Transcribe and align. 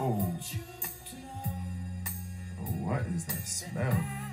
Oh. 0.00 0.32
Oh, 2.60 2.64
what 2.84 3.02
is 3.14 3.24
that 3.24 3.46
smell? 3.46 4.27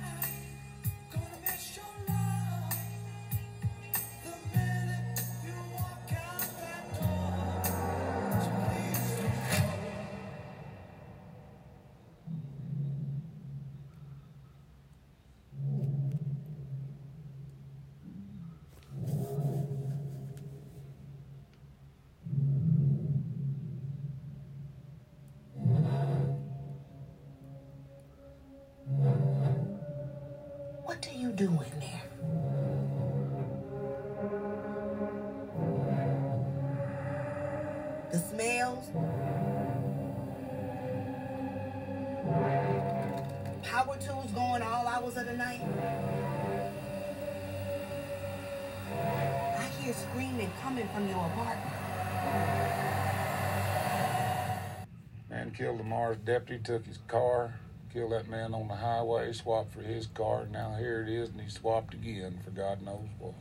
Lamar's 55.88 56.16
deputy, 56.16 56.60
took 56.60 56.84
his 56.84 56.98
car, 57.06 57.54
killed 57.92 58.10
that 58.10 58.28
man 58.28 58.52
on 58.54 58.66
the 58.66 58.74
highway, 58.74 59.32
swapped 59.32 59.72
for 59.72 59.82
his 59.82 60.08
car. 60.08 60.44
Now 60.50 60.74
here 60.76 61.00
it 61.00 61.08
is, 61.08 61.28
and 61.28 61.40
he 61.40 61.48
swapped 61.48 61.94
again 61.94 62.40
for 62.44 62.50
God 62.50 62.82
knows 62.82 63.06
what. 63.20 63.34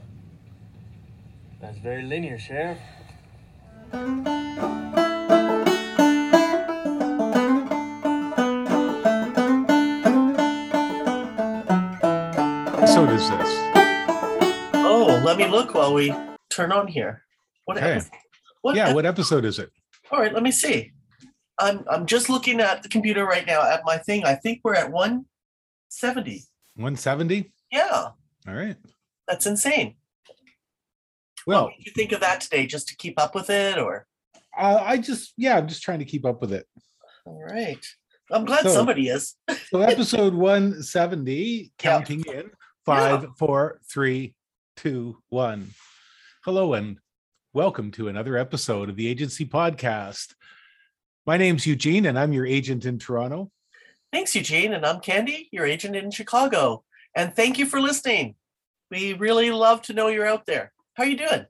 That's 1.59 1.79
very 1.79 2.03
linear, 2.03 2.37
Sheriff. 2.37 2.77
So 12.93 13.07
does 13.07 13.27
this? 13.27 13.49
Oh, 14.75 15.19
let 15.25 15.37
me 15.39 15.47
look 15.47 15.73
while 15.73 15.95
we 15.95 16.13
turn 16.51 16.71
on 16.71 16.85
here. 16.85 17.23
What? 17.65 17.77
Okay. 17.77 17.93
epi- 17.93 18.09
what 18.61 18.75
Yeah, 18.75 18.89
ep- 18.89 18.93
what 18.95 19.07
episode 19.07 19.45
is 19.45 19.57
it? 19.57 19.71
All 20.11 20.19
right, 20.19 20.31
let 20.31 20.43
me 20.43 20.51
see. 20.51 20.91
I'm 21.59 21.85
I'm 21.89 22.05
just 22.05 22.29
looking 22.29 22.59
at 22.59 22.83
the 22.83 22.89
computer 22.89 23.25
right 23.25 23.45
now 23.45 23.61
at 23.69 23.81
my 23.85 23.97
thing. 23.97 24.25
I 24.25 24.35
think 24.35 24.61
we're 24.63 24.75
at 24.75 24.91
170. 24.91 26.43
170? 26.75 27.51
Yeah, 27.71 28.09
All 28.47 28.53
right. 28.53 28.75
that's 29.27 29.45
insane. 29.45 29.95
Well, 31.47 31.65
what 31.65 31.77
did 31.77 31.85
you 31.85 31.91
think 31.93 32.11
of 32.11 32.19
that 32.21 32.41
today? 32.41 32.65
Just 32.65 32.87
to 32.89 32.95
keep 32.97 33.19
up 33.19 33.35
with 33.35 33.49
it, 33.49 33.77
or 33.77 34.05
uh, 34.57 34.81
I 34.83 34.97
just, 34.97 35.33
yeah, 35.37 35.57
I'm 35.57 35.67
just 35.67 35.83
trying 35.83 35.99
to 35.99 36.05
keep 36.05 36.25
up 36.25 36.41
with 36.41 36.51
it. 36.53 36.65
all 37.25 37.43
right? 37.43 37.85
I'm 38.31 38.45
glad 38.45 38.63
So- 38.63 38.73
somebody 38.73 39.07
is. 39.09 39.35
So, 39.69 39.81
episode 39.81 40.33
170, 40.33 41.71
counting 41.79 42.23
in 42.33 42.51
five, 42.85 43.25
four, 43.37 43.79
three, 43.91 44.35
two, 44.77 45.17
one. 45.29 45.71
Hello, 46.45 46.73
and 46.73 46.97
welcome 47.53 47.91
to 47.91 48.07
another 48.07 48.37
episode 48.37 48.89
of 48.89 48.95
the 48.95 49.07
Agency 49.07 49.45
Podcast. 49.45 50.33
My 51.25 51.37
name's 51.37 51.65
Eugene, 51.65 52.05
and 52.05 52.19
I'm 52.19 52.33
your 52.33 52.45
agent 52.45 52.85
in 52.85 52.99
Toronto. 52.99 53.51
Thanks, 54.13 54.35
Eugene, 54.35 54.73
and 54.73 54.85
I'm 54.85 54.99
Candy, 54.99 55.49
your 55.51 55.65
agent 55.65 55.95
in 55.95 56.11
Chicago. 56.11 56.83
And 57.15 57.35
thank 57.35 57.57
you 57.57 57.65
for 57.65 57.81
listening. 57.81 58.35
We 58.91 59.13
really 59.13 59.49
love 59.51 59.81
to 59.83 59.93
know 59.93 60.07
you're 60.07 60.27
out 60.27 60.45
there. 60.45 60.71
How 60.93 61.03
are 61.03 61.07
you 61.07 61.17
doing? 61.17 61.45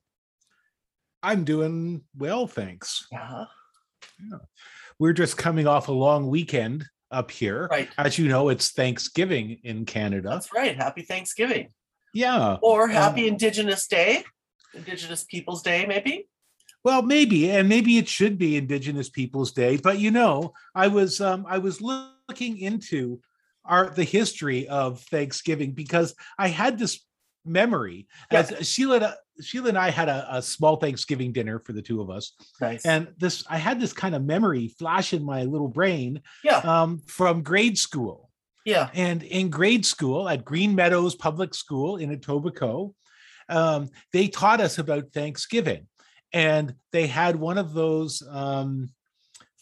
I'm 1.22 1.44
doing 1.44 2.03
well, 2.16 2.47
thanks. 2.47 3.06
Uh-huh. 3.14 3.46
Yeah, 4.31 4.38
We're 4.97 5.14
just 5.14 5.38
coming 5.38 5.68
off 5.68 5.90
a 5.90 5.91
long 5.91 6.28
weekend 6.30 6.85
up 7.12 7.30
here. 7.30 7.68
right. 7.69 7.90
As 7.97 8.18
you 8.18 8.30
know, 8.30 8.50
it's 8.50 8.72
Thanksgiving 8.72 9.59
in 9.64 9.85
Canada. 9.85 10.30
That's 10.30 10.53
right. 10.53 10.75
Happy 10.75 11.02
Thanksgiving. 11.02 11.69
Yeah. 12.14 12.58
Or 12.62 12.88
Happy 12.88 13.24
um, 13.28 13.34
Indigenous 13.34 13.88
Day, 13.88 14.24
Indigenous 14.74 15.25
Peoples 15.25 15.62
Day, 15.64 15.85
maybe. 15.85 16.30
Well, 16.85 17.01
maybe, 17.01 17.50
and 17.50 17.68
maybe 17.68 17.97
it 17.97 18.07
should 18.07 18.38
be 18.38 18.56
Indigenous 18.57 19.09
Peoples 19.09 19.51
Day. 19.51 19.78
But 19.78 19.97
you 19.97 20.12
know, 20.12 20.53
I 20.75 20.88
was 20.88 21.19
um, 21.19 21.46
I 21.50 21.57
was 21.57 21.81
looking 21.81 22.59
into 22.59 23.19
our 23.66 23.90
the 23.90 24.03
history 24.03 24.68
of 24.68 25.01
Thanksgiving 25.01 25.72
because 25.72 26.13
I 26.38 26.47
had 26.47 26.78
this 26.78 27.03
memory 27.44 28.07
as 28.31 28.53
Sheila 28.68 29.16
Sheila 29.41 29.69
and 29.69 29.78
I 29.79 29.90
had 29.90 30.09
a, 30.09 30.28
a 30.38 30.41
small 30.41 30.75
Thanksgiving 30.78 31.34
dinner 31.34 31.59
for 31.59 31.73
the 31.73 31.81
two 31.81 32.01
of 32.01 32.09
us, 32.12 32.34
Nice. 32.62 32.85
and 32.85 33.07
this 33.17 33.44
I 33.50 33.57
had 33.57 33.79
this 33.81 33.91
kind 33.91 34.13
of 34.13 34.23
memory 34.23 34.67
flash 34.79 35.12
in 35.12 35.23
my 35.25 35.44
little 35.44 35.67
brain 35.67 36.22
yeah, 36.44 36.57
um, 36.57 37.02
from 37.07 37.41
grade 37.41 37.78
school. 37.79 38.29
yeah. 38.63 38.90
And 38.94 39.23
in 39.23 39.50
grade 39.50 39.85
school 39.88 40.29
at 40.29 40.46
Green 40.46 40.75
Meadows 40.75 41.16
Public 41.16 41.56
School 41.56 41.97
in 41.97 42.16
Etobicoke, 42.16 42.94
um, 43.50 43.90
they 44.13 44.28
taught 44.28 44.62
us 44.62 44.78
about 44.78 45.12
Thanksgiving. 45.13 45.88
And 46.34 46.75
they 46.91 47.08
had 47.08 47.36
one 47.36 47.58
of 47.58 47.74
those 47.74 48.22
um, 48.30 48.90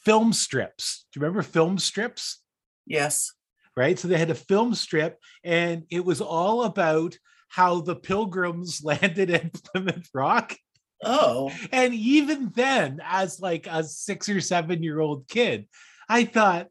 film 0.06 0.34
strips. 0.34 1.06
Do 1.12 1.20
you 1.20 1.26
remember 1.26 1.44
film 1.44 1.78
strips? 1.78 2.42
Yes. 2.86 3.32
Right. 3.76 3.98
So 3.98 4.08
they 4.08 4.18
had 4.18 4.30
a 4.30 4.36
film 4.36 4.76
strip, 4.76 5.18
and 5.44 5.84
it 5.90 6.06
was 6.06 6.22
all 6.22 6.64
about 6.64 7.18
how 7.50 7.82
the 7.82 7.96
pilgrims 7.96 8.82
landed 8.84 9.30
at 9.30 9.54
Plymouth 9.54 10.10
Rock. 10.14 10.56
Oh, 11.06 11.52
And 11.72 11.94
even 11.94 12.52
then, 12.56 13.02
as 13.04 13.40
like 13.40 13.68
a 13.68 13.84
six 13.84 14.30
or 14.30 14.40
seven 14.40 14.82
year 14.84 15.00
old 15.00 15.28
kid, 15.28 15.68
I 16.08 16.26
thought, 16.26 16.70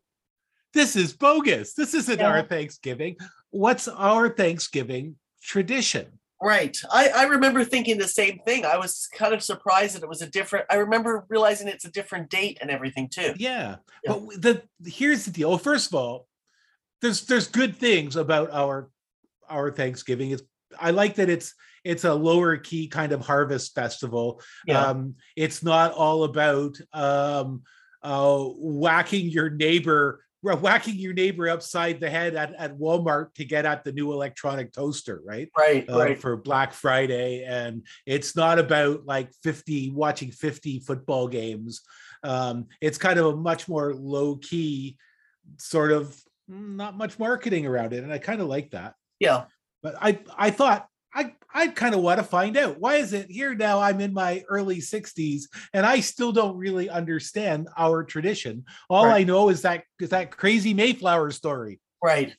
this 0.75 0.97
is 0.97 1.13
bogus. 1.13 1.75
This 1.75 1.93
isn't 1.93 2.21
our 2.23 2.43
Thanksgiving. 2.43 3.17
What's 3.51 3.89
our 3.89 4.31
Thanksgiving 4.31 5.17
tradition? 5.43 6.19
Right. 6.43 6.77
I, 6.91 7.09
I 7.09 7.23
remember 7.25 7.65
thinking 7.65 7.99
the 7.99 8.09
same 8.09 8.41
thing. 8.47 8.65
I 8.65 8.77
was 8.77 9.09
kind 9.15 9.33
of 9.33 9.43
surprised 9.43 9.95
that 9.95 10.03
it 10.03 10.09
was 10.09 10.23
a 10.23 10.27
different. 10.27 10.67
I 10.71 10.77
remember 10.77 11.25
realizing 11.29 11.69
it's 11.69 11.85
a 11.85 11.91
different 11.91 12.31
date 12.31 12.59
and 12.61 12.71
everything 12.71 13.09
too. 13.09 13.35
Yeah. 13.37 13.77
Yeah. 14.05 14.19
But 14.19 14.43
the 14.43 14.63
here's 14.85 15.25
the 15.25 15.31
deal. 15.31 15.51
Well, 15.51 15.59
first 15.59 15.89
of 15.89 15.95
all, 15.95 16.27
there's 17.01 17.23
there's 17.27 17.49
good 17.49 17.77
things 17.77 18.17
about 18.17 18.51
our 18.51 18.91
our 19.49 19.71
Thanksgiving. 19.71 20.31
It's 20.31 20.43
I 20.79 20.91
like 20.91 21.17
that 21.17 21.29
it's 21.29 21.55
it's 21.85 22.05
a 22.05 22.15
lower 22.15 22.57
key 22.57 22.89
kind 22.89 23.13
of 23.13 23.25
harvest 23.25 23.75
festival. 23.75 24.41
Yeah. 24.67 24.85
Um, 24.85 25.17
it's 25.37 25.63
not 25.63 25.93
all 25.93 26.25
about 26.25 26.79
um, 26.93 27.63
uh, 28.03 28.39
whacking 28.39 29.29
your 29.29 29.51
neighbor, 29.51 30.25
whacking 30.43 30.97
your 30.97 31.13
neighbor 31.15 31.49
upside 31.49 32.01
the 32.01 32.11
head 32.11 32.35
at, 32.35 32.55
at 32.55 32.77
Walmart 32.77 33.35
to 33.35 33.45
get 33.45 33.65
at 33.65 33.85
the 33.85 33.93
new 33.93 34.13
electronic 34.13 34.73
toaster, 34.73 35.21
right? 35.25 35.49
right. 35.57 35.89
Uh, 35.89 35.99
right. 35.99 36.19
For 36.19 36.37
Black 36.37 36.73
Friday, 36.73 37.45
and 37.45 37.87
it's 38.07 38.35
not 38.35 38.59
about 38.59 39.07
like 39.07 39.31
fifty 39.43 39.91
watching 39.91 40.31
fifty 40.33 40.81
football 40.81 41.29
games. 41.29 41.83
Um, 42.25 42.67
it's 42.81 42.99
kind 42.99 43.19
of 43.19 43.27
a 43.27 43.37
much 43.37 43.69
more 43.69 43.95
low 43.95 44.37
key, 44.37 44.97
sort 45.59 45.93
of 45.93 46.09
mm, 46.51 46.77
not 46.77 46.97
much 46.97 47.19
marketing 47.19 47.67
around 47.67 47.93
it, 47.93 48.03
and 48.03 48.13
I 48.13 48.19
kind 48.19 48.41
of 48.41 48.49
like 48.49 48.71
that 48.73 48.95
Yeah. 49.21 49.45
but 49.83 49.95
I 50.01 50.19
I 50.37 50.51
thought 50.51 50.87
I 51.15 51.35
I 51.53 51.69
kind 51.69 51.95
of 51.95 52.01
want 52.01 52.19
to 52.19 52.25
find 52.25 52.57
out 52.57 52.79
why 52.79 52.97
is 52.97 53.13
it 53.13 53.31
here 53.31 53.55
now 53.55 53.81
I'm 53.81 54.01
in 54.01 54.15
my 54.15 54.43
early 54.49 54.79
60s 54.79 55.43
and 55.75 55.85
I 55.85 56.01
still 56.01 56.33
don't 56.33 56.57
really 56.57 56.89
understand 56.89 57.69
our 57.77 58.05
tradition. 58.05 58.65
All 58.89 59.05
I 59.05 59.25
know 59.25 59.49
is 59.51 59.63
that 59.63 59.85
is 60.01 60.11
that 60.11 60.31
crazy 60.31 60.75
Mayflower 60.75 61.31
story. 61.31 61.81
Right. 62.03 62.35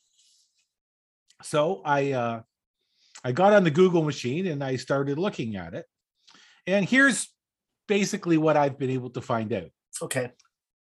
So 1.44 1.82
I 1.86 2.12
uh 2.12 2.42
I 3.24 3.32
got 3.32 3.54
on 3.54 3.64
the 3.64 3.72
Google 3.72 4.04
machine 4.04 4.48
and 4.48 4.64
I 4.64 4.76
started 4.76 5.18
looking 5.18 5.56
at 5.56 5.74
it. 5.74 5.86
And 6.68 6.88
here's 6.88 7.30
basically 7.88 8.38
what 8.38 8.58
I've 8.58 8.78
been 8.78 8.90
able 8.90 9.12
to 9.12 9.22
find 9.22 9.54
out. 9.54 9.70
Okay. 10.02 10.32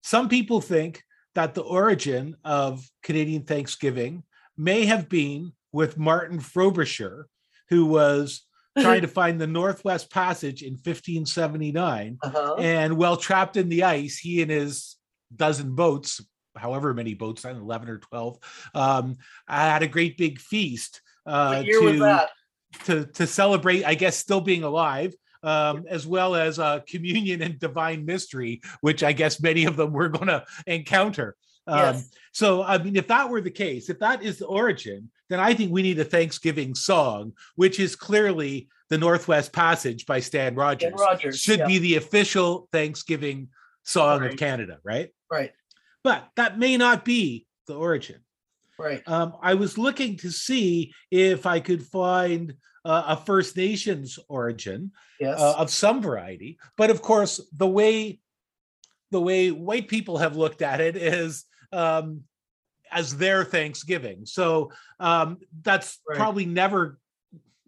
Some 0.04 0.30
people 0.30 0.62
think 0.62 1.04
that 1.36 1.54
the 1.54 1.62
origin 1.62 2.36
of 2.44 2.90
Canadian 3.04 3.44
Thanksgiving 3.44 4.24
may 4.58 4.86
have 4.86 5.08
been 5.08 5.54
with 5.72 5.98
Martin 5.98 6.40
Frobisher, 6.40 7.28
who 7.70 7.86
was 7.86 8.44
trying 8.80 9.02
to 9.02 9.08
find 9.20 9.40
the 9.40 9.48
Northwest 9.48 10.12
Passage 10.12 10.62
in 10.64 10.74
1579. 10.74 12.18
Uh-huh. 12.22 12.56
And 12.60 12.98
while 12.98 13.18
trapped 13.18 13.58
in 13.58 13.70
the 13.70 13.84
ice, 13.84 14.18
he 14.18 14.42
and 14.42 14.52
his 14.52 14.96
dozen 15.36 15.76
boats, 15.76 16.22
however 16.56 16.94
many 16.94 17.14
boats, 17.14 17.46
I 17.46 17.52
don't 17.52 17.62
11 17.62 17.90
or 17.90 17.98
12, 17.98 18.38
um, 18.76 19.18
had 19.48 19.84
a 19.84 19.88
great 19.88 20.18
big 20.18 20.40
feast 20.40 21.02
uh, 21.26 21.56
what 21.56 21.66
year 21.66 21.82
was 21.82 22.00
to, 22.00 22.30
to, 22.86 23.06
to 23.14 23.28
celebrate, 23.28 23.84
I 23.84 23.96
guess, 23.96 24.18
still 24.18 24.42
being 24.42 24.64
alive. 24.64 25.14
um, 25.44 25.86
as 25.88 26.06
well 26.06 26.36
as 26.36 26.60
uh, 26.60 26.80
communion 26.88 27.42
and 27.42 27.60
divine 27.60 28.06
mystery, 28.06 28.62
which 28.82 29.04
I 29.04 29.14
guess 29.14 29.42
many 29.42 29.66
of 29.66 29.78
them 29.78 29.94
we're 29.94 30.10
going 30.10 30.28
to 30.28 30.44
encounter. 30.66 31.36
Um, 31.68 31.96
Yes. 31.96 32.10
So, 32.32 32.62
I 32.62 32.78
mean, 32.78 32.96
if 32.96 33.08
that 33.08 33.30
were 33.30 33.42
the 33.42 33.50
case, 33.52 33.90
if 33.90 33.98
that 34.00 34.22
is 34.22 34.38
the 34.38 34.46
origin, 34.46 35.10
then 35.30 35.40
I 35.40 35.54
think 35.56 35.72
we 35.72 35.82
need 35.82 36.00
a 36.00 36.06
Thanksgiving 36.06 36.76
song, 36.76 37.34
which 37.56 37.80
is 37.80 37.96
clearly 37.96 38.70
the 38.90 38.98
Northwest 38.98 39.52
Passage 39.52 40.06
by 40.06 40.20
Stan 40.20 40.54
Rogers. 40.56 40.94
Rogers, 40.98 41.40
should 41.40 41.60
yeah. 41.60 41.68
be 41.68 41.80
the 41.80 41.96
official 41.96 42.70
Thanksgiving 42.72 43.50
song 43.84 44.22
Right. 44.22 44.32
of 44.32 44.38
Canada, 44.38 44.78
right? 44.84 45.10
Right. 45.32 45.52
But 46.04 46.30
that 46.36 46.60
may 46.60 46.78
not 46.78 47.04
be 47.04 47.48
the 47.66 47.76
origin. 47.76 48.18
Right. 48.78 49.02
Um, 49.08 49.34
I 49.42 49.56
was 49.56 49.78
looking 49.78 50.18
to 50.18 50.32
see 50.32 50.94
if 51.10 51.46
I 51.48 51.60
could 51.60 51.84
find 51.84 52.54
uh, 52.86 53.04
a 53.08 53.18
First 53.18 53.58
Nations 53.58 54.20
origin 54.30 54.92
Yes. 55.20 55.40
uh, 55.40 55.56
of 55.58 55.72
some 55.72 56.02
variety, 56.02 56.60
but 56.78 56.92
of 56.92 57.02
course, 57.02 57.42
the 57.52 57.68
way 57.68 58.20
the 59.10 59.20
way 59.22 59.52
white 59.52 59.88
people 59.88 60.18
have 60.18 60.36
looked 60.36 60.62
at 60.62 60.82
it 60.82 60.96
is 60.96 61.46
um, 61.72 62.24
as 62.92 63.18
their 63.18 63.44
Thanksgiving. 63.44 64.26
So 64.26 64.72
um, 65.00 65.38
that's 65.62 66.00
Right. 66.08 66.18
probably 66.18 66.46
never 66.46 67.00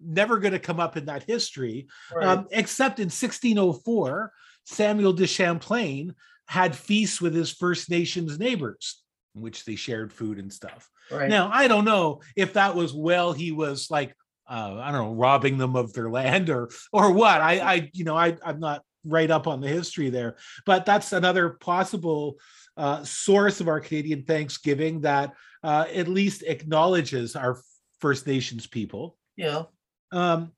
never 0.01 0.40
going 0.40 0.54
to 0.54 0.60
come 0.60 0.80
up 0.80 0.96
in 0.96 1.06
that 1.07 1.24
history, 1.24 1.88
right. 2.16 2.25
um, 2.25 2.48
except 2.51 3.00
in 3.00 3.07
1604, 3.07 4.31
Samuel 4.63 5.12
de 5.13 5.28
Champlain 5.28 6.16
had 6.48 6.74
feasts 6.75 7.19
with 7.22 7.34
his 7.36 7.51
First 7.51 7.90
Nations 7.90 8.40
neighbors, 8.40 9.04
in 9.36 9.42
which 9.42 9.66
they 9.66 9.75
shared 9.75 10.13
food 10.13 10.40
and 10.40 10.51
stuff. 10.54 10.90
right. 11.12 11.30
Now, 11.30 11.50
I 11.51 11.68
don't 11.68 11.86
know 11.86 12.22
if 12.36 12.54
that 12.54 12.75
was 12.75 12.94
well, 12.94 13.34
he 13.34 13.51
was 13.51 13.92
like, 13.92 14.16
uh, 14.50 14.80
I 14.81 14.92
don't 14.92 15.04
know, 15.10 15.13
robbing 15.16 15.57
them 15.57 15.75
of 15.75 15.92
their 15.94 16.10
land 16.19 16.50
or 16.50 16.69
or 16.94 17.12
what. 17.12 17.42
I, 17.42 17.60
I 17.60 17.90
you 17.94 18.06
know, 18.06 18.16
I, 18.16 18.38
I'm 18.44 18.60
not 18.62 18.84
right 19.06 19.30
up 19.30 19.48
on 19.48 19.60
the 19.62 19.68
history 19.68 20.10
there, 20.10 20.38
but 20.66 20.86
that's 20.86 21.12
another 21.13 21.50
possible 21.50 22.38
uh, 22.77 23.04
source 23.04 23.60
of 23.62 23.68
our 23.68 23.80
Canadian 23.80 24.24
Thanksgiving 24.24 25.01
that 25.01 25.33
uh, 25.63 25.86
at 25.94 26.07
least 26.07 26.44
acknowledges 26.44 27.36
our 27.36 27.60
First 28.00 28.25
Nations 28.27 28.66
people. 28.68 29.18
yeah. 29.36 29.63
Um, 30.12 30.54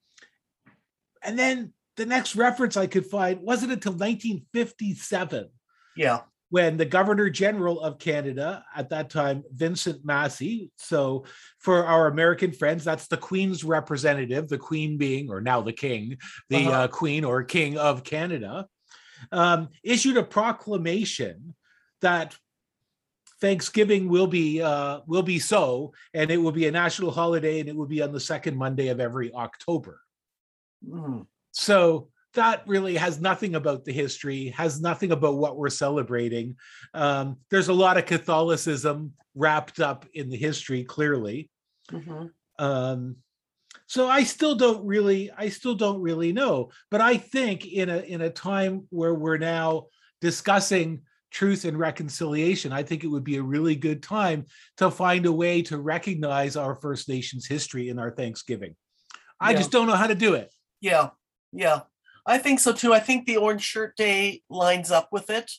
and 1.23 1.37
then 1.37 1.73
the 1.97 2.05
next 2.05 2.35
reference 2.35 2.77
I 2.77 2.87
could 2.87 3.05
find 3.05 3.41
wasn't 3.41 3.73
until 3.73 3.91
1957 3.93 5.49
Yeah. 5.97 6.21
when 6.49 6.77
the 6.77 6.85
Governor 6.85 7.29
General 7.29 7.79
of 7.81 7.99
Canada, 7.99 8.63
at 8.75 8.89
that 8.89 9.09
time, 9.09 9.43
Vincent 9.53 10.05
Massey. 10.05 10.71
So, 10.77 11.25
for 11.59 11.85
our 11.85 12.07
American 12.07 12.51
friends, 12.53 12.83
that's 12.83 13.07
the 13.07 13.17
Queen's 13.17 13.63
representative, 13.63 14.47
the 14.47 14.57
Queen 14.57 14.97
being, 14.97 15.29
or 15.29 15.41
now 15.41 15.61
the 15.61 15.73
King, 15.73 16.17
the 16.49 16.67
Uh-huh. 16.67 16.71
uh, 16.71 16.87
Queen 16.87 17.23
or 17.25 17.43
King 17.43 17.77
of 17.77 18.03
Canada, 18.03 18.67
um, 19.31 19.69
issued 19.83 20.17
a 20.17 20.23
proclamation 20.23 21.53
that 22.01 22.35
Thanksgiving 23.39 24.07
will 24.07 24.27
be 24.27 24.61
uh, 24.61 25.01
will 25.07 25.23
be 25.23 25.39
so, 25.39 25.93
and 26.13 26.29
it 26.29 26.37
will 26.37 26.51
be 26.51 26.67
a 26.67 26.71
national 26.71 27.11
holiday, 27.11 27.59
and 27.59 27.67
it 27.67 27.75
will 27.75 27.87
be 27.87 28.01
on 28.01 28.11
the 28.11 28.19
second 28.19 28.55
Monday 28.55 28.89
of 28.89 28.99
every 28.99 29.33
October. 29.33 30.01
Mm. 30.87 31.25
So 31.51 32.09
that 32.33 32.63
really 32.67 32.95
has 32.95 33.19
nothing 33.19 33.55
about 33.55 33.83
the 33.83 33.91
history, 33.91 34.49
has 34.49 34.79
nothing 34.79 35.11
about 35.11 35.37
what 35.37 35.57
we're 35.57 35.69
celebrating. 35.69 36.55
Um, 36.93 37.37
there's 37.49 37.67
a 37.67 37.73
lot 37.73 37.97
of 37.97 38.05
Catholicism 38.05 39.13
wrapped 39.35 39.79
up 39.79 40.05
in 40.13 40.29
the 40.29 40.37
history, 40.37 40.83
clearly. 40.83 41.49
hmm 41.89 42.27
Um, 42.59 43.17
so 43.87 44.07
I 44.07 44.23
still 44.23 44.55
don't 44.55 44.85
really, 44.85 45.31
I 45.35 45.49
still 45.49 45.75
don't 45.75 46.01
really 46.01 46.31
know. 46.31 46.69
But 46.89 47.01
I 47.01 47.17
think 47.17 47.65
in 47.65 47.89
a 47.89 47.99
in 47.99 48.21
a 48.21 48.29
time 48.29 48.87
where 48.89 49.15
we're 49.15 49.37
now 49.37 49.87
discussing 50.21 51.01
truth 51.31 51.65
and 51.65 51.79
reconciliation, 51.79 52.71
I 52.71 52.83
think 52.83 53.03
it 53.03 53.07
would 53.07 53.23
be 53.23 53.37
a 53.37 53.43
really 53.43 53.75
good 53.75 54.03
time 54.03 54.45
to 54.77 54.91
find 54.91 55.25
a 55.25 55.31
way 55.31 55.61
to 55.63 55.77
recognize 55.79 56.55
our 56.55 56.75
First 56.75 57.09
Nations 57.09 57.47
history 57.47 57.89
in 57.89 57.97
our 57.97 58.11
Thanksgiving. 58.11 58.75
I 59.39 59.51
Yeah. 59.51 59.57
just 59.57 59.71
don't 59.71 59.87
know 59.87 59.95
how 59.95 60.07
to 60.07 60.15
do 60.15 60.35
it. 60.35 60.53
Yeah. 60.81 61.11
Yeah. 61.51 61.81
I 62.25 62.37
think 62.37 62.59
so 62.59 62.71
too. 62.73 62.93
I 62.93 62.99
think 62.99 63.25
the 63.25 63.37
Orange 63.37 63.63
Shirt 63.63 63.95
Day 63.95 64.43
lines 64.49 64.91
up 64.91 65.09
with 65.11 65.29
it. 65.29 65.51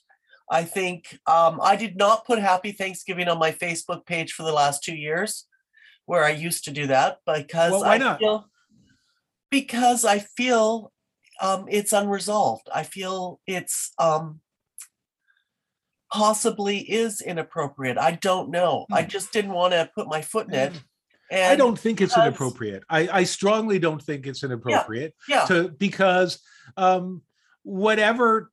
I 0.50 0.64
think 0.64 1.18
um, 1.26 1.58
I 1.62 1.74
did 1.76 1.96
not 1.96 2.26
put 2.26 2.38
Happy 2.38 2.72
Thanksgiving 2.72 3.26
on 3.28 3.38
my 3.38 3.50
Facebook 3.50 4.04
page 4.06 4.32
for 4.34 4.42
the 4.42 4.52
last 4.52 4.82
two 4.84 4.94
years, 4.94 5.46
where 6.04 6.22
I 6.24 6.30
used 6.30 6.64
to 6.64 6.70
do 6.70 6.86
that 6.88 7.18
because 7.26 7.72
Well, 7.72 7.80
why 7.80 7.94
I 7.94 7.98
not? 7.98 8.18
feel 8.18 8.46
because 9.50 10.04
I 10.04 10.18
feel 10.18 10.92
um, 11.40 11.66
it's 11.68 11.92
unresolved. 11.92 12.68
I 12.72 12.82
feel 12.82 13.40
it's 13.46 13.92
um, 13.98 14.40
possibly 16.12 16.78
is 16.78 17.20
inappropriate. 17.20 17.96
I 17.98 18.12
don't 18.12 18.50
know. 18.50 18.86
I 18.92 19.02
Hmm. 19.02 19.08
just 19.08 19.32
didn't 19.32 19.52
want 19.52 19.72
to 19.72 19.90
put 19.94 20.06
my 20.08 20.20
foot 20.22 20.48
in 20.48 20.54
it. 20.54 20.72
I 21.32 21.56
don't 21.56 21.78
think 21.78 22.02
it's 22.02 22.16
inappropriate. 22.16 22.82
I, 22.90 23.08
I 23.20 23.24
strongly 23.24 23.78
don't 23.78 24.02
think 24.02 24.26
it's 24.26 24.44
inappropriate 24.44 25.14
Yeah. 25.26 25.46
to 25.46 25.68
because 25.70 26.38
um, 26.76 27.22
whatever 27.62 28.50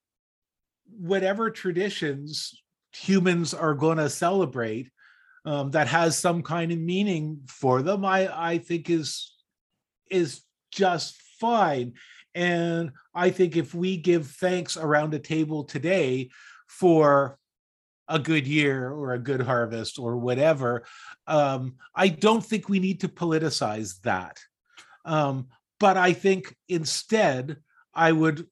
whatever 0.98 1.52
traditions 1.52 2.54
humans 2.96 3.54
are 3.54 3.74
going 3.74 3.98
to 3.98 4.10
celebrate 4.10 4.90
um, 5.46 5.72
that 5.72 5.88
has 5.88 6.18
some 6.18 6.42
kind 6.42 6.72
of 6.72 6.80
meaning 6.80 7.42
for 7.48 7.82
them, 7.82 8.06
I 8.06 8.30
I 8.54 8.58
think 8.60 8.90
is 8.90 9.36
is 10.10 10.42
just 10.72 11.16
fine. 11.40 11.94
And 12.36 12.92
I 13.14 13.30
think 13.32 13.58
if 13.58 13.74
we 13.74 13.98
give 13.98 14.28
thanks 14.28 14.78
around 14.78 15.14
a 15.14 15.20
table 15.20 15.64
today 15.66 16.30
for 16.68 17.39
a 18.10 18.20
good 18.20 18.48
year 18.48 18.92
or 18.92 19.14
a 19.14 19.20
good 19.20 19.42
harvest 19.42 20.00
or 20.00 20.18
whatever, 20.18 20.84
um, 21.28 21.76
I 21.96 22.10
don't 22.10 22.44
think 22.44 22.68
we 22.68 22.80
need 22.80 23.02
to 23.02 23.08
politicize 23.08 24.02
that. 24.02 24.40
Um, 25.06 25.48
but 25.80 25.96
I 25.96 26.14
think 26.14 26.56
instead, 26.68 27.58
I 27.94 28.12
would, 28.12 28.48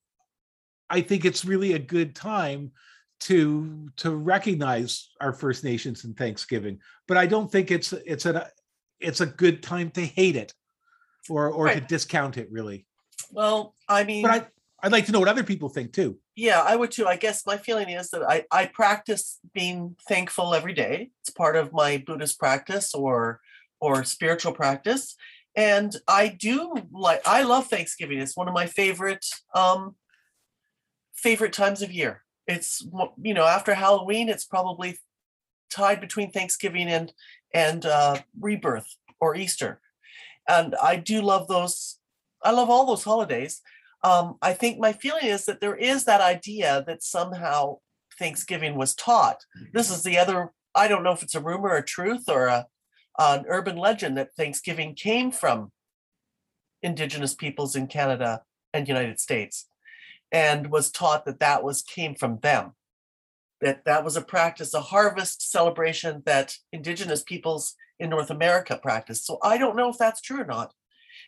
I 0.89 1.01
think 1.01 1.25
it's 1.25 1.43
really 1.43 1.73
a 1.73 1.79
good 1.79 2.15
time 2.15 2.71
to 3.19 3.89
to 3.97 4.15
recognize 4.15 5.09
our 5.19 5.33
First 5.33 5.63
Nations 5.63 6.05
in 6.05 6.13
Thanksgiving. 6.13 6.79
But 7.07 7.17
I 7.17 7.25
don't 7.25 7.51
think 7.51 7.71
it's 7.71 7.91
it's 7.93 8.25
a 8.25 8.49
it's 8.99 9.21
a 9.21 9.25
good 9.25 9.63
time 9.63 9.89
to 9.91 10.05
hate 10.05 10.35
it 10.35 10.53
or 11.29 11.49
or 11.49 11.67
to 11.67 11.81
discount 11.81 12.37
it 12.37 12.47
really. 12.51 12.85
well, 13.31 13.73
I 13.89 14.03
mean, 14.03 14.21
But 14.21 14.31
I 14.31 14.47
I'd 14.83 14.91
like 14.91 15.05
to 15.07 15.11
know 15.11 15.19
what 15.19 15.27
other 15.27 15.43
people 15.43 15.69
think 15.69 15.91
too. 15.91 16.19
Yeah, 16.35 16.61
I 16.61 16.75
would 16.75 16.91
too. 16.91 17.07
I 17.07 17.15
guess 17.15 17.45
my 17.45 17.57
feeling 17.57 17.89
is 17.89 18.09
that 18.11 18.23
I, 18.23 18.45
I 18.51 18.65
practice 18.67 19.39
being 19.53 19.95
thankful 20.07 20.53
every 20.53 20.73
day. 20.73 21.09
It's 21.21 21.31
part 21.31 21.55
of 21.55 21.73
my 21.73 22.03
Buddhist 22.05 22.39
practice 22.39 22.93
or 22.93 23.41
or 23.79 24.03
spiritual 24.03 24.53
practice. 24.53 25.15
And 25.55 25.95
I 26.07 26.27
do 26.27 26.75
like 26.91 27.21
I 27.25 27.41
love 27.41 27.67
Thanksgiving. 27.67 28.19
It's 28.19 28.37
one 28.37 28.47
of 28.47 28.53
my 28.53 28.67
favorite 28.67 29.25
um 29.55 29.95
favorite 31.15 31.53
times 31.53 31.81
of 31.81 31.91
year. 31.91 32.23
It's 32.45 32.85
you 33.21 33.33
know, 33.33 33.45
after 33.45 33.73
Halloween, 33.73 34.29
it's 34.29 34.45
probably 34.45 34.99
tied 35.71 35.99
between 35.99 36.31
Thanksgiving 36.31 36.87
and 36.87 37.11
and 37.51 37.83
uh 37.85 38.19
rebirth 38.39 38.95
or 39.19 39.35
Easter. 39.35 39.81
And 40.47 40.75
I 40.75 40.97
do 40.97 41.23
love 41.23 41.47
those 41.47 41.97
I 42.43 42.51
love 42.51 42.69
all 42.69 42.85
those 42.85 43.03
holidays 43.03 43.61
um, 44.03 44.37
I 44.41 44.53
think 44.53 44.79
my 44.79 44.93
feeling 44.93 45.25
is 45.25 45.45
that 45.45 45.61
there 45.61 45.75
is 45.75 46.05
that 46.05 46.21
idea 46.21 46.83
that 46.87 47.03
somehow 47.03 47.77
Thanksgiving 48.17 48.75
was 48.75 48.95
taught. 48.95 49.43
This 49.73 49.89
is 49.89 50.03
the 50.03 50.17
other. 50.17 50.51
I 50.75 50.87
don't 50.87 51.03
know 51.03 51.11
if 51.11 51.23
it's 51.23 51.35
a 51.35 51.41
rumor, 51.41 51.75
a 51.75 51.83
truth, 51.83 52.29
or 52.29 52.47
a 52.47 52.67
an 53.19 53.45
urban 53.47 53.77
legend 53.77 54.15
that 54.17 54.35
Thanksgiving 54.35 54.93
came 54.93 55.31
from 55.31 55.71
Indigenous 56.83 57.33
peoples 57.33 57.75
in 57.75 57.87
Canada 57.87 58.43
and 58.73 58.87
United 58.87 59.19
States, 59.19 59.67
and 60.31 60.71
was 60.71 60.91
taught 60.91 61.25
that 61.25 61.39
that 61.39 61.63
was 61.63 61.81
came 61.81 62.13
from 62.13 62.39
them. 62.39 62.73
That 63.61 63.85
that 63.85 64.03
was 64.03 64.15
a 64.15 64.21
practice, 64.21 64.73
a 64.73 64.81
harvest 64.81 65.49
celebration 65.49 66.21
that 66.25 66.55
Indigenous 66.71 67.23
peoples 67.23 67.75
in 67.99 68.11
North 68.11 68.29
America 68.29 68.79
practiced. 68.81 69.25
So 69.25 69.39
I 69.41 69.57
don't 69.57 69.75
know 69.75 69.89
if 69.89 69.97
that's 69.97 70.21
true 70.21 70.41
or 70.41 70.45
not. 70.45 70.73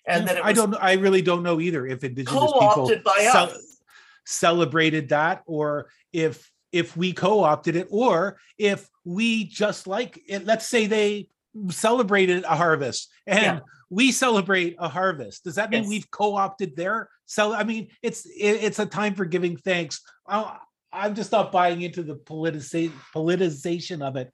And 0.07 0.29
it 0.29 0.39
I 0.43 0.53
don't 0.53 0.73
I 0.75 0.93
really 0.93 1.21
don't 1.21 1.43
know 1.43 1.59
either 1.59 1.85
if 1.85 2.03
indigenous 2.03 2.39
people 2.41 2.69
co-opted 2.73 3.03
by 3.03 3.29
cel- 3.31 3.43
us. 3.51 3.81
celebrated 4.25 5.09
that 5.09 5.43
or 5.45 5.89
if 6.13 6.51
if 6.71 6.95
we 6.95 7.13
co-opted 7.13 7.75
it 7.75 7.87
or 7.89 8.37
if 8.57 8.87
we 9.05 9.45
just 9.45 9.87
like 9.87 10.21
it 10.27 10.45
let's 10.45 10.65
say 10.67 10.85
they 10.85 11.29
celebrated 11.69 12.43
a 12.43 12.55
harvest 12.55 13.11
and 13.25 13.41
Yeah. 13.43 13.59
we 13.89 14.11
celebrate 14.11 14.75
a 14.79 14.87
harvest 14.87 15.43
does 15.43 15.55
that 15.55 15.71
mean 15.71 15.81
Yes. 15.83 15.89
we've 15.89 16.11
co-opted 16.11 16.75
their 16.75 17.09
so 17.25 17.53
i 17.53 17.63
mean 17.63 17.87
it's 18.03 18.25
it, 18.27 18.63
it's 18.63 18.77
a 18.79 18.85
time 18.85 19.15
for 19.15 19.25
giving 19.25 19.57
thanks 19.57 20.01
I, 20.27 20.57
i'm 20.93 21.15
just 21.15 21.31
not 21.31 21.51
buying 21.51 21.81
into 21.81 22.03
the 22.03 22.15
politicization 22.15 22.91
politicization 23.15 24.01
of 24.07 24.15
it 24.15 24.31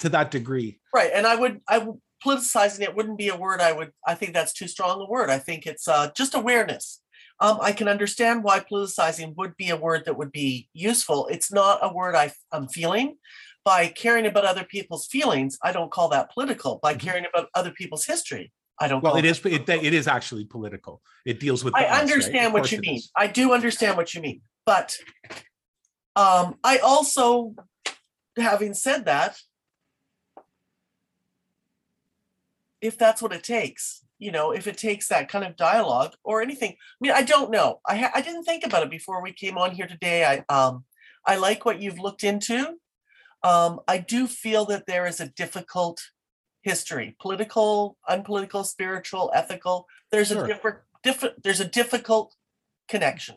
to 0.00 0.08
that 0.10 0.30
degree 0.30 0.78
Right, 0.94 1.10
and 1.14 1.26
I 1.26 1.36
would, 1.36 1.60
I 1.66 1.78
would 1.78 1.98
politicizing 2.24 2.80
it 2.80 2.94
wouldn't 2.96 3.18
be 3.18 3.28
a 3.28 3.36
word 3.36 3.60
I 3.60 3.72
would. 3.72 3.92
I 4.06 4.14
think 4.14 4.32
that's 4.32 4.52
too 4.52 4.68
strong 4.68 5.00
a 5.00 5.06
word. 5.08 5.30
I 5.30 5.38
think 5.38 5.66
it's 5.66 5.88
uh, 5.88 6.10
just 6.16 6.34
awareness. 6.34 7.00
Um, 7.40 7.58
I 7.60 7.72
can 7.72 7.88
understand 7.88 8.44
why 8.44 8.60
politicizing 8.60 9.34
would 9.36 9.56
be 9.56 9.70
a 9.70 9.76
word 9.76 10.04
that 10.04 10.16
would 10.16 10.30
be 10.30 10.68
useful. 10.72 11.26
It's 11.26 11.52
not 11.52 11.80
a 11.82 11.92
word 11.92 12.14
I, 12.14 12.32
I'm 12.52 12.68
feeling. 12.68 13.16
By 13.64 13.88
caring 13.88 14.26
about 14.26 14.44
other 14.44 14.64
people's 14.64 15.06
feelings, 15.06 15.56
I 15.62 15.72
don't 15.72 15.90
call 15.90 16.08
that 16.08 16.32
political. 16.32 16.80
By 16.82 16.94
Mhm. 16.94 17.00
caring 17.00 17.26
about 17.32 17.48
other 17.54 17.70
people's 17.70 18.04
history, 18.04 18.52
I 18.80 18.88
don't. 18.88 19.02
Well, 19.02 19.12
call 19.12 19.18
it 19.20 19.24
is. 19.24 19.40
It, 19.44 19.68
it 19.68 19.94
is 19.94 20.08
actually 20.08 20.44
political. 20.44 21.00
It 21.24 21.38
deals 21.38 21.62
with. 21.62 21.74
I 21.76 21.84
us, 21.84 21.90
right? 21.90 22.00
Understand 22.00 22.54
what 22.54 22.72
you 22.72 22.78
mean. 22.80 22.96
is. 22.96 23.10
I 23.16 23.28
do 23.28 23.52
understand 23.52 23.96
what 23.96 24.14
you 24.14 24.20
mean, 24.20 24.42
but 24.66 24.96
um, 26.16 26.56
I 26.64 26.78
also, 26.78 27.54
having 28.36 28.74
said 28.74 29.04
that, 29.06 29.38
if 32.82 32.98
that's 32.98 33.22
what 33.22 33.32
it 33.32 33.44
takes, 33.44 34.04
you 34.18 34.32
know, 34.32 34.50
if 34.50 34.66
it 34.66 34.76
takes 34.76 35.08
that 35.08 35.28
kind 35.28 35.44
of 35.44 35.56
dialogue 35.56 36.14
or 36.24 36.42
anything, 36.42 36.72
I 36.72 36.96
mean, 37.00 37.12
I 37.12 37.22
don't 37.22 37.50
know. 37.50 37.80
I 37.86 37.96
ha- 37.96 38.10
I 38.14 38.20
didn't 38.20 38.44
think 38.44 38.66
about 38.66 38.82
it 38.82 38.90
before 38.90 39.22
we 39.22 39.32
came 39.32 39.56
on 39.56 39.70
here 39.70 39.86
today. 39.86 40.24
I 40.24 40.44
um, 40.54 40.84
I 41.24 41.36
like 41.36 41.64
what 41.64 41.80
you've 41.80 42.00
looked 42.00 42.24
into. 42.24 42.74
Um, 43.44 43.80
I 43.88 43.98
do 43.98 44.26
feel 44.26 44.64
that 44.66 44.86
there 44.86 45.06
is 45.06 45.20
a 45.20 45.28
difficult 45.28 46.00
history, 46.62 47.16
political, 47.20 47.96
unpolitical, 48.08 48.64
spiritual, 48.64 49.30
ethical. 49.34 49.86
There's 50.10 50.28
Sure. 50.28 50.44
a 50.44 50.48
different, 50.48 50.78
different. 51.02 51.42
There's 51.42 51.60
a 51.60 51.64
difficult 51.68 52.34
connection. 52.88 53.36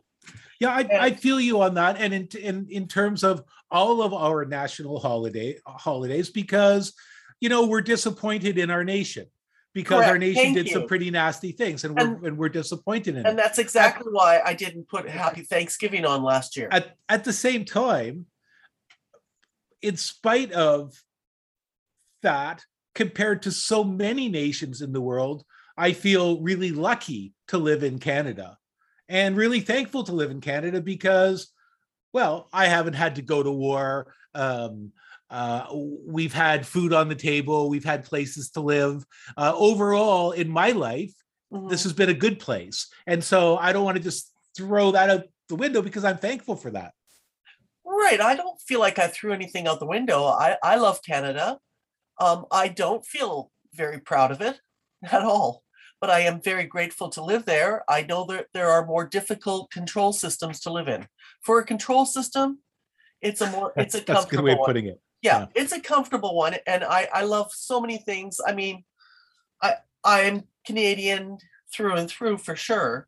Yeah, 0.59 0.69
I, 0.69 0.87
I 0.99 1.11
feel 1.11 1.39
you 1.39 1.61
on 1.61 1.75
that, 1.75 1.97
and 1.99 2.13
in, 2.13 2.27
in 2.41 2.67
in 2.69 2.87
terms 2.87 3.23
of 3.23 3.43
all 3.69 4.01
of 4.01 4.13
our 4.13 4.45
national 4.45 4.99
holiday 4.99 5.57
holidays, 5.67 6.29
because 6.29 6.93
you 7.39 7.49
know 7.49 7.67
we're 7.67 7.81
disappointed 7.81 8.57
in 8.57 8.71
our 8.71 8.83
nation 8.83 9.27
because 9.75 10.05
our 10.05 10.17
nation 10.17 10.41
Thank 10.41 10.55
did 10.55 10.69
some 10.69 10.87
pretty 10.87 11.11
nasty 11.11 11.51
things, 11.51 11.83
and 11.83 11.93
we're 11.93 12.01
And- 12.01 12.25
and 12.25 12.37
we're 12.37 12.49
disappointed 12.49 13.09
in 13.09 13.25
it. 13.25 13.29
And 13.29 13.37
it. 13.37 13.41
that's 13.43 13.59
exactly 13.59 14.09
why 14.09 14.41
I 14.43 14.53
didn't 14.53 14.87
put 14.87 15.07
Happy 15.07 15.41
Thanksgiving 15.41 16.05
on 16.05 16.23
last 16.23 16.55
year. 16.55 16.69
At 16.71 16.95
at 17.09 17.25
the 17.25 17.33
same 17.33 17.65
time, 17.65 18.25
in 19.81 19.97
spite 19.97 20.53
of 20.53 20.93
that, 22.23 22.63
compared 22.95 23.41
to 23.43 23.51
so 23.51 23.83
many 23.83 24.29
nations 24.29 24.81
in 24.81 24.93
the 24.93 25.01
world, 25.01 25.43
I 25.77 25.91
feel 25.91 26.41
really 26.41 26.71
lucky 26.71 27.33
to 27.49 27.57
live 27.57 27.83
in 27.83 27.99
Canada 27.99 28.57
and 29.09 29.35
really 29.35 29.59
thankful 29.59 30.05
to 30.05 30.13
live 30.13 30.31
in 30.31 30.39
Canada 30.39 30.79
because, 30.79 31.51
well, 32.13 32.47
I 32.53 32.67
haven't 32.67 32.93
had 32.93 33.15
to 33.15 33.21
go 33.21 33.43
to 33.43 33.51
war. 33.51 34.13
Um, 34.33 34.93
uh, 35.29 35.65
we've 36.05 36.33
had 36.33 36.65
food 36.65 36.93
on 36.93 37.09
the 37.09 37.15
table, 37.15 37.69
we've 37.69 37.85
had 37.85 38.03
places 38.03 38.51
to 38.51 38.61
live. 38.61 39.05
Uh, 39.37 39.53
overall, 39.55 40.31
in 40.31 40.49
my 40.49 40.71
life, 40.71 41.13
this 41.69 41.81
Mhm. 41.81 41.83
has 41.83 41.93
been 41.93 42.09
a 42.09 42.13
good 42.13 42.39
place. 42.39 42.87
And 43.07 43.23
so 43.23 43.57
I 43.57 43.71
don't 43.73 43.85
want 43.85 43.97
to 43.97 44.03
just 44.03 44.31
throw 44.55 44.91
that 44.91 45.09
out 45.09 45.23
the 45.49 45.55
window 45.55 45.81
because 45.81 46.03
I'm 46.03 46.17
thankful 46.17 46.55
for 46.55 46.71
that. 46.71 46.93
Right. 47.83 48.19
I 48.19 48.35
don't 48.35 48.59
feel 48.61 48.79
like 48.79 48.99
I 48.99 49.07
threw 49.07 49.31
anything 49.33 49.67
out 49.67 49.79
the 49.79 49.85
window. 49.85 50.25
I, 50.25 50.57
I 50.63 50.75
love 50.77 51.01
Canada. 51.03 51.59
Um, 52.19 52.45
I 52.51 52.67
don't 52.67 53.05
feel 53.05 53.51
very 53.73 53.99
proud 53.99 54.31
of 54.31 54.41
it 54.41 54.59
at 55.11 55.21
all, 55.21 55.63
but 56.01 56.09
I 56.09 56.21
am 56.21 56.41
very 56.41 56.65
grateful 56.65 57.09
to 57.09 57.23
live 57.23 57.45
there. 57.45 57.83
I 57.89 58.03
know 58.03 58.25
that 58.25 58.47
there 58.53 58.69
are 58.69 58.85
more 58.85 59.05
difficult 59.05 59.71
control 59.71 60.13
systems 60.13 60.59
to 60.61 60.71
live 60.71 60.87
in. 60.87 61.07
For 61.41 61.59
a 61.59 61.65
control 61.65 62.05
system, 62.05 62.59
it's 63.21 63.41
a 63.41 63.51
more 63.51 63.73
it's 63.75 63.95
a 63.95 63.99
That's 64.05 64.25
a 64.25 64.29
good 64.29 64.41
way 64.41 64.53
of 64.53 64.59
putting 64.65 64.87
it. 64.87 64.99
Yeah, 65.25 65.39
Yeah. 65.39 65.45
it's 65.61 65.73
a 65.73 65.81
comfortable 65.81 66.33
one 66.35 66.55
and 66.71 66.81
i 66.97 67.01
i 67.19 67.23
love 67.35 67.47
so 67.51 67.75
many 67.81 67.97
things. 68.09 68.33
I 68.49 68.51
mean 68.61 68.83
i 69.61 69.71
i'm 70.03 70.35
canadian 70.69 71.37
through 71.73 71.95
and 71.99 72.09
through 72.09 72.37
for 72.37 72.55
sure. 72.55 73.07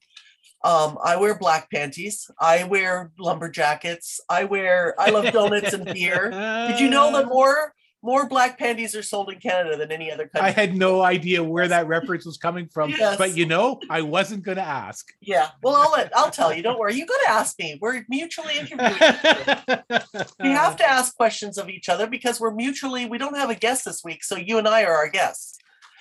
Um 0.63 0.97
i 1.03 1.13
wear 1.21 1.37
black 1.45 1.63
panties. 1.75 2.17
I 2.39 2.55
wear 2.73 3.11
lumber 3.27 3.49
jackets 3.61 4.19
i 4.29 4.41
wear 4.53 4.73
i 4.99 5.07
love 5.15 5.31
donuts 5.31 5.73
and 5.77 5.85
beer. 5.85 6.21
Did 6.69 6.79
you 6.83 6.89
know 6.89 7.07
that 7.15 7.27
more 7.37 7.73
more 8.03 8.27
black 8.29 8.59
panties 8.59 8.95
are 8.95 9.01
sold 9.03 9.31
in 9.31 9.39
canada 9.39 9.75
than 9.75 9.91
any 9.91 10.11
other 10.11 10.27
country. 10.27 10.47
I 10.49 10.51
had 10.51 10.75
no 10.77 11.01
idea 11.01 11.43
where 11.43 11.67
that 11.67 11.87
reference 11.87 12.25
was 12.25 12.37
coming 12.37 12.67
from, 12.67 12.91
Yes. 12.91 13.17
but 13.17 13.35
you 13.35 13.45
know, 13.45 13.79
I 13.89 14.01
wasn't 14.01 14.43
going 14.43 14.57
to 14.57 14.63
ask. 14.63 15.07
yeah 15.21 15.49
well 15.63 15.75
i'll 15.75 15.91
let 15.91 16.11
i'll 16.15 16.31
tell 16.31 16.53
you 16.53 16.61
don't 16.61 16.79
worry 16.79 16.93
you 16.95 17.05
got 17.05 17.19
to 17.25 17.29
ask 17.31 17.57
me 17.59 17.77
we're 17.81 18.03
mutually 18.09 18.57
interviewing 18.59 18.93
we 20.39 20.51
have 20.51 20.75
to 20.77 20.85
ask 20.89 21.15
questions 21.15 21.57
of 21.57 21.69
each 21.69 21.89
other 21.89 22.07
because 22.07 22.39
we're 22.39 22.53
mutually 22.53 23.05
we 23.05 23.17
don't 23.17 23.35
have 23.35 23.49
a 23.49 23.55
guest 23.55 23.85
this 23.85 24.03
week 24.03 24.23
so 24.23 24.35
you 24.35 24.57
and 24.57 24.67
i 24.67 24.83
are 24.83 24.93
our 24.95 25.09
guests 25.09 25.57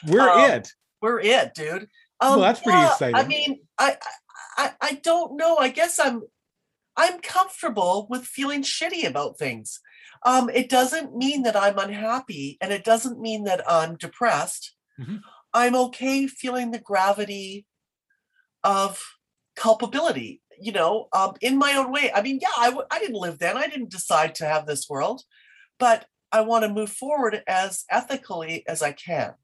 We're 0.06 0.28
um, 0.28 0.50
it. 0.50 0.68
we're 1.02 1.20
it, 1.20 1.54
dude. 1.54 1.88
Well, 2.20 2.34
Um, 2.34 2.40
that's 2.40 2.60
pretty 2.60 2.82
exciting. 2.86 3.14
I 3.14 3.26
mean, 3.26 3.60
I, 3.78 3.96
I, 4.56 4.72
I 4.80 4.92
don't 5.02 5.36
know. 5.36 5.56
I 5.58 5.68
guess 5.68 5.98
I'm, 5.98 6.22
I'm 6.96 7.18
comfortable 7.20 8.06
with 8.08 8.24
feeling 8.24 8.62
shitty 8.62 9.06
about 9.06 9.38
things. 9.38 9.80
Um, 10.26 10.50
it 10.50 10.68
doesn't 10.68 11.16
mean 11.16 11.44
that 11.44 11.56
I'm 11.56 11.78
unhappy, 11.78 12.58
and 12.60 12.72
it 12.72 12.84
doesn't 12.84 13.20
mean 13.20 13.44
that 13.44 13.62
I'm 13.70 13.96
depressed. 13.96 14.74
Mhm. 15.00 15.22
I'm 15.54 15.76
okay 15.76 16.26
feeling 16.26 16.70
the 16.70 16.80
gravity 16.80 17.64
of 18.62 19.02
culpability. 19.54 20.42
You 20.58 20.72
know, 20.72 21.08
um, 21.12 21.34
in 21.42 21.58
my 21.58 21.74
own 21.74 21.92
way. 21.92 22.10
I 22.14 22.22
mean, 22.22 22.38
yeah, 22.40 22.56
I, 22.58 22.66
w- 22.70 22.86
I 22.90 22.98
didn't 22.98 23.20
live 23.20 23.38
then. 23.38 23.58
I 23.58 23.66
didn't 23.68 23.90
decide 23.90 24.34
to 24.36 24.46
have 24.46 24.66
this 24.66 24.88
world, 24.88 25.22
but 25.78 26.06
I 26.32 26.40
want 26.40 26.64
to 26.64 26.72
move 26.72 26.90
forward 26.90 27.42
as 27.46 27.84
ethically 27.90 28.66
as 28.66 28.82
I 28.82 28.92
can 28.92 29.34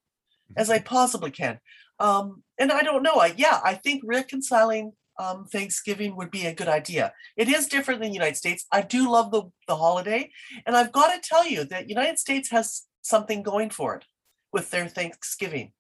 as 0.57 0.71
I 0.71 0.79
possibly 0.81 1.31
can. 1.31 1.61
Um, 1.99 2.43
and 2.59 2.73
I 2.73 2.83
don't 2.83 3.03
know. 3.03 3.17
I 3.17 3.35
yeah, 3.37 3.61
I 3.63 3.75
think 3.75 4.03
reconciling 4.05 4.93
um, 5.19 5.47
Thanksgiving 5.47 6.17
would 6.17 6.31
be 6.31 6.47
a 6.47 6.55
good 6.55 6.69
idea. 6.69 7.13
It 7.37 7.49
is 7.49 7.67
different 7.67 8.01
than 8.01 8.11
the 8.11 8.15
United 8.15 8.37
States. 8.37 8.67
I 8.73 8.83
do 8.83 9.11
love 9.11 9.31
the 9.31 9.45
the 9.69 9.77
holiday, 9.77 10.31
and 10.67 10.77
I've 10.77 10.93
got 10.93 11.13
to 11.15 11.29
tell 11.29 11.47
you 11.47 11.65
that 11.65 11.89
United 11.89 12.19
States 12.19 12.51
has 12.51 12.83
something 13.03 13.43
going 13.43 13.71
for 13.71 13.97
it 13.97 14.05
with 14.53 14.71
their 14.71 14.89
Thanksgiving. 14.89 15.73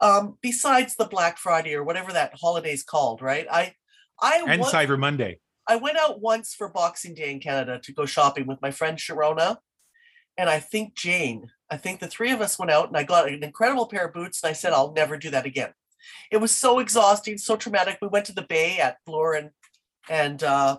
Um, 0.00 0.38
besides 0.42 0.96
the 0.96 1.06
Black 1.06 1.38
Friday 1.38 1.74
or 1.74 1.84
whatever 1.84 2.12
that 2.12 2.34
holiday 2.40 2.72
is 2.72 2.82
called, 2.82 3.22
right? 3.22 3.46
I 3.50 3.74
I 4.20 4.44
And 4.46 4.60
once- 4.60 4.72
Cyber 4.72 4.98
Monday. 4.98 5.40
I 5.66 5.76
went 5.76 5.96
out 5.96 6.20
once 6.20 6.52
for 6.54 6.68
Boxing 6.68 7.14
Day 7.14 7.30
in 7.30 7.40
Canada 7.40 7.80
to 7.84 7.92
go 7.92 8.04
shopping 8.04 8.46
with 8.46 8.60
my 8.60 8.70
friend 8.70 8.98
Sharona 8.98 9.56
and 10.36 10.50
I 10.50 10.60
think 10.60 10.94
Jane. 10.94 11.50
I 11.70 11.76
think 11.76 12.00
the 12.00 12.06
three 12.08 12.32
of 12.32 12.40
us 12.40 12.58
went 12.58 12.70
out 12.70 12.88
and 12.88 12.96
I 12.96 13.02
got 13.04 13.28
an 13.28 13.42
incredible 13.42 13.86
pair 13.86 14.06
of 14.06 14.12
boots 14.12 14.42
and 14.42 14.50
I 14.50 14.52
said, 14.52 14.72
I'll 14.72 14.92
never 14.92 15.16
do 15.16 15.30
that 15.30 15.46
again. 15.46 15.72
It 16.30 16.38
was 16.38 16.50
so 16.50 16.78
exhausting, 16.78 17.38
so 17.38 17.56
traumatic. 17.56 17.98
We 18.00 18.08
went 18.08 18.26
to 18.26 18.34
the 18.34 18.42
bay 18.42 18.78
at 18.78 18.98
Bloor 19.06 19.34
and, 19.34 19.50
and 20.08 20.42
uh, 20.42 20.78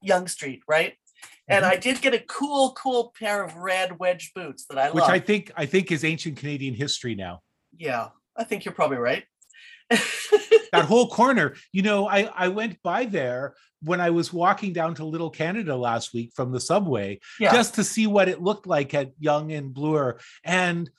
Yonge 0.00 0.30
Street, 0.30 0.62
right? 0.68 0.94
And 1.48 1.64
Mhm. 1.64 1.70
I 1.70 1.76
did 1.76 2.00
get 2.00 2.12
a 2.14 2.18
cool, 2.20 2.72
cool 2.72 3.12
pair 3.18 3.44
of 3.44 3.54
red 3.56 3.98
wedge 3.98 4.32
boots 4.34 4.66
that 4.66 4.78
I 4.78 4.90
which 4.90 5.02
love. 5.02 5.10
I 5.10 5.20
think 5.20 5.52
I 5.56 5.64
think 5.66 5.92
is 5.92 6.04
ancient 6.04 6.38
Canadian 6.38 6.74
history 6.74 7.14
now. 7.14 7.42
yeah, 7.78 8.08
I 8.36 8.44
think 8.44 8.64
you're 8.64 8.74
probably 8.74 8.98
right. 8.98 9.24
That 10.72 10.84
whole 10.86 11.08
corner, 11.08 11.54
you 11.72 11.82
know, 11.82 12.08
I 12.08 12.24
I 12.24 12.48
went 12.48 12.82
by 12.82 13.04
there 13.04 13.54
when 13.82 14.00
I 14.00 14.10
was 14.10 14.32
walking 14.32 14.72
down 14.72 14.94
to 14.96 15.04
Little 15.04 15.30
Canada 15.30 15.76
last 15.76 16.12
week 16.12 16.32
from 16.34 16.50
the 16.50 16.60
subway 16.60 17.20
yeah. 17.38 17.52
just 17.52 17.76
to 17.76 17.84
see 17.84 18.06
what 18.06 18.28
it 18.28 18.42
looked 18.42 18.66
like 18.66 18.92
at 18.92 19.12
Yonge 19.18 19.52
and 19.52 19.72
Bloor, 19.72 20.18
and 20.44 20.90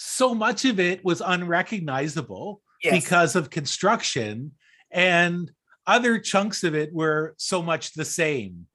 so 0.00 0.32
much 0.32 0.64
of 0.64 0.78
it 0.78 1.04
was 1.04 1.20
unrecognizable 1.20 2.62
yes. 2.84 3.02
because 3.02 3.34
of 3.34 3.50
construction, 3.50 4.52
and 4.92 5.50
other 5.88 6.20
chunks 6.20 6.62
of 6.62 6.76
it 6.76 6.94
were 6.94 7.34
so 7.36 7.60
much 7.60 7.94
the 7.94 8.04
same. 8.04 8.66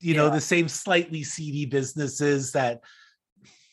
You 0.00 0.14
know, 0.14 0.28
the 0.28 0.40
same 0.40 0.66
slightly 0.66 1.22
seedy 1.22 1.66
businesses 1.66 2.50
that 2.52 2.80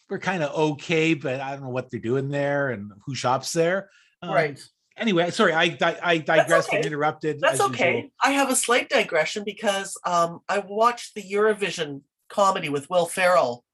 were 0.07 0.19
kind 0.19 0.43
of 0.43 0.53
okay, 0.53 1.15
but 1.15 1.41
I 1.41 1.53
don't 1.53 1.63
know 1.63 1.69
what 1.69 1.89
they're 1.89 2.00
doing 2.00 2.29
there 2.29 2.69
and 2.69 2.91
who 3.07 3.15
shops 3.15 3.53
there. 3.53 3.89
Um, 4.21 4.29
right. 4.29 4.63
Anyway, 4.95 5.31
sorry, 5.31 5.53
I 5.53 5.69
di- 5.69 6.00
I 6.01 6.19
digressed 6.19 6.71
and 6.71 6.85
interrupted. 6.85 7.39
That's 7.39 7.59
okay. 7.59 7.95
usual. 7.95 8.09
I 8.23 8.31
have 8.33 8.51
a 8.51 8.55
slight 8.55 8.89
digression 8.89 9.43
because 9.43 9.97
um, 10.05 10.41
I 10.47 10.59
watched 10.59 11.15
the 11.15 11.23
Eurovision 11.23 12.01
comedy 12.29 12.69
with 12.69 12.88
Will 12.91 13.07
Ferrell 13.07 13.65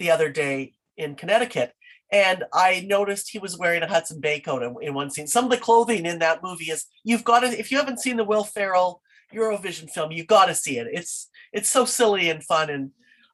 the 0.00 0.10
other 0.10 0.28
day 0.28 0.72
in 0.96 1.14
Connecticut, 1.14 1.72
and 2.14 2.44
I 2.52 2.86
noticed 2.86 3.30
he 3.30 3.40
was 3.40 3.58
wearing 3.58 3.82
a 3.82 3.88
Hudson 3.88 4.20
Bay 4.20 4.38
coat 4.38 4.62
in, 4.62 4.76
in 4.80 4.94
one 4.94 5.10
scene. 5.10 5.26
Some 5.26 5.44
of 5.44 5.50
the 5.50 5.56
clothing 5.56 6.06
in 6.06 6.20
that 6.20 6.44
movie 6.44 6.70
is 6.70 6.86
you've 7.02 7.24
got 7.24 7.40
to 7.40 7.48
if 7.48 7.72
you 7.72 7.78
haven't 7.78 7.98
seen 7.98 8.16
the 8.16 8.24
Will 8.24 8.44
Ferrell 8.44 9.02
Eurovision 9.34 9.90
film, 9.90 10.12
you've 10.12 10.28
got 10.28 10.46
to 10.46 10.54
see 10.54 10.78
it. 10.78 10.86
It's 10.92 11.28
it's 11.52 11.68
so 11.68 11.84
silly 11.84 12.30
and 12.30 12.42
fun, 12.42 12.70
and 12.70 12.90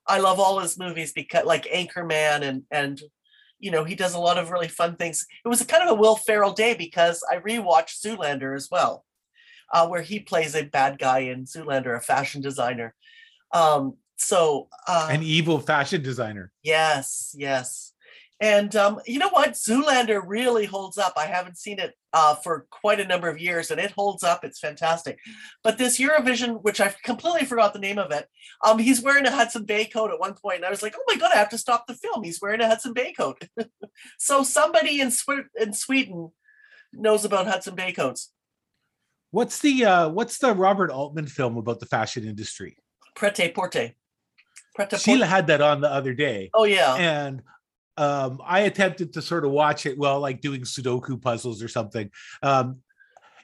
I 0.07 0.19
love 0.19 0.41
all 0.41 0.61
his 0.61 0.79
movies 0.79 1.13
because 1.13 1.45
like 1.45 1.65
Anchorman 1.67 2.41
and 2.43 2.63
and 2.71 2.99
you 3.59 3.71
know 3.71 3.85
he 3.85 3.95
does 3.95 4.15
a 4.15 4.19
lot 4.19 4.39
of 4.39 4.51
really 4.51 4.69
fun 4.69 4.97
things. 4.97 5.27
It 5.45 5.49
was 5.49 5.61
a 5.61 5.67
kind 5.67 5.83
of 5.83 5.91
a 5.91 6.01
Will 6.01 6.17
Ferrell 6.17 6.53
day 6.53 6.75
because 6.75 7.23
I 7.31 7.37
rewatched 7.37 8.01
Zoolander 8.03 8.57
as 8.57 8.69
well 8.71 9.05
uh, 9.73 9.87
where 9.89 10.03
he 10.03 10.21
plays 10.21 10.55
a 10.55 10.65
bad 10.65 10.99
guy 10.99 11.21
in 11.21 11.45
Zoolander, 11.45 11.97
a 11.97 12.01
fashion 12.01 12.41
designer. 12.41 12.95
Um, 13.53 13.97
so 14.17 14.69
uh, 14.87 15.09
An 15.11 15.23
evil 15.23 15.59
fashion 15.61 16.03
designer. 16.03 16.53
yes, 16.63 17.35
yes, 17.37 17.90
And 18.41 18.75
um, 18.75 19.01
you 19.07 19.19
know 19.19 19.29
what? 19.29 19.53
Zoolander 19.53 20.23
really 20.25 20.65
holds 20.65 20.97
up. 20.97 21.13
I 21.17 21.27
haven't 21.27 21.59
seen 21.59 21.79
it 21.79 21.95
uh, 22.15 22.35
for 22.37 22.67
quite 22.71 22.99
a 22.99 23.07
number 23.07 23.29
of 23.29 23.39
years, 23.39 23.71
and 23.71 23.79
it 23.79 23.91
holds 23.91 24.25
up. 24.25 24.45
It's 24.45 24.59
fantastic. 24.59 25.19
But 25.63 25.77
this 25.77 25.99
Eurovision, 25.99 26.63
which 26.63 26.81
I 26.81 26.95
completely 27.05 27.45
forgot 27.45 27.75
the 27.75 27.79
name 27.79 27.99
of 27.99 28.11
it, 28.13 28.27
um, 28.65 28.79
he's 28.79 29.03
wearing 29.03 29.27
a 29.27 29.31
Hudson 29.31 29.65
Bay 29.65 29.85
coat 29.85 30.11
at 30.11 30.19
one 30.19 30.35
point, 30.35 30.57
and 30.57 30.65
I 30.65 30.71
was 30.71 30.83
like, 30.83 30.95
"Oh 30.97 31.05
my 31.07 31.17
god, 31.17 31.33
I 31.35 31.39
have 31.39 31.51
to 31.51 31.59
stop 31.59 31.87
the 31.87 31.95
film." 31.95 32.25
He's 32.25 32.41
wearing 32.41 32.63
a 32.63 32.67
Hudson 32.67 32.95
Bay 32.95 33.13
coat. 33.13 33.47
so 34.19 34.43
somebody 34.43 35.03
in, 35.03 35.11
Swe- 35.11 35.45
in 35.61 35.75
Sweden 35.75 36.33
knows 36.95 37.27
about 37.27 37.47
Hudson 37.47 37.75
Bay 37.75 37.93
coats. 37.93 38.33
What's 39.33 39.61
the 39.61 39.85
uh 39.85 40.09
what's 40.09 40.39
the 40.39 40.55
Robert 40.55 40.91
Altman 40.91 41.27
film 41.27 41.57
about 41.57 41.79
the 41.79 41.87
fashion 41.87 42.25
industry? 42.25 42.79
Prêt-à-Porter. 43.15 43.93
Prete 44.77 44.99
Sheila 44.99 45.27
had 45.27 45.47
that 45.49 45.61
on 45.61 45.81
the 45.81 45.93
other 45.93 46.15
day. 46.15 46.51
Oh 46.55 46.65
yeah. 46.65 46.95
and 46.95 47.43
um, 48.01 48.41
I 48.43 48.61
attempted 48.61 49.13
to 49.13 49.23
sort 49.23 49.45
of 49.45 49.51
watch 49.51 49.85
it 49.85 49.99
while 49.99 50.21
like 50.21 50.41
doing 50.41 50.63
Sudoku 50.63 51.21
puzzles 51.21 51.63
or 51.63 51.69
something. 51.69 52.11
Um, 52.43 52.79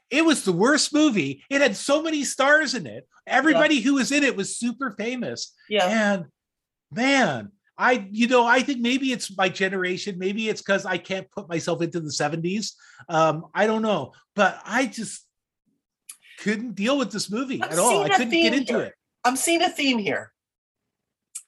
it 0.09 0.25
was 0.25 0.45
the 0.45 0.53
worst 0.53 0.95
movie. 0.95 1.45
It 1.51 1.61
had 1.61 1.77
so 1.77 2.03
many 2.03 2.25
stars 2.25 2.75
in 2.75 2.87
it. 2.87 3.07
Everybody 3.27 3.81
who 3.81 3.95
was 3.95 4.13
in 4.13 4.25
it 4.25 4.35
was 4.35 4.57
super 4.57 4.95
famous. 4.99 5.53
yeah. 5.69 6.15
And 6.15 6.25
man, 6.91 7.53
I, 7.77 8.09
you 8.11 8.29
know, 8.29 8.47
I 8.47 8.61
think 8.61 8.81
maybe 8.81 9.13
it's 9.13 9.37
my 9.37 9.51
generation. 9.51 10.17
Maybe 10.19 10.49
it's 10.49 10.63
because 10.63 10.87
I 10.87 10.97
can't 10.97 11.31
put 11.31 11.51
myself 11.51 11.83
into 11.83 12.01
the 12.01 12.09
70s. 12.09 12.73
Um, 13.11 13.45
I 13.55 13.67
don't 13.67 13.83
know, 13.83 14.13
but 14.35 14.59
I 14.65 14.87
just 14.87 15.27
couldn't 16.39 16.77
deal 16.77 16.97
with 16.97 17.13
this 17.13 17.31
movie 17.31 17.63
I'm 17.63 17.73
at 17.73 17.79
all. 17.79 18.05
I 18.05 18.09
couldn't 18.09 18.31
get 18.31 18.55
into 18.55 18.73
here. 18.73 18.83
it. 18.85 18.95
I'm 19.23 19.37
seeing 19.37 19.61
a 19.61 19.69
theme 19.69 19.99
here. 19.99 20.33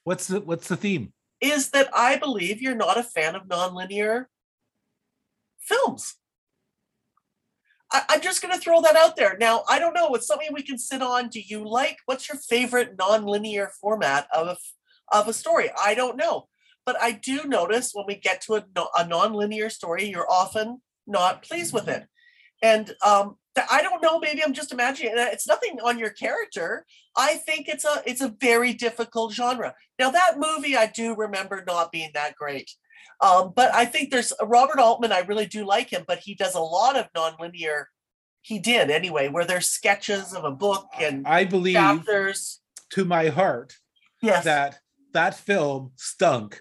What's 0.05 0.27
the 0.27 0.41
what's 0.41 0.69
the 0.69 0.77
theme? 0.77 1.13
Is 1.41 1.71
that 1.71 1.89
I 1.95 2.17
believe 2.17 2.61
you're 2.61 2.75
not 2.75 2.99
a 2.99 3.03
fan 3.03 3.35
of 3.35 3.45
nonlinear 3.45 4.27
films. 5.69 6.17
I, 7.93 8.03
I'm 8.09 8.21
just 8.21 8.43
going 8.43 8.55
to 8.55 8.61
throw 8.61 8.81
that 8.83 8.97
out 8.97 9.17
there. 9.17 9.37
Now, 9.39 9.65
I 9.69 9.79
don't 9.79 9.95
know. 9.95 10.15
It's 10.15 10.27
something 10.27 10.49
we 10.53 10.63
can 10.63 10.79
sit 10.79 11.03
on. 11.03 11.29
Do 11.29 11.41
you 11.41 11.69
like? 11.69 11.99
What's 12.07 12.29
your 12.29 12.39
favorite 12.39 12.97
nonlinear 12.97 13.69
format 13.81 14.27
of 14.35 14.59
of 15.11 15.29
a 15.29 15.33
story? 15.33 15.71
I 15.83 15.95
don't 15.95 16.17
know, 16.17 16.49
but 16.85 17.01
I 17.01 17.13
do 17.13 17.45
notice 17.45 17.93
when 17.95 18.07
we 18.07 18.17
get 18.17 18.41
to 18.43 18.57
a, 18.57 18.65
a 18.99 19.05
nonlinear 19.05 19.71
story, 19.71 20.05
you're 20.05 20.31
often 20.31 20.83
not 21.07 21.43
pleased 21.43 21.73
with 21.73 21.89
it, 21.89 22.07
and 22.63 22.95
um, 23.05 23.37
I 23.71 23.83
don't 23.83 24.03
know. 24.03 24.19
Maybe 24.19 24.43
I'm 24.43 24.53
just 24.53 24.73
imagining. 24.73 25.13
and 25.13 25.21
It's 25.33 25.47
nothing 25.47 25.79
on 25.85 25.99
your 25.99 26.11
character. 26.11 26.85
I 27.17 27.35
think 27.35 27.69
it's 27.69 27.85
a 27.85 28.03
it's 28.07 28.21
a 28.21 28.35
very 28.41 28.73
difficult 28.73 29.33
genre. 29.33 29.75
Now 29.99 30.11
that 30.11 30.39
movie, 30.39 30.77
I 30.77 30.87
do 30.87 31.15
remember 31.15 31.65
not 31.67 31.93
being 31.93 32.11
that 32.15 32.35
great. 32.37 32.71
Um, 33.21 33.53
but 33.55 33.75
I 33.75 33.85
think 33.85 34.11
there's 34.11 34.33
Robert 34.43 34.79
Altman. 34.79 35.13
I 35.13 35.21
really 35.21 35.47
do 35.47 35.65
like 35.65 35.91
him, 35.91 36.05
but 36.07 36.21
he 36.21 36.35
does 36.35 36.55
a 36.55 36.61
lot 36.61 36.97
of 36.97 37.13
nonlinear. 37.17 37.85
He 38.43 38.59
did 38.59 38.91
anyway, 38.91 39.29
where 39.29 39.45
there's 39.45 39.67
sketches 39.67 40.33
of 40.33 40.45
a 40.45 40.53
book 40.53 40.89
and 41.01 41.27
I 41.27 41.45
believe 41.45 41.75
chapters. 41.75 42.61
to 42.91 43.05
my 43.05 43.29
heart 43.29 43.77
Yes, 44.23 44.45
that 44.45 44.79
that 45.13 45.35
film 45.35 45.93
stunk. 45.97 46.61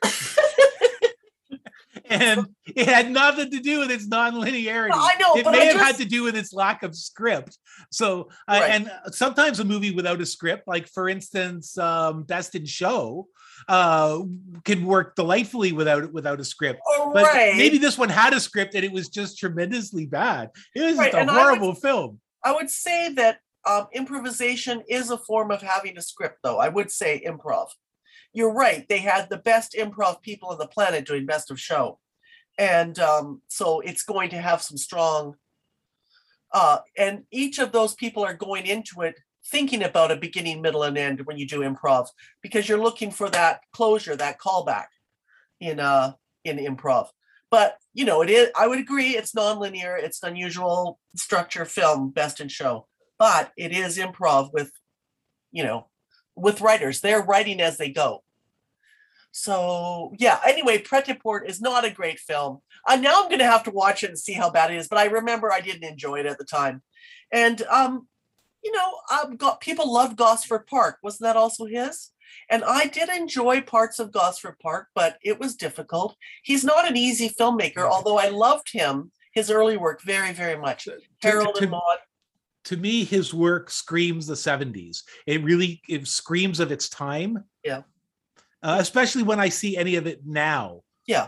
And 2.09 2.47
it 2.65 2.87
had 2.87 3.11
nothing 3.11 3.51
to 3.51 3.59
do 3.59 3.79
with 3.79 3.91
its 3.91 4.07
non-linearity. 4.07 4.89
I 4.93 5.15
know, 5.19 5.35
it 5.35 5.43
but 5.43 5.51
may 5.51 5.61
I 5.61 5.63
have 5.65 5.73
just- 5.75 5.85
had 5.85 5.97
to 5.97 6.05
do 6.05 6.23
with 6.23 6.35
its 6.35 6.53
lack 6.53 6.83
of 6.83 6.95
script. 6.95 7.57
So, 7.91 8.29
uh, 8.47 8.59
Right. 8.61 8.71
and 8.71 8.91
sometimes 9.11 9.59
a 9.59 9.65
movie 9.65 9.91
without 9.91 10.21
a 10.21 10.25
script, 10.25 10.67
like 10.67 10.87
for 10.87 11.09
instance, 11.09 11.77
um, 11.77 12.23
Best 12.23 12.55
in 12.55 12.65
Show, 12.65 13.27
uh, 13.67 14.19
can 14.65 14.85
work 14.85 15.15
delightfully 15.15 15.71
without 15.71 16.11
without 16.13 16.39
a 16.39 16.45
script. 16.45 16.79
Oh, 16.87 17.11
But 17.13 17.23
right. 17.25 17.55
maybe 17.57 17.77
this 17.77 17.97
one 17.97 18.09
had 18.09 18.33
a 18.33 18.39
script 18.39 18.75
and 18.75 18.83
it 18.83 18.91
was 18.91 19.09
just 19.09 19.37
tremendously 19.37 20.05
bad. 20.05 20.49
It 20.75 20.81
was 20.83 20.97
Right, 20.97 21.05
just 21.11 21.15
a 21.17 21.19
and 21.21 21.29
I 21.31 21.33
would- 21.33 21.41
horrible 21.41 21.73
film. 21.75 22.19
I 22.43 22.51
would 22.53 22.69
say 22.69 23.13
that 23.13 23.39
um, 23.65 23.87
improvisation 23.93 24.81
is 24.87 25.09
a 25.09 25.17
form 25.17 25.51
of 25.51 25.61
having 25.61 25.97
a 25.97 26.01
script, 26.01 26.37
though. 26.43 26.57
I 26.57 26.69
would 26.69 26.89
say 26.91 27.21
improv. 27.27 27.67
You're 28.37 28.53
right. 28.53 28.87
They 28.87 28.99
had 28.99 29.29
the 29.31 29.37
best 29.37 29.73
improv 29.73 30.21
people 30.21 30.49
on 30.49 30.59
the 30.59 30.67
planet 30.67 31.07
doing 31.07 31.25
Best 31.25 31.49
of 31.49 31.59
Show. 31.59 31.97
And 32.59 32.99
um, 32.99 33.41
so 33.47 33.79
it's 33.79 34.03
going 34.03 34.29
to 34.29 34.37
have 34.37 34.61
some 34.61 34.77
strong, 34.77 35.37
uh, 36.53 36.77
and 36.95 37.23
each 37.31 37.57
of 37.57 37.71
those 37.71 37.95
people 37.95 38.23
are 38.23 38.35
going 38.35 38.67
into 38.67 39.01
it 39.01 39.15
thinking 39.47 39.81
about 39.81 40.11
a 40.11 40.15
beginning, 40.15 40.61
middle, 40.61 40.83
and 40.83 40.99
end 40.99 41.21
when 41.21 41.39
you 41.39 41.47
do 41.47 41.61
improv 41.61 42.09
because 42.43 42.69
you're 42.69 42.77
looking 42.77 43.09
for 43.09 43.27
that 43.31 43.61
closure, 43.73 44.15
that 44.15 44.39
callback 44.39 44.89
in 45.59 45.79
uh 45.79 46.13
in 46.45 46.57
improv. 46.57 47.07
But 47.49 47.79
you 47.95 48.05
know, 48.05 48.21
it 48.21 48.29
is. 48.29 48.49
I 48.55 48.67
would 48.67 48.77
agree. 48.77 49.17
It's 49.17 49.33
nonlinear. 49.33 49.99
It's 49.99 50.21
an 50.21 50.29
unusual 50.29 50.99
structure 51.15 51.65
film, 51.65 52.11
best 52.11 52.39
in 52.39 52.49
show. 52.49 52.85
But 53.17 53.51
it 53.57 53.71
is 53.71 53.97
improv 53.97 54.53
with, 54.53 54.71
you 55.51 55.63
know, 55.63 55.87
with 56.35 56.61
writers. 56.61 57.01
They're 57.01 57.23
writing 57.23 57.61
as 57.61 57.77
they 57.77 57.89
go. 57.89 58.21
So 59.37 60.13
yeah. 60.17 60.39
Anyway, 60.45 60.79
Pret-a-Port 60.79 61.47
is 61.47 61.61
not 61.61 61.85
a 61.85 61.91
great 61.91 62.19
film. 62.19 62.59
Uh, 62.87 62.95
now 62.95 63.21
I'm 63.21 63.29
going 63.29 63.37
to 63.37 63.45
have 63.45 63.63
to 63.65 63.71
watch 63.71 64.03
it 64.03 64.09
and 64.09 64.17
see 64.17 64.33
how 64.33 64.49
bad 64.49 64.71
it 64.71 64.77
is. 64.77 64.87
But 64.87 64.97
I 64.97 65.05
remember 65.05 65.51
I 65.53 65.61
didn't 65.61 65.87
enjoy 65.87 66.19
it 66.21 66.25
at 66.25 66.39
the 66.39 66.43
time, 66.43 66.81
and 67.31 67.61
um, 67.63 68.07
you 68.63 68.71
know, 68.71 68.97
um, 69.13 69.35
got 69.35 69.61
people 69.61 69.93
love 69.93 70.15
Gosford 70.15 70.65
Park. 70.65 70.97
Wasn't 71.03 71.21
that 71.21 71.35
also 71.37 71.65
his? 71.65 72.09
And 72.49 72.63
I 72.63 72.87
did 72.87 73.09
enjoy 73.09 73.61
parts 73.61 73.99
of 73.99 74.11
Gosford 74.11 74.57
Park, 74.59 74.87
but 74.95 75.17
it 75.21 75.39
was 75.39 75.55
difficult. 75.55 76.15
He's 76.43 76.63
not 76.63 76.87
an 76.87 76.97
easy 76.97 77.29
filmmaker, 77.29 77.87
although 77.89 78.17
I 78.17 78.29
loved 78.29 78.71
him, 78.73 79.11
his 79.33 79.51
early 79.51 79.77
work 79.77 80.01
very, 80.01 80.33
very 80.33 80.57
much. 80.57 80.85
To- 80.85 80.97
Harold 81.21 81.55
to- 81.55 81.61
and 81.61 81.71
Maude. 81.71 81.99
to 82.65 82.75
me 82.75 83.03
his 83.05 83.33
work 83.35 83.69
screams 83.69 84.27
the 84.27 84.33
70s 84.33 85.03
it 85.25 85.41
really 85.43 85.79
it 85.87 86.05
screams 86.07 86.59
of 86.59 86.71
its 86.71 86.89
time 86.89 87.43
Yeah. 87.63 87.83
Uh, 88.63 88.77
especially 88.79 89.23
when 89.23 89.39
i 89.39 89.49
see 89.49 89.77
any 89.77 89.95
of 89.95 90.07
it 90.07 90.21
now 90.25 90.81
Yeah. 91.05 91.27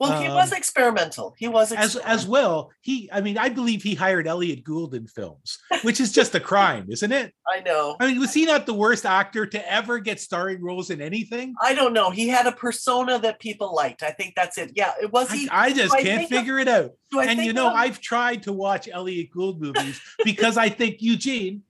Well, 0.00 0.22
he 0.22 0.28
was 0.28 0.52
Um, 0.52 0.58
experimental. 0.58 1.34
He 1.36 1.48
was 1.48 1.72
as 1.72 1.96
as 1.96 2.24
well 2.24 2.70
he 2.82 3.08
i 3.12 3.20
mean 3.20 3.36
i 3.36 3.48
believe 3.48 3.82
he 3.82 3.96
hired 3.96 4.28
Elliott 4.28 4.62
Gould 4.62 4.94
in 4.94 5.08
films 5.08 5.58
which 5.82 5.98
is 5.98 6.12
just 6.12 6.36
a 6.36 6.40
crime 6.40 6.86
isn't 6.96 7.10
it 7.10 7.34
I 7.52 7.60
know. 7.62 7.96
i 7.98 8.06
mean 8.06 8.20
was 8.20 8.32
he 8.32 8.44
not 8.46 8.64
the 8.66 8.74
worst 8.74 9.04
actor 9.04 9.44
to 9.46 9.72
ever 9.72 9.98
get 9.98 10.20
starring 10.20 10.62
roles 10.62 10.90
in 10.90 11.00
anything 11.00 11.54
I 11.60 11.74
don't 11.74 11.94
know. 11.94 12.10
He 12.10 12.28
had 12.28 12.46
a 12.46 12.52
persona 12.52 13.18
that 13.18 13.40
people 13.40 13.74
liked. 13.74 14.04
I 14.04 14.10
think 14.12 14.34
that's 14.36 14.56
it. 14.56 14.70
Yeah. 14.76 14.92
It 15.02 15.10
was 15.12 15.32
I, 15.32 15.36
he. 15.36 15.48
I 15.50 15.72
just 15.72 15.92
I 15.94 16.02
can't 16.02 16.18
think 16.20 16.30
of- 16.32 16.38
figure 16.38 16.58
it 16.60 16.68
out 16.68 16.92
and 17.20 17.40
you 17.42 17.52
know 17.52 17.66
of- 17.68 17.74
i've 17.74 18.00
tried 18.00 18.44
to 18.44 18.52
watch 18.52 18.88
Elliott 18.92 19.30
Gould 19.32 19.60
movies 19.60 20.00
because 20.22 20.56
i 20.56 20.68
think 20.68 20.98
eugene 21.10 21.62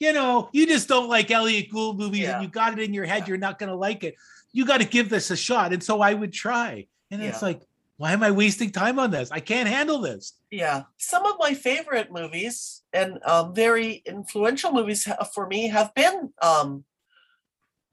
you 0.00 0.12
know 0.12 0.48
you 0.52 0.66
just 0.66 0.88
don't 0.88 1.08
like 1.08 1.30
Elliott 1.30 1.70
Gould 1.70 1.96
movies 1.98 2.22
Yeah. 2.22 2.34
and 2.34 2.42
you 2.44 2.48
got 2.50 2.72
it 2.74 2.80
in 2.86 2.92
your 2.92 3.04
head 3.04 3.28
you're 3.28 3.36
not 3.46 3.58
going 3.60 3.70
to 3.70 3.76
like 3.76 4.02
it 4.02 4.14
you 4.58 4.66
got 4.66 4.80
to 4.80 4.86
give 4.86 5.08
this 5.08 5.30
a 5.30 5.36
shot 5.36 5.72
and 5.72 5.82
so 5.82 6.00
i 6.00 6.12
would 6.12 6.32
try 6.32 6.86
and 7.10 7.22
it's 7.22 7.42
like 7.42 7.62
why 7.96 8.12
am 8.12 8.22
i 8.22 8.30
wasting 8.30 8.70
time 8.70 8.98
on 8.98 9.10
this 9.10 9.30
i 9.30 9.40
can't 9.40 9.68
handle 9.68 10.00
this 10.00 10.38
Yeah. 10.50 10.84
Some 10.96 11.26
of 11.26 11.36
my 11.38 11.54
favorite 11.54 12.10
movies 12.12 12.82
and 12.92 13.18
um, 13.24 13.54
very 13.54 14.02
influential 14.06 14.72
movies 14.72 15.06
for 15.34 15.46
me 15.46 15.68
have 15.68 15.94
been 15.94 16.32
um, 16.40 16.84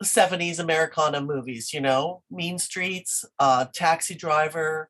70s 0.03 0.59
Americana 0.59 1.21
movies, 1.21 1.73
you 1.73 1.81
know, 1.81 2.23
Mean 2.31 2.57
Streets, 2.59 3.25
uh, 3.39 3.65
Taxi 3.73 4.15
Driver, 4.15 4.89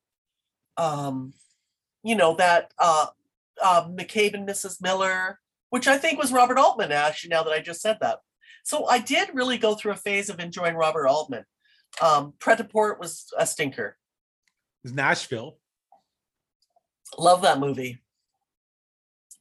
um, 0.78 1.34
you 2.04 2.16
know, 2.16 2.36
that 2.36 2.72
uh, 2.78 3.08
uh, 3.64 3.88
McCabe 3.88 4.36
and 4.36 4.48
Mrs. 4.48 4.82
Miller, 4.82 5.40
which 5.70 5.88
I 5.88 5.98
think 5.98 6.20
was 6.20 6.32
Robert 6.32 6.60
Altman, 6.60 6.92
actually, 6.92 7.30
now 7.30 7.44
that 7.44 7.54
I 7.54 7.62
just 7.62 7.82
said 7.82 7.98
that. 8.02 8.20
So 8.64 8.86
I 8.88 9.00
did 9.00 9.30
really 9.34 9.58
go 9.58 9.76
through 9.76 9.94
a 9.94 9.98
phase 9.98 10.30
of 10.30 10.40
enjoying 10.40 10.76
Robert 10.76 11.08
Altman. 11.08 11.46
Um, 12.02 12.34
Pret-a-Port 12.40 13.00
was 13.00 13.26
a 13.38 13.46
stinker. 13.48 13.98
it's 14.84 14.94
nashville 14.94 15.58
Love 17.18 17.42
that 17.44 17.60
movie. 17.60 18.00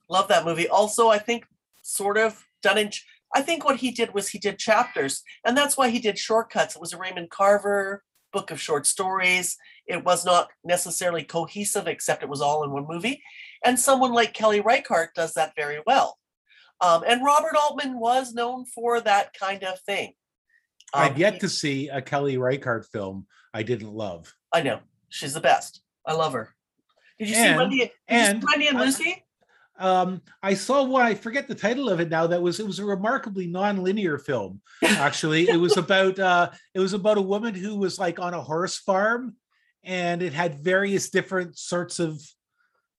Love 0.09 0.29
that 0.29 0.45
movie. 0.45 0.69
Also, 0.69 1.09
I 1.09 1.19
think 1.19 1.47
sort 1.83 2.19
of 2.19 2.45
done 2.63 2.79
in. 2.79 2.91
ch- 2.91 3.05
I 3.35 3.43
think 3.43 3.65
what 3.65 3.79
he 3.79 3.91
did 3.91 4.15
was 4.15 4.29
he 4.29 4.39
did 4.39 4.59
chapters, 4.59 5.23
and 5.45 5.57
that's 5.57 5.77
why 5.77 5.89
he 5.89 5.99
did 5.99 6.19
Short 6.19 6.51
Cuts. 6.51 6.77
It 6.77 6.81
was 6.81 6.93
a 6.93 6.99
Raymond 6.99 7.31
Carver 7.31 8.05
book 8.33 8.51
of 8.51 8.61
short 8.61 8.87
stories. 8.87 9.57
It 9.87 10.05
was 10.05 10.25
not 10.25 10.51
necessarily 10.63 11.25
cohesive, 11.25 11.87
except 11.89 12.23
it 12.23 12.29
was 12.29 12.41
all 12.41 12.65
in 12.65 12.71
one 12.71 12.87
movie. 12.89 13.23
And 13.65 13.79
someone 13.79 14.13
like 14.13 14.35
Kelly 14.35 14.61
Reichardt 14.61 15.15
does 15.15 15.35
that 15.35 15.55
very 15.57 15.81
well. 15.87 16.19
Um, 16.81 17.03
and 17.07 17.25
Robert 17.25 17.57
Altman 17.57 17.99
was 17.99 18.35
known 18.35 18.67
for 18.67 19.01
that 19.01 19.33
kind 19.39 19.65
of 19.65 19.81
thing. 19.81 20.15
I've 20.95 21.13
Um, 21.13 21.19
yet 21.19 21.41
to 21.41 21.49
see 21.49 21.89
a 21.89 22.01
kelly 22.01 22.37
reichardt 22.37 22.87
film 22.87 23.27
i 23.53 23.63
didn't 23.63 23.93
love 23.93 24.33
I 24.53 24.63
know 24.63 24.81
she's 25.09 25.35
the 25.35 25.41
best. 25.41 25.81
I 26.07 26.13
love 26.13 26.33
her. 26.33 26.55
Did 27.19 27.29
you 27.29 27.35
see 27.35 27.41
And- 27.41 27.59
Wendy? 27.59 27.79
Did 27.79 27.91
and 28.09 28.37
you 28.37 28.41
see 28.41 28.47
Wendy 28.53 28.67
and 28.69 28.79
I- 28.79 28.85
Lucy? 28.85 29.25
um 29.81 30.23
i 30.41 30.55
saw 30.55 30.85
one 30.85 31.05
i 31.05 31.15
forget 31.17 31.49
the 31.49 31.55
title 31.55 31.89
of 31.91 31.99
it 31.99 32.09
now 32.09 32.29
that 32.29 32.41
was 32.41 32.61
it 32.61 32.67
was 32.67 32.79
a 32.79 32.85
remarkably 32.85 33.49
non-linear 33.49 34.19
film 34.19 34.61
actually 34.85 35.49
it 35.49 35.57
was 35.57 35.77
about 35.85 36.17
uh 36.21 36.49
it 36.75 36.79
was 36.79 36.93
about 36.93 37.19
a 37.19 37.23
woman 37.23 37.55
who 37.57 37.75
was 37.75 37.99
like 37.99 38.21
on 38.21 38.35
a 38.35 38.41
horse 38.41 38.79
farm 38.79 39.35
and 39.83 40.23
it 40.23 40.33
had 40.33 40.63
various 40.63 41.11
different 41.11 41.59
sorts 41.59 41.99
of 41.99 42.23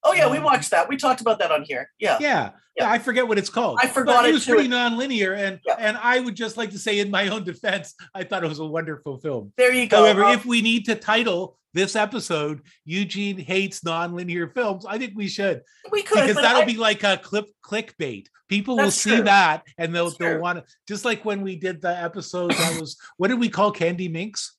Oh 0.05 0.13
yeah, 0.13 0.29
we 0.29 0.37
Um, 0.37 0.43
watched 0.43 0.71
that. 0.71 0.87
We 0.87 0.97
talked 0.97 1.19
about 1.21 1.39
that 1.39 1.51
on 1.51 1.63
here. 1.63 1.89
Yeah. 1.99 2.17
yeah, 2.21 2.51
yeah. 2.77 2.89
I 2.89 2.99
forget 2.99 3.27
what 3.27 3.37
it's 3.37 3.49
called. 3.49 3.79
I 3.81 3.87
forgot 3.87 4.17
But 4.21 4.25
it 4.25 4.29
it 4.29 4.33
was 4.33 4.45
too. 4.45 4.53
pretty 4.53 4.69
non-linear, 4.69 5.33
and 5.33 5.59
Yeah. 5.65 5.75
and 5.79 5.97
I 5.97 6.19
would 6.19 6.35
just 6.35 6.55
like 6.57 6.69
to 6.71 6.79
say, 6.79 6.99
in 6.99 7.09
my 7.09 7.27
own 7.29 7.43
defense, 7.43 7.95
I 8.13 8.23
thought 8.23 8.43
it 8.43 8.47
was 8.47 8.59
a 8.59 8.65
wonderful 8.65 9.19
film. 9.19 9.51
There 9.57 9.73
you 9.73 9.87
go. 9.87 9.97
However, 9.97 10.23
Um, 10.25 10.33
if 10.35 10.45
we 10.45 10.61
need 10.61 10.85
to 10.85 10.95
title 10.95 11.57
this 11.73 11.95
episode 11.95 12.61
"Eugene 12.85 13.37
hates 13.37 13.83
non-linear 13.83 14.49
films," 14.49 14.85
I 14.87 14.97
think 14.97 15.13
we 15.15 15.27
should 15.27 15.61
we 15.91 16.03
could, 16.03 16.21
because 16.21 16.35
that'll 16.35 16.61
I- 16.61 16.65
be 16.65 16.77
like 16.77 17.03
a 17.03 17.17
clip 17.17 17.47
clickbait. 17.65 18.27
People 18.47 18.77
will 18.77 18.91
see 18.91 19.09
true. 19.15 19.23
that 19.23 19.63
and 19.79 19.93
they'll 19.93 20.05
That's 20.05 20.17
they'll 20.17 20.39
want 20.39 20.59
to 20.59 20.65
just 20.87 21.03
like 21.03 21.25
when 21.25 21.41
we 21.41 21.55
did 21.55 21.81
the 21.81 21.89
episode 21.97 22.51
that 22.51 22.79
was 22.79 22.95
what 23.17 23.29
did 23.29 23.39
we 23.39 23.49
call 23.49 23.71
Candy 23.71 24.07
Minx? 24.07 24.55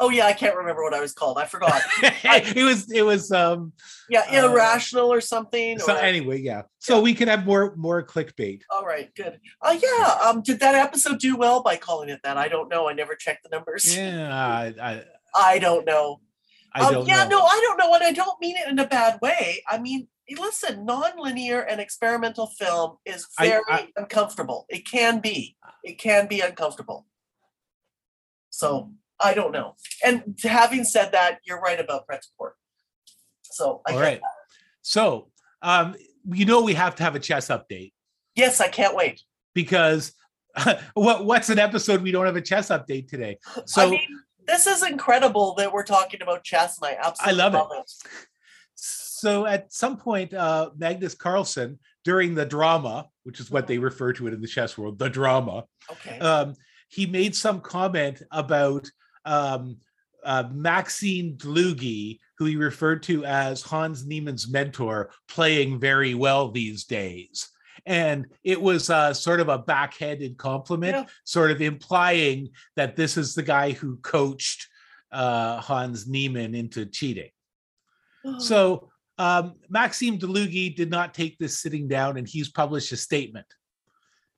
Oh 0.00 0.08
yeah, 0.10 0.26
I 0.26 0.32
can't 0.32 0.56
remember 0.56 0.82
what 0.82 0.94
I 0.94 1.00
was 1.00 1.12
called. 1.12 1.38
I 1.38 1.44
forgot. 1.46 1.80
it 2.02 2.64
was 2.64 2.90
it 2.90 3.02
was 3.02 3.30
um 3.30 3.72
Yeah, 4.08 4.24
Uh, 4.30 4.50
irrational 4.50 5.12
or 5.12 5.20
something. 5.20 5.78
so 5.78 5.94
or- 5.94 5.98
anyway 5.98 6.38
yeah 6.40 6.62
so 6.78 7.00
we 7.00 7.14
can 7.14 7.28
have 7.28 7.44
more 7.46 7.76
more 7.76 8.02
clickbait 8.04 8.62
All 8.70 8.84
right, 8.84 9.14
good. 9.14 9.38
Uh, 9.62 9.76
yeah. 9.80 10.16
Um, 10.24 10.42
did 10.42 10.58
that 10.60 10.74
episode 10.74 11.18
do 11.20 11.36
well 11.36 11.62
by 11.62 11.76
calling 11.76 12.08
it 12.08 12.20
that? 12.24 12.36
I 12.36 12.48
don't 12.48 12.68
know. 12.68 12.88
I 12.88 12.94
never 12.94 13.14
checked 13.14 13.42
the 13.44 13.50
numbers. 13.50 13.96
yeah 13.96 14.34
I 14.34 14.74
I, 14.90 14.92
I 15.54 15.58
don't 15.60 15.84
know. 15.86 16.20
I 16.74 16.80
Um, 16.86 16.92
don't 16.94 17.06
yeah, 17.08 17.24
know 17.24 17.38
no, 17.38 17.44
I 17.44 17.58
don't 17.64 17.78
know, 17.78 17.94
and 17.94 18.02
I 18.04 18.12
don't 18.12 18.40
mean 18.40 18.56
it 18.56 18.68
in 18.68 18.78
a 18.78 18.86
bad 18.86 19.20
way. 19.20 19.62
I 19.68 19.78
mean, 19.78 20.06
listen, 20.38 20.84
non-linear 20.86 21.60
and 21.62 21.80
experimental 21.80 22.46
film 22.46 22.96
is 23.04 23.26
very 23.38 23.60
I- 23.68 23.88
uncomfortable. 23.96 24.66
It 24.68 24.82
can 24.86 25.18
be. 25.20 25.56
It 25.82 25.98
can 25.98 26.28
be 26.28 26.40
uncomfortable. 26.40 27.06
So 28.50 28.92
I 29.22 29.34
don't 29.34 29.52
know. 29.52 29.76
And 30.04 30.38
having 30.42 30.84
said 30.84 31.12
that, 31.12 31.38
you're 31.44 31.60
right 31.60 31.78
about 31.78 32.06
Brett 32.06 32.24
Port. 32.38 32.54
So 33.42 33.82
I 33.86 33.92
all 33.92 34.00
right 34.00 34.20
so 34.82 35.28
um 35.60 35.94
you 36.32 36.44
know 36.46 36.62
we 36.62 36.72
have 36.72 36.94
to 36.96 37.02
have 37.02 37.14
a 37.14 37.18
chess 37.20 37.48
update 37.48 37.92
yes, 38.34 38.60
I 38.60 38.68
can't 38.68 38.94
wait. 38.96 39.22
because 39.54 40.12
what 40.94 41.24
what's 41.26 41.50
an 41.50 41.58
episode 41.58 42.00
we 42.00 42.10
don't 42.12 42.24
have 42.26 42.36
a 42.36 42.40
chess 42.40 42.68
update 42.70 43.08
today 43.08 43.38
so 43.66 43.82
I 43.86 43.90
mean, 43.90 44.08
this 44.46 44.66
is 44.66 44.82
incredible 44.82 45.54
that 45.56 45.70
we're 45.72 45.84
talking 45.84 46.22
about 46.22 46.44
chess, 46.44 46.78
and 46.80 46.86
I 46.90 46.98
absolutely 47.06 47.38
love 47.38 47.54
it. 47.54 47.58
love 47.58 47.72
it. 47.78 47.92
so 48.74 49.46
at 49.46 49.72
some 49.72 49.96
point 49.96 50.32
uh 50.32 50.70
magnus 50.78 51.14
carlsen 51.14 51.78
during 52.04 52.34
the 52.34 52.46
drama 52.46 53.06
which 53.24 53.38
is 53.40 53.50
what 53.50 53.66
they 53.66 53.78
refer 53.78 54.12
to 54.14 54.26
it 54.28 54.32
in 54.34 54.40
the 54.40 54.48
chess 54.48 54.78
world 54.78 54.98
the 54.98 55.10
drama 55.10 55.64
Okay. 55.90 56.18
um 56.20 56.54
he 56.88 57.04
made 57.06 57.34
some 57.36 57.60
comment 57.60 58.22
about 58.32 58.88
um 59.24 59.76
uh, 60.22 60.44
Maxine 60.52 61.36
Dlugy, 61.36 62.18
who 62.36 62.44
he 62.44 62.56
referred 62.56 63.02
to 63.04 63.24
as 63.24 63.62
Hans 63.62 64.04
Niemann's 64.04 64.50
mentor, 64.50 65.10
playing 65.28 65.80
very 65.80 66.14
well 66.14 66.50
these 66.50 66.84
days. 66.84 67.48
And 67.86 68.26
it 68.44 68.60
was 68.60 68.90
uh, 68.90 69.14
sort 69.14 69.40
of 69.40 69.48
a 69.48 69.56
backhanded 69.56 70.36
compliment, 70.36 70.94
Yeah. 70.94 71.04
sort 71.24 71.50
of 71.50 71.62
implying 71.62 72.50
that 72.76 72.96
this 72.96 73.16
is 73.16 73.34
the 73.34 73.42
guy 73.42 73.72
who 73.72 73.96
coached 73.98 74.68
uh, 75.10 75.58
Hans 75.62 76.06
Niemann 76.06 76.54
into 76.54 76.84
cheating. 76.84 77.30
So 78.38 78.90
um, 79.16 79.54
Maxime 79.70 80.18
Delugi 80.18 80.76
did 80.76 80.90
not 80.90 81.14
take 81.14 81.38
this 81.38 81.58
sitting 81.58 81.88
down, 81.88 82.18
and 82.18 82.28
he's 82.28 82.50
published 82.50 82.92
a 82.92 82.96
statement. 82.98 83.46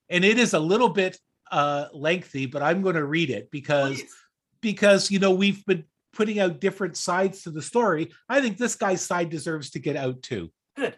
And 0.08 0.24
it 0.24 0.38
is 0.38 0.54
a 0.54 0.60
little 0.60 0.88
bit 0.90 1.18
uh, 1.50 1.86
lengthy, 1.92 2.46
but 2.46 2.62
I'm 2.62 2.82
going 2.82 2.94
to 2.94 3.04
read 3.04 3.30
it 3.30 3.50
because 3.50 4.00
Please. 4.00 4.14
Because 4.62 5.10
you 5.10 5.18
know 5.18 5.32
we've 5.32 5.64
been 5.66 5.84
putting 6.14 6.38
out 6.38 6.60
different 6.60 6.96
sides 6.96 7.42
to 7.42 7.50
the 7.50 7.62
story. 7.62 8.10
I 8.28 8.40
think 8.40 8.56
this 8.56 8.76
guy's 8.76 9.04
side 9.04 9.28
deserves 9.28 9.70
to 9.70 9.78
get 9.78 9.96
out 9.96 10.22
too. 10.22 10.50
Good. 10.76 10.96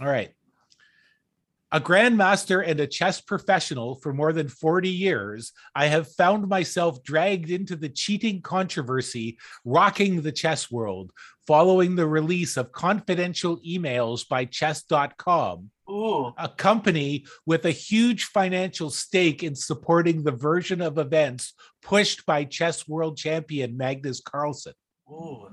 All 0.00 0.06
right. 0.06 0.32
A 1.74 1.80
grandmaster 1.80 2.64
and 2.64 2.78
a 2.78 2.86
chess 2.86 3.20
professional 3.20 3.96
for 3.96 4.12
more 4.12 4.32
than 4.32 4.46
40 4.46 4.88
years, 4.88 5.50
I 5.74 5.86
have 5.86 6.06
found 6.06 6.46
myself 6.46 7.02
dragged 7.02 7.50
into 7.50 7.74
the 7.74 7.88
cheating 7.88 8.42
controversy 8.42 9.38
rocking 9.64 10.22
the 10.22 10.30
chess 10.30 10.70
world 10.70 11.10
following 11.48 11.96
the 11.96 12.06
release 12.06 12.56
of 12.56 12.70
confidential 12.70 13.58
emails 13.66 14.26
by 14.28 14.44
chess.com, 14.44 15.68
Ooh. 15.90 16.32
a 16.38 16.48
company 16.48 17.26
with 17.44 17.64
a 17.66 17.72
huge 17.72 18.26
financial 18.26 18.88
stake 18.88 19.42
in 19.42 19.56
supporting 19.56 20.22
the 20.22 20.30
version 20.30 20.80
of 20.80 20.96
events 20.96 21.54
pushed 21.82 22.24
by 22.24 22.44
chess 22.44 22.86
world 22.86 23.16
champion 23.16 23.76
Magnus 23.76 24.20
Carlsen. 24.20 24.74
Ooh. 25.10 25.48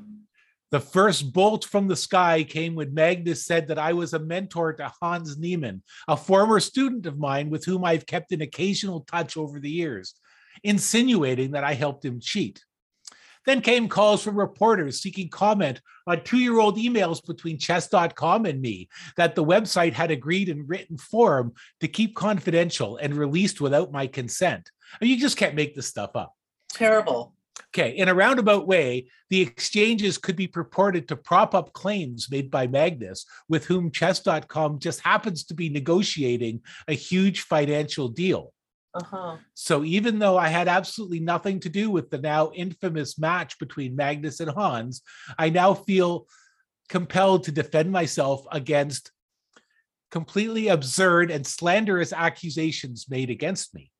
The 0.72 0.80
first 0.80 1.34
bolt 1.34 1.66
from 1.66 1.90
the 1.90 1.98
sky 1.98 2.44
came 2.44 2.76
when 2.76 2.94
Magnus 2.94 3.46
said 3.46 3.68
that 3.68 3.78
I 3.78 3.92
was 3.92 4.14
a 4.14 4.20
mentor 4.20 4.72
to 4.74 4.92
Hans 5.02 5.38
Niemann, 5.38 5.84
a 6.08 6.16
former 6.16 6.62
student 6.62 7.06
of 7.06 7.20
mine 7.20 7.50
with 7.50 7.66
whom 7.66 7.84
I've 7.84 8.06
kept 8.06 8.32
an 8.32 8.42
occasional 8.42 9.02
touch 9.02 9.36
over 9.36 9.60
the 9.60 9.70
years, 9.70 10.16
insinuating 10.64 11.52
that 11.52 11.66
I 11.66 11.74
helped 11.74 12.06
him 12.06 12.22
cheat. 12.22 12.64
Then 13.46 13.60
came 13.60 13.90
calls 13.90 14.24
from 14.24 14.38
reporters 14.38 15.02
seeking 15.02 15.28
comment 15.28 15.82
on 16.08 16.24
two 16.24 16.38
year 16.38 16.60
old 16.60 16.78
emails 16.78 17.26
between 17.26 17.58
chess.com 17.58 18.46
and 18.46 18.62
me 18.62 18.88
that 19.18 19.36
the 19.36 19.44
website 19.44 19.94
had 19.94 20.12
agreed 20.12 20.48
in 20.48 20.68
written 20.68 20.98
form 20.98 21.54
to 21.82 21.88
keep 21.88 22.16
confidential 22.16 22.98
and 22.98 23.16
released 23.16 23.60
without 23.60 23.92
my 23.92 24.08
consent. 24.08 24.70
You 25.02 25.18
just 25.18 25.38
can't 25.38 25.56
make 25.56 25.76
this 25.76 25.88
stuff 25.88 26.16
up. 26.16 26.34
Terrible. 26.72 27.34
Okay, 27.74 27.92
in 27.92 28.10
a 28.10 28.14
roundabout 28.14 28.68
way, 28.68 29.08
the 29.30 29.42
exchanges 29.42 30.18
could 30.18 30.36
be 30.36 30.48
purported 30.48 31.08
to 31.08 31.16
prop 31.16 31.56
up 31.56 31.72
claims 31.72 32.30
made 32.30 32.52
by 32.52 32.68
Magnus, 32.68 33.26
with 33.48 33.66
whom 33.66 33.92
chess.com 33.92 34.80
just 34.80 35.00
happens 35.00 35.46
to 35.46 35.54
be 35.54 35.70
negotiating 35.70 36.62
a 36.90 36.94
huge 36.94 37.42
financial 37.42 38.10
deal. 38.10 38.52
Uh-huh. 38.94 39.38
So 39.54 39.86
even 39.86 40.20
though 40.20 40.38
I 40.38 40.50
had 40.50 40.68
absolutely 40.68 41.22
nothing 41.22 41.62
to 41.62 41.70
do 41.70 41.90
with 41.90 42.10
the 42.10 42.18
now 42.18 42.52
infamous 42.54 43.18
match 43.18 43.58
between 43.58 43.96
Magnus 43.96 44.42
and 44.42 44.52
Hans, 44.52 45.02
I 45.38 45.50
now 45.50 45.74
feel 45.74 46.28
compelled 46.90 47.46
to 47.46 47.54
defend 47.54 47.90
myself 47.90 48.46
against 48.52 49.12
completely 50.12 50.68
absurd 50.68 51.32
and 51.32 51.48
slanderous 51.48 52.12
accusations 52.12 53.10
made 53.10 53.30
against 53.30 53.74
me. 53.74 53.92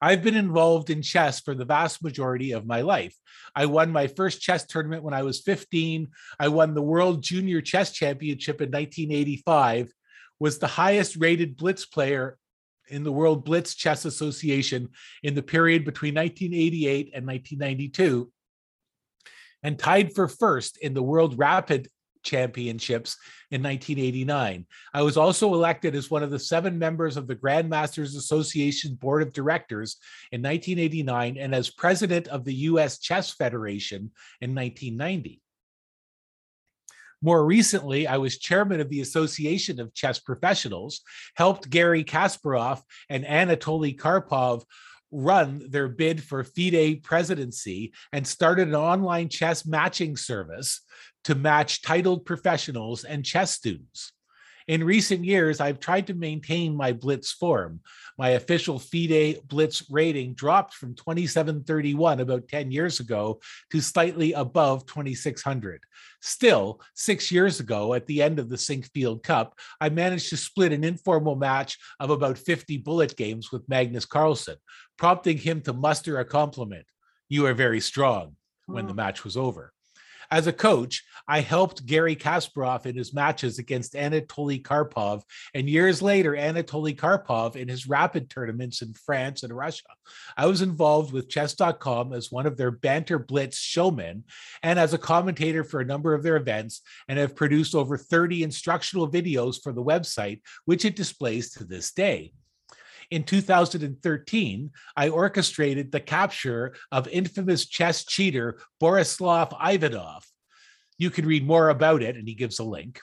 I've 0.00 0.22
been 0.22 0.36
involved 0.36 0.90
in 0.90 1.02
chess 1.02 1.40
for 1.40 1.54
the 1.54 1.64
vast 1.64 2.02
majority 2.02 2.52
of 2.52 2.66
my 2.66 2.82
life. 2.82 3.16
I 3.54 3.66
won 3.66 3.90
my 3.90 4.06
first 4.06 4.40
chess 4.40 4.66
tournament 4.66 5.02
when 5.02 5.14
I 5.14 5.22
was 5.22 5.40
15. 5.40 6.08
I 6.38 6.48
won 6.48 6.74
the 6.74 6.82
World 6.82 7.22
Junior 7.22 7.60
Chess 7.60 7.92
Championship 7.92 8.60
in 8.60 8.70
1985, 8.70 9.92
was 10.38 10.58
the 10.58 10.66
highest 10.66 11.16
rated 11.16 11.56
blitz 11.56 11.86
player 11.86 12.36
in 12.88 13.02
the 13.02 13.12
World 13.12 13.44
Blitz 13.44 13.74
Chess 13.74 14.04
Association 14.04 14.90
in 15.22 15.34
the 15.34 15.42
period 15.42 15.84
between 15.84 16.14
1988 16.14 17.10
and 17.14 17.26
1992, 17.26 18.30
and 19.62 19.78
tied 19.78 20.14
for 20.14 20.28
first 20.28 20.76
in 20.78 20.94
the 20.94 21.02
World 21.02 21.38
Rapid 21.38 21.88
Championships 22.26 23.16
in 23.50 23.62
1989. 23.62 24.66
I 24.92 25.02
was 25.02 25.16
also 25.16 25.54
elected 25.54 25.94
as 25.94 26.10
one 26.10 26.22
of 26.22 26.30
the 26.30 26.38
seven 26.38 26.78
members 26.78 27.16
of 27.16 27.26
the 27.26 27.36
Grandmasters 27.36 28.16
Association 28.16 28.94
Board 28.96 29.22
of 29.22 29.32
Directors 29.32 29.96
in 30.32 30.42
1989 30.42 31.38
and 31.38 31.54
as 31.54 31.70
president 31.70 32.28
of 32.28 32.44
the 32.44 32.54
US 32.54 32.98
Chess 32.98 33.32
Federation 33.32 34.10
in 34.40 34.54
1990. 34.54 35.40
More 37.22 37.46
recently, 37.46 38.06
I 38.06 38.18
was 38.18 38.38
chairman 38.38 38.80
of 38.80 38.90
the 38.90 39.00
Association 39.00 39.80
of 39.80 39.94
Chess 39.94 40.18
Professionals, 40.18 41.00
helped 41.34 41.70
Garry 41.70 42.04
Kasparov 42.04 42.82
and 43.08 43.24
Anatoly 43.24 43.96
Karpov 43.98 44.64
run 45.10 45.62
their 45.68 45.88
bid 45.88 46.22
for 46.22 46.44
FIDE 46.44 47.02
presidency, 47.02 47.92
and 48.12 48.26
started 48.26 48.68
an 48.68 48.74
online 48.74 49.28
chess 49.28 49.66
matching 49.66 50.16
service 50.16 50.80
to 51.24 51.34
match 51.34 51.82
titled 51.82 52.24
professionals 52.24 53.04
and 53.04 53.24
chess 53.24 53.52
students. 53.52 54.12
In 54.68 54.82
recent 54.82 55.24
years, 55.24 55.60
I've 55.60 55.78
tried 55.78 56.08
to 56.08 56.14
maintain 56.14 56.74
my 56.74 56.92
Blitz 56.92 57.30
form. 57.30 57.80
My 58.18 58.30
official 58.30 58.80
FIDE 58.80 59.40
Blitz 59.46 59.88
rating 59.90 60.34
dropped 60.34 60.74
from 60.74 60.96
2731 60.96 62.18
about 62.18 62.48
10 62.48 62.72
years 62.72 62.98
ago 62.98 63.38
to 63.70 63.80
slightly 63.80 64.32
above 64.32 64.84
2600. 64.86 65.84
Still, 66.20 66.80
six 66.94 67.30
years 67.30 67.60
ago, 67.60 67.94
at 67.94 68.06
the 68.06 68.20
end 68.20 68.40
of 68.40 68.48
the 68.48 68.56
Sinquefield 68.56 69.22
Cup, 69.22 69.56
I 69.80 69.88
managed 69.88 70.30
to 70.30 70.36
split 70.36 70.72
an 70.72 70.82
informal 70.82 71.36
match 71.36 71.78
of 72.00 72.10
about 72.10 72.36
50 72.36 72.78
bullet 72.78 73.14
games 73.16 73.52
with 73.52 73.68
Magnus 73.68 74.04
Carlsen, 74.04 74.56
prompting 74.98 75.38
him 75.38 75.60
to 75.60 75.72
muster 75.72 76.18
a 76.18 76.24
compliment. 76.24 76.86
You 77.28 77.46
are 77.46 77.54
very 77.54 77.80
strong 77.80 78.34
when 78.66 78.86
the 78.86 78.92
oh. 78.92 78.96
match 78.96 79.22
was 79.22 79.36
over. 79.36 79.72
As 80.30 80.46
a 80.46 80.52
coach, 80.52 81.04
I 81.28 81.40
helped 81.40 81.86
Garry 81.86 82.16
Kasparov 82.16 82.86
in 82.86 82.96
his 82.96 83.12
matches 83.12 83.58
against 83.58 83.94
Anatoly 83.94 84.62
Karpov, 84.62 85.22
and 85.54 85.68
years 85.68 86.00
later, 86.00 86.32
Anatoly 86.32 86.96
Karpov 86.96 87.56
in 87.56 87.68
his 87.68 87.88
rapid 87.88 88.30
tournaments 88.30 88.82
in 88.82 88.94
France 88.94 89.42
and 89.42 89.52
Russia. 89.52 89.84
I 90.36 90.46
was 90.46 90.62
involved 90.62 91.12
with 91.12 91.28
Chess.com 91.28 92.12
as 92.12 92.30
one 92.30 92.46
of 92.46 92.56
their 92.56 92.70
Banter 92.70 93.18
Blitz 93.18 93.58
showmen 93.58 94.24
and 94.62 94.78
as 94.78 94.94
a 94.94 94.98
commentator 94.98 95.64
for 95.64 95.80
a 95.80 95.84
number 95.84 96.14
of 96.14 96.22
their 96.22 96.36
events, 96.36 96.82
and 97.08 97.18
have 97.18 97.36
produced 97.36 97.74
over 97.74 97.96
30 97.96 98.42
instructional 98.42 99.10
videos 99.10 99.56
for 99.62 99.72
the 99.72 99.82
website, 99.82 100.40
which 100.64 100.84
it 100.84 100.96
displays 100.96 101.50
to 101.52 101.64
this 101.64 101.92
day. 101.92 102.32
In 103.10 103.22
2013, 103.22 104.70
I 104.96 105.08
orchestrated 105.08 105.92
the 105.92 106.00
capture 106.00 106.74
of 106.90 107.08
infamous 107.08 107.66
chess 107.66 108.04
cheater 108.04 108.60
Borislav 108.82 109.56
Ivanov. 109.60 110.24
You 110.98 111.10
can 111.10 111.26
read 111.26 111.46
more 111.46 111.68
about 111.68 112.02
it, 112.02 112.16
and 112.16 112.26
he 112.26 112.34
gives 112.34 112.58
a 112.58 112.64
link. 112.64 113.00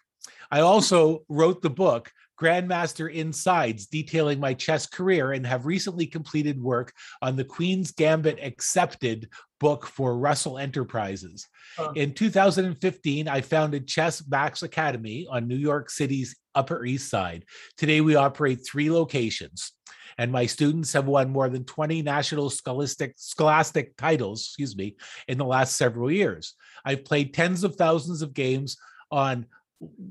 I 0.52 0.62
also 0.62 1.24
wrote 1.30 1.62
the 1.62 1.70
book 1.70 2.12
Grandmaster 2.40 3.12
Insides, 3.12 3.86
detailing 3.86 4.40
my 4.40 4.54
chess 4.54 4.88
career, 4.88 5.32
and 5.32 5.46
have 5.46 5.66
recently 5.66 6.06
completed 6.08 6.62
work 6.62 6.92
on 7.22 7.36
the 7.36 7.46
Queen's 7.46 7.92
Gambit 7.92 8.40
Accepted 8.42 9.30
book 9.60 9.86
for 9.86 10.18
Russell 10.18 10.58
Enterprises. 10.58 11.48
In 11.96 12.14
2015, 12.14 13.28
I 13.28 13.42
founded 13.42 13.88
Chess 13.88 14.24
Max 14.28 14.64
Academy 14.64 15.28
on 15.30 15.48
New 15.48 15.56
York 15.56 15.90
City's 15.90 16.36
Upper 16.56 16.84
East 16.84 17.10
Side. 17.10 17.46
Today, 17.78 18.02
we 18.02 18.16
operate 18.16 18.60
three 18.66 18.92
locations 18.92 19.72
and 20.18 20.32
my 20.32 20.46
students 20.46 20.94
have 20.94 21.06
won 21.06 21.30
more 21.30 21.50
than 21.50 21.64
20 21.64 22.02
national 22.02 22.50
scholastic 22.50 23.14
scholastic 23.18 23.96
titles 23.98 24.42
excuse 24.42 24.76
me 24.76 24.96
in 25.28 25.38
the 25.38 25.46
last 25.46 25.76
several 25.76 26.12
years. 26.12 26.56
I've 26.86 27.06
played 27.06 27.34
tens 27.34 27.64
of 27.64 27.76
thousands 27.76 28.22
of 28.22 28.34
games 28.34 28.78
on 29.12 29.46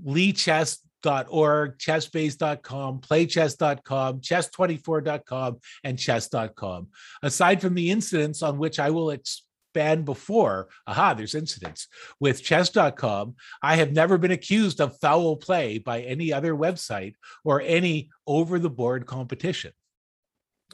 lichess.org 0.04 1.78
chessbase.com 1.78 3.00
playchess.com 3.00 4.20
chess24.com 4.20 5.58
and 5.84 5.98
chess.com 5.98 6.88
aside 7.22 7.60
from 7.60 7.74
the 7.74 7.90
incidents 7.90 8.42
on 8.42 8.58
which 8.58 8.78
i 8.78 8.90
will 8.90 9.10
expand 9.10 10.04
before 10.04 10.68
aha 10.86 11.14
there's 11.14 11.34
incidents. 11.34 11.88
With 12.20 12.42
chess.com 12.42 13.34
i 13.62 13.76
have 13.76 13.92
never 13.92 14.18
been 14.18 14.30
accused 14.30 14.80
of 14.80 14.98
foul 15.00 15.36
play 15.36 15.78
by 15.78 16.02
any 16.02 16.32
other 16.32 16.54
website 16.54 17.14
or 17.44 17.62
any 17.62 18.10
over 18.26 18.58
the 18.58 18.70
board 18.70 19.06
competition 19.06 19.72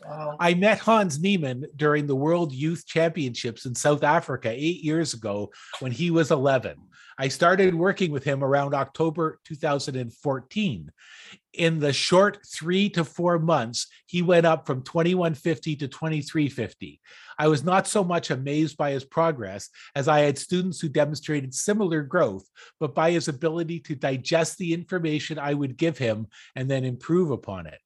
I 0.06 0.54
met 0.54 0.78
Hans 0.78 1.18
Niemann 1.20 1.66
during 1.76 2.06
the 2.06 2.16
World 2.16 2.52
Youth 2.52 2.86
Championships 2.86 3.66
in 3.66 3.74
South 3.74 4.02
Africa 4.02 4.50
eight 4.50 4.82
years 4.82 5.14
ago 5.14 5.50
when 5.80 5.92
he 5.92 6.10
was 6.10 6.30
11. 6.30 6.76
I 7.20 7.28
started 7.28 7.74
working 7.74 8.12
with 8.12 8.22
him 8.22 8.44
around 8.44 8.74
October 8.74 9.40
2014. 9.44 10.92
In 11.54 11.80
the 11.80 11.92
short 11.92 12.38
three 12.46 12.88
to 12.90 13.02
four 13.02 13.40
months, 13.40 13.88
he 14.06 14.22
went 14.22 14.46
up 14.46 14.66
from 14.66 14.82
2150 14.82 15.76
to 15.76 15.88
2350. 15.88 17.00
I 17.36 17.48
was 17.48 17.64
not 17.64 17.88
so 17.88 18.04
much 18.04 18.30
amazed 18.30 18.76
by 18.76 18.92
his 18.92 19.04
progress 19.04 19.68
as 19.96 20.06
I 20.06 20.20
had 20.20 20.38
students 20.38 20.80
who 20.80 20.88
demonstrated 20.88 21.52
similar 21.52 22.02
growth, 22.02 22.48
but 22.78 22.94
by 22.94 23.10
his 23.10 23.26
ability 23.26 23.80
to 23.80 23.96
digest 23.96 24.58
the 24.58 24.72
information 24.72 25.40
I 25.40 25.54
would 25.54 25.76
give 25.76 25.98
him 25.98 26.28
and 26.54 26.70
then 26.70 26.84
improve 26.84 27.32
upon 27.32 27.66
it. 27.66 27.80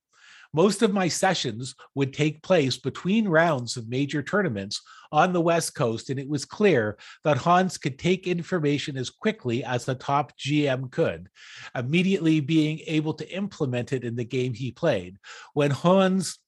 Most 0.54 0.82
of 0.82 0.92
my 0.92 1.08
sessions 1.08 1.74
would 1.94 2.12
take 2.12 2.42
place 2.42 2.76
between 2.76 3.26
rounds 3.26 3.76
of 3.76 3.88
major 3.88 4.22
tournaments 4.22 4.82
on 5.10 5.32
the 5.32 5.40
West 5.40 5.74
Coast, 5.74 6.10
and 6.10 6.18
it 6.18 6.28
was 6.28 6.44
clear 6.44 6.98
that 7.24 7.38
Hans 7.38 7.78
could 7.78 7.98
take 7.98 8.26
information 8.26 8.98
as 8.98 9.08
quickly 9.08 9.64
as 9.64 9.84
the 9.84 9.94
top 9.94 10.36
GM 10.38 10.90
could, 10.90 11.28
immediately 11.74 12.40
being 12.40 12.80
able 12.86 13.14
to 13.14 13.34
implement 13.34 13.92
it 13.94 14.04
in 14.04 14.14
the 14.14 14.24
game 14.24 14.52
he 14.52 14.72
played. 14.72 15.18
When 15.54 15.70
Hans 15.70 16.38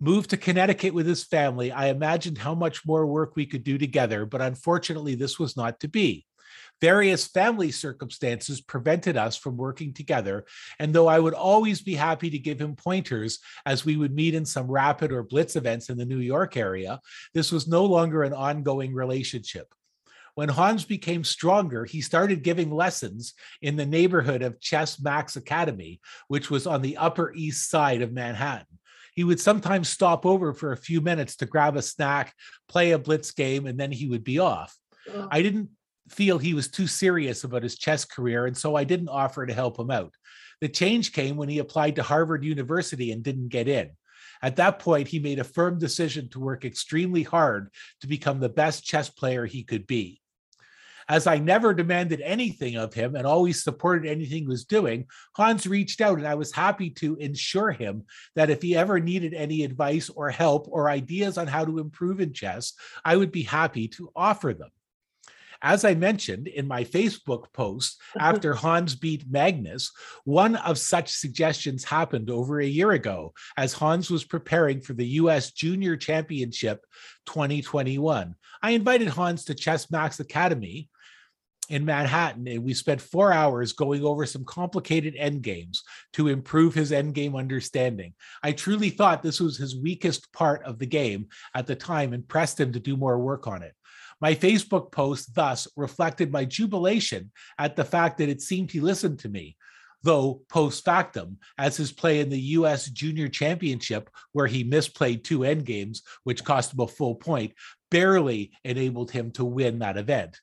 moved 0.00 0.30
to 0.30 0.36
Connecticut 0.36 0.94
with 0.94 1.06
his 1.06 1.24
family, 1.24 1.72
I 1.72 1.88
imagined 1.88 2.38
how 2.38 2.54
much 2.54 2.86
more 2.86 3.04
work 3.04 3.34
we 3.34 3.46
could 3.46 3.64
do 3.64 3.78
together, 3.78 4.26
but 4.26 4.40
unfortunately, 4.40 5.16
this 5.16 5.40
was 5.40 5.56
not 5.56 5.80
to 5.80 5.88
be. 5.88 6.24
Various 6.80 7.26
family 7.26 7.72
circumstances 7.72 8.60
prevented 8.60 9.16
us 9.16 9.36
from 9.36 9.56
working 9.56 9.92
together. 9.92 10.44
And 10.78 10.94
though 10.94 11.08
I 11.08 11.18
would 11.18 11.34
always 11.34 11.82
be 11.82 11.94
happy 11.94 12.30
to 12.30 12.38
give 12.38 12.60
him 12.60 12.76
pointers 12.76 13.40
as 13.66 13.84
we 13.84 13.96
would 13.96 14.14
meet 14.14 14.34
in 14.34 14.44
some 14.44 14.70
rapid 14.70 15.10
or 15.10 15.22
blitz 15.22 15.56
events 15.56 15.88
in 15.90 15.98
the 15.98 16.04
New 16.04 16.20
York 16.20 16.56
area, 16.56 17.00
this 17.34 17.50
was 17.50 17.66
no 17.66 17.84
longer 17.84 18.22
an 18.22 18.32
ongoing 18.32 18.94
relationship. 18.94 19.74
When 20.36 20.48
Hans 20.48 20.84
became 20.84 21.24
stronger, 21.24 21.84
he 21.84 22.00
started 22.00 22.44
giving 22.44 22.70
lessons 22.70 23.34
in 23.60 23.74
the 23.74 23.84
neighborhood 23.84 24.42
of 24.42 24.60
Chess 24.60 25.00
Max 25.00 25.34
Academy, 25.34 26.00
which 26.28 26.48
was 26.48 26.64
on 26.64 26.80
the 26.80 26.96
Upper 26.96 27.32
East 27.34 27.68
Side 27.68 28.02
of 28.02 28.12
Manhattan. 28.12 28.78
He 29.14 29.24
would 29.24 29.40
sometimes 29.40 29.88
stop 29.88 30.24
over 30.24 30.52
for 30.52 30.70
a 30.70 30.76
few 30.76 31.00
minutes 31.00 31.34
to 31.36 31.46
grab 31.46 31.76
a 31.76 31.82
snack, 31.82 32.34
play 32.68 32.92
a 32.92 33.00
blitz 33.00 33.32
game, 33.32 33.66
and 33.66 33.80
then 33.80 33.90
he 33.90 34.06
would 34.06 34.22
be 34.22 34.38
off. 34.38 34.76
I 35.28 35.42
didn't 35.42 35.70
feel 36.10 36.38
he 36.38 36.54
was 36.54 36.68
too 36.68 36.86
serious 36.86 37.44
about 37.44 37.62
his 37.62 37.78
chess 37.78 38.04
career, 38.04 38.46
and 38.46 38.56
so 38.56 38.74
I 38.74 38.84
didn't 38.84 39.08
offer 39.08 39.46
to 39.46 39.54
help 39.54 39.78
him 39.78 39.90
out. 39.90 40.14
The 40.60 40.68
change 40.68 41.12
came 41.12 41.36
when 41.36 41.48
he 41.48 41.58
applied 41.58 41.96
to 41.96 42.02
Harvard 42.02 42.44
University 42.44 43.12
and 43.12 43.22
didn't 43.22 43.48
get 43.48 43.68
in. 43.68 43.90
At 44.42 44.56
that 44.56 44.78
point, 44.78 45.08
he 45.08 45.18
made 45.18 45.38
a 45.38 45.44
firm 45.44 45.78
decision 45.78 46.28
to 46.30 46.40
work 46.40 46.64
extremely 46.64 47.22
hard 47.22 47.72
to 48.00 48.06
become 48.06 48.40
the 48.40 48.48
best 48.48 48.84
chess 48.84 49.08
player 49.08 49.46
he 49.46 49.64
could 49.64 49.86
be. 49.86 50.20
As 51.08 51.26
I 51.26 51.38
never 51.38 51.72
demanded 51.72 52.20
anything 52.20 52.76
of 52.76 52.92
him 52.92 53.16
and 53.16 53.26
always 53.26 53.62
supported 53.62 54.06
anything 54.06 54.42
he 54.42 54.46
was 54.46 54.66
doing, 54.66 55.06
Hans 55.34 55.66
reached 55.66 56.02
out 56.02 56.18
and 56.18 56.26
I 56.26 56.34
was 56.34 56.52
happy 56.52 56.90
to 56.90 57.16
ensure 57.16 57.70
him 57.70 58.04
that 58.36 58.50
if 58.50 58.60
he 58.60 58.76
ever 58.76 59.00
needed 59.00 59.32
any 59.32 59.64
advice 59.64 60.10
or 60.10 60.28
help 60.28 60.68
or 60.68 60.90
ideas 60.90 61.38
on 61.38 61.46
how 61.46 61.64
to 61.64 61.78
improve 61.78 62.20
in 62.20 62.34
chess, 62.34 62.74
I 63.06 63.16
would 63.16 63.32
be 63.32 63.42
happy 63.42 63.88
to 63.88 64.12
offer 64.14 64.52
them. 64.52 64.68
As 65.62 65.84
I 65.84 65.94
mentioned 65.94 66.46
in 66.46 66.68
my 66.68 66.84
Facebook 66.84 67.52
post 67.52 68.00
after 68.18 68.54
Hans 68.54 68.94
beat 68.94 69.24
Magnus, 69.28 69.90
one 70.24 70.56
of 70.56 70.78
such 70.78 71.10
suggestions 71.10 71.84
happened 71.84 72.30
over 72.30 72.60
a 72.60 72.66
year 72.66 72.92
ago 72.92 73.32
as 73.56 73.72
Hans 73.72 74.10
was 74.10 74.24
preparing 74.24 74.80
for 74.80 74.94
the 74.94 75.06
US 75.06 75.50
Junior 75.50 75.96
Championship 75.96 76.84
2021. 77.26 78.34
I 78.62 78.70
invited 78.70 79.08
Hans 79.08 79.44
to 79.44 79.54
Chess 79.54 79.90
Max 79.90 80.20
Academy 80.20 80.88
in 81.68 81.84
Manhattan, 81.84 82.48
and 82.48 82.64
we 82.64 82.72
spent 82.72 83.00
four 83.00 83.32
hours 83.32 83.72
going 83.72 84.02
over 84.04 84.24
some 84.24 84.44
complicated 84.44 85.14
endgames 85.16 85.78
to 86.14 86.28
improve 86.28 86.74
his 86.74 86.92
endgame 86.92 87.36
understanding. 87.36 88.14
I 88.42 88.52
truly 88.52 88.90
thought 88.90 89.22
this 89.22 89.40
was 89.40 89.56
his 89.56 89.76
weakest 89.76 90.32
part 90.32 90.64
of 90.64 90.78
the 90.78 90.86
game 90.86 91.26
at 91.54 91.66
the 91.66 91.76
time 91.76 92.12
and 92.12 92.26
pressed 92.26 92.58
him 92.58 92.72
to 92.72 92.80
do 92.80 92.96
more 92.96 93.18
work 93.18 93.46
on 93.46 93.62
it. 93.62 93.74
My 94.20 94.34
Facebook 94.34 94.90
post 94.90 95.34
thus 95.34 95.68
reflected 95.76 96.32
my 96.32 96.44
jubilation 96.44 97.30
at 97.58 97.76
the 97.76 97.84
fact 97.84 98.18
that 98.18 98.28
it 98.28 98.40
seemed 98.40 98.70
he 98.70 98.80
listened 98.80 99.20
to 99.20 99.28
me, 99.28 99.56
though 100.02 100.42
post 100.48 100.84
factum, 100.84 101.38
as 101.56 101.76
his 101.76 101.92
play 101.92 102.20
in 102.20 102.28
the 102.28 102.40
US 102.40 102.86
Junior 102.86 103.28
Championship, 103.28 104.10
where 104.32 104.46
he 104.46 104.64
misplayed 104.64 105.22
two 105.22 105.40
endgames, 105.40 106.02
which 106.24 106.44
cost 106.44 106.72
him 106.72 106.80
a 106.80 106.86
full 106.86 107.14
point, 107.14 107.52
barely 107.90 108.52
enabled 108.64 109.10
him 109.10 109.30
to 109.32 109.44
win 109.44 109.78
that 109.78 109.96
event. 109.96 110.40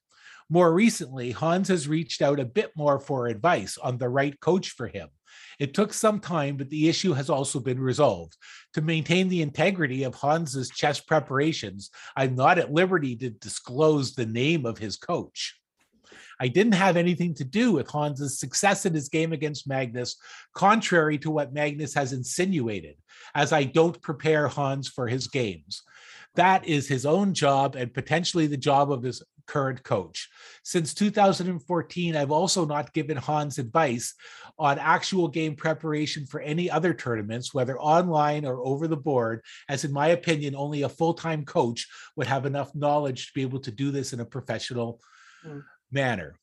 More 0.50 0.72
recently, 0.72 1.32
Hans 1.32 1.70
has 1.70 1.88
reached 1.88 2.22
out 2.22 2.40
a 2.40 2.46
bit 2.46 2.72
more 2.76 3.00
for 3.00 3.28
advice 3.28 3.78
on 3.78 3.98
the 3.98 4.10
right 4.10 4.40
coach 4.40 4.70
for 4.70 4.88
him. 4.88 5.10
It 5.60 5.74
took 5.74 5.94
some 5.94 6.20
time, 6.20 6.58
but 6.58 6.70
the 6.70 6.88
issue 6.88 7.14
has 7.14 7.30
also 7.30 7.60
been 7.60 7.80
resolved. 7.80 8.38
To 8.76 8.82
maintain 8.82 9.30
the 9.30 9.42
integrity 9.42 10.04
of 10.04 10.16
Hans's 10.16 10.70
chess 10.70 11.00
preparations, 11.00 11.92
I'm 12.18 12.36
not 12.36 12.60
at 12.60 12.74
liberty 12.74 13.16
to 13.16 13.30
disclose 13.30 14.14
the 14.14 14.26
name 14.26 14.66
of 14.66 14.78
his 14.78 14.98
coach. 14.98 15.58
I 16.42 16.50
didn't 16.50 16.74
have 16.74 16.98
anything 16.98 17.34
to 17.36 17.46
do 17.46 17.72
with 17.72 17.90
Hans's 17.90 18.38
success 18.38 18.86
in 18.86 18.94
his 18.94 19.08
game 19.08 19.32
against 19.32 19.66
Magnus, 19.66 20.18
contrary 20.54 21.18
to 21.20 21.32
what 21.32 21.54
Magnus 21.54 21.94
has 21.94 22.12
insinuated, 22.12 22.98
as 23.34 23.54
I 23.54 23.64
don't 23.64 24.02
prepare 24.02 24.50
Hans 24.50 24.90
for 24.90 25.08
his 25.08 25.28
games. 25.30 25.82
That 26.36 26.68
is 26.68 26.86
his 26.86 27.06
own 27.06 27.34
job 27.34 27.78
and 27.78 27.94
potentially 27.94 28.48
the 28.48 28.58
job 28.58 28.92
of 28.92 29.04
his 29.04 29.24
current 29.46 29.84
coach. 29.84 30.30
Since 30.64 30.94
2014, 30.94 32.16
I've 32.16 32.32
also 32.32 32.66
not 32.66 32.94
given 32.94 33.18
Hans 33.18 33.58
advice 33.58 34.14
on 34.58 34.80
actual 34.80 35.28
game 35.28 35.56
preparation 35.56 36.26
for 36.26 36.40
any 36.40 36.70
other 36.70 36.94
tournaments, 36.94 37.54
whether 37.54 37.80
online 37.80 38.46
or 38.46 38.66
over 38.66 38.88
the 38.88 38.98
board, 38.98 39.42
as 39.70 39.84
in 39.84 39.92
my 39.92 40.08
opinion, 40.10 40.56
only 40.56 40.84
a 40.84 40.90
full 40.90 41.14
time 41.14 41.46
coach 41.46 41.88
would 42.16 42.28
have 42.28 42.46
enough 42.46 42.74
knowledge 42.76 43.28
to 43.28 43.34
be 43.34 43.42
able 43.42 43.60
to 43.60 43.72
do 43.72 43.92
this 43.92 44.14
in 44.14 44.20
a 44.20 44.26
professional 44.26 45.02
Mm. 45.46 45.64
manner. 45.92 46.40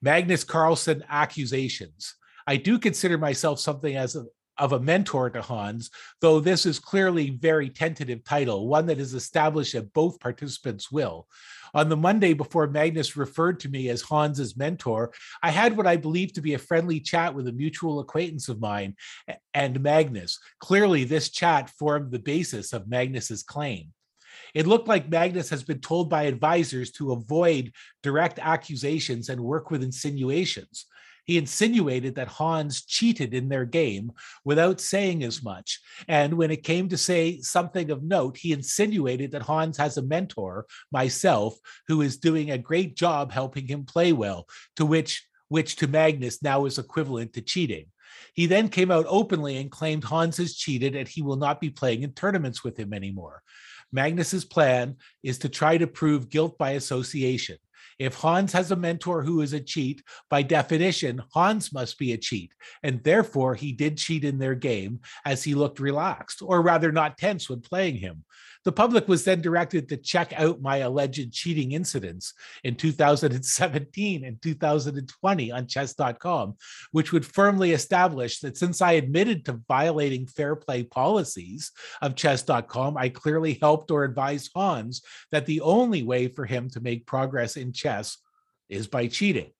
Magnus 0.00 0.44
Carlsen 0.44 1.04
accusations. 1.08 2.14
I 2.46 2.56
do 2.56 2.78
consider 2.78 3.18
myself 3.18 3.58
something 3.60 3.96
as 3.96 4.16
a 4.16 4.24
of 4.58 4.72
a 4.72 4.80
mentor 4.80 5.30
to 5.30 5.42
Hans, 5.42 5.90
though 6.20 6.40
this 6.40 6.66
is 6.66 6.78
clearly 6.78 7.30
very 7.30 7.68
tentative 7.68 8.24
title, 8.24 8.68
one 8.68 8.86
that 8.86 8.98
is 8.98 9.14
established 9.14 9.74
at 9.74 9.92
both 9.92 10.20
participants' 10.20 10.90
will. 10.90 11.26
On 11.74 11.88
the 11.88 11.96
Monday 11.96 12.32
before 12.32 12.66
Magnus 12.66 13.16
referred 13.16 13.60
to 13.60 13.68
me 13.68 13.88
as 13.88 14.02
Hans's 14.02 14.56
mentor, 14.56 15.12
I 15.42 15.50
had 15.50 15.76
what 15.76 15.86
I 15.86 15.96
believed 15.96 16.36
to 16.36 16.40
be 16.40 16.54
a 16.54 16.58
friendly 16.58 17.00
chat 17.00 17.34
with 17.34 17.48
a 17.48 17.52
mutual 17.52 18.00
acquaintance 18.00 18.48
of 18.48 18.60
mine 18.60 18.96
and 19.52 19.82
Magnus. 19.82 20.38
Clearly, 20.60 21.04
this 21.04 21.28
chat 21.28 21.70
formed 21.70 22.12
the 22.12 22.18
basis 22.18 22.72
of 22.72 22.88
Magnus's 22.88 23.42
claim. 23.42 23.92
It 24.54 24.66
looked 24.66 24.88
like 24.88 25.08
Magnus 25.08 25.50
has 25.50 25.64
been 25.64 25.80
told 25.80 26.08
by 26.08 26.24
advisors 26.24 26.90
to 26.92 27.12
avoid 27.12 27.72
direct 28.02 28.38
accusations 28.38 29.28
and 29.28 29.40
work 29.40 29.70
with 29.70 29.82
insinuations. 29.82 30.86
He 31.26 31.38
insinuated 31.38 32.14
that 32.14 32.28
Hans 32.28 32.84
cheated 32.84 33.34
in 33.34 33.48
their 33.48 33.64
game 33.64 34.12
without 34.44 34.80
saying 34.80 35.24
as 35.24 35.42
much. 35.42 35.80
And 36.08 36.34
when 36.34 36.50
it 36.50 36.62
came 36.62 36.88
to 36.88 36.96
say 36.96 37.40
something 37.40 37.90
of 37.90 38.02
note, 38.02 38.36
he 38.36 38.52
insinuated 38.52 39.32
that 39.32 39.42
Hans 39.42 39.76
has 39.76 39.96
a 39.96 40.02
mentor, 40.02 40.66
myself, 40.92 41.56
who 41.88 42.00
is 42.00 42.16
doing 42.16 42.50
a 42.50 42.58
great 42.58 42.96
job 42.96 43.32
helping 43.32 43.66
him 43.66 43.84
play 43.84 44.12
well, 44.12 44.46
to 44.76 44.86
which 44.86 45.26
which 45.48 45.76
to 45.76 45.86
Magnus 45.86 46.42
now 46.42 46.64
is 46.64 46.78
equivalent 46.78 47.32
to 47.34 47.40
cheating. 47.40 47.86
He 48.34 48.46
then 48.46 48.68
came 48.68 48.90
out 48.90 49.06
openly 49.08 49.56
and 49.56 49.70
claimed 49.70 50.04
Hans 50.04 50.36
has 50.38 50.56
cheated 50.56 50.96
and 50.96 51.08
he 51.08 51.22
will 51.22 51.36
not 51.36 51.60
be 51.60 51.70
playing 51.70 52.02
in 52.02 52.12
tournaments 52.12 52.64
with 52.64 52.76
him 52.76 52.92
anymore. 52.92 53.42
Magnus's 53.92 54.44
plan 54.44 54.96
is 55.22 55.38
to 55.38 55.48
try 55.48 55.78
to 55.78 55.86
prove 55.86 56.28
guilt 56.28 56.58
by 56.58 56.72
association. 56.72 57.58
If 57.98 58.14
Hans 58.14 58.52
has 58.52 58.70
a 58.70 58.76
mentor 58.76 59.22
who 59.22 59.40
is 59.40 59.54
a 59.54 59.60
cheat, 59.60 60.02
by 60.28 60.42
definition, 60.42 61.22
Hans 61.32 61.72
must 61.72 61.98
be 61.98 62.12
a 62.12 62.18
cheat. 62.18 62.52
And 62.82 63.02
therefore, 63.02 63.54
he 63.54 63.72
did 63.72 63.96
cheat 63.96 64.24
in 64.24 64.38
their 64.38 64.54
game 64.54 65.00
as 65.24 65.42
he 65.42 65.54
looked 65.54 65.80
relaxed, 65.80 66.42
or 66.42 66.60
rather 66.60 66.92
not 66.92 67.16
tense 67.16 67.48
when 67.48 67.60
playing 67.60 67.96
him. 67.96 68.24
The 68.66 68.72
public 68.72 69.06
was 69.06 69.22
then 69.22 69.42
directed 69.42 69.88
to 69.88 69.96
check 69.96 70.32
out 70.32 70.60
my 70.60 70.78
alleged 70.78 71.32
cheating 71.32 71.70
incidents 71.70 72.34
in 72.64 72.74
2017 72.74 74.24
and 74.24 74.42
2020 74.42 75.52
on 75.52 75.68
chess.com, 75.68 76.56
which 76.90 77.12
would 77.12 77.24
firmly 77.24 77.70
establish 77.70 78.40
that 78.40 78.56
since 78.56 78.82
I 78.82 78.92
admitted 78.94 79.44
to 79.44 79.60
violating 79.68 80.26
fair 80.26 80.56
play 80.56 80.82
policies 80.82 81.70
of 82.02 82.16
chess.com, 82.16 82.96
I 82.96 83.08
clearly 83.08 83.56
helped 83.62 83.92
or 83.92 84.02
advised 84.02 84.50
Hans 84.52 85.00
that 85.30 85.46
the 85.46 85.60
only 85.60 86.02
way 86.02 86.26
for 86.26 86.44
him 86.44 86.68
to 86.70 86.80
make 86.80 87.06
progress 87.06 87.56
in 87.56 87.72
chess 87.72 88.18
is 88.68 88.88
by 88.88 89.06
cheating. 89.06 89.52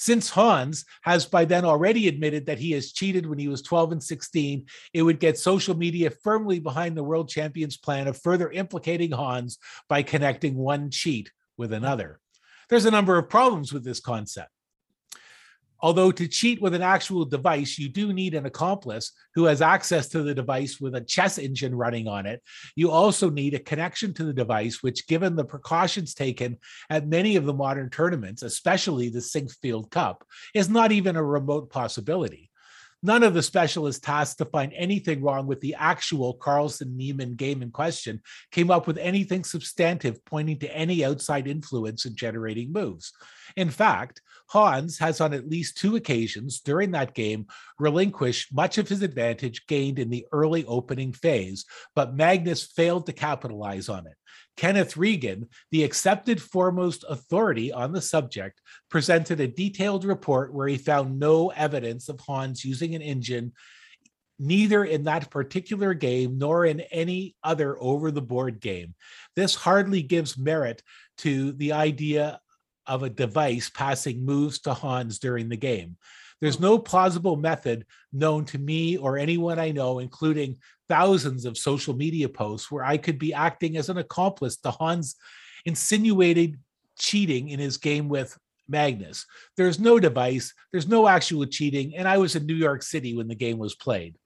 Since 0.00 0.30
Hans 0.30 0.84
has 1.02 1.26
by 1.26 1.44
then 1.44 1.64
already 1.64 2.06
admitted 2.06 2.46
that 2.46 2.60
he 2.60 2.70
has 2.70 2.92
cheated 2.92 3.26
when 3.26 3.36
he 3.36 3.48
was 3.48 3.62
12 3.62 3.90
and 3.90 4.02
16, 4.02 4.64
it 4.94 5.02
would 5.02 5.18
get 5.18 5.36
social 5.36 5.76
media 5.76 6.08
firmly 6.22 6.60
behind 6.60 6.96
the 6.96 7.02
world 7.02 7.28
champions 7.28 7.76
plan 7.76 8.06
of 8.06 8.16
further 8.16 8.48
implicating 8.48 9.10
Hans 9.10 9.58
by 9.88 10.04
connecting 10.04 10.54
one 10.54 10.92
cheat 10.92 11.32
with 11.56 11.72
another. 11.72 12.20
There's 12.70 12.84
a 12.84 12.92
number 12.92 13.18
of 13.18 13.28
problems 13.28 13.72
with 13.72 13.82
this 13.82 13.98
concept. 13.98 14.50
Although 15.80 16.10
to 16.12 16.26
cheat 16.26 16.60
with 16.60 16.74
an 16.74 16.82
actual 16.82 17.24
device, 17.24 17.78
you 17.78 17.88
do 17.88 18.12
need 18.12 18.34
an 18.34 18.46
accomplice 18.46 19.12
who 19.34 19.44
has 19.44 19.62
access 19.62 20.08
to 20.08 20.22
the 20.22 20.34
device 20.34 20.80
with 20.80 20.96
a 20.96 21.00
chess 21.00 21.38
engine 21.38 21.74
running 21.74 22.08
on 22.08 22.26
it. 22.26 22.42
You 22.74 22.90
also 22.90 23.30
need 23.30 23.54
a 23.54 23.60
connection 23.60 24.12
to 24.14 24.24
the 24.24 24.32
device, 24.32 24.82
which, 24.82 25.06
given 25.06 25.36
the 25.36 25.44
precautions 25.44 26.14
taken 26.14 26.58
at 26.90 27.06
many 27.06 27.36
of 27.36 27.44
the 27.44 27.54
modern 27.54 27.90
tournaments, 27.90 28.42
especially 28.42 29.08
the 29.08 29.20
Sinquefield 29.20 29.90
Cup, 29.90 30.24
is 30.54 30.68
not 30.68 30.90
even 30.90 31.16
a 31.16 31.22
remote 31.22 31.70
possibility. 31.70 32.47
None 33.02 33.22
of 33.22 33.32
the 33.32 33.42
specialists 33.42 34.00
tasked 34.00 34.38
to 34.38 34.44
find 34.44 34.72
anything 34.74 35.22
wrong 35.22 35.46
with 35.46 35.60
the 35.60 35.76
actual 35.78 36.34
Carlsen 36.34 36.96
Niemann 36.96 37.36
game 37.36 37.62
in 37.62 37.70
question 37.70 38.20
came 38.50 38.72
up 38.72 38.88
with 38.88 38.98
anything 38.98 39.44
substantive 39.44 40.24
pointing 40.24 40.58
to 40.58 40.76
any 40.76 41.04
outside 41.04 41.46
influence 41.46 42.06
in 42.06 42.16
generating 42.16 42.72
moves. 42.72 43.12
In 43.56 43.70
fact, 43.70 44.20
Hans 44.48 44.98
has 44.98 45.20
on 45.20 45.32
at 45.32 45.48
least 45.48 45.76
two 45.76 45.94
occasions 45.94 46.60
during 46.60 46.90
that 46.92 47.14
game 47.14 47.46
relinquished 47.78 48.52
much 48.52 48.78
of 48.78 48.88
his 48.88 49.02
advantage 49.02 49.66
gained 49.66 50.00
in 50.00 50.10
the 50.10 50.26
early 50.32 50.64
opening 50.64 51.12
phase, 51.12 51.66
but 51.94 52.16
Magnus 52.16 52.64
failed 52.64 53.06
to 53.06 53.12
capitalize 53.12 53.88
on 53.88 54.06
it. 54.06 54.14
Kenneth 54.58 54.96
Regan, 54.96 55.48
the 55.70 55.84
accepted 55.84 56.42
foremost 56.42 57.04
authority 57.08 57.72
on 57.72 57.92
the 57.92 58.02
subject, 58.02 58.60
presented 58.90 59.38
a 59.38 59.46
detailed 59.46 60.04
report 60.04 60.52
where 60.52 60.66
he 60.66 60.76
found 60.76 61.18
no 61.18 61.50
evidence 61.50 62.08
of 62.08 62.18
Hans 62.18 62.64
using 62.64 62.96
an 62.96 63.00
engine 63.00 63.52
neither 64.40 64.84
in 64.84 65.04
that 65.04 65.30
particular 65.30 65.94
game 65.94 66.38
nor 66.38 66.66
in 66.66 66.80
any 66.90 67.36
other 67.44 67.76
over 67.80 68.10
the 68.10 68.20
board 68.20 68.60
game. 68.60 68.94
This 69.36 69.54
hardly 69.54 70.02
gives 70.02 70.36
merit 70.36 70.82
to 71.18 71.52
the 71.52 71.72
idea 71.72 72.40
of 72.88 73.02
a 73.02 73.10
device 73.10 73.70
passing 73.70 74.24
moves 74.24 74.58
to 74.60 74.74
Hans 74.74 75.18
during 75.18 75.48
the 75.48 75.56
game. 75.56 75.96
There's 76.40 76.56
hmm. 76.56 76.62
no 76.62 76.78
plausible 76.78 77.36
method 77.36 77.84
known 78.12 78.44
to 78.46 78.58
me 78.58 78.96
or 78.96 79.18
anyone 79.18 79.58
I 79.58 79.70
know, 79.70 79.98
including 79.98 80.56
thousands 80.88 81.44
of 81.44 81.58
social 81.58 81.94
media 81.94 82.28
posts, 82.28 82.70
where 82.70 82.84
I 82.84 82.96
could 82.96 83.18
be 83.18 83.34
acting 83.34 83.76
as 83.76 83.88
an 83.88 83.98
accomplice 83.98 84.56
to 84.58 84.70
Hans' 84.70 85.16
insinuated 85.64 86.58
cheating 86.98 87.50
in 87.50 87.60
his 87.60 87.76
game 87.76 88.08
with 88.08 88.36
Magnus. 88.68 89.26
There's 89.56 89.78
no 89.78 89.98
device, 89.98 90.54
there's 90.72 90.88
no 90.88 91.08
actual 91.08 91.46
cheating, 91.46 91.96
and 91.96 92.06
I 92.06 92.18
was 92.18 92.36
in 92.36 92.46
New 92.46 92.54
York 92.54 92.82
City 92.82 93.16
when 93.16 93.28
the 93.28 93.34
game 93.34 93.58
was 93.58 93.74
played. 93.74 94.16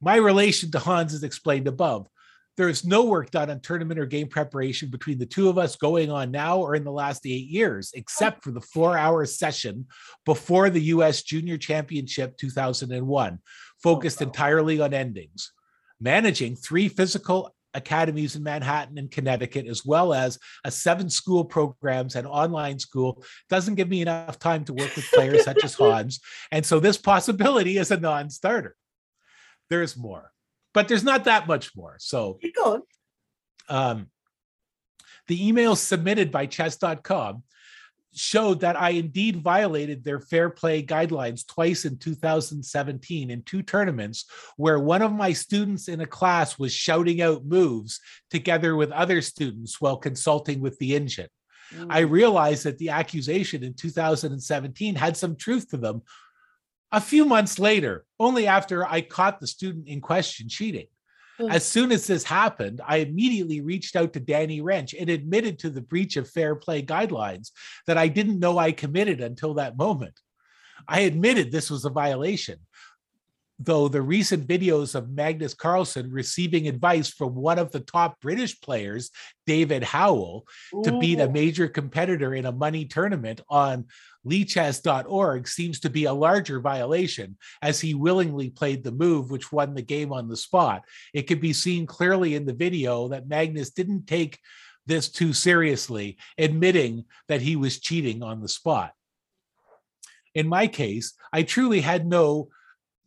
My 0.00 0.16
relation 0.16 0.70
to 0.72 0.78
Hans 0.78 1.14
is 1.14 1.24
explained 1.24 1.66
above 1.66 2.08
there 2.56 2.68
is 2.68 2.84
no 2.84 3.04
work 3.04 3.30
done 3.30 3.50
on 3.50 3.60
tournament 3.60 3.98
or 3.98 4.06
game 4.06 4.28
preparation 4.28 4.88
between 4.88 5.18
the 5.18 5.26
two 5.26 5.48
of 5.48 5.58
us 5.58 5.76
going 5.76 6.10
on 6.10 6.30
now 6.30 6.58
or 6.58 6.74
in 6.74 6.84
the 6.84 6.92
last 6.92 7.26
eight 7.26 7.48
years, 7.48 7.90
except 7.94 8.44
for 8.44 8.52
the 8.52 8.60
four 8.60 8.96
hour 8.96 9.24
session 9.26 9.86
before 10.24 10.70
the 10.70 10.82
US 10.82 11.22
Junior 11.22 11.58
Championship 11.58 12.36
2001, 12.36 13.38
focused 13.82 14.22
oh, 14.22 14.24
wow. 14.24 14.28
entirely 14.28 14.80
on 14.80 14.94
endings. 14.94 15.52
Managing 16.00 16.54
three 16.54 16.88
physical 16.88 17.54
academies 17.72 18.36
in 18.36 18.42
Manhattan 18.44 18.98
and 18.98 19.10
Connecticut, 19.10 19.66
as 19.66 19.84
well 19.84 20.14
as 20.14 20.38
a 20.64 20.70
seven 20.70 21.10
school 21.10 21.44
programs 21.44 22.14
and 22.14 22.26
online 22.26 22.78
school, 22.78 23.24
doesn't 23.50 23.74
give 23.74 23.88
me 23.88 24.02
enough 24.02 24.38
time 24.38 24.64
to 24.66 24.74
work 24.74 24.94
with 24.94 25.10
players 25.12 25.44
such 25.44 25.64
as 25.64 25.74
Hans. 25.78 26.20
And 26.52 26.64
so 26.64 26.78
this 26.78 26.98
possibility 26.98 27.78
is 27.78 27.90
a 27.90 27.98
non 27.98 28.30
starter. 28.30 28.76
There's 29.70 29.96
more 29.96 30.30
but 30.74 30.88
there's 30.88 31.04
not 31.04 31.24
that 31.24 31.46
much 31.46 31.74
more. 31.74 31.96
So 31.98 32.34
keep 32.34 32.54
going. 32.54 32.82
Um, 33.68 34.08
the 35.28 35.50
emails 35.50 35.78
submitted 35.78 36.30
by 36.30 36.44
chess.com 36.46 37.44
showed 38.14 38.60
that 38.60 38.80
I 38.80 38.90
indeed 38.90 39.42
violated 39.42 40.04
their 40.04 40.20
fair 40.20 40.50
play 40.50 40.82
guidelines 40.82 41.46
twice 41.46 41.84
in 41.84 41.98
2017 41.98 43.30
in 43.30 43.42
two 43.42 43.62
tournaments 43.62 44.26
where 44.56 44.78
one 44.78 45.02
of 45.02 45.12
my 45.12 45.32
students 45.32 45.88
in 45.88 46.00
a 46.00 46.06
class 46.06 46.58
was 46.58 46.72
shouting 46.72 47.22
out 47.22 47.44
moves 47.44 48.00
together 48.30 48.76
with 48.76 48.92
other 48.92 49.20
students 49.20 49.80
while 49.80 49.96
consulting 49.96 50.60
with 50.60 50.78
the 50.78 50.94
engine. 50.94 51.28
Mm. 51.74 51.86
I 51.90 52.00
realized 52.00 52.64
that 52.64 52.78
the 52.78 52.90
accusation 52.90 53.64
in 53.64 53.74
2017 53.74 54.94
had 54.94 55.16
some 55.16 55.34
truth 55.34 55.70
to 55.70 55.76
them, 55.76 56.02
a 56.92 57.00
few 57.00 57.24
months 57.24 57.58
later, 57.58 58.04
only 58.20 58.46
after 58.46 58.86
I 58.86 59.00
caught 59.00 59.40
the 59.40 59.46
student 59.46 59.88
in 59.88 60.00
question 60.00 60.48
cheating. 60.48 60.86
Hmm. 61.38 61.50
As 61.50 61.64
soon 61.64 61.90
as 61.90 62.06
this 62.06 62.22
happened, 62.22 62.80
I 62.86 62.98
immediately 62.98 63.60
reached 63.60 63.96
out 63.96 64.12
to 64.12 64.20
Danny 64.20 64.60
Rensch 64.60 64.94
and 64.98 65.10
admitted 65.10 65.58
to 65.60 65.70
the 65.70 65.80
breach 65.80 66.16
of 66.16 66.30
fair 66.30 66.54
play 66.54 66.82
guidelines 66.82 67.50
that 67.86 67.98
I 67.98 68.08
didn't 68.08 68.38
know 68.38 68.58
I 68.58 68.72
committed 68.72 69.20
until 69.20 69.54
that 69.54 69.76
moment. 69.76 70.18
I 70.86 71.00
admitted 71.00 71.50
this 71.50 71.70
was 71.70 71.84
a 71.84 71.90
violation, 71.90 72.58
though 73.64 73.88
the 73.88 74.02
recent 74.02 74.46
videos 74.46 74.94
of 74.94 75.10
Magnus 75.10 75.54
Carlsen 75.54 76.10
receiving 76.10 76.68
advice 76.68 77.08
from 77.08 77.34
one 77.34 77.58
of 77.58 77.72
the 77.72 77.80
top 77.80 78.20
British 78.20 78.60
players, 78.60 79.10
David 79.46 79.82
Howell, 79.82 80.46
to 80.82 80.98
beat 80.98 81.20
a 81.20 81.28
major 81.28 81.68
competitor 81.68 82.34
in 82.34 82.46
a 82.46 82.52
money 82.52 82.84
tournament 82.84 83.40
on 83.48 83.86
lichess.org 84.26 85.46
seems 85.46 85.80
to 85.80 85.90
be 85.90 86.04
a 86.04 86.12
larger 86.12 86.60
violation 86.60 87.36
as 87.62 87.80
he 87.80 87.94
willingly 87.94 88.50
played 88.50 88.82
the 88.82 88.92
move 88.92 89.30
which 89.30 89.52
won 89.52 89.74
the 89.74 89.82
game 89.82 90.12
on 90.12 90.28
the 90.28 90.36
spot. 90.36 90.82
It 91.12 91.22
can 91.22 91.40
be 91.40 91.52
seen 91.52 91.86
clearly 91.86 92.34
in 92.34 92.46
the 92.46 92.54
video 92.54 93.08
that 93.08 93.28
Magnus 93.28 93.70
didn't 93.70 94.06
take 94.06 94.38
this 94.86 95.10
too 95.10 95.32
seriously, 95.32 96.18
admitting 96.38 97.04
that 97.28 97.40
he 97.40 97.56
was 97.56 97.80
cheating 97.80 98.22
on 98.22 98.40
the 98.40 98.48
spot. 98.48 98.92
In 100.34 100.48
my 100.48 100.66
case, 100.66 101.14
I 101.32 101.42
truly 101.42 101.80
had 101.80 102.06
no 102.06 102.48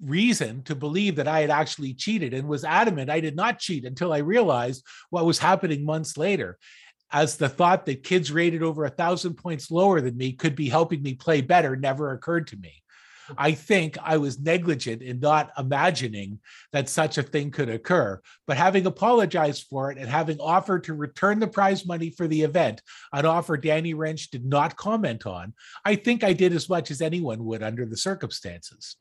reason 0.02 0.64
to 0.64 0.76
believe 0.76 1.16
that 1.16 1.28
I 1.28 1.42
had 1.42 1.50
actually 1.50 1.94
cheated 1.94 2.34
and 2.34 2.48
was 2.48 2.64
adamant 2.64 3.10
I 3.10 3.20
did 3.20 3.36
not 3.36 3.60
cheat 3.60 3.86
until 3.86 4.14
I 4.14 4.20
realized 4.20 4.86
what 5.10 5.26
was 5.26 5.40
happening 5.40 5.86
months 5.86 6.18
later 6.18 6.58
as 7.12 7.38
the 7.38 7.50
thought 7.50 7.86
that 7.86 8.04
kids 8.04 8.32
rated 8.32 8.62
over 8.62 8.86
a 8.86 8.90
thousand 8.90 9.36
points 9.36 9.72
lower 9.72 10.02
than 10.02 10.18
me 10.18 10.34
could 10.34 10.56
be 10.56 10.70
helping 10.70 11.02
me 11.02 11.14
play 11.14 11.42
better 11.42 11.76
never 11.76 12.12
occurred 12.12 12.48
to 12.48 12.58
me. 12.58 12.84
I 13.38 13.54
think 13.54 13.98
I 14.02 14.18
was 14.18 14.40
negligent 14.40 15.02
in 15.02 15.20
not 15.20 15.52
imagining 15.58 16.40
that 16.72 16.88
such 16.88 17.18
a 17.18 17.24
thing 17.24 17.52
could 17.52 17.70
occur. 17.70 18.22
But 18.46 18.58
having 18.58 18.86
apologized 18.86 19.68
for 19.70 19.92
it 19.92 19.98
and 19.98 20.08
having 20.08 20.40
offered 20.40 20.86
to 20.86 20.94
return 20.94 21.40
the 21.40 21.48
prize 21.48 21.86
money 21.86 22.10
for 22.10 22.28
the 22.28 22.44
event, 22.44 22.82
an 23.12 23.26
offer 23.26 23.58
Danny 23.58 23.94
Rensch 23.94 24.30
did 24.30 24.46
not 24.46 24.78
comment 24.78 25.26
on, 25.26 25.54
I 25.84 25.96
think 25.96 26.24
I 26.24 26.34
did 26.34 26.54
as 26.54 26.70
much 26.70 26.92
as 26.92 27.02
anyone 27.02 27.44
would 27.46 27.64
under 27.64 27.86
the 27.86 27.98
circumstances. 27.98 28.96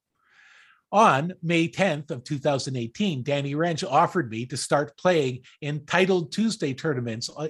On 0.93 1.33
May 1.43 1.69
10th 1.69 2.11
of 2.11 2.25
2018, 2.25 3.23
Danny 3.23 3.55
Rensch 3.55 3.85
offered 3.89 4.31
me 4.31 4.47
to 4.47 4.57
start 4.57 4.97
playing 4.97 5.41
in 5.61 5.85
titled 5.85 6.33
Tuesday 6.33 6.75
tournaments 6.75 7.29
uh, 7.37 7.49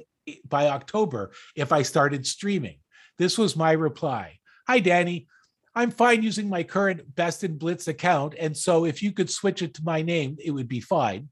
by 0.48 0.68
October 0.68 1.32
if 1.54 1.72
I 1.72 1.82
started 1.82 2.26
streaming. 2.26 2.78
This 3.18 3.36
was 3.36 3.56
my 3.56 3.72
reply. 3.72 4.38
Hi, 4.66 4.80
Danny. 4.80 5.26
I'm 5.74 5.90
fine 5.90 6.22
using 6.22 6.48
my 6.48 6.62
current 6.62 7.14
Best 7.14 7.44
in 7.44 7.58
Blitz 7.58 7.86
account. 7.86 8.34
And 8.38 8.56
so 8.56 8.86
if 8.86 9.02
you 9.02 9.12
could 9.12 9.30
switch 9.30 9.60
it 9.60 9.74
to 9.74 9.84
my 9.84 10.00
name, 10.00 10.38
it 10.42 10.50
would 10.50 10.68
be 10.68 10.80
fine. 10.80 11.28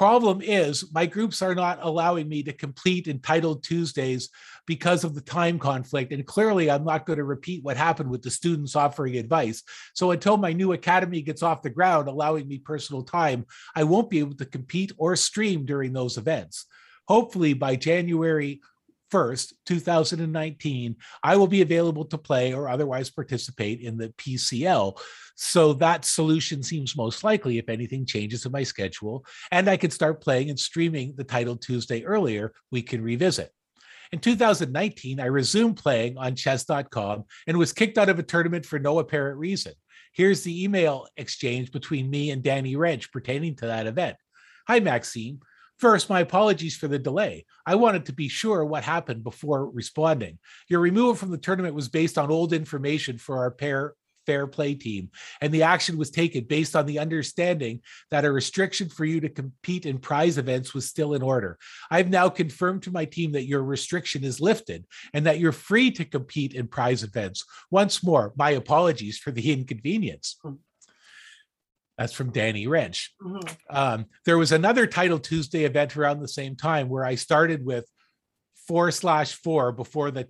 Problem 0.00 0.40
is, 0.40 0.90
my 0.94 1.04
groups 1.04 1.42
are 1.42 1.54
not 1.54 1.78
allowing 1.82 2.26
me 2.26 2.42
to 2.44 2.54
complete 2.54 3.06
entitled 3.06 3.62
Tuesdays 3.62 4.30
because 4.66 5.04
of 5.04 5.14
the 5.14 5.20
time 5.20 5.58
conflict. 5.58 6.10
And 6.10 6.26
clearly, 6.26 6.70
I'm 6.70 6.86
not 6.86 7.04
going 7.04 7.18
to 7.18 7.24
repeat 7.24 7.62
what 7.62 7.76
happened 7.76 8.08
with 8.08 8.22
the 8.22 8.30
students 8.30 8.74
offering 8.74 9.18
advice. 9.18 9.62
So 9.92 10.12
until 10.12 10.38
my 10.38 10.54
new 10.54 10.72
academy 10.72 11.20
gets 11.20 11.42
off 11.42 11.60
the 11.60 11.68
ground, 11.68 12.08
allowing 12.08 12.48
me 12.48 12.56
personal 12.56 13.02
time, 13.02 13.44
I 13.76 13.84
won't 13.84 14.08
be 14.08 14.20
able 14.20 14.36
to 14.36 14.46
compete 14.46 14.90
or 14.96 15.16
stream 15.16 15.66
during 15.66 15.92
those 15.92 16.16
events. 16.16 16.64
Hopefully, 17.06 17.52
by 17.52 17.76
January 17.76 18.62
1st, 19.10 19.52
2019, 19.66 20.96
I 21.22 21.36
will 21.36 21.46
be 21.46 21.62
available 21.62 22.04
to 22.06 22.18
play 22.18 22.52
or 22.52 22.68
otherwise 22.68 23.10
participate 23.10 23.80
in 23.80 23.96
the 23.96 24.08
PCL. 24.10 24.98
So 25.36 25.72
that 25.74 26.04
solution 26.04 26.62
seems 26.62 26.96
most 26.96 27.24
likely 27.24 27.58
if 27.58 27.68
anything 27.68 28.06
changes 28.06 28.44
in 28.44 28.52
my 28.52 28.62
schedule 28.62 29.24
and 29.50 29.68
I 29.68 29.76
can 29.76 29.90
start 29.90 30.22
playing 30.22 30.50
and 30.50 30.58
streaming 30.58 31.14
the 31.16 31.24
title 31.24 31.56
Tuesday 31.56 32.04
earlier, 32.04 32.52
we 32.70 32.82
can 32.82 33.02
revisit. 33.02 33.50
In 34.12 34.18
2019, 34.18 35.20
I 35.20 35.26
resumed 35.26 35.76
playing 35.76 36.18
on 36.18 36.34
chess.com 36.34 37.24
and 37.46 37.56
was 37.56 37.72
kicked 37.72 37.96
out 37.96 38.08
of 38.08 38.18
a 38.18 38.24
tournament 38.24 38.66
for 38.66 38.78
no 38.78 38.98
apparent 38.98 39.38
reason. 39.38 39.72
Here's 40.12 40.42
the 40.42 40.64
email 40.64 41.06
exchange 41.16 41.70
between 41.70 42.10
me 42.10 42.30
and 42.30 42.42
Danny 42.42 42.74
Rensch 42.74 43.12
pertaining 43.12 43.54
to 43.56 43.66
that 43.66 43.86
event. 43.86 44.16
Hi, 44.66 44.80
Maxime. 44.80 45.40
First, 45.80 46.10
my 46.10 46.20
apologies 46.20 46.76
for 46.76 46.88
the 46.88 46.98
delay. 46.98 47.46
I 47.64 47.74
wanted 47.74 48.04
to 48.06 48.12
be 48.12 48.28
sure 48.28 48.66
what 48.66 48.84
happened 48.84 49.24
before 49.24 49.70
responding. 49.70 50.38
Your 50.68 50.80
removal 50.80 51.14
from 51.14 51.30
the 51.30 51.38
tournament 51.38 51.74
was 51.74 51.88
based 51.88 52.18
on 52.18 52.30
old 52.30 52.52
information 52.52 53.16
for 53.16 53.38
our 53.38 53.50
pair 53.50 53.94
fair 54.26 54.46
play 54.46 54.74
team, 54.74 55.08
and 55.40 55.52
the 55.52 55.62
action 55.62 55.96
was 55.96 56.10
taken 56.10 56.44
based 56.44 56.76
on 56.76 56.84
the 56.84 56.98
understanding 56.98 57.80
that 58.10 58.26
a 58.26 58.30
restriction 58.30 58.90
for 58.90 59.06
you 59.06 59.18
to 59.18 59.30
compete 59.30 59.86
in 59.86 59.96
prize 59.96 60.36
events 60.36 60.74
was 60.74 60.86
still 60.86 61.14
in 61.14 61.22
order. 61.22 61.58
I've 61.90 62.10
now 62.10 62.28
confirmed 62.28 62.82
to 62.82 62.92
my 62.92 63.06
team 63.06 63.32
that 63.32 63.46
your 63.46 63.64
restriction 63.64 64.22
is 64.22 64.38
lifted 64.38 64.84
and 65.14 65.24
that 65.24 65.38
you're 65.38 65.50
free 65.50 65.90
to 65.92 66.04
compete 66.04 66.52
in 66.52 66.68
prize 66.68 67.02
events. 67.02 67.42
Once 67.70 68.04
more, 68.04 68.34
my 68.36 68.50
apologies 68.50 69.16
for 69.16 69.30
the 69.30 69.50
inconvenience. 69.50 70.36
Hmm. 70.42 70.56
That's 72.00 72.14
from 72.14 72.30
Danny 72.30 72.66
Rensch. 72.66 73.10
Mhm. 73.22 73.56
Um, 73.68 74.06
there 74.24 74.38
was 74.38 74.52
another 74.52 74.86
Title 74.86 75.18
Tuesday 75.18 75.64
event 75.64 75.98
around 75.98 76.20
the 76.20 76.28
same 76.28 76.56
time 76.56 76.88
where 76.88 77.04
I 77.04 77.14
started 77.14 77.62
with 77.62 77.84
four 78.66 78.90
slash 78.90 79.34
four 79.34 79.70
before 79.70 80.10
the 80.10 80.26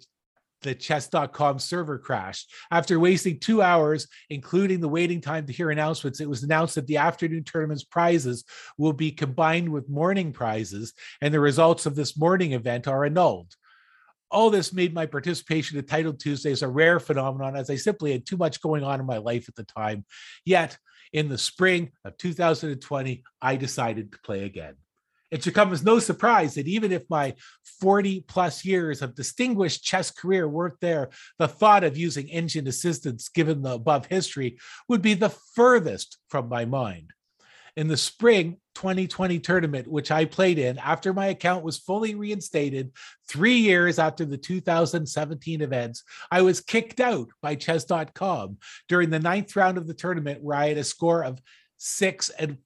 the 0.62 0.74
chess.com 0.74 1.58
server 1.58 1.96
crashed. 1.96 2.52
After 2.70 3.00
wasting 3.00 3.38
two 3.38 3.62
hours, 3.62 4.08
including 4.28 4.80
the 4.80 4.90
waiting 4.90 5.20
time 5.22 5.46
to 5.46 5.54
hear 5.54 5.70
announcements, 5.70 6.20
it 6.20 6.28
was 6.28 6.42
announced 6.42 6.74
that 6.74 6.86
the 6.86 6.98
afternoon 6.98 7.44
tournament's 7.44 7.84
prizes 7.84 8.44
will 8.76 8.92
be 8.92 9.10
combined 9.10 9.70
with 9.70 9.88
morning 9.88 10.32
prizes, 10.34 10.92
and 11.22 11.32
the 11.32 11.40
results 11.40 11.86
of 11.86 11.94
this 11.94 12.18
morning 12.18 12.52
event 12.52 12.88
are 12.88 13.06
annulled. 13.06 13.54
All 14.30 14.50
this 14.50 14.74
made 14.74 14.92
my 14.92 15.06
participation 15.06 15.78
in 15.78 15.86
Title 15.86 16.12
Tuesdays 16.12 16.60
a 16.60 16.68
rare 16.68 17.00
phenomenon 17.00 17.56
as 17.56 17.70
I 17.70 17.76
simply 17.76 18.12
had 18.12 18.26
too 18.26 18.36
much 18.36 18.60
going 18.60 18.84
on 18.84 19.00
in 19.00 19.06
my 19.06 19.18
life 19.18 19.48
at 19.48 19.54
the 19.54 19.64
time. 19.64 20.04
Yet, 20.44 20.76
in 21.12 21.28
the 21.28 21.38
spring 21.38 21.90
of 22.04 22.16
2020, 22.16 23.22
I 23.42 23.56
decided 23.56 24.12
to 24.12 24.18
play 24.20 24.44
again. 24.44 24.74
It 25.30 25.44
should 25.44 25.54
come 25.54 25.72
as 25.72 25.84
no 25.84 26.00
surprise 26.00 26.54
that 26.54 26.66
even 26.66 26.90
if 26.90 27.08
my 27.08 27.34
40 27.80 28.22
plus 28.22 28.64
years 28.64 29.00
of 29.00 29.14
distinguished 29.14 29.84
chess 29.84 30.10
career 30.10 30.48
weren't 30.48 30.80
there, 30.80 31.10
the 31.38 31.46
thought 31.46 31.84
of 31.84 31.96
using 31.96 32.28
engine 32.28 32.66
assistance, 32.66 33.28
given 33.28 33.62
the 33.62 33.74
above 33.74 34.06
history, 34.06 34.58
would 34.88 35.02
be 35.02 35.14
the 35.14 35.30
furthest 35.54 36.18
from 36.28 36.48
my 36.48 36.64
mind. 36.64 37.12
In 37.80 37.88
the 37.88 37.96
spring 37.96 38.58
2020 38.74 39.38
tournament, 39.38 39.88
which 39.88 40.10
I 40.10 40.26
played 40.26 40.58
in 40.58 40.76
after 40.76 41.14
my 41.14 41.28
account 41.28 41.64
was 41.64 41.78
fully 41.78 42.14
reinstated 42.14 42.92
three 43.26 43.56
years 43.56 43.98
after 43.98 44.26
the 44.26 44.36
2017 44.36 45.62
events, 45.62 46.04
I 46.30 46.42
was 46.42 46.60
kicked 46.60 47.00
out 47.00 47.28
by 47.40 47.54
chess.com 47.54 48.58
during 48.86 49.08
the 49.08 49.18
ninth 49.18 49.56
round 49.56 49.78
of 49.78 49.86
the 49.86 49.94
tournament, 49.94 50.42
where 50.42 50.58
I 50.58 50.68
had 50.68 50.76
a 50.76 50.84
score 50.84 51.24
of 51.24 51.40
six 51.78 52.28
and 52.28 52.58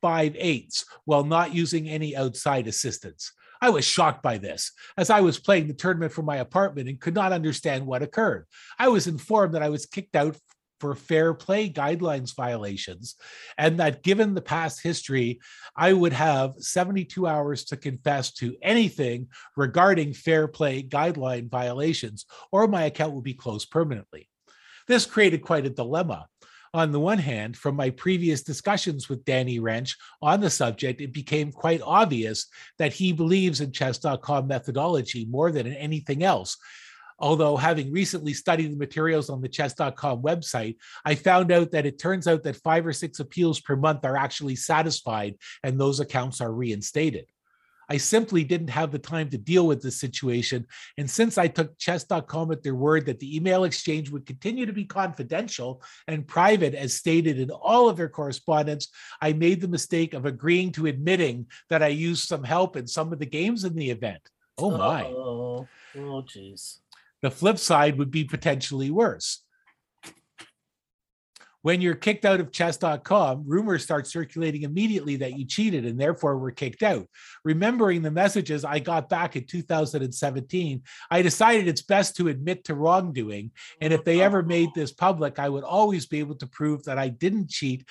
five 0.00 0.34
eighths 0.38 0.86
while 1.04 1.22
not 1.22 1.54
using 1.54 1.86
any 1.86 2.16
outside 2.16 2.66
assistance. 2.66 3.30
I 3.60 3.68
was 3.68 3.84
shocked 3.84 4.22
by 4.22 4.38
this, 4.38 4.72
as 4.96 5.10
I 5.10 5.20
was 5.20 5.38
playing 5.38 5.68
the 5.68 5.74
tournament 5.74 6.12
from 6.12 6.24
my 6.24 6.38
apartment 6.38 6.88
and 6.88 6.98
could 6.98 7.14
not 7.14 7.34
understand 7.34 7.86
what 7.86 8.02
occurred. 8.02 8.46
I 8.78 8.88
was 8.88 9.06
informed 9.06 9.52
that 9.52 9.62
I 9.62 9.68
was 9.68 9.84
kicked 9.84 10.16
out 10.16 10.38
for 10.82 10.96
fair 10.96 11.32
play 11.32 11.70
guidelines 11.70 12.34
violations, 12.34 13.14
and 13.56 13.78
that 13.78 14.02
given 14.02 14.34
the 14.34 14.42
past 14.42 14.82
history, 14.82 15.38
I 15.76 15.92
would 15.92 16.12
have 16.12 16.54
72 16.58 17.24
hours 17.24 17.64
to 17.66 17.76
confess 17.76 18.32
to 18.34 18.56
anything 18.62 19.28
regarding 19.56 20.12
fair 20.12 20.48
play 20.48 20.82
guideline 20.82 21.48
violations, 21.48 22.26
or 22.50 22.66
my 22.66 22.86
account 22.86 23.14
will 23.14 23.22
be 23.22 23.32
closed 23.32 23.70
permanently. 23.70 24.28
This 24.88 25.06
created 25.06 25.42
quite 25.42 25.66
a 25.66 25.70
dilemma 25.70 26.26
on 26.74 26.90
the 26.90 27.00
one 27.00 27.18
hand, 27.18 27.54
from 27.56 27.76
my 27.76 27.90
previous 27.90 28.42
discussions 28.42 29.08
with 29.08 29.26
Danny 29.26 29.60
Rensch 29.60 29.94
on 30.22 30.40
the 30.40 30.48
subject, 30.48 31.02
it 31.02 31.12
became 31.12 31.52
quite 31.52 31.82
obvious 31.84 32.46
that 32.78 32.94
he 32.94 33.12
believes 33.12 33.60
in 33.60 33.72
chess.com 33.72 34.46
methodology 34.46 35.26
more 35.26 35.52
than 35.52 35.66
in 35.66 35.74
anything 35.74 36.22
else. 36.22 36.56
Although, 37.22 37.56
having 37.56 37.92
recently 37.92 38.34
studied 38.34 38.72
the 38.72 38.76
materials 38.76 39.30
on 39.30 39.40
the 39.40 39.48
chess.com 39.48 40.22
website, 40.22 40.76
I 41.04 41.14
found 41.14 41.52
out 41.52 41.70
that 41.70 41.86
it 41.86 42.00
turns 42.00 42.26
out 42.26 42.42
that 42.42 42.56
five 42.56 42.84
or 42.84 42.92
six 42.92 43.20
appeals 43.20 43.60
per 43.60 43.76
month 43.76 44.04
are 44.04 44.16
actually 44.16 44.56
satisfied 44.56 45.36
and 45.62 45.78
those 45.78 46.00
accounts 46.00 46.40
are 46.40 46.52
reinstated. 46.52 47.26
I 47.88 47.98
simply 47.98 48.42
didn't 48.42 48.70
have 48.70 48.90
the 48.90 48.98
time 48.98 49.28
to 49.30 49.38
deal 49.38 49.68
with 49.68 49.82
this 49.82 50.00
situation. 50.00 50.66
And 50.98 51.08
since 51.08 51.38
I 51.38 51.46
took 51.46 51.78
chess.com 51.78 52.50
at 52.50 52.62
their 52.64 52.74
word 52.74 53.06
that 53.06 53.20
the 53.20 53.36
email 53.36 53.64
exchange 53.64 54.10
would 54.10 54.26
continue 54.26 54.66
to 54.66 54.72
be 54.72 54.84
confidential 54.84 55.82
and 56.08 56.26
private, 56.26 56.74
as 56.74 56.94
stated 56.94 57.38
in 57.38 57.50
all 57.50 57.88
of 57.88 57.96
their 57.96 58.08
correspondence, 58.08 58.88
I 59.20 59.32
made 59.32 59.60
the 59.60 59.68
mistake 59.68 60.14
of 60.14 60.26
agreeing 60.26 60.72
to 60.72 60.86
admitting 60.86 61.46
that 61.70 61.82
I 61.84 61.88
used 61.88 62.26
some 62.26 62.42
help 62.42 62.76
in 62.76 62.86
some 62.88 63.12
of 63.12 63.20
the 63.20 63.26
games 63.26 63.62
in 63.62 63.74
the 63.74 63.90
event. 63.90 64.22
Oh 64.58 64.76
my. 64.76 65.04
Oh, 65.04 65.68
oh, 65.98 66.22
geez. 66.22 66.80
The 67.22 67.30
flip 67.30 67.58
side 67.58 67.98
would 67.98 68.10
be 68.10 68.24
potentially 68.24 68.90
worse. 68.90 69.42
When 71.62 71.80
you're 71.80 71.94
kicked 71.94 72.24
out 72.24 72.40
of 72.40 72.50
chess.com, 72.50 73.44
rumors 73.46 73.84
start 73.84 74.08
circulating 74.08 74.62
immediately 74.62 75.14
that 75.16 75.38
you 75.38 75.46
cheated 75.46 75.86
and 75.86 75.98
therefore 75.98 76.36
were 76.36 76.50
kicked 76.50 76.82
out. 76.82 77.06
Remembering 77.44 78.02
the 78.02 78.10
messages 78.10 78.64
I 78.64 78.80
got 78.80 79.08
back 79.08 79.36
in 79.36 79.46
2017, 79.46 80.82
I 81.08 81.22
decided 81.22 81.68
it's 81.68 81.82
best 81.82 82.16
to 82.16 82.26
admit 82.26 82.64
to 82.64 82.74
wrongdoing. 82.74 83.52
And 83.80 83.92
if 83.92 84.02
they 84.02 84.20
ever 84.20 84.42
made 84.42 84.70
this 84.74 84.92
public, 84.92 85.38
I 85.38 85.48
would 85.48 85.62
always 85.62 86.06
be 86.06 86.18
able 86.18 86.34
to 86.36 86.48
prove 86.48 86.82
that 86.84 86.98
I 86.98 87.08
didn't 87.08 87.48
cheat 87.48 87.88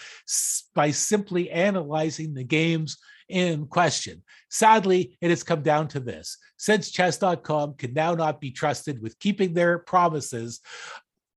by 0.76 0.92
simply 0.92 1.50
analyzing 1.50 2.34
the 2.34 2.44
games 2.44 2.98
in 3.30 3.68
question. 3.68 4.24
Sadly, 4.50 5.18
it 5.22 5.30
has 5.30 5.44
come 5.44 5.62
down 5.62 5.88
to 5.90 6.00
this. 6.00 6.38
Since 6.58 6.92
chess.com 6.92 7.76
can 7.76 7.94
now 7.94 8.14
not 8.14 8.42
be 8.42 8.52
trusted 8.52 9.02
with 9.02 9.20
keeping 9.20 9.54
their 9.54 9.80
promises, 9.80 10.60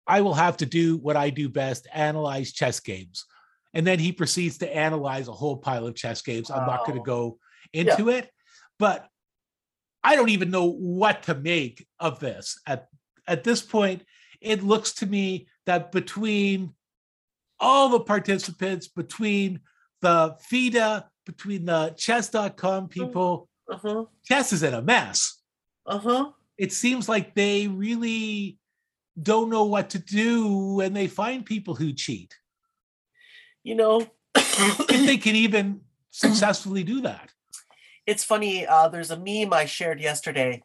I 0.06 0.22
will 0.22 0.34
have 0.34 0.58
to 0.58 0.66
do 0.66 0.98
what 0.98 1.16
I 1.16 1.30
do 1.30 1.50
best 1.50 1.88
analyze 1.94 2.52
chess 2.52 2.80
games. 2.80 3.26
And 3.74 3.88
then 3.88 4.00
he 4.00 4.12
proceeds 4.12 4.60
to 4.60 4.76
analyze 4.76 5.28
a 5.28 5.34
whole 5.34 5.58
pile 5.58 5.88
of 5.88 5.96
chess 5.96 6.22
games. 6.22 6.52
I'm 6.52 6.68
not 6.68 6.86
going 6.86 6.98
to 6.98 7.04
go 7.04 7.40
into 7.72 8.10
it, 8.10 8.30
but 8.78 9.08
I 10.04 10.16
don't 10.16 10.30
even 10.30 10.52
know 10.52 10.70
what 10.70 11.24
to 11.24 11.36
make 11.36 11.88
of 12.00 12.20
this. 12.20 12.60
At, 12.68 12.88
at 13.28 13.44
this 13.44 13.62
point, 13.62 14.04
it 14.42 14.62
looks 14.62 14.94
to 14.96 15.06
me 15.06 15.48
that 15.66 15.92
between 15.92 16.74
all 17.60 17.90
the 17.90 18.02
participants, 18.02 18.88
between 18.90 19.62
the 20.02 20.36
FIDE, 20.42 21.04
between 21.26 21.66
the 21.66 21.94
chess.com 21.98 22.88
people, 22.90 23.48
Uh-huh. 23.70 24.06
chess 24.26 24.52
is 24.54 24.64
in 24.64 24.74
a 24.74 24.82
mess 24.82 25.40
Uh-huh. 25.86 26.32
it 26.58 26.72
seems 26.74 27.08
like 27.10 27.34
they 27.36 27.68
really 27.68 28.58
don't 29.22 29.50
know 29.50 29.64
what 29.66 29.90
to 29.92 30.00
do 30.00 30.76
when 30.76 30.94
they 30.94 31.08
find 31.08 31.46
people 31.46 31.76
who 31.76 31.94
cheat. 31.94 32.36
You 33.64 33.76
know, 33.76 34.08
If 34.36 35.06
they 35.06 35.18
can 35.18 35.36
even 35.36 35.82
successfully 36.12 36.84
do 36.84 37.02
that. 37.02 37.32
it's 38.06 38.24
funny. 38.24 38.66
Uh, 38.68 38.88
there's 38.90 39.12
a 39.12 39.18
meme 39.18 39.54
I 39.54 39.66
shared 39.66 40.02
yesterday, 40.02 40.62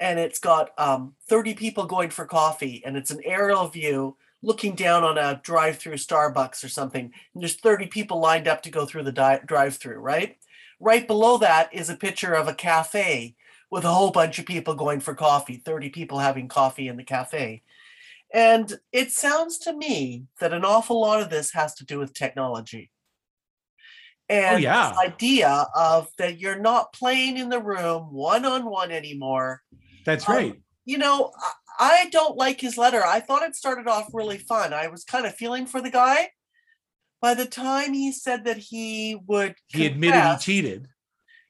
and 0.00 0.18
it's 0.18 0.38
got 0.38 0.70
um, 0.78 1.14
30 1.28 1.54
people 1.54 1.84
going 1.86 2.10
for 2.10 2.24
coffee, 2.24 2.82
and 2.86 2.96
it's 2.96 3.10
an 3.10 3.20
aerial 3.24 3.68
view 3.68 4.16
looking 4.42 4.74
down 4.74 5.04
on 5.04 5.18
a 5.18 5.40
drive-through 5.42 5.94
Starbucks 5.94 6.64
or 6.64 6.68
something. 6.68 7.12
And 7.34 7.42
there's 7.42 7.56
30 7.56 7.86
people 7.86 8.20
lined 8.20 8.48
up 8.48 8.62
to 8.62 8.70
go 8.70 8.84
through 8.84 9.04
the 9.04 9.12
di- 9.12 9.40
drive-through, 9.46 9.98
right? 9.98 10.36
Right 10.80 11.06
below 11.06 11.38
that 11.38 11.72
is 11.72 11.88
a 11.88 11.96
picture 11.96 12.34
of 12.34 12.48
a 12.48 12.54
cafe 12.54 13.36
with 13.70 13.84
a 13.84 13.92
whole 13.92 14.10
bunch 14.10 14.38
of 14.38 14.46
people 14.46 14.74
going 14.74 15.00
for 15.00 15.14
coffee, 15.14 15.56
30 15.56 15.90
people 15.90 16.18
having 16.18 16.48
coffee 16.48 16.88
in 16.88 16.96
the 16.96 17.04
cafe. 17.04 17.62
And 18.34 18.72
it 18.92 19.12
sounds 19.12 19.58
to 19.58 19.72
me 19.72 20.24
that 20.40 20.52
an 20.52 20.64
awful 20.64 21.00
lot 21.00 21.22
of 21.22 21.30
this 21.30 21.52
has 21.52 21.74
to 21.76 21.84
do 21.84 21.98
with 21.98 22.14
technology. 22.14 22.90
And 24.28 24.56
this 24.58 24.64
yeah. 24.64 24.94
idea 24.98 25.66
of 25.76 26.08
that 26.18 26.38
you're 26.38 26.58
not 26.58 26.92
playing 26.92 27.36
in 27.36 27.50
the 27.50 27.60
room 27.60 28.12
one 28.12 28.44
on 28.44 28.64
one 28.64 28.90
anymore. 28.90 29.62
That's 30.06 30.28
Um, 30.28 30.34
right. 30.34 30.62
You 30.84 30.98
know, 30.98 31.32
I, 31.82 32.02
I 32.02 32.08
don't 32.10 32.36
like 32.36 32.60
his 32.60 32.78
letter. 32.78 33.04
I 33.04 33.18
thought 33.20 33.42
it 33.42 33.56
started 33.56 33.88
off 33.88 34.10
really 34.12 34.38
fun. 34.38 34.72
I 34.72 34.86
was 34.86 35.04
kind 35.04 35.26
of 35.26 35.34
feeling 35.34 35.66
for 35.66 35.80
the 35.80 35.90
guy. 35.90 36.30
By 37.20 37.34
the 37.34 37.46
time 37.46 37.92
he 37.92 38.12
said 38.12 38.44
that 38.44 38.56
he 38.56 39.18
would, 39.26 39.56
He 39.68 39.86
admitted 39.86 40.22
he 40.22 40.38
cheated. 40.38 40.88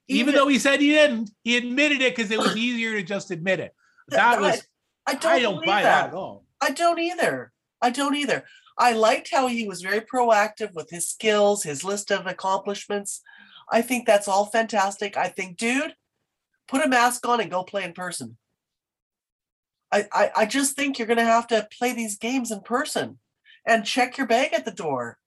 Even, 0.09 0.35
though 0.35 0.49
he 0.49 0.59
said 0.59 0.81
he 0.81 0.91
didn't, 0.91 1.31
he 1.43 1.57
admitted 1.57 2.01
it 2.01 2.15
because 2.15 2.31
it 2.31 2.39
was 2.39 2.57
easier 2.67 2.93
to 2.93 3.03
just 3.03 3.31
admit 3.31 3.61
it. 3.61 3.75
That 4.09 4.41
was 4.41 4.63
I 5.07 5.15
don't, 5.15 5.33
I 5.33 5.39
don't 5.41 5.65
buy 5.65 5.83
that. 5.83 6.03
that 6.03 6.09
at 6.09 6.15
all. 6.15 6.45
I 6.61 6.71
don't 6.71 6.99
either. 6.99 7.53
I 7.81 7.91
don't 7.91 8.15
either. 8.15 8.45
I 8.79 8.93
liked 8.93 9.31
how 9.31 9.49
he 9.49 9.67
was 9.67 9.83
very 9.83 10.01
proactive 10.01 10.73
with 10.75 10.91
his 10.91 11.09
skills, 11.09 11.63
his 11.63 11.85
list 11.85 12.11
of 12.11 12.27
accomplishments. 12.27 13.21
I 13.71 13.83
think 13.83 14.07
that's 14.07 14.29
all 14.29 14.47
fantastic. 14.47 15.17
I 15.17 15.29
think, 15.29 15.57
dude, 15.57 15.95
put 16.69 16.85
a 16.85 16.89
mask 16.89 17.27
on 17.27 17.41
and 17.41 17.51
go 17.51 17.65
play 17.65 17.85
in 17.85 17.93
person. 17.93 18.37
I, 19.93 20.07
I, 20.13 20.31
I 20.39 20.47
just 20.47 20.75
think 20.75 20.99
you're 20.99 21.07
going 21.07 21.19
to 21.19 21.25
have 21.25 21.47
to 21.49 21.69
play 21.79 21.93
these 21.93 22.17
games 22.17 22.51
in 22.51 22.61
person 22.61 23.19
and 23.67 23.85
check 23.85 24.17
your 24.17 24.27
bag 24.27 24.53
at 24.53 24.65
the 24.65 24.71
door. 24.71 25.19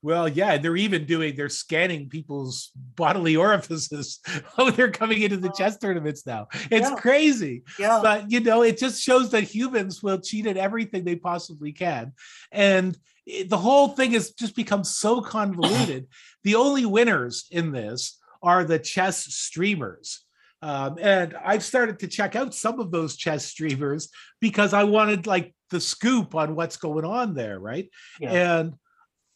Well, 0.00 0.28
yeah, 0.28 0.58
they're 0.58 0.76
even 0.76 1.06
doing 1.06 1.34
they're 1.34 1.48
scanning 1.48 2.08
people's 2.08 2.70
bodily 2.94 3.36
orifices 3.46 4.20
when 4.54 4.74
they're 4.74 4.92
coming 4.92 5.22
into 5.22 5.36
the 5.36 5.48
oh. 5.48 5.52
chess 5.52 5.76
tournaments 5.76 6.24
now. 6.24 6.48
It's 6.70 6.88
Yeah. 6.90 6.94
crazy. 6.94 7.62
Yeah. 7.78 8.00
But 8.02 8.30
you 8.30 8.40
know, 8.40 8.62
it 8.62 8.78
just 8.78 9.02
shows 9.02 9.30
that 9.30 9.42
humans 9.42 10.02
will 10.02 10.20
cheat 10.20 10.46
at 10.46 10.56
everything 10.56 11.04
they 11.04 11.16
possibly 11.16 11.72
can. 11.72 12.12
And 12.52 12.96
it- 13.26 13.50
the 13.50 13.58
whole 13.58 13.88
thing 13.88 14.12
has 14.12 14.30
just 14.30 14.54
become 14.54 14.84
so 14.84 15.20
convoluted. 15.20 16.06
the 16.44 16.54
only 16.54 16.86
winners 16.86 17.46
in 17.50 17.72
this 17.72 18.18
are 18.40 18.62
the 18.62 18.78
chess 18.78 19.24
streamers. 19.24 20.24
Um, 20.60 20.98
and 21.00 21.34
I've 21.44 21.64
started 21.64 22.00
to 22.00 22.08
check 22.08 22.34
out 22.34 22.54
some 22.54 22.80
of 22.80 22.90
those 22.90 23.16
chess 23.16 23.46
streamers 23.46 24.08
because 24.40 24.72
I 24.74 24.84
wanted 24.84 25.26
like 25.26 25.54
the 25.70 25.80
scoop 25.80 26.34
on 26.34 26.54
what's 26.54 26.76
going 26.76 27.04
on 27.04 27.34
there, 27.34 27.58
right? 27.58 27.88
Yeah. 28.20 28.58
And 28.58 28.74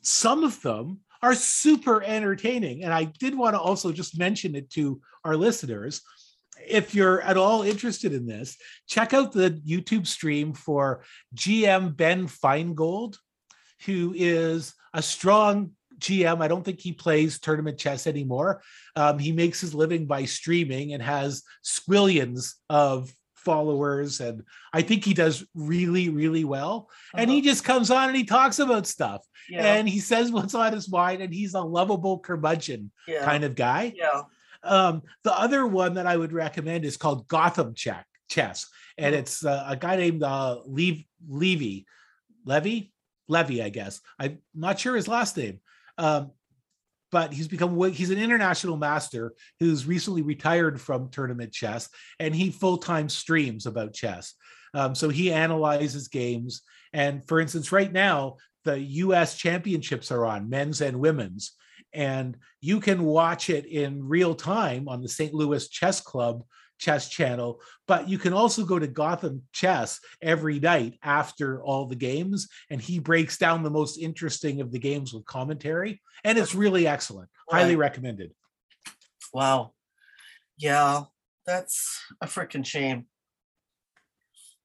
some 0.03 0.43
of 0.43 0.61
them 0.63 1.01
are 1.23 1.35
super 1.35 2.03
entertaining. 2.03 2.83
And 2.83 2.93
I 2.93 3.05
did 3.05 3.37
want 3.37 3.55
to 3.55 3.61
also 3.61 3.93
just 3.93 4.19
mention 4.19 4.57
it 4.57 4.71
to 4.71 5.01
our 5.25 5.37
listeners. 5.37 6.03
If 6.67 6.95
you're 6.95 7.21
at 7.23 7.37
all 7.37 7.63
interested 7.63 8.13
in 8.13 8.27
this, 8.27 8.57
check 8.89 9.13
out 9.13 9.33
the 9.33 9.51
YouTube 9.67 10.07
stream 10.07 10.53
for 10.53 11.05
GM 11.35 11.97
Ben 11.97 12.27
Finegold, 12.27 13.17
who 13.87 14.13
is 14.17 14.75
a 14.93 15.03
strong 15.03 15.73
GM. 16.03 16.43
I 16.43 16.49
don't 16.49 16.65
think 16.65 16.81
he 16.81 16.93
plays 16.93 17.39
tournament 17.39 17.79
chess 17.79 18.07
anymore. 18.07 18.63
Um, 18.97 19.19
he 19.19 19.33
makes 19.33 19.61
his 19.61 19.75
living 19.75 20.07
by 20.07 20.25
streaming 20.27 20.93
and 20.93 21.03
has 21.03 21.43
squillions 21.65 22.55
of 22.69 23.13
followers. 23.37 24.21
And 24.21 24.45
I 24.73 24.83
think 24.83 25.05
he 25.05 25.15
does 25.15 25.45
really, 25.55 26.09
really 26.11 26.45
well. 26.45 26.91
And 27.15 27.31
he 27.31 27.41
just 27.41 27.65
comes 27.65 27.91
on 27.91 28.09
and 28.09 28.17
he 28.17 28.25
talks 28.25 28.59
about 28.59 28.87
stuff 28.87 29.25
yeah. 29.49 29.75
and 29.75 29.89
he 29.89 29.99
says 29.99 30.31
what's 30.31 30.55
on 30.55 30.73
his 30.73 30.91
mind. 30.91 31.23
And 31.23 31.33
he's 31.35 31.55
a 31.55 31.61
lovable 31.61 32.19
curmudgeon 32.21 32.91
yeah. 33.09 33.25
kind 33.25 33.45
of 33.45 33.55
guy. 33.55 33.95
yeah. 33.97 34.23
Um, 34.65 35.03
the 35.25 35.37
other 35.37 35.67
one 35.67 35.95
that 35.95 36.07
I 36.07 36.17
would 36.17 36.33
recommend 36.33 36.85
is 36.85 36.97
called 36.97 37.27
Gotham 37.27 37.75
Check 37.75 38.07
Chess, 38.29 38.69
and 38.97 39.13
Mhm. 39.13 39.19
it's 39.19 39.45
uh, 39.45 39.65
a 39.67 39.77
guy 39.77 39.97
named 39.97 40.23
uh, 40.23 40.61
Lev- 40.67 41.05
Levy, 41.29 41.85
Levy, 42.45 42.93
Levy, 43.29 43.61
I 43.63 43.71
guess. 43.71 44.01
I'm 44.19 44.39
not 44.55 44.79
sure 44.79 44.95
his 44.95 45.09
last 45.09 45.37
name, 45.37 45.61
um, 46.03 46.33
but 47.11 47.33
he's 47.33 47.49
become 47.49 47.79
he's 47.93 48.11
an 48.11 48.19
international 48.19 48.77
master 48.77 49.35
who's 49.61 49.87
recently 49.87 50.23
retired 50.23 50.81
from 50.81 51.11
tournament 51.11 51.53
chess, 51.53 51.89
and 52.19 52.35
he 52.35 52.51
full 52.51 52.79
time 52.79 53.09
streams 53.09 53.67
about 53.67 53.95
chess. 53.95 54.35
Um, 54.75 54.95
so 54.95 55.09
he 55.09 55.33
analyzes 55.33 56.09
games, 56.09 56.63
and 56.93 57.27
for 57.27 57.41
instance, 57.41 57.71
right 57.73 57.93
now 57.93 58.37
the 58.65 58.79
U.S. 58.79 59.37
championships 59.37 60.11
are 60.11 60.25
on, 60.25 60.49
men's 60.49 60.81
and 60.81 60.99
women's 60.99 61.53
and 61.93 62.37
you 62.61 62.81
can 62.81 63.05
watch 63.05 63.51
it 63.51 63.67
in 63.67 64.07
real 64.09 64.35
time 64.35 64.89
on 64.89 65.03
the 65.03 65.09
St. 65.09 65.35
Louis 65.35 65.69
Chess 65.69 66.01
Club 66.01 66.45
chess 66.79 67.09
channel 67.09 67.61
but 67.87 68.09
you 68.09 68.19
can 68.19 68.33
also 68.33 68.65
go 68.65 68.79
to 68.79 68.87
Gotham 68.87 69.43
Chess 69.53 70.01
every 70.21 70.59
night 70.59 70.99
after 71.03 71.63
all 71.63 71.87
the 71.87 71.97
games 71.97 72.49
and 72.71 72.81
he 72.81 72.99
breaks 72.99 73.39
down 73.39 73.63
the 73.63 73.71
most 73.71 73.99
interesting 73.99 74.61
of 74.61 74.73
the 74.73 74.79
games 74.79 75.13
with 75.13 75.25
commentary 75.27 76.01
and 76.25 76.39
it's 76.39 76.55
really 76.55 76.87
excellent 76.87 77.29
highly 77.49 77.77
recommended 77.77 78.33
Wow. 79.33 79.73
Yeah, 80.59 81.05
that's 81.47 82.01
a 82.21 82.27
freaking 82.27 82.67
shame. 82.67 83.07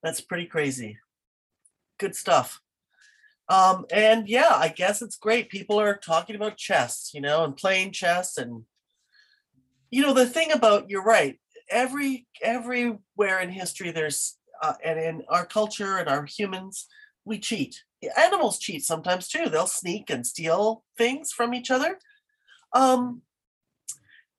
That's 0.04 0.22
pretty 0.22 0.46
crazy. 0.46 1.00
Good 1.98 2.16
stuff. 2.16 2.62
Um, 3.50 3.86
and 3.92 4.28
yeah, 4.28 4.52
I 4.52 4.68
guess 4.68 5.02
it's 5.02 5.16
great. 5.16 5.50
People 5.50 5.80
are 5.80 5.96
talking 5.96 6.36
about 6.36 6.58
chess, 6.58 7.12
you 7.14 7.22
know, 7.22 7.46
and 7.46 7.56
playing 7.56 7.94
chess 7.94 8.38
and 8.38 8.64
you 9.90 10.02
know, 10.02 10.14
the 10.14 10.26
thing 10.26 10.52
about 10.52 10.90
you're 10.90 11.04
right, 11.04 11.40
every 11.70 12.28
everywhere 12.42 13.40
in 13.40 13.50
history 13.50 13.92
there's 13.92 14.38
uh, 14.62 14.74
and 14.84 15.00
in 15.00 15.24
our 15.30 15.46
culture 15.46 15.98
and 15.98 16.10
our 16.10 16.26
humans, 16.26 16.88
we 17.26 17.40
cheat. 17.40 17.84
Animals 18.18 18.60
cheat 18.60 18.84
sometimes 18.84 19.28
too. 19.28 19.50
They'll 19.50 19.68
sneak 19.68 20.10
and 20.10 20.26
steal 20.26 20.84
things 20.98 21.32
from 21.32 21.54
each 21.54 21.72
other. 21.72 22.00
Um, 22.74 23.22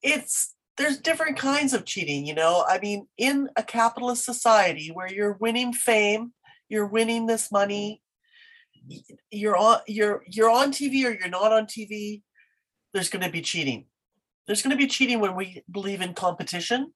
it's 0.03 0.55
there's 0.77 0.99
different 0.99 1.37
kinds 1.37 1.75
of 1.75 1.85
cheating 1.85 2.25
you 2.25 2.35
know 2.35 2.65
i 2.69 2.79
mean 2.79 3.09
in 3.19 3.49
a 3.57 3.63
capitalist 3.65 4.25
society 4.25 4.91
where 4.93 5.13
you're 5.13 5.37
winning 5.41 5.73
fame 5.73 6.33
you're 6.69 6.87
winning 6.87 7.27
this 7.27 7.51
money 7.51 8.01
you're 9.31 9.57
on 9.57 9.81
you're 9.89 10.23
you're 10.29 10.51
on 10.51 10.71
tv 10.71 11.05
or 11.05 11.11
you're 11.11 11.29
not 11.29 11.53
on 11.53 11.67
tv 11.67 12.23
there's 12.95 13.11
going 13.11 13.25
to 13.25 13.31
be 13.31 13.43
cheating 13.43 13.87
there's 14.47 14.63
going 14.63 14.71
to 14.71 14.77
be 14.77 14.87
cheating 14.87 15.19
when 15.19 15.35
we 15.35 15.63
believe 15.71 16.01
in 16.01 16.15
competition 16.15 16.93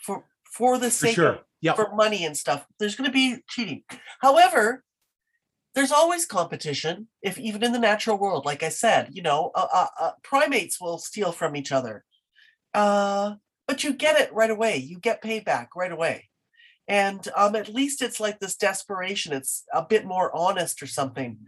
for 0.00 0.24
for 0.44 0.78
the 0.78 0.86
for 0.86 0.90
sake 0.90 1.14
sure 1.14 1.28
of 1.28 1.38
yeah 1.60 1.74
for 1.74 1.94
money 1.94 2.24
and 2.24 2.36
stuff. 2.36 2.66
There's 2.78 2.96
going 2.96 3.08
to 3.08 3.14
be 3.14 3.38
cheating. 3.48 3.82
However, 4.20 4.84
there's 5.74 5.92
always 5.92 6.26
competition. 6.26 7.08
If 7.22 7.38
even 7.38 7.62
in 7.62 7.72
the 7.72 7.78
natural 7.78 8.18
world, 8.18 8.44
like 8.46 8.62
I 8.62 8.70
said, 8.70 9.10
you 9.12 9.22
know, 9.22 9.50
uh, 9.54 9.66
uh, 9.72 9.86
uh, 10.00 10.10
primates 10.22 10.80
will 10.80 10.98
steal 10.98 11.32
from 11.32 11.54
each 11.54 11.72
other, 11.72 12.04
uh, 12.72 13.34
but 13.68 13.84
you 13.84 13.92
get 13.92 14.18
it 14.20 14.32
right 14.32 14.50
away. 14.50 14.78
You 14.78 14.98
get 14.98 15.22
payback 15.22 15.68
right 15.76 15.92
away, 15.92 16.28
and 16.88 17.26
um, 17.36 17.56
at 17.56 17.72
least 17.72 18.02
it's 18.02 18.20
like 18.20 18.38
this 18.40 18.56
desperation. 18.56 19.32
It's 19.32 19.64
a 19.72 19.84
bit 19.84 20.06
more 20.06 20.34
honest 20.34 20.82
or 20.82 20.86
something. 20.86 21.38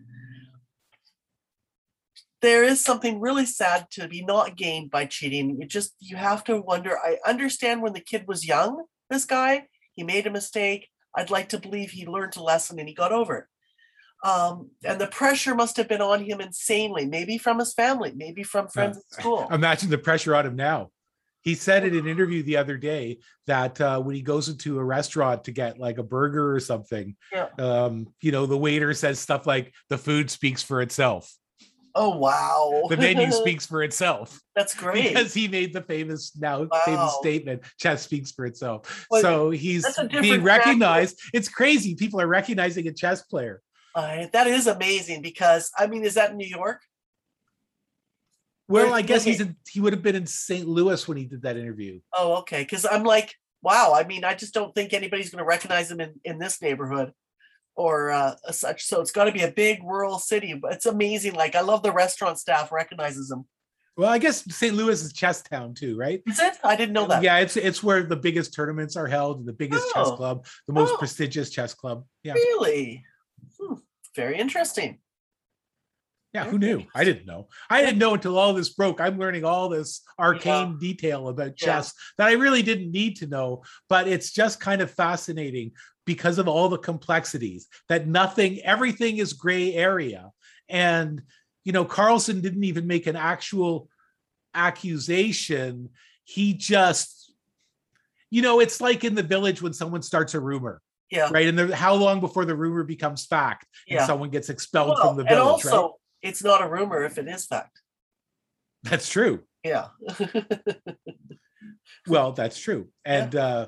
There 2.41 2.62
is 2.62 2.82
something 2.82 3.20
really 3.20 3.47
sad 3.47 3.86
to 3.93 4.07
be 4.09 4.24
not 4.24 4.57
gained 4.57 4.91
by 4.91 5.07
cheating. 5.07 5.59
You 5.61 5.66
just 5.66 5.95
you 6.01 6.16
have 6.16 6.45
to 6.45 6.61
wonder. 6.61 6.97
I 6.99 7.18
understand 7.26 7.82
when 7.82 7.93
the 7.93 8.01
kid 8.01 8.26
was 8.28 8.47
young. 8.47 8.84
This 9.11 9.24
guy, 9.24 9.66
he 9.95 10.05
made 10.05 10.26
a 10.26 10.30
mistake. 10.30 10.89
I'd 11.16 11.30
like 11.30 11.49
to 11.51 11.59
believe 11.59 11.91
he 11.91 12.07
learned 12.07 12.36
a 12.36 12.43
lesson 12.43 12.78
and 12.78 12.89
he 12.89 12.95
got 12.95 13.12
over 13.12 13.36
it. 13.39 13.45
Um, 14.28 14.70
and 14.84 15.01
the 15.01 15.07
pressure 15.07 15.55
must 15.55 15.76
have 15.76 15.89
been 15.89 16.01
on 16.01 16.24
him 16.24 16.41
insanely, 16.41 17.07
maybe 17.07 17.39
from 17.39 17.59
his 17.61 17.72
family, 17.72 18.12
maybe 18.14 18.43
from 18.43 18.68
friends 18.68 18.99
at 18.99 19.20
school. 19.20 19.49
imagine 19.53 19.91
the 19.91 19.99
pressure 19.99 20.34
on 20.34 20.47
him 20.47 20.57
now 20.57 20.91
he 21.43 21.55
said 21.55 21.84
in 21.84 21.97
an 21.97 22.07
interview 22.14 22.43
the 22.43 22.57
other 22.57 22.76
day 22.76 23.18
that 23.47 23.80
uh, 23.80 24.01
when 24.01 24.14
he 24.14 24.22
goes 24.22 24.49
into 24.49 24.78
a 24.78 24.84
restaurant 24.84 25.45
to 25.45 25.53
get 25.53 25.78
like 25.78 25.99
a 25.99 26.03
burger 26.03 26.55
or 26.55 26.61
something 26.61 27.16
Yeah. 27.32 27.49
um, 27.59 28.09
you 28.20 28.32
know 28.32 28.47
the 28.47 28.59
waiter 28.59 28.93
says 28.95 29.18
stuff 29.18 29.47
like 29.47 29.72
the 29.89 29.99
food 29.99 30.30
speaks 30.30 30.62
for 30.62 30.82
itself 30.82 31.34
Oh 31.95 32.16
wow. 32.16 32.84
The 32.89 32.97
venue 32.97 33.30
speaks 33.32 33.66
for 33.66 33.82
itself 33.82 34.41
That's 34.55 34.74
great. 34.74 35.09
because 35.09 35.34
he 35.34 35.49
made 35.49 35.72
the 35.72 35.82
famous 35.82 36.36
now 36.36 36.62
Wow. 36.62 36.80
famous 36.84 37.16
statement. 37.20 37.62
Chess 37.78 38.03
speaks 38.03 38.32
for 38.32 38.47
itself. 38.47 39.07
Well, 39.11 39.22
so 39.22 39.51
he's 39.51 39.86
being 40.20 40.43
recognized. 40.43 41.20
It's 41.32 41.49
crazy. 41.49 41.95
People 41.95 42.20
are 42.20 42.26
recognizing 42.26 42.86
a 42.89 42.93
chess 42.93 43.22
player. 43.22 43.62
Uh, 43.95 44.26
that 44.32 44.47
is 44.47 44.66
amazing 44.66 45.22
because 45.22 45.70
I 45.76 45.86
mean, 45.86 46.05
is 46.05 46.14
that 46.14 46.34
New 46.36 46.47
York? 46.47 46.80
Well, 48.68 48.93
I 48.93 49.01
guess 49.01 49.22
okay. 49.22 49.30
he's 49.30 49.41
in, 49.41 49.57
he 49.66 49.80
would 49.80 49.95
have 49.95 50.03
been 50.03 50.14
in 50.14 50.26
St. 50.26 50.68
Louis 50.68 51.09
when 51.09 51.16
he 51.16 51.24
did 51.24 51.43
that 51.43 51.57
interview. 51.57 52.01
Oh, 52.12 52.36
okay. 52.41 52.62
Because 52.62 52.84
I'm 52.84 53.03
like, 53.03 53.34
wow. 53.62 53.95
I 53.95 54.05
mean, 54.05 54.24
I 54.24 54.34
just 54.34 54.53
don't 54.53 54.74
think 54.74 54.93
anybody's 54.93 55.30
going 55.30 55.43
to 55.43 55.49
recognize 55.49 55.91
him 55.91 56.01
in 56.01 56.20
in 56.24 56.39
this 56.39 56.61
neighborhood 56.61 57.12
or 57.79 58.11
uh, 58.11 58.35
such. 58.51 58.85
So 58.85 59.01
it's 59.01 59.12
got 59.12 59.24
to 59.26 59.33
be 59.33 59.43
a 59.43 59.51
big 59.53 59.83
rural 59.85 60.18
city. 60.18 60.53
But 60.55 60.72
it's 60.72 60.85
amazing. 60.87 61.35
Like 61.35 61.55
I 61.55 61.61
love 61.61 61.83
the 61.85 61.93
restaurant 61.93 62.39
staff 62.39 62.72
recognizes 62.72 63.29
them. 63.29 63.47
Well, 63.97 64.11
I 64.11 64.18
guess 64.18 64.45
St. 64.55 64.74
Louis 64.74 65.03
is 65.03 65.12
chess 65.12 65.43
town 65.43 65.74
too, 65.74 65.97
right? 65.97 66.20
Is 66.26 66.39
it? 66.41 66.55
I 66.64 66.76
didn't 66.76 66.93
know 66.93 67.07
that. 67.07 67.22
Yeah, 67.22 67.39
it's 67.39 67.57
it's 67.57 67.83
where 67.83 68.03
the 68.03 68.16
biggest 68.16 68.53
tournaments 68.53 68.97
are 68.97 69.07
held, 69.07 69.47
the 69.47 69.53
biggest 69.53 69.87
chess 69.95 70.09
Oh. 70.09 70.16
club, 70.16 70.47
the 70.66 70.72
most 70.72 70.93
Oh. 70.95 70.97
prestigious 70.99 71.51
chess 71.51 71.72
club. 71.74 72.05
Yeah, 72.24 72.35
Really? 72.35 73.05
Hmm. 73.61 73.74
Very 74.16 74.39
interesting. 74.39 74.99
yeah. 76.35 76.45
Who 76.45 76.59
knew? 76.59 76.85
I 76.95 77.05
didn't 77.05 77.26
know. 77.26 77.49
I 77.70 77.81
didn't 77.83 77.99
know 77.99 78.14
until 78.14 78.37
all 78.39 78.53
this 78.55 78.68
broke. 78.68 79.01
I'm 79.01 79.18
learning 79.18 79.45
all 79.45 79.68
this 79.68 80.03
arcane 80.18 80.79
detail 80.79 81.29
about 81.29 81.61
Yeah. 81.61 81.66
chess 81.66 81.95
that 82.18 82.26
I 82.29 82.33
really 82.33 82.62
didn't 82.62 82.91
need 82.93 83.16
to 83.18 83.26
know, 83.26 83.62
but 83.89 84.07
it's 84.07 84.31
just 84.33 84.61
kind 84.61 84.81
of 84.83 84.91
fascinating 84.91 85.72
because 86.09 86.38
of 86.38 86.48
all 86.48 86.70
the 86.70 86.78
complexities. 86.78 87.68
That 87.90 88.09
nothing, 88.09 88.61
everything 88.62 89.18
is 89.18 89.34
gray 89.34 89.74
area, 89.74 90.32
and 90.68 91.22
you 91.64 91.72
know, 91.72 91.84
Carlsen 91.84 92.40
didn't 92.40 92.64
even 92.64 92.86
make 92.86 93.06
an 93.06 93.14
actual 93.14 93.90
accusation. 94.54 95.90
He 96.24 96.54
just, 96.54 97.34
you 98.30 98.40
know, 98.40 98.61
it's 98.61 98.80
like 98.80 99.04
in 99.04 99.14
the 99.14 99.22
village 99.22 99.61
when 99.61 99.74
someone 99.74 100.00
starts 100.00 100.32
a 100.32 100.40
rumor, 100.40 100.80
Yeah. 101.11 101.28
right? 101.30 101.46
And 101.46 101.59
there, 101.59 101.74
how 101.74 101.94
long 101.94 102.20
before 102.20 102.46
the 102.46 102.56
rumor 102.56 102.84
becomes 102.84 103.26
fact 103.26 103.66
and 103.86 103.96
Yeah. 103.96 104.06
someone 104.06 104.30
gets 104.30 104.48
expelled 104.48 104.94
Well, 104.96 105.09
from 105.09 105.16
the 105.18 105.24
village 105.24 105.64
and 105.64 105.74
also, 105.74 105.82
right? 105.82 105.92
it's 106.22 106.42
not 106.42 106.62
a 106.62 106.68
rumor 106.68 107.02
if 107.04 107.18
it 107.18 107.28
is 107.28 107.44
fact. 107.44 107.82
That's 108.84 109.09
true. 109.11 109.44
Yeah. 109.62 109.88
Well, 112.06 112.32
that's 112.32 112.59
true. 112.59 112.88
And 113.04 113.34
uh 113.36 113.66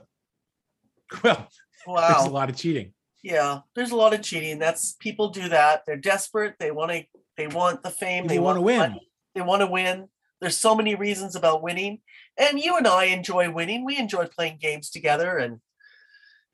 well, 1.23 1.49
there's 1.87 2.27
a 2.27 2.31
lot 2.31 2.51
of 2.51 2.57
cheating. 2.57 2.93
Yeah. 3.23 3.61
There's 3.75 3.91
a 3.91 3.97
lot 3.97 4.15
of 4.15 4.23
cheating. 4.23 4.59
That's 4.59 4.95
people 4.95 5.29
do 5.29 5.49
that. 5.51 5.83
They're 5.87 5.97
desperate. 5.97 6.55
They 6.59 6.71
want 6.71 6.91
to. 6.93 7.05
They 7.37 7.47
want 7.47 7.83
the 7.83 7.91
fame. 7.91 8.27
They 8.27 8.35
They 8.35 8.39
want 8.41 8.57
to 8.57 8.63
win. 8.63 8.79
money, 8.79 9.11
They 9.35 9.41
want 9.41 9.61
to 9.61 9.67
win. 9.67 10.09
There's 10.41 10.57
so 10.57 10.75
many 10.75 10.95
reasons 10.95 11.37
about 11.37 11.63
winning, 11.63 12.01
and 12.39 12.59
you 12.59 12.77
and 12.77 12.87
I 12.87 13.05
enjoy 13.05 13.51
winning. 13.51 13.85
We 13.85 13.97
enjoy 13.99 14.27
playing 14.27 14.59
games 14.61 14.91
together, 14.91 15.37
and 15.39 15.61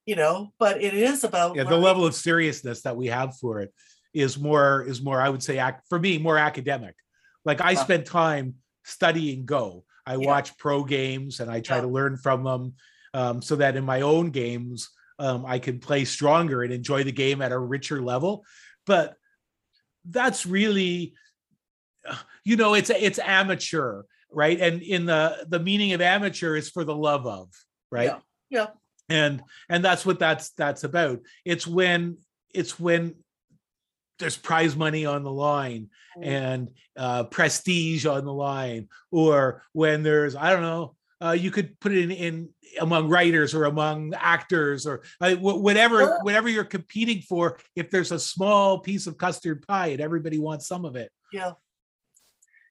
you 0.05 0.17
know. 0.17 0.53
But 0.59 0.83
it 0.83 0.95
is 0.95 1.25
about 1.25 1.57
Yeah, 1.57 1.65
the 1.65 1.77
level 1.77 2.05
of 2.07 2.15
seriousness 2.15 2.83
that 2.83 2.97
we 2.97 3.07
have 3.07 3.37
for 3.37 3.61
it 3.61 3.73
is 4.13 4.39
more 4.39 4.83
is 4.83 5.03
more, 5.03 5.21
I 5.21 5.29
would 5.29 5.43
say, 5.43 5.63
for 5.89 5.99
me, 5.99 6.19
more 6.19 6.39
academic. 6.39 6.95
Like 7.45 7.61
I 7.61 7.73
Yeah. 7.73 7.83
spent 7.85 8.07
time 8.07 8.57
studying 8.85 9.45
Go. 9.47 9.85
I 10.05 10.13
Yeah. 10.13 10.27
watch 10.27 10.57
pro 10.59 10.85
games 10.85 11.41
and 11.41 11.51
I 11.51 11.61
try 11.61 11.77
Yeah. 11.77 11.83
to 11.83 11.89
learn 11.89 12.17
from 12.17 12.45
them 12.45 12.75
um, 13.15 13.41
so 13.43 13.57
that 13.57 13.77
in 13.77 13.85
my 13.85 14.03
own 14.03 14.31
games 14.31 14.91
um, 15.19 15.45
I 15.47 15.59
can 15.59 15.79
play 15.79 16.05
stronger 16.05 16.63
and 16.63 16.73
enjoy 16.73 17.05
the 17.05 17.13
game 17.13 17.43
at 17.43 17.53
a 17.53 17.59
richer 17.59 18.03
level. 18.03 18.45
But 18.87 19.15
that's 20.05 20.47
really, 20.47 21.15
you 22.45 22.57
know, 22.57 22.75
it's 22.75 22.91
it's 22.91 23.19
amateur, 23.19 24.03
right? 24.31 24.61
And 24.61 24.83
in 24.83 25.07
the 25.07 25.47
the 25.49 25.61
meaning 25.61 25.93
of 25.93 26.01
amateur 26.01 26.57
is 26.57 26.71
for 26.71 26.85
the 26.85 26.95
love 26.95 27.27
of, 27.27 27.49
right? 27.91 28.07
Yeah. 28.11 28.19
Yeah. 28.51 28.67
And 29.09 29.43
and 29.69 29.85
that's 29.85 30.05
what 30.07 30.19
that's 30.19 30.51
that's 30.51 30.85
about. 30.85 31.21
It's 31.45 31.67
when 31.67 32.19
it's 32.53 32.79
when 32.79 33.15
there's 34.19 34.37
prize 34.37 34.77
money 34.77 35.05
on 35.07 35.23
the 35.23 35.33
line 35.33 35.91
Mm. 36.17 36.27
and 36.27 36.71
uh, 36.97 37.25
prestige 37.25 38.07
on 38.07 38.25
the 38.25 38.33
line, 38.33 38.89
or 39.11 39.63
when 39.73 40.03
there's 40.03 40.35
I 40.35 40.51
don't 40.51 40.63
know, 40.63 40.96
uh, 41.23 41.33
you 41.33 41.51
could 41.51 41.79
put 41.81 41.93
it 41.93 42.03
in, 42.05 42.11
in 42.11 42.49
among 42.81 43.09
writers 43.09 43.55
or 43.55 43.65
among 43.65 44.13
actors 44.15 44.87
or 44.87 45.03
uh, 45.21 45.35
whatever 45.37 46.01
Sure. 46.01 46.19
whatever 46.23 46.49
you're 46.49 46.65
competing 46.65 47.23
for. 47.23 47.59
If 47.75 47.91
there's 47.91 48.13
a 48.13 48.19
small 48.19 48.81
piece 48.81 49.07
of 49.07 49.17
custard 49.17 49.67
pie 49.67 49.89
and 49.89 50.01
everybody 50.01 50.39
wants 50.39 50.67
some 50.67 50.85
of 50.85 50.97
it, 50.97 51.11
Yeah. 51.33 51.53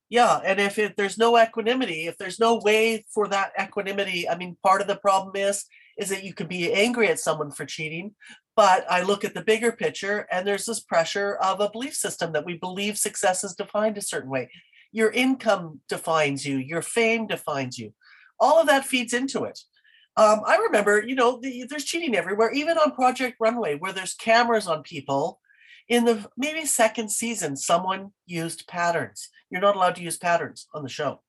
Yeah, 0.07 0.39
and 0.45 0.59
if 0.61 0.77
it, 0.77 0.95
there's 0.97 1.17
no 1.17 1.35
equanimity, 1.41 2.05
if 2.05 2.15
there's 2.17 2.39
no 2.39 2.59
way 2.63 3.03
for 3.11 3.27
that 3.29 3.53
equanimity, 3.59 4.29
I 4.29 4.37
mean, 4.37 4.55
part 4.63 4.81
of 4.81 4.87
the 4.87 4.97
problem 4.97 5.35
is 5.35 5.65
is 5.97 6.09
that 6.09 6.23
you 6.23 6.33
could 6.33 6.49
be 6.49 6.71
angry 6.73 7.07
at 7.07 7.19
someone 7.19 7.49
for 7.51 7.65
cheating, 7.65 8.13
but 8.55 8.85
I 8.91 9.01
look 9.01 9.23
at 9.23 9.33
the 9.33 9.41
bigger 9.41 9.71
picture, 9.71 10.27
and 10.31 10.45
there's 10.45 10.65
this 10.65 10.81
pressure 10.81 11.35
of 11.35 11.59
a 11.61 11.69
belief 11.69 11.95
system 11.95 12.33
that 12.33 12.45
we 12.45 12.57
believe 12.57 12.97
success 12.97 13.43
is 13.43 13.55
defined 13.55 13.97
a 13.97 14.01
certain 14.01 14.29
way. 14.29 14.49
Your 14.91 15.09
income 15.09 15.79
defines 15.89 16.45
you, 16.45 16.57
your 16.57 16.81
fame 16.81 17.27
defines 17.27 17.79
you. 17.79 17.93
All 18.39 18.59
of 18.59 18.67
that 18.67 18.85
feeds 18.85 19.13
into 19.13 19.43
it. 19.43 19.59
Um, 20.17 20.41
I 20.45 20.57
remember, 20.57 21.03
you 21.05 21.15
know, 21.15 21.39
the, 21.41 21.65
there's 21.69 21.83
cheating 21.83 22.15
everywhere, 22.15 22.51
even 22.51 22.77
on 22.77 22.91
Project 22.91 23.35
Runway, 23.39 23.75
where 23.75 23.91
there's 23.91 24.13
cameras 24.13 24.67
on 24.67 24.81
people. 24.81 25.39
In 25.87 26.05
the 26.05 26.25
maybe 26.35 26.65
second 26.65 27.11
season, 27.11 27.55
someone 27.55 28.11
used 28.25 28.65
patterns. 28.67 29.29
You're 29.49 29.61
not 29.61 29.75
allowed 29.75 29.95
to 29.97 30.01
use 30.01 30.17
patterns 30.17 30.67
on 30.73 30.83
the 30.83 30.89
show. 30.89 31.21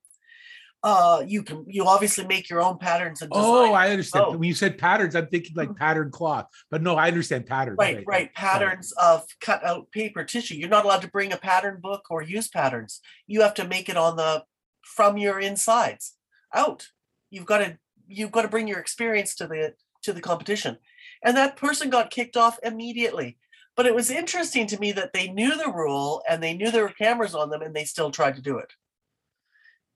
Uh, 0.82 1.22
you 1.26 1.42
can 1.42 1.64
you 1.66 1.84
obviously 1.84 2.24
make 2.26 2.48
your 2.48 2.62
own 2.62 2.78
patterns 2.78 3.20
and 3.20 3.30
design. 3.30 3.44
oh, 3.44 3.72
I 3.72 3.90
understand. 3.90 4.26
Oh. 4.28 4.32
When 4.32 4.44
you 4.44 4.54
said 4.54 4.78
patterns, 4.78 5.16
I'm 5.16 5.26
thinking 5.26 5.52
like 5.56 5.74
patterned 5.74 6.12
cloth, 6.12 6.46
but 6.70 6.80
no, 6.80 6.94
I 6.94 7.08
understand 7.08 7.46
patterns. 7.46 7.76
right, 7.78 8.04
right. 8.06 8.32
Patterns 8.34 8.92
of 8.92 9.24
cut 9.40 9.64
out 9.64 9.90
paper 9.90 10.22
tissue. 10.22 10.54
You're 10.54 10.68
not 10.68 10.84
allowed 10.84 11.02
to 11.02 11.08
bring 11.08 11.32
a 11.32 11.38
pattern 11.38 11.80
book 11.82 12.04
or 12.08 12.22
use 12.22 12.48
patterns. 12.48 13.00
You 13.26 13.40
have 13.40 13.54
to 13.54 13.66
make 13.66 13.88
it 13.88 13.96
on 13.96 14.16
the 14.16 14.44
from 14.84 15.18
your 15.18 15.40
insides 15.40 16.14
out. 16.54 16.88
You've 17.36 17.46
got 17.52 17.58
to 17.58 17.78
you've 18.08 18.32
got 18.36 18.42
to 18.42 18.48
bring 18.48 18.68
your 18.68 18.78
experience 18.80 19.34
to 19.36 19.46
the 19.46 19.74
to 20.04 20.12
the 20.12 20.20
competition. 20.30 20.78
And 21.24 21.36
that 21.36 21.56
person 21.56 21.90
got 21.90 22.10
kicked 22.16 22.36
off 22.36 22.58
immediately. 22.62 23.38
But 23.76 23.86
it 23.86 23.94
was 23.94 24.10
interesting 24.10 24.66
to 24.68 24.78
me 24.80 24.92
that 24.92 25.12
they 25.12 25.28
knew 25.28 25.56
the 25.56 25.70
rule 25.72 26.22
and 26.28 26.42
they 26.42 26.54
knew 26.54 26.70
there 26.70 26.84
were 26.84 27.04
cameras 27.04 27.34
on 27.34 27.50
them 27.50 27.62
and 27.62 27.74
they 27.74 27.84
still 27.84 28.10
tried 28.10 28.36
to 28.36 28.42
do 28.42 28.58
it. 28.58 28.72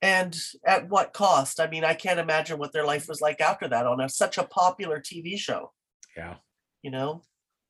And 0.02 0.36
at 0.66 0.88
what 0.88 1.12
cost? 1.12 1.60
I 1.60 1.66
mean, 1.68 1.84
I 1.84 1.94
can't 1.94 2.18
imagine 2.20 2.58
what 2.58 2.72
their 2.72 2.84
life 2.86 3.08
was 3.08 3.20
like 3.20 3.40
after 3.40 3.68
that 3.68 3.86
on 3.86 4.00
a, 4.00 4.08
such 4.08 4.38
a 4.38 4.44
popular 4.44 5.00
TV 5.00 5.38
show 5.38 5.72
Yeah. 6.16 6.36
you 6.82 6.90
know 6.90 7.22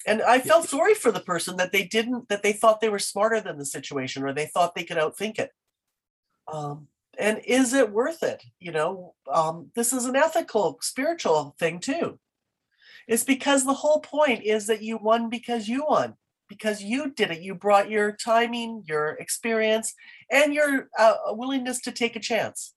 and 0.06 0.22
i 0.22 0.38
felt 0.38 0.68
sorry 0.68 0.94
for 0.94 1.12
the 1.12 1.20
person 1.32 1.56
that 1.58 1.72
they 1.72 1.84
didn't 1.84 2.28
that 2.28 2.42
they 2.42 2.52
thought 2.54 2.80
they 2.80 2.88
were 2.88 2.98
smarter 3.12 3.40
than 3.40 3.58
the 3.58 3.64
situation 3.66 4.22
or 4.24 4.32
they 4.32 4.46
thought 4.46 4.74
they 4.74 4.84
could 4.88 4.96
outthink 4.96 5.38
it 5.38 5.50
um 6.52 6.88
and 7.20 7.40
is 7.44 7.72
it 7.74 7.92
worth 7.92 8.22
it? 8.22 8.42
You 8.58 8.72
know 8.72 9.14
um 9.32 9.70
this 9.74 9.92
is 9.92 10.06
an 10.06 10.16
ethical 10.16 10.78
spiritual 10.82 11.54
thing 11.58 11.78
too. 11.80 12.18
It's 13.06 13.24
because 13.24 13.64
the 13.64 13.74
whole 13.74 14.00
point 14.00 14.44
is 14.44 14.66
that 14.66 14.82
you 14.82 14.96
won 14.96 15.30
because 15.30 15.68
you 15.68 15.84
won 15.88 16.14
because 16.48 16.82
you 16.82 17.12
did 17.12 17.30
it. 17.30 17.42
You 17.42 17.54
brought 17.54 17.90
your 17.90 18.12
timing 18.12 18.82
your 18.86 19.10
experience 19.20 19.94
and 20.30 20.52
your 20.52 20.88
uh, 20.98 21.14
willingness 21.28 21.80
to 21.82 21.92
take 21.92 22.16
a 22.16 22.20
chance 22.20 22.74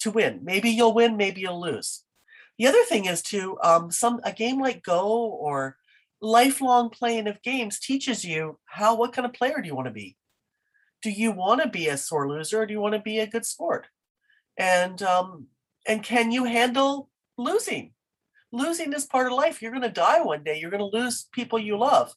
to 0.00 0.10
win. 0.10 0.40
Maybe 0.42 0.70
you'll 0.70 0.94
win 0.94 1.16
maybe 1.16 1.42
you'll 1.42 1.60
lose. 1.60 2.04
The 2.58 2.66
other 2.66 2.84
thing 2.84 3.06
is 3.06 3.22
to 3.22 3.58
um, 3.62 3.90
some 3.90 4.20
a 4.24 4.32
game 4.32 4.60
like 4.60 4.82
Go 4.82 5.08
or 5.26 5.76
lifelong 6.20 6.90
playing 6.90 7.26
of 7.26 7.42
games 7.42 7.78
teaches 7.78 8.24
you 8.24 8.58
how 8.66 8.96
what 8.96 9.12
kind 9.12 9.26
of 9.26 9.34
player 9.34 9.60
do 9.60 9.68
you 9.68 9.74
want 9.74 9.88
to 9.88 9.92
be. 9.92 10.16
Do 11.04 11.10
you 11.10 11.32
want 11.32 11.60
to 11.60 11.68
be 11.68 11.88
a 11.88 11.98
sore 11.98 12.26
loser 12.26 12.62
or 12.62 12.66
do 12.66 12.72
you 12.72 12.80
want 12.80 12.94
to 12.94 13.00
be 13.00 13.18
a 13.18 13.26
good 13.26 13.44
sport? 13.44 13.88
And 14.56 15.02
um, 15.02 15.48
and 15.86 16.02
can 16.02 16.32
you 16.32 16.44
handle 16.44 17.10
losing? 17.36 17.92
Losing 18.52 18.94
is 18.94 19.04
part 19.04 19.26
of 19.26 19.34
life. 19.34 19.60
You're 19.60 19.70
going 19.72 19.82
to 19.82 19.90
die 19.90 20.22
one 20.22 20.42
day. 20.44 20.58
You're 20.58 20.70
going 20.70 20.90
to 20.90 20.98
lose 20.98 21.28
people 21.30 21.58
you 21.58 21.76
love. 21.76 22.14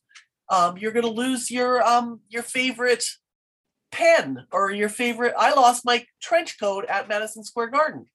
Um, 0.49 0.77
you're 0.77 0.93
going 0.93 1.03
to 1.05 1.11
lose 1.11 1.51
your 1.51 1.83
um, 1.83 2.21
your 2.29 2.43
favorite 2.43 3.03
pen 3.91 4.45
or 4.53 4.71
your 4.71 4.87
favorite. 4.87 5.33
I 5.37 5.53
lost 5.53 5.83
my 5.83 6.05
trench 6.21 6.57
coat 6.57 6.85
at 6.87 7.09
Madison 7.09 7.43
Square 7.43 7.71
Garden. 7.71 8.05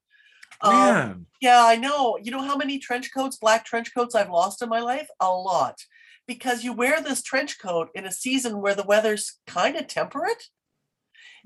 Um, 0.63 0.73
Man. 0.73 1.27
yeah, 1.43 1.63
I 1.67 1.77
know. 1.77 2.17
You 2.23 2.31
know 2.31 2.43
how 2.43 2.57
many 2.57 2.79
trench 2.79 3.13
coats, 3.13 3.37
black 3.37 3.67
trench 3.67 3.95
coats 3.95 4.15
I've 4.15 4.31
lost 4.31 4.63
in 4.63 4.71
my 4.71 4.81
life? 4.81 5.09
A 5.21 5.31
lot. 5.31 5.81
Because 6.27 6.65
you 6.65 6.73
wear 6.73 7.03
this 7.03 7.23
trench 7.23 7.61
coat 7.61 7.91
in 7.95 8.07
a 8.07 8.13
season 8.13 8.63
where 8.63 8.75
the 8.75 8.85
weather's 8.85 9.41
kind 9.47 9.77
of 9.77 9.87
temperate. 9.87 10.45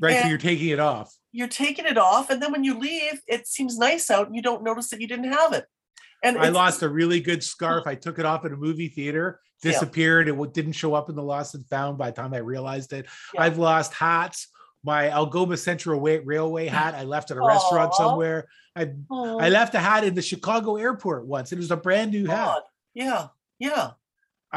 Right. 0.01 0.22
So 0.22 0.28
you're 0.28 0.38
taking 0.38 0.68
it 0.68 0.80
off. 0.80 1.14
You're 1.32 1.49
taking 1.49 1.84
it 1.86 1.99
off, 1.99 2.30
and 2.30 2.40
then 2.42 2.53
when 2.53 2.64
you 2.64 2.78
leave, 2.78 3.20
it 3.26 3.47
seems 3.47 3.78
nice 3.78 4.11
out 4.11 4.26
and 4.26 4.34
you 4.36 4.42
don't 4.42 4.62
notice 4.62 4.88
that 4.90 5.01
you 5.01 5.07
didn't 5.09 5.32
have 5.32 5.53
it. 5.53 5.66
And 6.22 6.38
I 6.38 6.49
lost 6.49 6.82
a 6.82 6.88
really 6.88 7.20
good 7.20 7.44
scarf. 7.44 7.86
I 7.86 7.94
took 7.94 8.18
it 8.18 8.24
off 8.24 8.44
at 8.44 8.53
a 8.53 8.57
movie 8.57 8.88
theater, 8.88 9.40
Yeah. 9.62 9.72
disappeared. 9.72 10.28
It 10.28 10.53
didn't 10.55 10.72
show 10.72 10.94
up 10.94 11.11
in 11.11 11.14
the 11.14 11.22
lost 11.22 11.55
and 11.55 11.66
found 11.68 11.99
by 11.99 12.11
the 12.11 12.16
time 12.16 12.32
I 12.32 12.38
realized 12.38 12.92
it. 12.92 13.07
Yeah. 13.34 13.42
I've 13.42 13.59
lost 13.59 13.92
hats. 13.92 14.49
My 14.84 15.11
Algoma 15.11 15.57
Central 15.57 16.01
Railway 16.01 16.68
hat 16.68 16.94
I 16.94 17.03
left 17.03 17.30
at 17.32 17.36
a 17.36 17.40
restaurant 17.40 17.92
somewhere. 17.94 18.47
I 18.76 18.92
I 19.11 19.49
left 19.49 19.74
a 19.74 19.80
hat 19.80 20.05
in 20.05 20.14
the 20.14 20.22
Chicago 20.22 20.76
airport 20.76 21.26
once. 21.26 21.51
It 21.53 21.57
was 21.59 21.70
a 21.70 21.76
brand 21.76 22.12
new 22.12 22.26
hat. 22.26 22.47
God. 22.47 22.62
Yeah, 22.94 23.26
yeah. 23.59 23.90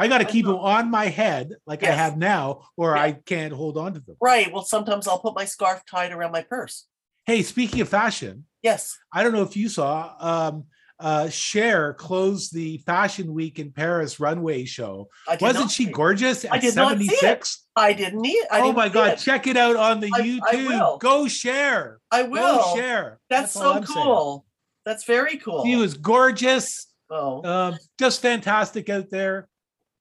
I 0.00 0.08
got 0.08 0.18
to 0.18 0.24
keep 0.24 0.46
them 0.46 0.56
on 0.56 0.90
my 0.90 1.06
head 1.06 1.56
like 1.66 1.84
I 1.84 1.90
have 1.90 2.16
now, 2.16 2.62
or 2.76 2.94
Yeah. 2.96 3.02
I 3.02 3.12
can't 3.12 3.52
hold 3.52 3.76
on 3.76 3.92
to 3.94 4.00
them. 4.00 4.16
Right. 4.20 4.52
Well, 4.52 4.64
sometimes 4.64 5.06
I'll 5.06 5.18
put 5.18 5.34
my 5.34 5.44
scarf 5.44 5.82
tied 5.88 6.12
around 6.12 6.32
my 6.32 6.42
purse. 6.42 6.86
Hey, 7.26 7.42
speaking 7.42 7.80
of 7.82 7.88
fashion, 7.88 8.46
Yes. 8.62 8.96
I 9.12 9.22
don't 9.22 9.32
know 9.32 9.42
if 9.42 9.56
you 9.56 9.68
saw 9.68 10.14
um 10.18 10.64
uh 10.98 11.28
Cher 11.30 11.94
closed 11.94 12.52
the 12.54 12.78
Fashion 12.78 13.32
Week 13.32 13.58
in 13.58 13.72
Paris 13.72 14.20
runway 14.20 14.64
show. 14.64 15.08
I 15.28 15.36
Wasn't 15.40 15.70
she 15.70 15.86
gorgeous 15.86 16.44
I 16.44 16.56
at 16.56 16.60
did 16.62 16.76
not 16.76 16.98
see 16.98 17.04
it. 17.04 17.18
76? 17.20 17.66
I 17.76 17.92
didn't 17.94 18.20
need. 18.20 18.42
I 18.50 18.60
Oh 18.60 18.64
didn't 18.64 18.76
my 18.76 18.88
god, 18.88 19.12
it. 19.12 19.18
check 19.18 19.46
it 19.46 19.56
out 19.56 19.76
on 19.76 20.00
the 20.00 20.10
I- 20.14 20.18
I 20.18 20.22
YouTube. 20.56 20.68
will. 20.68 20.98
Go 20.98 21.28
share. 21.28 22.00
I 22.10 22.22
Go 22.24 22.28
will. 22.30 22.74
share. 22.76 23.18
That's, 23.30 23.54
all 23.56 23.62
so 23.82 23.92
saying. 23.94 24.04
cool. 24.06 24.46
That's 24.86 25.04
very 25.04 25.36
cool. 25.38 25.64
She 25.64 25.76
was 25.76 25.94
gorgeous. 25.94 26.86
oh, 27.10 27.42
Um, 27.44 27.78
just 27.98 28.20
fantastic 28.22 28.88
out 28.90 29.08
there. 29.10 29.48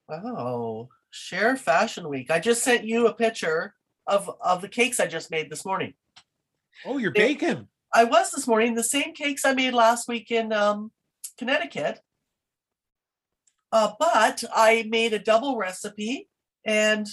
Wow. 0.09 0.89
Cher 1.11 1.55
Fashion 1.55 2.09
Week. 2.09 2.31
I 2.31 2.39
just 2.39 2.63
sent 2.63 2.83
you 2.83 3.07
a 3.07 3.13
picture 3.13 3.73
of 4.07 4.29
of 4.41 4.61
the 4.61 4.67
cakes 4.67 4.99
I 4.99 5.07
just 5.07 5.31
made 5.31 5.49
this 5.49 5.65
morning. 5.65 5.93
Oh, 6.85 6.97
you're 6.97 7.13
They- 7.13 7.33
baking. 7.33 7.67
I 7.93 8.03
was 8.03 8.29
this 8.31 8.45
morning 8.47 8.75
the 8.75 8.83
same 8.83 9.13
cakes 9.15 9.43
I 9.45 9.53
made 9.53 9.73
last 9.73 10.07
week 10.07 10.29
in 10.29 10.53
um, 10.53 10.91
Connecticut. 11.39 12.01
Uh, 13.71 13.93
but 13.99 14.43
I 14.53 14.85
made 14.87 15.13
a 15.13 15.19
double 15.19 15.57
recipe 15.57 16.29
and 16.65 17.07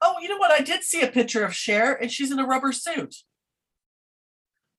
oh, 0.00 0.14
you 0.20 0.28
know 0.28 0.36
what? 0.36 0.52
I 0.52 0.60
did 0.60 0.82
see 0.84 1.00
a 1.02 1.08
picture 1.08 1.44
of 1.44 1.54
Cher 1.54 1.94
and 1.94 2.10
she's 2.12 2.30
in 2.30 2.38
a 2.38 2.46
rubber 2.46 2.72
suit. 2.72 3.16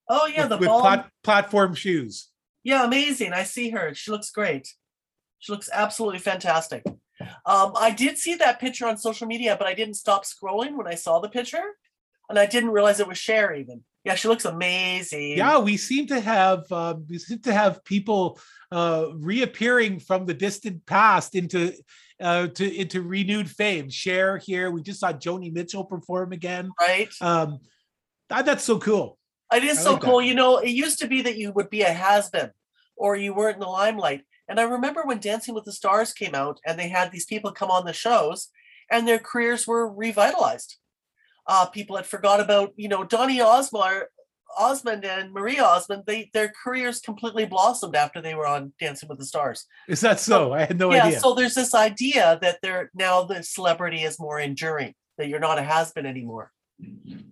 Oh 0.07 0.25
yeah, 0.25 0.41
with, 0.43 0.49
the 0.49 0.57
with 0.57 0.67
ball. 0.67 0.81
plat- 0.81 1.11
platform 1.23 1.75
shoes. 1.75 2.29
Yeah, 2.63 2.85
amazing. 2.85 3.33
I 3.33 3.43
see 3.43 3.69
her. 3.71 3.93
She 3.93 4.11
looks 4.11 4.31
great. 4.31 4.73
She 5.39 5.51
looks 5.51 5.69
absolutely 5.71 6.19
fantastic. 6.19 6.83
Um, 7.45 7.73
I 7.79 7.91
did 7.91 8.17
see 8.17 8.35
that 8.35 8.59
picture 8.59 8.87
on 8.87 8.97
social 8.97 9.27
media, 9.27 9.55
but 9.57 9.67
I 9.67 9.73
didn't 9.73 9.95
stop 9.95 10.23
scrolling 10.25 10.75
when 10.75 10.87
I 10.87 10.95
saw 10.95 11.19
the 11.19 11.29
picture, 11.29 11.63
and 12.29 12.37
I 12.39 12.45
didn't 12.45 12.71
realize 12.71 12.99
it 12.99 13.07
was 13.07 13.17
Cher 13.17 13.53
even. 13.55 13.83
Yeah, 14.05 14.15
she 14.15 14.27
looks 14.29 14.45
amazing. 14.45 15.37
Yeah, 15.37 15.59
we 15.59 15.75
seem 15.77 16.07
to 16.07 16.19
have 16.19 16.71
um, 16.71 17.05
we 17.09 17.17
seem 17.19 17.39
to 17.39 17.53
have 17.53 17.83
people 17.83 18.39
uh, 18.71 19.07
reappearing 19.15 19.99
from 19.99 20.25
the 20.25 20.33
distant 20.33 20.85
past 20.85 21.35
into 21.35 21.73
uh, 22.21 22.47
to 22.47 22.75
into 22.75 23.01
renewed 23.01 23.49
fame. 23.49 23.89
Cher 23.89 24.37
here. 24.37 24.71
We 24.71 24.81
just 24.83 25.01
saw 25.01 25.11
Joni 25.11 25.51
Mitchell 25.51 25.83
perform 25.83 26.31
again. 26.31 26.71
right. 26.79 27.09
Um, 27.21 27.59
that- 28.29 28.45
that's 28.45 28.63
so 28.63 28.79
cool. 28.79 29.17
It 29.53 29.63
is 29.63 29.79
I 29.79 29.81
so 29.81 29.91
like 29.93 30.01
that. 30.01 30.07
cool. 30.07 30.21
You 30.21 30.35
know, 30.35 30.57
it 30.59 30.69
used 30.69 30.99
to 30.99 31.07
be 31.07 31.23
that 31.23 31.37
you 31.37 31.51
would 31.51 31.69
be 31.69 31.81
a 31.81 31.91
has 31.91 32.29
been 32.29 32.51
or 32.95 33.15
you 33.15 33.33
weren't 33.33 33.55
in 33.55 33.61
the 33.61 33.67
limelight. 33.67 34.21
And 34.49 34.59
I 34.59 34.63
remember 34.63 35.03
when 35.03 35.19
Dancing 35.19 35.53
with 35.53 35.63
the 35.63 35.71
Stars 35.71 36.11
came 36.11 36.33
out 36.33 36.59
and 36.65 36.77
they 36.77 36.89
had 36.89 37.11
these 37.11 37.25
people 37.25 37.51
come 37.51 37.69
on 37.69 37.85
the 37.85 37.93
shows 37.93 38.49
and 38.91 39.07
their 39.07 39.19
careers 39.19 39.67
were 39.67 39.87
revitalized. 39.87 40.77
Uh, 41.47 41.67
people 41.67 41.95
had 41.95 42.05
forgot 42.05 42.39
about, 42.39 42.73
you 42.75 42.89
know, 42.89 43.03
Donny 43.03 43.39
Osmond, 43.39 44.05
Osmond 44.57 45.05
and 45.05 45.31
Marie 45.31 45.59
Osmond, 45.59 46.03
they 46.07 46.29
their 46.33 46.51
careers 46.63 46.99
completely 46.99 47.45
blossomed 47.45 47.95
after 47.95 48.21
they 48.21 48.33
were 48.35 48.47
on 48.47 48.73
Dancing 48.79 49.07
with 49.07 49.19
the 49.19 49.25
Stars. 49.25 49.65
Is 49.87 50.01
that 50.01 50.19
so? 50.19 50.53
I 50.53 50.65
had 50.65 50.79
no 50.79 50.91
yeah, 50.91 51.05
idea. 51.05 51.19
so 51.19 51.33
there's 51.35 51.55
this 51.55 51.75
idea 51.75 52.39
that 52.41 52.57
they're 52.61 52.89
now 52.95 53.23
the 53.23 53.43
celebrity 53.43 54.03
is 54.03 54.19
more 54.19 54.39
enduring, 54.39 54.95
that 55.17 55.27
you're 55.27 55.39
not 55.39 55.59
a 55.59 55.63
has 55.63 55.91
been 55.91 56.05
anymore. 56.07 56.51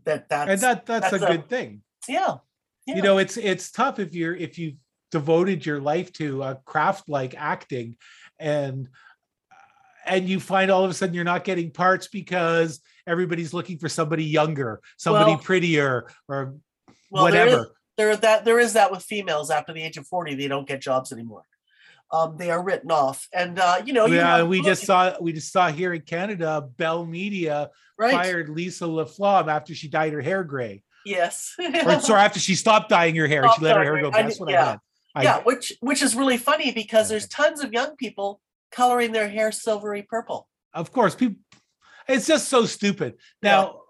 That 0.06 0.30
that's 0.30 0.52
and 0.52 0.62
that 0.62 0.86
that's, 0.86 1.12
that's 1.12 1.24
a 1.24 1.26
a- 1.26 1.32
good 1.32 1.50
thing. 1.50 1.82
yeah. 2.08 2.38
yeah. 2.86 2.96
You 2.96 3.02
know, 3.02 3.18
it's 3.18 3.38
it's 3.38 3.72
tough 3.72 4.00
if 4.00 4.14
you're 4.14 4.36
if 4.36 4.58
you've 4.60 4.76
devoted 5.12 5.66
your 5.66 5.80
life 5.80 6.12
to 6.14 6.44
a 6.44 6.56
craft 6.66 7.10
like 7.10 7.36
acting, 7.38 7.96
and 8.40 8.88
and 10.06 10.28
you 10.30 10.40
find 10.40 10.72
all 10.72 10.84
of 10.86 10.92
a 10.92 10.94
sudden 10.94 11.14
you're 11.16 11.24
not 11.24 11.44
getting 11.44 11.72
parts 11.72 12.08
because 12.08 12.80
everybody's 13.06 13.54
looking 13.54 13.78
for 13.78 13.90
somebody 13.90 14.24
younger, 14.24 14.82
somebody 14.98 15.32
Well, 15.32 15.40
prettier, 15.40 16.08
or 16.28 16.56
well, 17.12 17.32
there 17.32 17.48
is- 17.48 17.54
whatever. 17.54 17.72
there 17.98 18.16
that 18.16 18.46
there 18.46 18.60
is 18.60 18.74
that 18.74 18.92
with 18.92 19.04
females 19.04 19.50
after 19.52 19.74
the 19.74 19.82
age 19.82 19.98
of 19.98 20.06
40 20.08 20.36
they 20.36 20.48
don't 20.48 20.68
get 20.68 20.82
jobs 20.82 21.12
anymore 21.12 21.44
um 22.12 22.38
they 22.38 22.52
are 22.52 22.62
written 22.64 22.92
off 22.92 23.28
and 23.34 23.60
uh 23.60 23.82
you 23.86 23.92
know 23.92 24.06
you 24.06 24.16
yeah, 24.16 24.44
we 24.44 24.62
just 24.62 24.86
saw 24.86 25.14
we 25.20 25.34
just 25.34 25.52
saw 25.52 25.70
here 25.70 25.94
in 25.94 26.02
Canada, 26.02 26.62
Bell 26.78 27.06
Media 27.06 27.70
right 27.98 28.14
fired 28.14 28.50
Lisa 28.50 28.86
LaFlamme 28.86 29.48
after 29.50 29.74
she 29.74 29.88
dyed 29.90 30.14
her 30.14 30.22
hair 30.22 30.44
gray. 30.44 30.84
yes 31.06 31.54
Or 31.60 32.00
sorry, 32.00 32.22
after 32.28 32.40
she 32.40 32.56
stopped 32.56 32.90
dyeing 32.90 33.16
her 33.16 33.28
hair, 33.28 33.44
Stopped 33.44 33.60
she 33.60 33.66
let 33.66 33.76
her 33.78 33.84
hair 33.84 34.02
go. 34.02 34.12
That's 34.12 34.40
what. 34.40 34.54
I 34.54 34.66
meant. 34.66 34.80
I- 35.18 35.24
yeah 35.24 35.40
which 35.44 35.74
which 35.82 36.02
is 36.02 36.16
really 36.16 36.38
funny 36.38 36.72
because 36.72 37.10
there's 37.10 37.28
tons 37.28 37.64
of 37.64 37.74
young 37.74 37.96
people 37.96 38.40
coloring 38.72 39.12
their 39.12 39.30
hair 39.30 39.52
silvery 39.52 40.04
purple. 40.08 40.48
Of 40.74 40.92
course 40.92 41.16
people 41.16 41.42
it's 42.08 42.28
just 42.28 42.48
so 42.48 42.66
stupid. 42.66 43.16
Now 43.42 43.82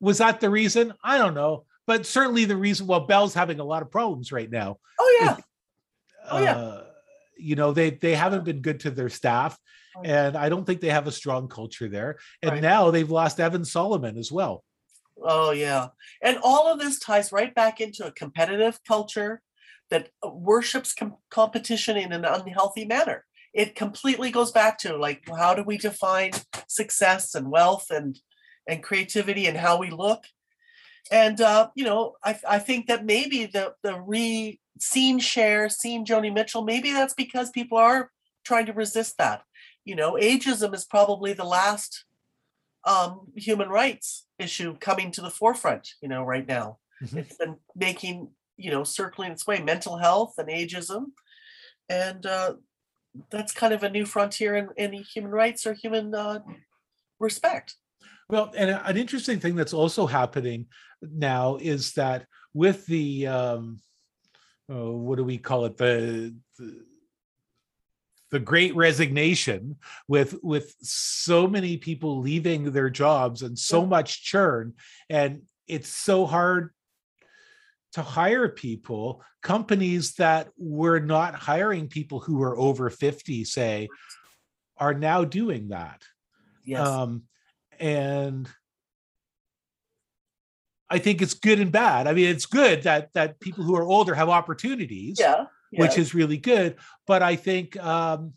was 0.00 0.18
that 0.18 0.40
the 0.40 0.50
reason? 0.50 0.94
I 1.02 1.18
don't 1.18 1.34
know 1.34 1.64
but 1.86 2.04
certainly 2.06 2.44
the 2.44 2.56
reason 2.56 2.86
well 2.86 3.06
bell's 3.06 3.34
having 3.34 3.60
a 3.60 3.64
lot 3.64 3.82
of 3.82 3.90
problems 3.90 4.30
right 4.32 4.50
now. 4.50 4.78
Oh 5.00 5.18
yeah. 5.20 5.36
Oh, 6.30 6.42
yeah. 6.42 6.56
uh, 6.56 6.84
you 7.38 7.56
know 7.56 7.72
they 7.72 7.90
they 7.90 8.14
haven't 8.14 8.44
been 8.44 8.60
good 8.60 8.80
to 8.80 8.90
their 8.90 9.08
staff 9.08 9.56
and 10.04 10.36
i 10.36 10.48
don't 10.48 10.64
think 10.64 10.80
they 10.80 10.90
have 10.90 11.06
a 11.06 11.12
strong 11.12 11.48
culture 11.48 11.88
there. 11.88 12.18
And 12.42 12.52
Right. 12.52 12.62
now 12.62 12.90
they've 12.90 13.10
lost 13.10 13.40
evan 13.40 13.64
solomon 13.64 14.16
as 14.18 14.30
well. 14.30 14.62
Oh 15.22 15.50
yeah. 15.50 15.88
And 16.22 16.38
all 16.44 16.72
of 16.72 16.78
this 16.78 16.98
ties 17.00 17.32
right 17.32 17.52
back 17.54 17.80
into 17.80 18.06
a 18.06 18.12
competitive 18.12 18.78
culture 18.86 19.40
that 19.90 20.10
worships 20.22 20.92
com- 20.94 21.16
competition 21.30 21.96
in 21.96 22.12
an 22.12 22.24
unhealthy 22.24 22.84
manner. 22.84 23.24
It 23.54 23.74
completely 23.74 24.30
goes 24.30 24.52
back 24.52 24.78
to 24.78 24.96
like 24.96 25.22
how 25.28 25.54
do 25.54 25.62
we 25.62 25.78
define 25.78 26.32
success 26.68 27.34
and 27.34 27.50
wealth 27.50 27.86
and 27.90 28.18
and 28.68 28.82
creativity 28.82 29.46
and 29.46 29.56
how 29.56 29.78
we 29.78 29.90
look? 29.90 30.24
And 31.10 31.40
uh 31.40 31.70
you 31.74 31.84
know 31.84 32.16
i, 32.22 32.38
I 32.48 32.58
think 32.58 32.86
that 32.86 33.04
maybe 33.06 33.46
the 33.46 33.74
the 33.82 33.98
re 34.00 34.60
seen 34.78 35.18
Cher 35.18 35.68
seen 35.68 36.04
joni 36.04 36.32
mitchell 36.32 36.62
maybe 36.64 36.92
that's 36.92 37.14
because 37.14 37.50
people 37.50 37.78
are 37.78 38.10
trying 38.44 38.66
to 38.66 38.72
resist 38.72 39.16
that. 39.18 39.42
You 39.84 39.96
know 39.96 40.12
ageism 40.14 40.74
is 40.74 40.84
probably 40.84 41.32
the 41.32 41.44
last 41.44 42.04
um 42.84 43.32
human 43.36 43.68
rights 43.70 44.26
issue 44.38 44.76
coming 44.78 45.10
to 45.12 45.20
the 45.22 45.30
forefront 45.30 45.88
you 46.02 46.08
know 46.08 46.22
right 46.24 46.46
now. 46.46 46.78
Mhm. 47.02 47.16
it's 47.18 47.36
been 47.36 47.56
making 47.74 48.30
you 48.58 48.70
know 48.70 48.84
circling 48.84 49.32
its 49.32 49.46
way 49.46 49.62
mental 49.62 49.96
health 49.96 50.34
and 50.38 50.48
ageism. 50.48 51.06
And 51.88 52.26
uh 52.26 52.54
that's 53.30 53.52
kind 53.52 53.72
of 53.72 53.82
a 53.82 53.90
new 53.90 54.06
frontier 54.06 54.56
in, 54.56 54.68
in 54.76 54.92
human 55.02 55.30
rights 55.32 55.66
or 55.66 55.72
human 55.72 56.14
uh, 56.14 56.40
respect. 57.18 57.74
Well, 58.28 58.52
and 58.56 58.70
an 58.70 58.96
interesting 58.96 59.40
thing 59.40 59.56
that's 59.56 59.72
also 59.72 60.06
happening 60.06 60.66
now 61.02 61.56
is 61.60 61.94
that 61.94 62.26
with 62.52 62.84
the 62.86 63.26
um, 63.26 63.80
oh, 64.68 64.96
what 64.96 65.16
do 65.16 65.24
we 65.24 65.38
call 65.38 65.64
it? 65.64 65.76
The, 65.76 66.34
the 66.58 66.84
the 68.30 68.38
great 68.38 68.76
resignation 68.76 69.76
with 70.06 70.38
with 70.42 70.74
so 70.82 71.46
many 71.46 71.78
people 71.78 72.20
leaving 72.20 72.72
their 72.72 72.90
jobs 72.90 73.40
and 73.40 73.58
so 73.58 73.86
much 73.86 74.22
churn 74.22 74.74
and 75.08 75.40
it's 75.66 75.88
so 75.88 76.26
hard 76.26 76.70
to 77.92 78.02
hire 78.02 78.48
people 78.48 79.22
companies 79.42 80.14
that 80.14 80.48
were 80.56 81.00
not 81.00 81.34
hiring 81.34 81.88
people 81.88 82.20
who 82.20 82.36
were 82.38 82.58
over 82.58 82.90
50 82.90 83.44
say 83.44 83.88
are 84.76 84.94
now 84.94 85.24
doing 85.24 85.68
that 85.68 86.02
yes 86.64 86.86
um, 86.86 87.22
and 87.78 88.48
I 90.90 90.98
think 90.98 91.20
it's 91.20 91.34
good 91.34 91.60
and 91.60 91.70
bad. 91.70 92.06
I 92.06 92.14
mean, 92.14 92.30
it's 92.30 92.46
good 92.46 92.84
that 92.84 93.12
that 93.12 93.40
people 93.40 93.62
who 93.62 93.76
are 93.76 93.82
older 93.82 94.14
have 94.14 94.30
opportunities, 94.30 95.18
yeah 95.20 95.44
which 95.70 95.98
is 95.98 96.14
really 96.14 96.36
good. 96.36 96.76
But 97.06 97.22
I 97.22 97.36
think 97.36 97.76
um, 97.76 98.34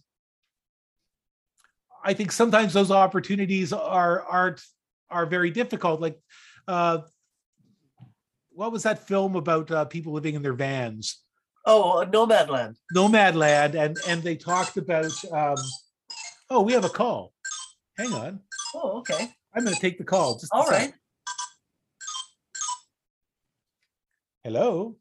I 2.04 2.14
think 2.14 2.32
sometimes 2.32 2.74
those 2.74 2.92
opportunities 2.92 3.74
are 3.74 4.22
aren't 4.24 4.62
are 5.10 5.26
very 5.26 5.52
difficult. 5.52 6.02
Like, 6.02 6.20
uh, 6.68 7.00
what 8.62 8.72
was 8.72 8.84
that 8.84 9.08
film 9.08 9.36
about 9.36 9.72
uh, 9.72 9.86
people 9.86 10.14
living 10.14 10.36
in 10.36 10.44
their 10.44 10.54
vans? 10.54 11.24
oh 11.66 12.06
nomadland 12.08 12.76
Nomadland, 12.96 13.74
and 13.74 13.98
and 14.08 14.22
they 14.22 14.36
talked 14.36 14.78
about. 14.78 15.12
Um, 15.32 15.58
oh, 16.50 16.62
we 16.62 16.74
have 16.74 16.86
a 16.86 16.90
call. 16.90 17.34
Hang 17.98 18.14
on, 18.14 18.40
oh 18.76 19.00
okay 19.00 19.34
I'm 19.56 19.64
going 19.64 19.76
to 19.76 19.82
take 19.82 19.98
the 19.98 20.04
call. 20.04 20.38
Just 20.38 20.54
all 20.54 20.70
Hello. 24.44 24.96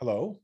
Hello. 0.00 0.40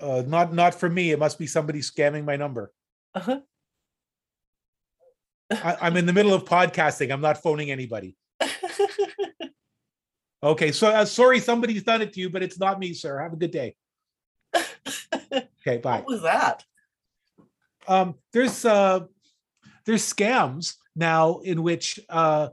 Uh, 0.00 0.22
not 0.26 0.54
not 0.54 0.74
for 0.74 0.88
me. 0.88 1.12
It 1.12 1.18
must 1.18 1.38
be 1.38 1.46
somebody 1.46 1.80
scamming 1.80 2.24
my 2.24 2.36
number. 2.36 2.72
Uh-huh. 3.14 3.40
I, 5.52 5.76
I'm 5.80 5.96
in 5.96 6.06
the 6.06 6.12
middle 6.12 6.32
of 6.34 6.44
podcasting. 6.44 7.12
I'm 7.12 7.20
not 7.20 7.42
phoning 7.42 7.70
anybody. 7.70 8.16
Okay, 10.44 10.72
so 10.72 10.88
uh, 10.88 11.04
sorry, 11.04 11.38
somebody's 11.38 11.84
done 11.84 12.02
it 12.02 12.12
to 12.14 12.20
you, 12.20 12.28
but 12.28 12.42
it's 12.42 12.58
not 12.58 12.80
me, 12.80 12.94
sir. 12.94 13.20
Have 13.20 13.32
a 13.32 13.36
good 13.36 13.52
day. 13.52 13.76
Okay, 15.64 15.78
bye. 15.78 15.98
what 15.98 16.06
was 16.08 16.22
that? 16.22 16.64
Um, 17.86 18.16
there's 18.32 18.64
uh, 18.64 19.00
there's 19.86 20.02
scams 20.12 20.74
now 20.96 21.38
in 21.38 21.62
which 21.62 22.00
uh, 22.08 22.48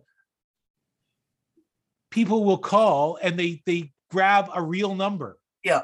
people 2.11 2.43
will 2.43 2.59
call 2.59 3.17
and 3.21 3.37
they 3.39 3.63
they 3.65 3.91
grab 4.11 4.49
a 4.53 4.61
real 4.61 4.93
number. 4.93 5.39
Yeah. 5.63 5.83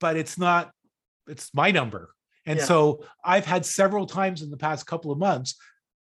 but 0.00 0.16
it's 0.18 0.36
not. 0.38 0.70
It's 1.26 1.52
my 1.54 1.70
number, 1.70 2.10
and 2.46 2.58
Yeah. 2.58 2.64
so 2.66 3.04
I've 3.24 3.46
had 3.46 3.64
several 3.64 4.04
times 4.06 4.42
in 4.42 4.50
the 4.50 4.56
past 4.58 4.86
couple 4.86 5.10
of 5.12 5.18
months 5.18 5.56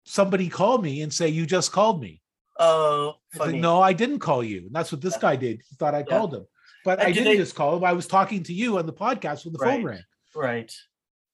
somebody 0.07 0.49
call 0.49 0.77
me 0.79 1.01
and 1.01 1.13
say, 1.13 1.27
"You 1.27 1.45
just 1.45 1.71
called 1.71 2.01
me." 2.01 2.21
Oh, 2.59 3.13
I 3.39 3.45
said, 3.51 3.55
no, 3.55 3.81
I 3.81 3.93
didn't 3.93 4.17
call 4.19 4.43
you. 4.43 4.61
And 4.65 4.73
that's 4.73 4.91
what 4.91 4.99
this 5.01 5.15
guy 5.17 5.35
did. 5.35 5.61
He 5.69 5.75
thought 5.75 5.93
I 5.93 5.99
Yeah. 5.99 6.05
called 6.05 6.33
him. 6.33 6.47
But 6.83 6.97
And 6.99 7.07
I 7.09 7.11
did 7.11 7.13
didn't 7.23 7.33
they- 7.33 7.37
just 7.37 7.53
call 7.55 7.77
him. 7.77 7.83
I 7.83 7.93
was 7.93 8.07
talking 8.07 8.41
to 8.43 8.53
you 8.53 8.79
on 8.79 8.87
the 8.87 8.93
podcast 8.93 9.45
when 9.45 9.53
the 9.53 9.59
phone 9.59 9.83
Right. 9.83 9.85
rang. 9.85 10.03
Right. 10.35 10.73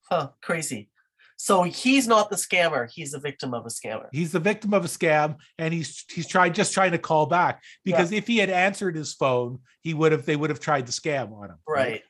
Huh. 0.09 0.31
Crazy. 0.41 0.89
So 1.37 1.63
he's 1.63 2.07
not 2.07 2.29
the 2.29 2.35
scammer. 2.35 2.89
He's 2.91 3.11
the 3.11 3.19
victim 3.19 3.53
of 3.53 3.65
a 3.65 3.69
scammer. 3.69 4.07
He's 4.11 4.31
the 4.33 4.39
victim 4.39 4.73
of 4.73 4.83
a 4.85 4.87
scam 4.87 5.37
and 5.57 5.73
he's 5.73 6.03
he's 6.09 6.27
trying 6.27 6.53
just 6.53 6.73
trying 6.73 6.91
to 6.91 6.97
call 6.97 7.25
back 7.25 7.63
because 7.83 8.11
if 8.11 8.27
he 8.27 8.37
had 8.37 8.49
answered 8.49 8.95
his 8.95 9.13
phone, 9.13 9.59
he 9.81 9.93
would 9.93 10.11
have 10.11 10.25
they 10.25 10.35
would 10.35 10.49
have 10.49 10.59
tried 10.59 10.85
to 10.87 10.91
scam 10.91 11.31
on 11.33 11.49
him. 11.51 11.57
Right. 11.67 12.03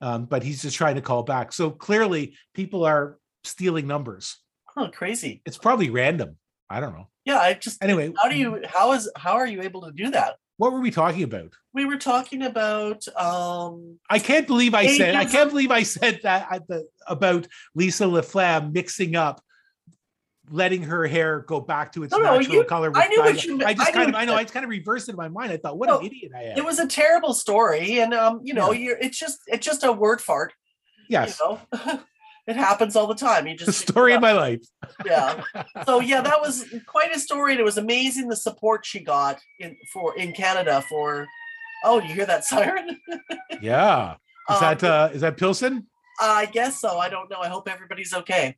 Um, 0.00 0.24
but 0.26 0.42
he's 0.42 0.62
just 0.62 0.76
trying 0.76 0.94
to 0.96 1.02
call 1.02 1.22
back. 1.24 1.52
So 1.52 1.70
clearly 1.70 2.36
people 2.54 2.84
are 2.84 3.18
stealing 3.44 3.86
numbers. 3.86 4.38
Huh. 4.76 4.90
Crazy. 4.92 5.42
It's 5.46 5.58
probably 5.58 5.90
random. 5.90 6.36
I 6.68 6.80
don't 6.80 6.92
know. 6.94 7.08
Yeah. 7.24 7.38
I 7.38 7.54
just. 7.54 7.82
Anyway, 7.82 8.12
How 8.22 8.28
do 8.28 8.36
you? 8.36 8.62
How 8.68 8.92
is? 8.92 9.10
How 9.16 9.34
are 9.34 9.46
you 9.46 9.62
able 9.62 9.82
to 9.82 9.92
do 9.92 10.10
that? 10.10 10.36
what 10.56 10.72
were 10.74 10.80
we 10.80 10.90
talking 10.90 11.22
about? 11.22 11.50
We 11.72 11.86
were 11.86 11.96
talking 11.96 12.42
about. 12.42 13.06
Um. 13.16 13.98
I 14.10 14.18
can't 14.18 14.46
believe 14.46 14.74
I 14.74 14.86
said 14.88 15.14
I 15.14 15.24
can't 15.24 15.48
believe 15.50 15.70
I 15.70 15.82
said 15.82 16.20
that 16.22 16.48
at 16.50 16.68
the, 16.68 16.86
about 17.06 17.46
Lisa 17.74 18.04
LaFlamme 18.04 18.72
mixing 18.72 19.16
up 19.16 19.40
letting 20.52 20.82
her 20.82 21.06
hair 21.06 21.40
go 21.46 21.60
back 21.60 21.92
to 21.92 22.02
its 22.02 22.10
No, 22.12 22.18
no, 22.18 22.36
natural 22.36 22.56
you- 22.56 22.64
color. 22.64 22.90
I 22.94 23.06
knew 23.08 23.20
what 23.20 23.44
you 23.44 23.56
meant. 23.56 23.70
I 23.70 23.74
just 23.74 23.88
I 23.88 23.92
kind 23.92 24.08
of 24.10 24.14
I 24.16 24.24
know 24.24 24.34
I 24.34 24.42
just 24.42 24.52
kind 24.52 24.64
of 24.64 24.70
reversed 24.70 25.08
it 25.08 25.12
in 25.12 25.16
my 25.16 25.28
mind. 25.28 25.52
I 25.52 25.56
thought, 25.56 25.78
what 25.78 25.88
No, 25.88 26.00
an 26.00 26.06
idiot 26.06 26.32
I 26.36 26.42
am. 26.42 26.58
It 26.58 26.64
was 26.64 26.78
a 26.78 26.86
terrible 26.86 27.32
story, 27.34 28.00
and 28.00 28.12
um. 28.12 28.40
You 28.44 28.54
know, 28.54 28.72
Yeah. 28.72 28.80
you're. 28.80 28.98
It's 28.98 29.18
just. 29.18 29.40
It's 29.46 29.64
just 29.64 29.82
a 29.84 29.92
word 29.92 30.20
fart. 30.20 30.52
yes, 31.08 31.40
You 31.40 31.58
know. 31.86 32.00
it 32.46 32.56
happens 32.56 32.96
all 32.96 33.06
the 33.06 33.14
time. 33.14 33.46
You 33.46 33.56
the 33.56 33.66
just. 33.66 33.86
story 33.88 34.12
of 34.14 34.20
my 34.20 34.32
life. 34.32 34.60
yeah 35.04 35.42
so 35.86 36.00
yeah 36.00 36.20
that 36.20 36.40
was 36.40 36.64
quite 36.86 37.14
a 37.14 37.18
story 37.18 37.52
and 37.52 37.60
it 37.60 37.64
was 37.64 37.78
amazing 37.78 38.28
the 38.28 38.36
support 38.36 38.84
she 38.84 39.00
got 39.00 39.38
in 39.58 39.76
for 39.92 40.16
in 40.16 40.32
canada 40.32 40.82
for 40.88 41.26
oh 41.84 42.00
you 42.00 42.12
hear 42.14 42.26
that 42.26 42.44
siren 42.50 42.98
Yeah. 43.60 44.14
Is 44.50 44.56
Um, 44.56 44.60
that 44.60 44.84
uh 44.84 45.10
is 45.12 45.20
that 45.20 45.36
Pilsen? 45.36 45.86
i 46.20 46.46
guess 46.46 46.80
so 46.80 46.98
i 46.98 47.08
don't 47.08 47.30
know 47.30 47.38
i 47.40 47.48
hope 47.48 47.68
everybody's 47.68 48.12
okay 48.12 48.56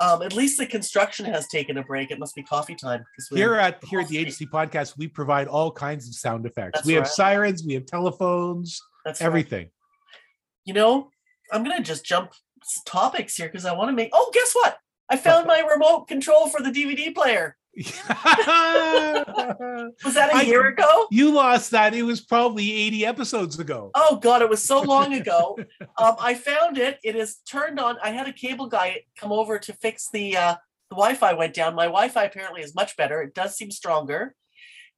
um 0.00 0.20
at 0.22 0.32
least 0.34 0.58
the 0.58 0.66
construction 0.66 1.24
has 1.26 1.46
taken 1.48 1.76
a 1.78 1.82
break 1.84 2.10
it 2.10 2.18
must 2.18 2.34
be 2.34 2.42
coffee 2.42 2.74
time. 2.74 3.04
Here 3.32 3.54
at 3.54 3.82
here 3.84 4.00
at 4.00 4.08
the 4.08 4.18
agency 4.18 4.46
podcast, 4.46 4.94
we 4.98 5.06
provide 5.08 5.46
all 5.48 5.70
kinds 5.70 6.06
of 6.08 6.14
sound 6.14 6.44
effects. 6.46 6.78
That's 6.78 6.86
we 6.86 6.94
have 6.94 7.08
sirens, 7.08 7.64
we 7.64 7.74
have 7.74 7.86
telephones, 7.86 8.80
that's 9.04 9.20
right. 9.20 9.26
everything. 9.26 9.70
you 10.64 10.74
know 10.74 11.10
i'm 11.52 11.62
gonna 11.64 11.82
just 11.82 12.04
jump 12.04 12.32
topics 12.84 13.36
here 13.36 13.46
because 13.48 13.64
i 13.64 13.72
want 13.72 13.88
to 13.88 13.92
make 13.94 14.10
oh 14.12 14.30
guess 14.34 14.52
what 14.54 14.78
i 15.08 15.16
found 15.16 15.46
my 15.46 15.60
remote 15.60 16.06
control 16.08 16.48
for 16.48 16.60
the 16.62 16.70
dvd 16.70 17.14
player 17.14 17.56
was 17.76 17.84
that 20.14 20.30
a 20.32 20.36
I- 20.36 20.42
year 20.42 20.66
ago 20.68 21.06
you 21.10 21.30
lost 21.32 21.70
that. 21.72 21.94
It 21.94 22.02
was 22.02 22.20
probably 22.20 22.72
80 22.72 23.06
episodes 23.06 23.58
ago. 23.58 23.90
Oh 23.94 24.16
God, 24.16 24.40
it 24.42 24.48
was 24.48 24.62
so 24.62 24.80
long 24.80 25.12
ago. 25.22 25.58
um, 25.98 26.16
I 26.18 26.34
found 26.34 26.78
it. 26.78 26.98
It 27.04 27.16
is 27.16 27.36
turned 27.48 27.78
on. 27.78 27.96
I 28.02 28.10
had 28.10 28.26
a 28.28 28.32
cable 28.32 28.66
guy 28.66 29.02
come 29.18 29.30
over 29.32 29.58
to 29.58 29.72
fix 29.74 30.08
the 30.10 30.36
uh, 30.36 30.54
the 30.90 30.96
Wi-Fi 30.96 31.34
went 31.34 31.52
down. 31.54 31.74
My 31.74 31.84
Wi-Fi 31.84 32.24
apparently 32.24 32.62
is 32.62 32.74
much 32.74 32.96
better. 32.96 33.20
It 33.22 33.34
does 33.34 33.56
seem 33.56 33.70
stronger. 33.70 34.34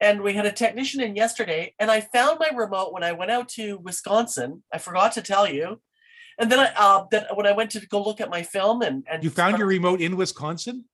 And 0.00 0.20
we 0.22 0.34
had 0.34 0.46
a 0.46 0.52
technician 0.52 1.00
in 1.00 1.16
yesterday, 1.16 1.74
and 1.80 1.90
I 1.90 2.00
found 2.00 2.38
my 2.38 2.50
remote 2.56 2.92
when 2.92 3.02
I 3.02 3.10
went 3.12 3.32
out 3.32 3.48
to 3.50 3.78
Wisconsin. 3.78 4.62
I 4.72 4.78
forgot 4.78 5.12
to 5.14 5.22
tell 5.22 5.48
you. 5.48 5.80
And 6.38 6.50
then 6.52 6.60
I 6.60 6.72
uh, 6.76 7.04
that 7.10 7.36
when 7.36 7.46
I 7.46 7.52
went 7.52 7.70
to 7.72 7.86
go 7.86 8.02
look 8.02 8.20
at 8.20 8.30
my 8.30 8.42
film 8.42 8.82
and 8.82 9.04
and 9.10 9.24
You 9.24 9.30
found 9.30 9.58
your 9.58 9.66
remote 9.66 10.00
in 10.00 10.16
Wisconsin? 10.16 10.84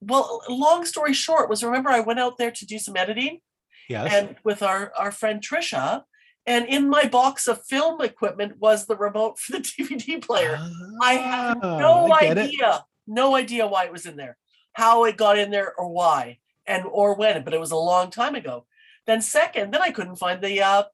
well. 0.00 0.42
Long 0.48 0.84
story 0.86 1.12
short 1.12 1.48
was 1.50 1.62
remember 1.62 1.90
I 1.90 2.00
went 2.00 2.20
out 2.20 2.38
there 2.38 2.50
to 2.52 2.66
do 2.66 2.78
some 2.78 2.96
editing 2.96 3.40
Yes. 3.88 4.12
and 4.14 4.36
with 4.44 4.62
our 4.62 4.92
our 4.96 5.10
friend 5.12 5.42
Trisha. 5.42 6.04
And 6.46 6.64
in 6.66 6.88
my 6.88 7.04
box 7.04 7.46
of 7.46 7.62
film 7.66 8.00
equipment 8.00 8.56
was 8.58 8.86
the 8.86 8.96
remote 8.96 9.38
for 9.38 9.52
the 9.52 9.58
DVD 9.72 10.22
player. 10.22 10.58
I 11.02 11.14
have 11.14 11.58
Ah, 11.62 11.78
no 11.78 12.10
I 12.10 12.20
get 12.22 12.38
it. 12.38 12.44
idea, 12.46 12.84
no 13.06 13.34
idea 13.36 13.66
why 13.66 13.84
it 13.84 13.92
was 13.92 14.06
in 14.06 14.16
there, 14.16 14.38
how 14.72 15.04
it 15.04 15.18
got 15.18 15.36
in 15.38 15.50
there, 15.50 15.74
or 15.78 15.90
why, 15.90 16.38
and 16.66 16.86
or 16.86 17.14
when. 17.16 17.44
But 17.44 17.52
it 17.52 17.60
was 17.60 17.70
a 17.72 17.76
long 17.76 18.10
time 18.10 18.34
ago. 18.34 18.64
Then 19.06 19.20
second, 19.20 19.72
then 19.74 19.82
I 19.82 19.90
couldn't 19.90 20.16
find 20.16 20.40
the 20.40 20.62
uh, 20.62 20.84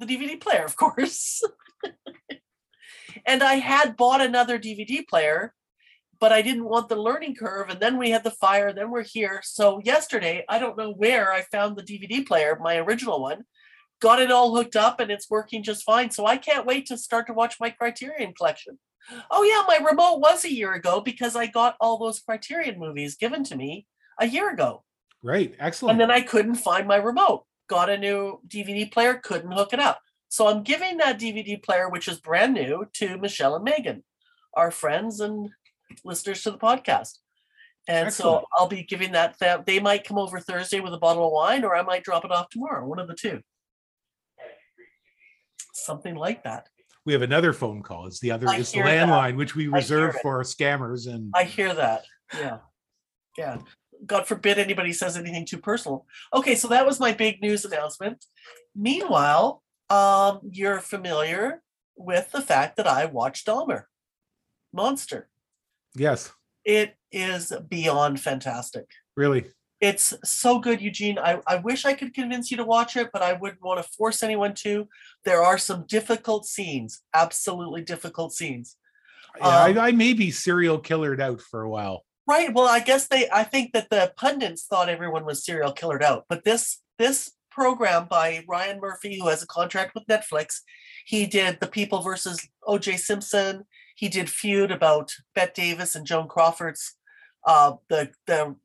the 0.00 0.06
DVD 0.06 0.40
player, 0.40 0.64
of 0.64 0.74
course. 0.74 1.40
and 3.26 3.42
I 3.42 3.54
had 3.54 3.96
bought 3.96 4.20
another 4.20 4.58
DVD 4.58 5.06
player, 5.06 5.54
but 6.18 6.32
I 6.32 6.42
didn't 6.42 6.68
want 6.68 6.88
the 6.88 6.96
learning 6.96 7.34
curve. 7.34 7.70
And 7.70 7.80
then 7.80 7.96
we 7.98 8.10
had 8.10 8.24
the 8.24 8.30
fire. 8.30 8.72
Then 8.72 8.90
we're 8.90 9.04
here. 9.04 9.40
So 9.42 9.80
yesterday, 9.84 10.44
I 10.48 10.58
don't 10.58 10.76
know 10.76 10.92
where 10.92 11.32
I 11.32 11.42
found 11.42 11.76
the 11.76 11.82
DVD 11.82 12.26
player, 12.26 12.58
my 12.60 12.76
original 12.76 13.20
one. 13.20 13.44
Got 14.00 14.20
it 14.20 14.30
all 14.30 14.54
hooked 14.54 14.76
up 14.76 15.00
and 15.00 15.10
it's 15.10 15.30
working 15.30 15.62
just 15.62 15.84
fine. 15.84 16.10
So 16.10 16.26
I 16.26 16.36
can't 16.36 16.66
wait 16.66 16.86
to 16.86 16.96
start 16.96 17.26
to 17.26 17.32
watch 17.32 17.56
my 17.60 17.70
Criterion 17.70 18.32
collection. 18.34 18.78
Oh 19.30 19.42
yeah, 19.42 19.62
my 19.66 19.84
remote 19.86 20.20
was 20.20 20.44
a 20.44 20.52
year 20.52 20.74
ago 20.74 21.00
because 21.00 21.36
I 21.36 21.46
got 21.46 21.76
all 21.80 21.98
those 21.98 22.20
Criterion 22.20 22.78
movies 22.78 23.16
given 23.16 23.44
to 23.44 23.56
me 23.56 23.86
a 24.18 24.26
year 24.26 24.50
ago. 24.52 24.84
Great. 25.24 25.56
Excellent. 25.58 25.92
And 25.92 26.00
then 26.00 26.10
I 26.10 26.20
couldn't 26.22 26.54
find 26.56 26.86
my 26.86 26.96
remote. 26.96 27.44
Got 27.68 27.90
a 27.90 27.98
new 27.98 28.40
DVD 28.46 28.90
player, 28.90 29.14
couldn't 29.14 29.52
hook 29.52 29.72
it 29.72 29.80
up. 29.80 30.00
So 30.30 30.46
I'm 30.46 30.62
giving 30.62 30.96
that 30.98 31.18
DVD 31.18 31.60
player, 31.62 31.88
which 31.88 32.06
is 32.08 32.20
brand 32.20 32.54
new, 32.54 32.86
to 32.94 33.18
Michelle 33.18 33.56
and 33.56 33.64
Megan, 33.64 34.04
our 34.54 34.70
friends 34.70 35.20
and 35.20 35.50
listeners 36.04 36.42
to 36.44 36.52
the 36.52 36.58
podcast. 36.58 37.18
And 37.88 38.06
Excellent. 38.06 38.42
so 38.42 38.46
I'll 38.56 38.68
be 38.68 38.84
giving 38.84 39.12
that, 39.12 39.36
that. 39.40 39.66
They 39.66 39.80
might 39.80 40.04
come 40.04 40.18
over 40.18 40.38
Thursday 40.38 40.78
with 40.78 40.94
a 40.94 40.98
bottle 40.98 41.26
of 41.26 41.32
wine, 41.32 41.64
or 41.64 41.74
I 41.74 41.82
might 41.82 42.04
drop 42.04 42.24
it 42.24 42.30
off 42.30 42.48
tomorrow. 42.48 42.86
One 42.86 43.00
of 43.00 43.08
the 43.08 43.14
two. 43.14 43.40
Something 45.72 46.14
like 46.14 46.44
that. 46.44 46.68
we 47.04 47.12
have 47.12 47.22
another 47.22 47.52
phone 47.52 47.82
call. 47.82 48.06
It's 48.06 48.20
the 48.20 48.30
other 48.30 48.48
I 48.48 48.58
it's 48.58 48.70
the 48.70 48.76
hear 48.78 48.84
that. 48.84 49.08
landline, 49.08 49.36
which 49.36 49.56
we 49.56 49.66
reserve 49.66 50.16
for 50.22 50.42
scammers 50.42 51.12
and 51.12 51.32
I 51.34 51.44
hear 51.44 51.74
that. 51.74 52.04
Yeah. 52.38 52.58
Yeah. 53.36 53.58
God 54.06 54.26
forbid 54.28 54.58
anybody 54.58 54.92
says 54.92 55.16
anything 55.16 55.44
too 55.46 55.58
personal. 55.58 56.06
Okay, 56.32 56.54
so 56.54 56.68
that 56.68 56.86
was 56.86 57.00
my 57.00 57.12
big 57.12 57.42
news 57.42 57.64
announcement. 57.64 58.24
Meanwhile, 58.76 59.62
um, 59.90 60.40
you're 60.50 60.80
familiar 60.80 61.62
with 61.96 62.30
the 62.32 62.40
fact 62.40 62.76
that 62.76 62.86
I 62.86 63.04
watched 63.06 63.46
Dahmer, 63.46 63.84
Monster. 64.72 65.28
yes, 65.94 66.32
It 66.64 66.96
is 67.12 67.52
beyond 67.68 68.20
fantastic. 68.20 68.86
really. 69.16 69.46
It's 69.80 70.12
so 70.24 70.58
good, 70.58 70.82
Eugene. 70.82 71.18
I, 71.18 71.40
I 71.46 71.56
wish 71.56 71.86
I 71.86 71.94
could 71.94 72.12
convince 72.12 72.50
you 72.50 72.58
to 72.58 72.64
watch 72.66 72.96
it, 72.96 73.08
but 73.14 73.22
I 73.22 73.32
wouldn't 73.32 73.62
want 73.62 73.82
to 73.82 73.90
force 73.90 74.22
anyone 74.22 74.52
to. 74.56 74.86
There 75.24 75.42
are 75.42 75.56
some 75.56 75.86
difficult 75.86 76.44
scenes, 76.44 77.00
absolutely 77.14 77.80
difficult 77.80 78.34
scenes. 78.34 78.76
Yeah, 79.38 79.46
Um, 79.64 79.78
I, 79.78 79.88
I 79.88 79.92
may 79.92 80.12
be 80.12 80.30
serial 80.30 80.78
killered 80.78 81.18
out 81.20 81.40
for 81.40 81.62
a 81.62 81.70
while. 81.70 82.04
Right. 82.26 82.52
Well, 82.52 82.68
I 82.68 82.80
guess 82.80 83.08
they 83.08 83.28
I 83.30 83.42
think 83.42 83.72
that 83.72 83.88
the 83.88 84.12
pundits 84.18 84.64
thought 84.66 84.90
everyone 84.90 85.24
was 85.24 85.44
serial 85.46 85.72
killered 85.72 86.02
out. 86.02 86.26
But 86.28 86.44
this 86.44 86.80
this 86.98 87.32
program 87.60 88.06
by 88.08 88.42
Ryan 88.48 88.80
Murphy, 88.80 89.18
who 89.18 89.28
has 89.28 89.42
a 89.42 89.46
contract 89.46 89.94
with 89.94 90.06
Netflix, 90.06 90.60
he 91.04 91.26
did 91.26 91.60
The 91.60 91.66
People 91.66 92.00
versus 92.00 92.48
OJ 92.66 92.98
Simpson. 92.98 93.64
He 93.96 94.08
did 94.08 94.30
Feud 94.30 94.70
about 94.70 95.12
Bette 95.34 95.52
Davis 95.54 95.94
and 95.94 96.06
Joan 96.06 96.26
Crawford's 96.26 96.96
uh 97.46 97.72
the 97.90 98.10
the 98.26 98.56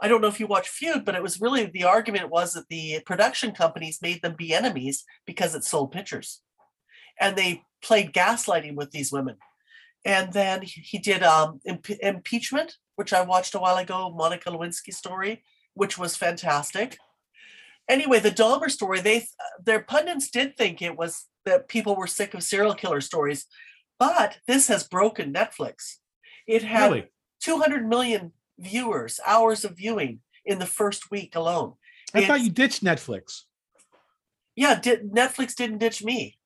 I 0.00 0.06
don't 0.06 0.20
know 0.20 0.28
if 0.28 0.38
you 0.38 0.46
watch 0.46 0.68
Feud, 0.68 1.04
but 1.04 1.16
it 1.16 1.24
was 1.24 1.40
really 1.40 1.64
the 1.66 1.82
argument 1.82 2.30
was 2.30 2.52
that 2.52 2.68
the 2.68 3.00
production 3.04 3.50
companies 3.50 3.98
made 4.00 4.22
them 4.22 4.36
be 4.38 4.54
enemies 4.54 5.02
because 5.26 5.56
it 5.56 5.64
sold 5.64 5.90
pictures. 5.90 6.40
And 7.20 7.34
they 7.34 7.62
played 7.82 8.12
gaslighting 8.12 8.76
with 8.76 8.92
these 8.92 9.10
women. 9.10 9.38
And 10.04 10.32
then 10.32 10.62
he 10.62 10.98
did 10.98 11.24
um, 11.24 11.58
impe- 11.68 11.98
impeachment, 12.00 12.76
which 12.94 13.12
I 13.12 13.22
watched 13.22 13.56
a 13.56 13.58
while 13.58 13.76
ago, 13.76 14.14
Monica 14.16 14.50
Lewinsky 14.50 14.94
story, 14.94 15.42
which 15.74 15.98
was 15.98 16.16
fantastic. 16.16 16.96
Anyway, 17.90 18.20
the 18.20 18.30
Dahmer 18.30 18.70
story, 18.70 19.00
they 19.00 19.26
their 19.64 19.82
pundits 19.82 20.30
did 20.30 20.56
think 20.56 20.80
it 20.80 20.96
was 20.96 21.26
that 21.44 21.66
people 21.68 21.96
were 21.96 22.06
sick 22.06 22.34
of 22.34 22.42
serial 22.44 22.74
killer 22.74 23.00
stories. 23.00 23.46
But 23.98 24.38
this 24.46 24.68
has 24.68 24.84
broken 24.86 25.32
Netflix. 25.34 25.96
It 26.46 26.62
had 26.62 26.84
Really? 26.90 27.08
200 27.42 27.86
million 27.86 28.32
viewers, 28.58 29.18
hours 29.26 29.64
of 29.64 29.76
viewing 29.76 30.20
in 30.44 30.58
the 30.60 30.66
first 30.66 31.10
week 31.10 31.34
alone. 31.34 31.74
I 32.14 32.24
thought 32.26 32.40
you 32.42 32.50
ditched 32.50 32.84
Netflix. 32.84 33.42
Yeah, 34.54 34.78
did, 34.78 35.10
Netflix 35.12 35.54
didn't 35.54 35.78
ditch 35.78 36.02
me. 36.04 36.38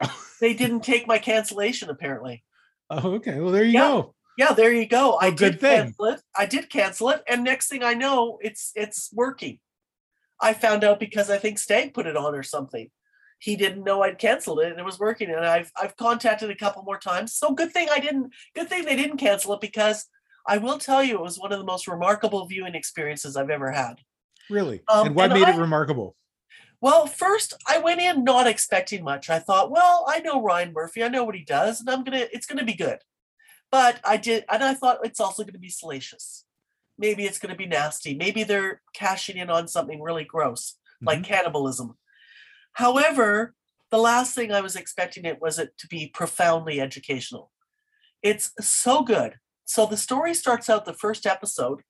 they 0.40 0.54
didn't 0.54 0.80
take 0.82 1.06
my 1.06 1.18
cancellation, 1.18 1.88
apparently. 1.88 2.42
Oh, 2.90 3.12
okay. 3.14 3.38
Well, 3.40 3.50
there 3.52 3.64
you 3.64 3.72
Yeah. 3.72 3.88
go. 3.88 4.14
Yeah, 4.36 4.52
there 4.52 4.72
you 4.72 4.86
go. 4.86 5.12
I 5.20 5.28
Oh, 5.28 5.30
good 5.30 5.52
did 5.52 5.60
thing. 5.60 5.82
cancel 5.84 6.04
it. 6.06 6.20
I 6.36 6.46
did 6.46 6.68
cancel 6.68 7.08
it, 7.10 7.22
and 7.28 7.44
next 7.44 7.68
thing 7.68 7.84
I 7.84 7.94
know, 7.94 8.38
it's 8.42 8.72
it's 8.74 9.10
working. 9.12 9.60
I 10.40 10.52
found 10.52 10.84
out 10.84 11.00
because 11.00 11.30
I 11.30 11.38
think 11.38 11.58
Stag 11.58 11.94
put 11.94 12.06
it 12.06 12.16
on 12.16 12.34
or 12.34 12.42
something. 12.42 12.90
He 13.38 13.56
didn't 13.56 13.84
know 13.84 14.02
I'd 14.02 14.18
canceled 14.18 14.60
it, 14.60 14.70
and 14.70 14.78
it 14.78 14.84
was 14.84 14.98
working. 14.98 15.30
And 15.30 15.44
I've 15.44 15.70
I've 15.80 15.96
contacted 15.96 16.50
a 16.50 16.56
couple 16.56 16.82
more 16.82 16.98
times. 16.98 17.34
So 17.34 17.52
good 17.52 17.72
thing 17.72 17.88
I 17.90 17.98
didn't. 17.98 18.32
Good 18.54 18.68
thing 18.68 18.84
they 18.84 18.96
didn't 18.96 19.18
cancel 19.18 19.52
it 19.54 19.60
because 19.60 20.06
I 20.46 20.58
will 20.58 20.78
tell 20.78 21.02
you, 21.02 21.16
it 21.16 21.22
was 21.22 21.38
one 21.38 21.52
of 21.52 21.58
the 21.58 21.64
most 21.64 21.88
remarkable 21.88 22.46
viewing 22.46 22.74
experiences 22.74 23.36
I've 23.36 23.50
ever 23.50 23.70
had. 23.70 23.96
Really. 24.50 24.82
Um, 24.88 25.08
and 25.08 25.16
what 25.16 25.30
and 25.30 25.40
made 25.40 25.48
I- 25.48 25.56
it 25.56 25.60
remarkable? 25.60 26.16
Well, 26.80 27.06
first 27.06 27.54
I 27.66 27.78
went 27.78 28.02
in 28.02 28.24
not 28.24 28.46
expecting 28.46 29.04
much. 29.04 29.30
I 29.30 29.38
thought, 29.38 29.70
well, 29.70 30.04
I 30.06 30.20
know 30.20 30.42
Ryan 30.42 30.74
Murphy, 30.74 31.02
I 31.02 31.08
know 31.08 31.24
what 31.24 31.34
he 31.34 31.42
does, 31.42 31.80
and 31.80 31.88
I'm 31.88 32.04
gonna 32.04 32.26
it's 32.30 32.46
gonna 32.46 32.64
be 32.64 32.74
good. 32.74 32.98
But 33.70 34.00
I 34.04 34.18
did 34.18 34.44
and 34.50 34.62
I 34.62 34.74
thought 34.74 34.98
it's 35.02 35.20
also 35.20 35.44
gonna 35.44 35.58
be 35.58 35.70
salacious. 35.70 36.44
Maybe 36.98 37.24
it's 37.24 37.38
gonna 37.38 37.56
be 37.56 37.66
nasty. 37.66 38.14
Maybe 38.14 38.44
they're 38.44 38.80
cashing 38.94 39.36
in 39.36 39.50
on 39.50 39.68
something 39.68 40.00
really 40.00 40.24
gross, 40.24 40.76
like 41.02 41.18
mm-hmm. 41.18 41.32
cannibalism. 41.32 41.96
However, 42.74 43.54
the 43.90 43.98
last 43.98 44.34
thing 44.34 44.52
I 44.52 44.60
was 44.60 44.76
expecting 44.76 45.24
it 45.24 45.40
was 45.40 45.58
it 45.58 45.76
to 45.78 45.86
be 45.86 46.08
profoundly 46.12 46.80
educational. 46.80 47.52
It's 48.22 48.52
so 48.60 49.02
good. 49.02 49.34
So 49.64 49.86
the 49.86 49.96
story 49.96 50.34
starts 50.34 50.68
out 50.68 50.84
the 50.84 50.94
first 50.94 51.26
episode. 51.26 51.82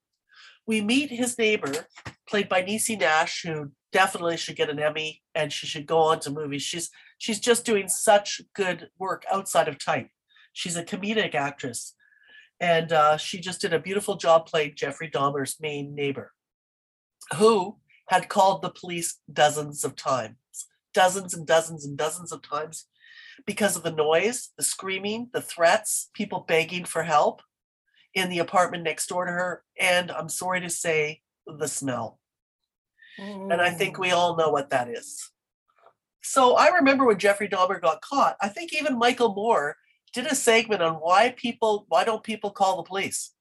We 0.66 0.80
meet 0.80 1.10
his 1.10 1.38
neighbor, 1.38 1.86
played 2.28 2.48
by 2.48 2.62
Niecy 2.62 2.98
Nash, 2.98 3.42
who 3.42 3.72
definitely 3.92 4.36
should 4.36 4.56
get 4.56 4.70
an 4.70 4.80
Emmy 4.80 5.22
and 5.34 5.52
she 5.52 5.66
should 5.66 5.86
go 5.86 5.98
on 5.98 6.20
to 6.20 6.30
movies. 6.30 6.62
She's 6.62 6.90
she's 7.18 7.40
just 7.40 7.64
doing 7.64 7.88
such 7.88 8.40
good 8.54 8.88
work 8.98 9.24
outside 9.30 9.68
of 9.68 9.78
type. 9.78 10.08
She's 10.52 10.76
a 10.76 10.84
comedic 10.84 11.34
actress, 11.34 11.94
and 12.60 12.92
uh, 12.92 13.16
she 13.16 13.40
just 13.40 13.60
did 13.60 13.72
a 13.72 13.78
beautiful 13.78 14.16
job 14.16 14.46
playing 14.46 14.74
Jeffrey 14.76 15.10
Dahmer's 15.10 15.56
main 15.60 15.94
neighbor, 15.94 16.32
who 17.36 17.78
had 18.08 18.28
called 18.28 18.62
the 18.62 18.70
police 18.70 19.18
dozens 19.32 19.84
of 19.84 19.96
times, 19.96 20.36
dozens 20.92 21.34
and 21.34 21.46
dozens 21.46 21.84
and 21.84 21.96
dozens 21.96 22.32
of 22.32 22.42
times, 22.42 22.86
because 23.46 23.76
of 23.76 23.82
the 23.82 23.90
noise, 23.90 24.50
the 24.56 24.62
screaming, 24.62 25.28
the 25.32 25.40
threats, 25.40 26.10
people 26.14 26.44
begging 26.46 26.84
for 26.84 27.02
help 27.02 27.42
in 28.14 28.28
the 28.30 28.38
apartment 28.38 28.84
next 28.84 29.08
door 29.08 29.24
to 29.24 29.32
her, 29.32 29.64
and 29.78 30.10
I'm 30.10 30.28
sorry 30.28 30.60
to 30.60 30.70
say, 30.70 31.20
the 31.46 31.68
smell. 31.68 32.20
And 33.50 33.60
I 33.60 33.70
think 33.70 33.98
we 33.98 34.12
all 34.12 34.36
know 34.36 34.50
what 34.50 34.70
that 34.70 34.88
is. 34.88 35.30
So 36.22 36.56
I 36.56 36.68
remember 36.68 37.04
when 37.04 37.18
Jeffrey 37.18 37.48
Dahmer 37.48 37.80
got 37.80 38.00
caught, 38.00 38.36
I 38.40 38.48
think 38.48 38.72
even 38.72 38.98
Michael 38.98 39.34
Moore 39.34 39.76
did 40.14 40.26
a 40.26 40.34
segment 40.34 40.82
on 40.82 40.94
why 40.94 41.34
people, 41.36 41.84
why 41.88 42.04
don't 42.04 42.22
people 42.22 42.50
call 42.50 42.76
the 42.76 42.82
police? 42.84 43.32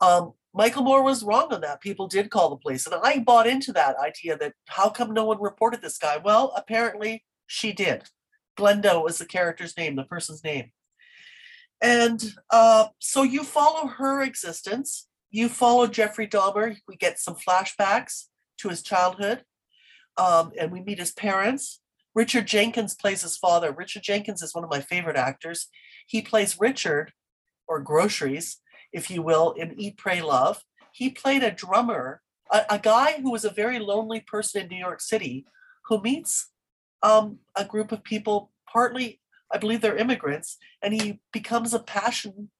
Um, 0.00 0.34
Michael 0.54 0.82
Moore 0.82 1.02
was 1.02 1.24
wrong 1.24 1.52
on 1.52 1.62
that. 1.62 1.80
People 1.80 2.06
did 2.06 2.30
call 2.30 2.50
the 2.50 2.56
police. 2.56 2.86
And 2.86 2.94
I 3.02 3.20
bought 3.20 3.46
into 3.46 3.72
that 3.72 3.96
idea 3.98 4.36
that 4.36 4.52
how 4.68 4.90
come 4.90 5.14
no 5.14 5.24
one 5.24 5.40
reported 5.40 5.80
this 5.80 5.98
guy? 5.98 6.18
Well, 6.18 6.52
apparently 6.56 7.24
she 7.46 7.72
did. 7.72 8.04
Glenda 8.58 9.02
was 9.02 9.18
the 9.18 9.24
character's 9.24 9.76
name, 9.76 9.96
the 9.96 10.04
person's 10.04 10.44
name. 10.44 10.72
And 11.80 12.22
uh, 12.50 12.88
so 12.98 13.22
you 13.22 13.42
follow 13.42 13.88
her 13.88 14.22
existence. 14.22 15.08
You 15.30 15.48
follow 15.48 15.86
Jeffrey 15.86 16.28
Dahmer. 16.28 16.76
We 16.86 16.96
get 16.96 17.18
some 17.18 17.34
flashbacks 17.34 18.26
to 18.58 18.68
his 18.68 18.82
childhood, 18.82 19.44
um, 20.16 20.52
and 20.58 20.70
we 20.70 20.80
meet 20.80 20.98
his 20.98 21.12
parents. 21.12 21.80
Richard 22.14 22.46
Jenkins 22.46 22.94
plays 22.94 23.22
his 23.22 23.36
father. 23.36 23.72
Richard 23.72 24.02
Jenkins 24.02 24.42
is 24.42 24.54
one 24.54 24.64
of 24.64 24.70
my 24.70 24.80
favorite 24.80 25.16
actors. 25.16 25.68
He 26.06 26.20
plays 26.22 26.60
Richard, 26.60 27.12
or 27.66 27.80
Groceries, 27.80 28.58
if 28.92 29.10
you 29.10 29.22
will, 29.22 29.52
in 29.52 29.78
Eat, 29.78 29.96
Pray, 29.96 30.20
Love. 30.20 30.62
He 30.92 31.10
played 31.10 31.42
a 31.42 31.50
drummer, 31.50 32.20
a, 32.52 32.62
a 32.70 32.78
guy 32.78 33.20
who 33.22 33.30
was 33.30 33.44
a 33.44 33.50
very 33.50 33.78
lonely 33.78 34.20
person 34.20 34.62
in 34.62 34.68
New 34.68 34.76
York 34.76 35.00
City 35.00 35.46
who 35.86 36.00
meets 36.00 36.50
um, 37.02 37.38
a 37.56 37.64
group 37.64 37.92
of 37.92 38.04
people, 38.04 38.50
partly, 38.70 39.20
I 39.52 39.58
believe 39.58 39.80
they're 39.80 39.96
immigrants, 39.96 40.58
and 40.80 40.94
he 40.94 41.20
becomes 41.32 41.74
a 41.74 41.78
passion 41.78 42.50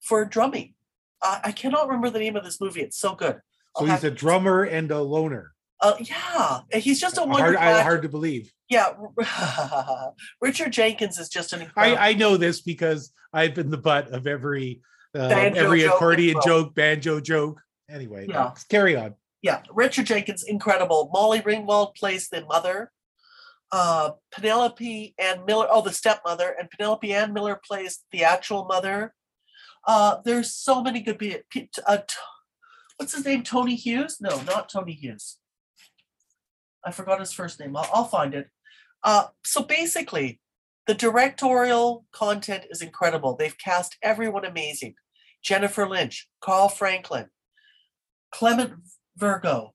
for 0.00 0.24
drumming. 0.24 0.74
Uh, 1.22 1.40
I 1.44 1.52
cannot 1.52 1.86
remember 1.86 2.10
the 2.10 2.18
name 2.18 2.36
of 2.36 2.44
this 2.44 2.60
movie. 2.60 2.82
It's 2.82 2.98
so 2.98 3.14
good. 3.14 3.40
So 3.76 3.84
I'll 3.84 3.86
he's 3.86 4.02
have 4.02 4.04
a 4.04 4.10
drummer 4.10 4.64
and 4.64 4.90
a 4.90 5.00
loner. 5.00 5.53
Uh, 5.84 5.96
yeah, 6.00 6.78
he's 6.80 7.00
just 7.00 7.16
a 7.18 7.20
Hard, 7.20 7.30
wonderful. 7.32 7.58
I- 7.66 7.82
hard 7.82 8.02
to 8.02 8.08
believe. 8.08 8.50
Yeah, 8.70 8.94
Richard 10.40 10.72
Jenkins 10.72 11.18
is 11.18 11.28
just 11.28 11.52
an 11.52 11.60
incredible. 11.62 11.98
I, 11.98 12.10
I 12.10 12.12
know 12.14 12.36
this 12.36 12.60
because 12.62 13.12
I've 13.32 13.54
been 13.54 13.70
the 13.70 13.76
butt 13.78 14.08
of 14.08 14.26
every 14.26 14.80
uh, 15.14 15.20
every 15.28 15.82
joke 15.82 15.94
accordion 15.94 16.34
well. 16.34 16.44
joke, 16.46 16.74
banjo 16.74 17.20
joke. 17.20 17.60
Anyway, 17.90 18.26
Yeah. 18.28 18.52
carry 18.70 18.96
on. 18.96 19.14
yeah, 19.42 19.62
Richard 19.70 20.06
Jenkins, 20.06 20.42
incredible. 20.42 21.10
Molly 21.12 21.40
Ringwald 21.40 21.94
plays 21.94 22.28
the 22.30 22.44
mother. 22.46 22.90
Uh, 23.70 24.12
Penelope 24.32 25.14
Ann 25.18 25.44
Miller, 25.46 25.66
oh, 25.70 25.82
the 25.82 25.92
stepmother, 25.92 26.54
and 26.58 26.70
Penelope 26.70 27.12
Ann 27.12 27.32
Miller 27.32 27.60
plays 27.66 28.00
the 28.12 28.24
actual 28.24 28.64
mother. 28.66 29.14
Uh, 29.86 30.16
there's 30.24 30.52
so 30.54 30.80
many 30.82 31.00
good 31.00 31.18
people. 31.18 31.42
Uh, 31.86 31.98
t- 31.98 32.14
what's 32.96 33.14
his 33.14 33.24
name? 33.24 33.42
Tony 33.42 33.74
Hughes? 33.74 34.16
No, 34.20 34.40
not 34.42 34.68
Tony 34.70 34.92
Hughes. 34.92 35.36
I 36.84 36.90
forgot 36.90 37.20
his 37.20 37.32
first 37.32 37.60
name. 37.60 37.76
I'll, 37.76 37.88
I'll 37.92 38.04
find 38.04 38.34
it. 38.34 38.48
Uh, 39.02 39.26
so 39.44 39.62
basically, 39.62 40.40
the 40.86 40.94
directorial 40.94 42.04
content 42.12 42.64
is 42.70 42.82
incredible. 42.82 43.36
They've 43.36 43.56
cast 43.56 43.96
everyone 44.02 44.44
amazing. 44.44 44.94
Jennifer 45.42 45.88
Lynch, 45.88 46.28
Carl 46.40 46.68
Franklin, 46.68 47.26
Clement 48.32 48.72
Virgo, 49.16 49.74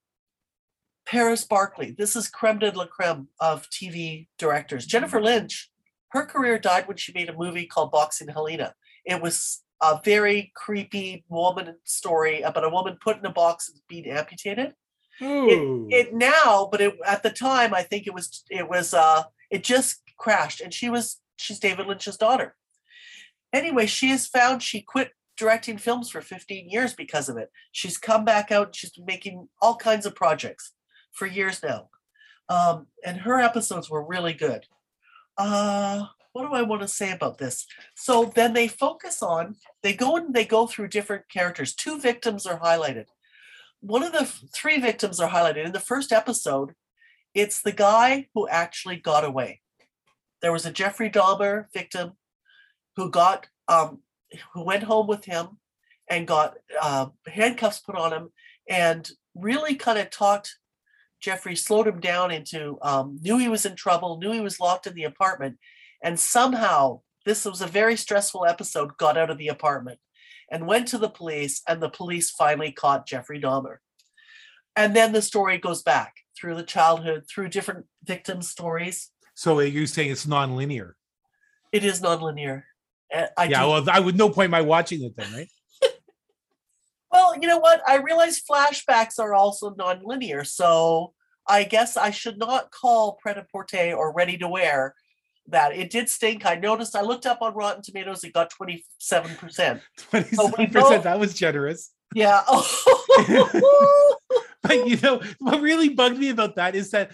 Paris 1.07 1.45
Barclay. 1.45 1.91
This 1.91 2.15
is 2.15 2.27
creme 2.27 2.59
de 2.59 2.71
la 2.71 2.85
creme 2.85 3.27
of 3.39 3.67
TV 3.69 4.27
directors. 4.37 4.85
Jennifer 4.85 5.21
Lynch, 5.21 5.69
her 6.09 6.25
career 6.25 6.59
died 6.59 6.87
when 6.87 6.97
she 6.97 7.13
made 7.13 7.29
a 7.29 7.37
movie 7.37 7.65
called 7.65 7.91
Boxing 7.91 8.27
Helena. 8.27 8.73
It 9.05 9.21
was 9.21 9.63
a 9.81 9.99
very 10.03 10.51
creepy 10.55 11.23
woman 11.29 11.75
story 11.83 12.41
about 12.41 12.65
a 12.65 12.69
woman 12.69 12.97
put 13.01 13.17
in 13.17 13.25
a 13.25 13.31
box 13.31 13.69
and 13.69 13.79
being 13.87 14.07
amputated 14.07 14.73
Ooh. 15.21 15.87
it 15.89 16.13
now 16.13 16.67
but 16.71 16.81
it 16.81 16.97
at 17.05 17.23
the 17.23 17.29
time 17.29 17.73
i 17.73 17.83
think 17.83 18.07
it 18.07 18.13
was 18.13 18.43
it 18.49 18.69
was 18.69 18.93
uh 18.93 19.23
it 19.49 19.63
just 19.63 20.01
crashed 20.17 20.61
and 20.61 20.73
she 20.73 20.89
was 20.89 21.19
she's 21.37 21.59
david 21.59 21.87
lynch's 21.87 22.17
daughter. 22.17 22.55
Anyway 23.51 23.85
she 23.85 24.09
has 24.09 24.27
found 24.27 24.61
she 24.61 24.81
quit 24.81 25.11
directing 25.35 25.77
films 25.77 26.09
for 26.09 26.21
15 26.21 26.69
years 26.69 26.93
because 26.93 27.29
of 27.29 27.37
it. 27.37 27.49
She's 27.71 27.97
come 27.97 28.25
back 28.25 28.51
out 28.51 28.75
she's 28.75 28.91
been 28.91 29.05
making 29.05 29.47
all 29.61 29.75
kinds 29.75 30.05
of 30.05 30.15
projects 30.15 30.73
for 31.13 31.25
years 31.25 31.63
now. 31.63 31.89
Um 32.47 32.87
and 33.05 33.21
her 33.21 33.39
episodes 33.39 33.89
were 33.89 34.05
really 34.05 34.33
good. 34.33 34.65
Uh 35.37 36.05
what 36.31 36.47
do 36.47 36.53
i 36.53 36.61
want 36.61 36.81
to 36.81 36.87
say 36.87 37.11
about 37.11 37.39
this? 37.39 37.65
So 37.95 38.31
then 38.35 38.53
they 38.53 38.67
focus 38.67 39.23
on 39.23 39.55
they 39.81 39.93
go 39.93 40.15
and 40.15 40.33
they 40.33 40.45
go 40.45 40.67
through 40.67 40.89
different 40.89 41.27
characters. 41.29 41.73
Two 41.73 41.99
victims 41.99 42.45
are 42.45 42.59
highlighted 42.59 43.05
one 43.81 44.03
of 44.03 44.11
the 44.11 44.25
three 44.53 44.79
victims 44.79 45.19
are 45.19 45.29
highlighted 45.29 45.65
in 45.65 45.71
the 45.71 45.79
first 45.79 46.11
episode. 46.11 46.73
It's 47.33 47.61
the 47.61 47.71
guy 47.71 48.27
who 48.33 48.47
actually 48.47 48.97
got 48.97 49.23
away. 49.23 49.61
There 50.41 50.51
was 50.51 50.65
a 50.65 50.71
Jeffrey 50.71 51.09
Dahmer 51.09 51.65
victim 51.73 52.13
who 52.95 53.09
got 53.09 53.47
um, 53.67 53.99
who 54.53 54.63
went 54.63 54.83
home 54.83 55.07
with 55.07 55.25
him 55.25 55.59
and 56.09 56.27
got 56.27 56.55
uh, 56.81 57.07
handcuffs 57.27 57.79
put 57.79 57.95
on 57.95 58.11
him 58.11 58.29
and 58.69 59.09
really 59.35 59.75
kind 59.75 59.99
of 59.99 60.09
talked 60.09 60.55
Jeffrey, 61.19 61.55
slowed 61.55 61.87
him 61.87 61.99
down 61.99 62.31
into 62.31 62.77
um, 62.81 63.19
knew 63.21 63.37
he 63.37 63.49
was 63.49 63.65
in 63.65 63.75
trouble, 63.75 64.17
knew 64.17 64.31
he 64.31 64.39
was 64.39 64.59
locked 64.59 64.87
in 64.87 64.93
the 64.93 65.03
apartment, 65.03 65.57
and 66.01 66.19
somehow 66.19 67.01
this 67.25 67.45
was 67.45 67.61
a 67.61 67.67
very 67.67 67.97
stressful 67.97 68.45
episode. 68.45 68.97
Got 68.97 69.17
out 69.17 69.29
of 69.29 69.37
the 69.37 69.49
apartment 69.49 69.99
and 70.51 70.67
went 70.67 70.87
to 70.89 70.97
the 70.97 71.09
police, 71.09 71.61
and 71.67 71.81
the 71.81 71.89
police 71.89 72.29
finally 72.31 72.71
caught 72.71 73.07
Jeffrey 73.07 73.39
Dahmer. 73.39 73.77
And 74.75 74.95
then 74.95 75.11
the 75.11 75.21
story 75.21 75.57
goes 75.57 75.81
back 75.81 76.15
through 76.37 76.55
the 76.55 76.63
childhood, 76.63 77.25
through 77.29 77.49
different 77.49 77.85
victim 78.03 78.41
stories. 78.41 79.11
so 79.33 79.59
you're 79.59 79.87
saying 79.87 80.11
it's 80.11 80.27
non-linear? 80.27 80.95
It 81.71 81.83
is 81.83 82.01
nonlinear. 82.01 82.63
I 83.13 83.45
yeah. 83.45 83.61
do- 83.61 83.69
Well, 83.69 83.89
I 83.89 83.99
would 83.99 84.17
no 84.17 84.29
point 84.29 84.51
my 84.51 84.61
watching 84.61 85.03
it 85.03 85.15
then, 85.15 85.33
right? 85.33 85.49
well, 87.11 87.35
you 87.39 87.47
know 87.47 87.59
what? 87.59 87.81
I 87.87 87.97
realize 87.97 88.41
flashbacks 88.41 89.19
are 89.19 89.33
also 89.33 89.71
nonlinear, 89.71 90.45
so 90.45 91.13
I 91.47 91.63
guess 91.63 91.97
I 91.97 92.11
should 92.11 92.37
not 92.37 92.71
call 92.71 93.19
Prêt-à-Porter 93.25 93.93
or 93.93 94.13
Ready 94.13 94.37
to 94.37 94.47
Wear 94.47 94.95
that. 95.51 95.75
It 95.75 95.89
did 95.89 96.09
stink. 96.09 96.45
I 96.45 96.55
noticed. 96.55 96.95
I 96.95 97.01
looked 97.01 97.25
up 97.25 97.41
on 97.41 97.53
Rotten 97.53 97.81
Tomatoes. 97.81 98.23
It 98.23 98.33
got 98.33 98.49
twenty 98.49 98.85
seven 98.99 99.35
percent. 99.35 99.81
27%. 100.11 100.73
know- 100.73 100.99
That 101.01 101.19
was 101.19 101.33
generous. 101.33 101.91
Yeah. 102.15 102.41
But 104.61 104.87
you 104.87 104.97
know, 104.97 105.21
what 105.39 105.61
really 105.61 105.89
bugged 105.89 106.17
me 106.17 106.29
about 106.29 106.55
that 106.57 106.75
is 106.75 106.91
that 106.91 107.11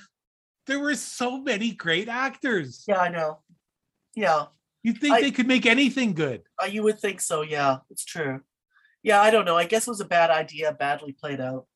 there 0.65 0.79
were 0.79 0.95
so 0.95 1.37
many 1.39 1.71
great 1.71 2.09
actors. 2.09 2.83
yeah, 2.87 2.97
I 2.97 3.09
know. 3.09 3.39
Yeah. 4.15 4.47
You'd 4.83 4.97
think 4.99 5.15
I- 5.15 5.21
they 5.21 5.31
could 5.31 5.47
make 5.47 5.65
anything 5.65 6.13
good. 6.13 6.41
Uh, 6.61 6.65
you 6.65 6.81
would 6.83 6.99
think 6.99 7.21
so. 7.21 7.43
Yeah, 7.43 7.77
it's 7.89 8.03
true. 8.03 8.41
Yeah, 9.03 9.21
I 9.21 9.29
don't 9.29 9.45
know. 9.45 9.55
I 9.55 9.65
guess 9.65 9.87
it 9.87 9.91
was 9.91 10.01
a 10.01 10.05
bad 10.05 10.31
idea, 10.31 10.71
badly 10.73 11.11
played 11.13 11.39
out. 11.39 11.67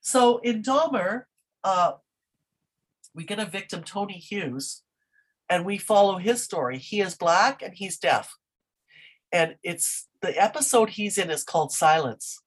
So 0.00 0.38
in 0.38 0.62
Dahmer, 0.62 1.22
uh, 1.64 1.92
we 3.14 3.24
get 3.24 3.38
a 3.38 3.46
victim, 3.46 3.82
Tony 3.82 4.18
Hughes, 4.18 4.82
and 5.48 5.64
we 5.64 5.78
follow 5.78 6.18
his 6.18 6.42
story. 6.42 6.78
He 6.78 7.00
is 7.00 7.14
black 7.14 7.62
and 7.62 7.74
he's 7.74 7.98
deaf. 7.98 8.34
And 9.32 9.56
it's 9.62 10.08
the 10.22 10.40
episode 10.40 10.90
he's 10.90 11.18
in 11.18 11.30
is 11.30 11.44
called 11.44 11.72
Silence. 11.72 12.40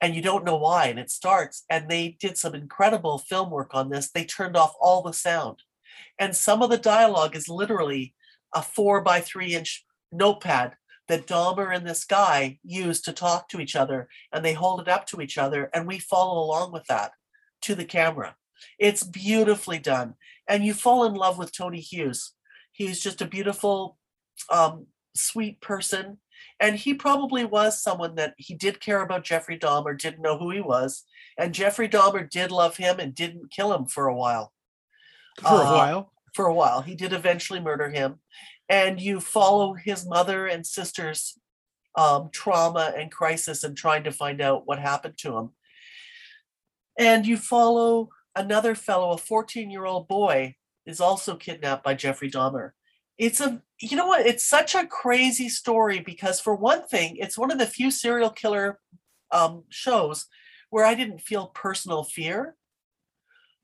And 0.00 0.14
you 0.14 0.22
don't 0.22 0.44
know 0.44 0.56
why. 0.56 0.86
And 0.86 0.98
it 0.98 1.10
starts, 1.10 1.64
and 1.68 1.88
they 1.88 2.16
did 2.20 2.38
some 2.38 2.54
incredible 2.54 3.18
film 3.18 3.50
work 3.50 3.74
on 3.74 3.90
this. 3.90 4.10
They 4.10 4.24
turned 4.24 4.56
off 4.56 4.74
all 4.80 5.02
the 5.02 5.12
sound. 5.12 5.62
And 6.18 6.36
some 6.36 6.62
of 6.62 6.70
the 6.70 6.78
dialogue 6.78 7.34
is 7.34 7.48
literally 7.48 8.14
a 8.54 8.62
four 8.62 9.00
by 9.00 9.20
three 9.20 9.54
inch 9.54 9.84
notepad 10.12 10.74
that 11.08 11.26
Dahmer 11.26 11.74
and 11.74 11.86
this 11.86 12.04
guy 12.04 12.58
use 12.62 13.00
to 13.02 13.12
talk 13.12 13.48
to 13.48 13.60
each 13.60 13.74
other, 13.74 14.08
and 14.32 14.44
they 14.44 14.52
hold 14.52 14.80
it 14.80 14.88
up 14.88 15.06
to 15.06 15.20
each 15.20 15.38
other, 15.38 15.70
and 15.74 15.86
we 15.86 15.98
follow 15.98 16.38
along 16.38 16.70
with 16.72 16.86
that 16.86 17.12
to 17.62 17.74
the 17.74 17.84
camera. 17.84 18.36
It's 18.78 19.02
beautifully 19.02 19.78
done, 19.78 20.14
and 20.48 20.64
you 20.64 20.74
fall 20.74 21.04
in 21.04 21.14
love 21.14 21.38
with 21.38 21.52
Tony 21.56 21.80
Hughes. 21.80 22.32
He's 22.72 23.00
just 23.00 23.20
a 23.22 23.26
beautiful, 23.26 23.98
um, 24.50 24.86
sweet 25.16 25.60
person, 25.60 26.18
and 26.60 26.76
he 26.76 26.94
probably 26.94 27.44
was 27.44 27.82
someone 27.82 28.14
that 28.16 28.34
he 28.36 28.54
did 28.54 28.80
care 28.80 29.02
about 29.02 29.24
Jeffrey 29.24 29.58
Dahmer, 29.58 29.98
didn't 29.98 30.22
know 30.22 30.38
who 30.38 30.50
he 30.50 30.60
was, 30.60 31.04
and 31.36 31.54
Jeffrey 31.54 31.88
Dahmer 31.88 32.28
did 32.28 32.50
love 32.50 32.76
him 32.76 32.98
and 32.98 33.14
didn't 33.14 33.50
kill 33.50 33.72
him 33.74 33.86
for 33.86 34.06
a 34.06 34.14
while 34.14 34.52
For 35.40 35.46
a 35.48 35.66
Uh, 35.66 35.72
while. 35.72 36.12
for 36.34 36.46
a 36.46 36.54
while. 36.54 36.82
He 36.82 36.94
did 36.94 37.12
eventually 37.12 37.60
murder 37.60 37.90
him, 37.90 38.20
and 38.68 39.00
you 39.00 39.20
follow 39.20 39.74
his 39.74 40.06
mother 40.06 40.46
and 40.46 40.66
sister's 40.66 41.38
um, 41.96 42.30
trauma 42.32 42.92
and 42.96 43.10
crisis 43.10 43.64
and 43.64 43.76
trying 43.76 44.04
to 44.04 44.12
find 44.12 44.40
out 44.40 44.66
what 44.66 44.78
happened 44.78 45.18
to 45.18 45.36
him. 45.36 45.50
And 46.96 47.26
you 47.26 47.36
follow 47.36 48.10
another 48.38 48.74
fellow, 48.74 49.12
a 49.12 49.18
14 49.18 49.70
year 49.70 49.84
old 49.84 50.08
boy, 50.08 50.54
is 50.86 51.00
also 51.00 51.36
kidnapped 51.36 51.84
by 51.84 51.94
Jeffrey 51.94 52.30
Dahmer. 52.30 52.70
It's 53.18 53.40
a, 53.40 53.62
you 53.80 53.96
know 53.96 54.06
what? 54.06 54.26
It's 54.26 54.44
such 54.44 54.74
a 54.74 54.86
crazy 54.86 55.48
story 55.48 56.00
because, 56.00 56.40
for 56.40 56.54
one 56.54 56.86
thing, 56.86 57.16
it's 57.16 57.36
one 57.36 57.50
of 57.50 57.58
the 57.58 57.66
few 57.66 57.90
serial 57.90 58.30
killer 58.30 58.78
um, 59.30 59.64
shows 59.68 60.26
where 60.70 60.86
I 60.86 60.94
didn't 60.94 61.20
feel 61.20 61.48
personal 61.48 62.04
fear. 62.04 62.56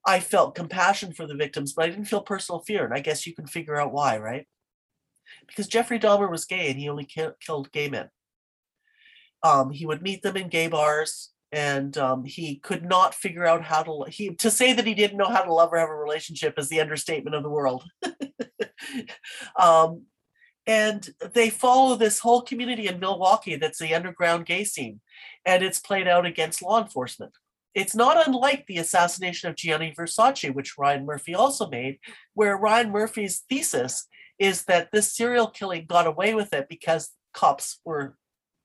I 0.07 0.20
felt 0.20 0.55
compassion 0.55 1.12
for 1.12 1.27
the 1.27 1.35
victims, 1.35 1.72
but 1.72 1.87
I 1.87 1.89
didn't 1.89 2.07
feel 2.07 2.20
personal 2.20 2.61
fear. 2.61 2.85
And 2.85 2.93
I 2.93 3.01
guess 3.01 3.27
you 3.27 3.35
can 3.35 3.47
figure 3.47 3.81
out 3.81 3.93
why, 3.93 4.18
right? 4.18 4.47
Because 5.47 5.66
Jeffrey 5.66 5.99
Dahmer 5.99 6.31
was 6.31 6.45
gay 6.45 6.70
and 6.70 6.79
he 6.79 6.89
only 6.89 7.05
ki- 7.05 7.29
killed 7.41 7.72
gay 7.72 7.89
men. 7.89 8.11
Um, 9.43 9.70
he 9.70 9.87
would 9.87 10.03
meet 10.03 10.22
them 10.22 10.37
in 10.37 10.49
gay 10.49 10.68
bars, 10.68 11.31
and 11.55 11.96
um, 11.96 12.24
he 12.24 12.57
could 12.57 12.84
not 12.84 13.14
figure 13.14 13.46
out 13.46 13.62
how 13.62 13.82
to. 13.82 14.05
He 14.11 14.34
to 14.36 14.50
say 14.50 14.72
that 14.72 14.86
he 14.86 14.94
didn't 14.94 15.18
know 15.18 15.28
how 15.28 15.42
to 15.42 15.52
love 15.52 15.72
or 15.72 15.78
have 15.78 15.88
a 15.88 15.94
relationship 15.94 16.59
is 16.59 16.68
the 16.68 16.80
understatement 16.80 17.36
of 17.36 17.42
the 17.42 17.50
world. 17.50 17.84
um, 19.59 20.02
and 20.66 21.11
they 21.34 21.50
follow 21.50 21.94
this 21.94 22.18
whole 22.18 22.42
community 22.42 22.86
in 22.86 22.98
Milwaukee 22.98 23.57
that's 23.57 23.78
the 23.78 23.94
underground 23.94 24.46
gay 24.46 24.64
scene, 24.64 25.00
and 25.44 25.62
it's 25.62 25.78
played 25.78 26.09
out 26.09 26.26
against 26.26 26.62
law 26.62 26.82
enforcement 26.82 27.32
it's 27.74 27.94
not 27.94 28.26
unlike 28.26 28.66
the 28.66 28.78
assassination 28.78 29.50
of 29.50 29.57
Gianni 29.57 29.92
Versace, 29.98 30.55
which 30.55 30.78
Ryan 30.78 31.05
Murphy 31.05 31.34
also 31.34 31.68
made, 31.68 31.98
where 32.34 32.57
Ryan 32.57 32.90
Murphy's 32.90 33.42
thesis 33.48 34.07
is 34.38 34.64
that 34.64 34.90
this 34.92 35.12
serial 35.12 35.48
killing 35.48 35.86
got 35.86 36.07
away 36.07 36.34
with 36.34 36.52
it 36.52 36.68
because 36.68 37.11
cops 37.32 37.80
were 37.84 38.16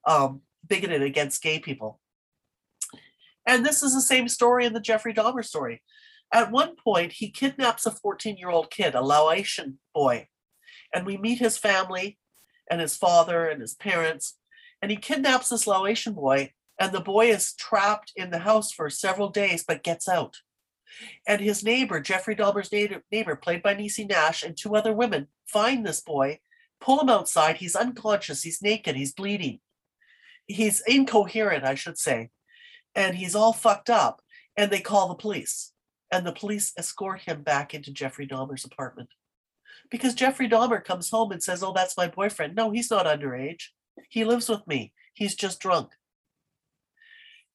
um, 0.05 0.41
bigoted 0.67 1.01
against 1.01 1.41
gay 1.41 1.59
people. 1.59 1.99
And 3.49 3.65
this 3.65 3.81
is 3.81 3.95
the 3.95 4.01
same 4.01 4.27
story 4.27 4.67
in 4.67 4.73
the 4.73 4.79
Jeffrey 4.79 5.11
Dahmer 5.11 5.43
story. 5.43 5.81
At 6.31 6.51
one 6.51 6.75
point, 6.75 7.13
he 7.13 7.31
kidnaps 7.31 7.87
a 7.87 7.91
14 7.91 8.37
year 8.37 8.51
old 8.51 8.69
kid, 8.69 8.93
a 8.93 9.01
Laotian 9.01 9.79
boy, 9.91 10.27
and 10.93 11.03
we 11.03 11.17
meet 11.17 11.39
his 11.39 11.57
family 11.57 12.19
and 12.69 12.79
his 12.79 12.95
father 12.95 13.47
and 13.47 13.59
his 13.59 13.73
parents. 13.73 14.37
And 14.83 14.91
he 14.91 14.97
kidnaps 14.97 15.49
this 15.49 15.65
Laotian 15.65 16.13
boy 16.13 16.51
and 16.79 16.91
the 16.91 17.01
boy 17.01 17.31
is 17.31 17.55
trapped 17.55 18.13
in 18.15 18.29
the 18.29 18.37
house 18.37 18.71
for 18.71 18.87
several 18.91 19.29
days 19.29 19.65
but 19.67 19.81
gets 19.81 20.07
out. 20.07 20.37
And 21.27 21.41
his 21.41 21.63
neighbor, 21.63 21.99
Jeffrey 21.99 22.35
Dahmer's 22.35 22.71
neighbor, 22.71 23.35
played 23.35 23.63
by 23.63 23.73
Niecy 23.73 24.07
Nash, 24.07 24.43
and 24.43 24.55
two 24.55 24.75
other 24.75 24.93
women 24.93 25.27
find 25.47 25.83
this 25.83 26.01
boy, 26.01 26.39
pull 26.79 27.01
him 27.01 27.09
outside. 27.09 27.57
He's 27.57 27.75
unconscious, 27.75 28.43
he's 28.43 28.61
naked, 28.61 28.95
he's 28.95 29.13
bleeding, 29.13 29.59
he's 30.45 30.83
incoherent, 30.87 31.63
I 31.63 31.73
should 31.73 31.97
say, 31.97 32.29
and 32.95 33.15
he's 33.15 33.35
all 33.35 33.53
fucked 33.53 33.89
up. 33.89 34.21
And 34.57 34.71
they 34.71 34.81
call 34.81 35.07
the 35.07 35.15
police, 35.15 35.71
and 36.11 36.25
the 36.25 36.33
police 36.33 36.73
escort 36.77 37.21
him 37.21 37.43
back 37.43 37.73
into 37.73 37.91
Jeffrey 37.93 38.27
Dahmer's 38.27 38.65
apartment. 38.65 39.09
Because 39.89 40.13
Jeffrey 40.13 40.49
Dahmer 40.49 40.83
comes 40.83 41.09
home 41.09 41.31
and 41.31 41.41
says, 41.41 41.63
Oh, 41.63 41.71
that's 41.73 41.95
my 41.97 42.07
boyfriend. 42.07 42.55
No, 42.55 42.71
he's 42.71 42.91
not 42.91 43.05
underage. 43.05 43.67
He 44.09 44.25
lives 44.25 44.49
with 44.49 44.67
me. 44.67 44.93
He's 45.13 45.35
just 45.35 45.59
drunk 45.59 45.91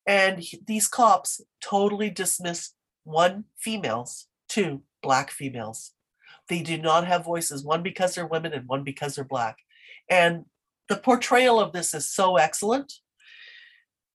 and 0.06 0.38
he- 0.40 0.62
these 0.66 0.88
cops 0.88 1.40
totally 1.60 2.10
dismiss 2.10 2.72
one 3.04 3.44
females 3.58 4.26
two 4.48 4.82
black 5.02 5.30
females 5.30 5.92
they 6.48 6.62
do 6.62 6.76
not 6.78 7.06
have 7.06 7.24
voices 7.24 7.64
one 7.64 7.82
because 7.82 8.14
they're 8.14 8.26
women 8.26 8.52
and 8.52 8.68
one 8.68 8.82
because 8.84 9.14
they're 9.14 9.24
black 9.24 9.58
and 10.10 10.44
the 10.88 10.96
portrayal 10.96 11.58
of 11.58 11.72
this 11.72 11.94
is 11.94 12.10
so 12.10 12.36
excellent 12.36 12.92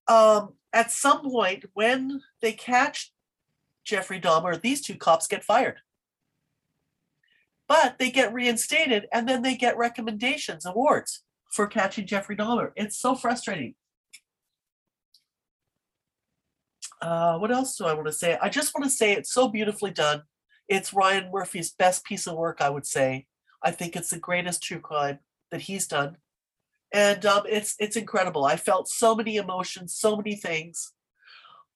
um, 0.08 0.54
at 0.74 0.92
some 0.92 1.22
point 1.30 1.66
when 1.74 2.22
they 2.42 2.52
catch 2.52 3.12
jeffrey 3.84 4.20
dahmer 4.20 4.60
these 4.60 4.82
two 4.82 4.96
cops 4.96 5.28
get 5.28 5.44
fired 5.44 5.80
but 7.68 7.98
they 8.00 8.10
get 8.10 8.34
reinstated 8.34 9.08
and 9.14 9.28
then 9.28 9.42
they 9.42 9.56
get 9.56 9.78
recommendations 9.78 10.66
awards 10.66 11.24
for 11.52 11.68
catching 11.68 12.06
jeffrey 12.06 12.36
dahmer 12.36 12.72
it's 12.76 12.98
so 12.98 13.16
frustrating 13.16 13.76
uh, 17.02 17.38
what 17.38 17.52
else 17.52 17.78
do 17.78 17.86
I 17.86 17.94
want 17.94 18.08
to 18.08 18.14
say? 18.14 18.38
I 18.42 18.50
just 18.50 18.74
want 18.74 18.84
to 18.84 18.90
say 18.90 19.14
it's 19.14 19.32
so 19.32 19.48
beautifully 19.48 19.92
done. 19.92 20.24
It's 20.68 20.94
Ryan 20.94 21.32
Murphy's 21.32 21.72
best 21.72 22.04
piece 22.04 22.28
of 22.28 22.36
work, 22.36 22.62
I 22.62 22.70
would 22.70 22.86
say. 22.86 23.26
I 23.64 23.72
think 23.72 23.96
it's 23.96 24.10
the 24.10 24.20
greatest 24.20 24.62
true 24.62 24.80
crime 24.80 25.20
that 25.52 25.62
he's 25.62 25.88
done, 25.88 26.18
and 26.92 27.26
um, 27.26 27.44
it's 27.48 27.76
it's 27.80 27.96
incredible. 27.96 28.46
I 28.46 28.56
felt 28.56 28.88
so 28.88 29.16
many 29.16 29.38
emotions, 29.38 29.96
so 29.96 30.16
many 30.16 30.36
things. 30.36 30.94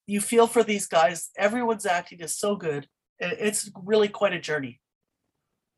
You 0.07 0.19
feel 0.21 0.47
for 0.47 0.63
these 0.63 0.87
guys. 0.87 1.29
Everyone's 1.37 1.85
acting 1.85 2.19
is 2.19 2.37
so 2.37 2.55
good. 2.55 2.87
It's 3.19 3.71
really 3.83 4.09
quite 4.09 4.33
a 4.33 4.39
journey. 4.39 4.81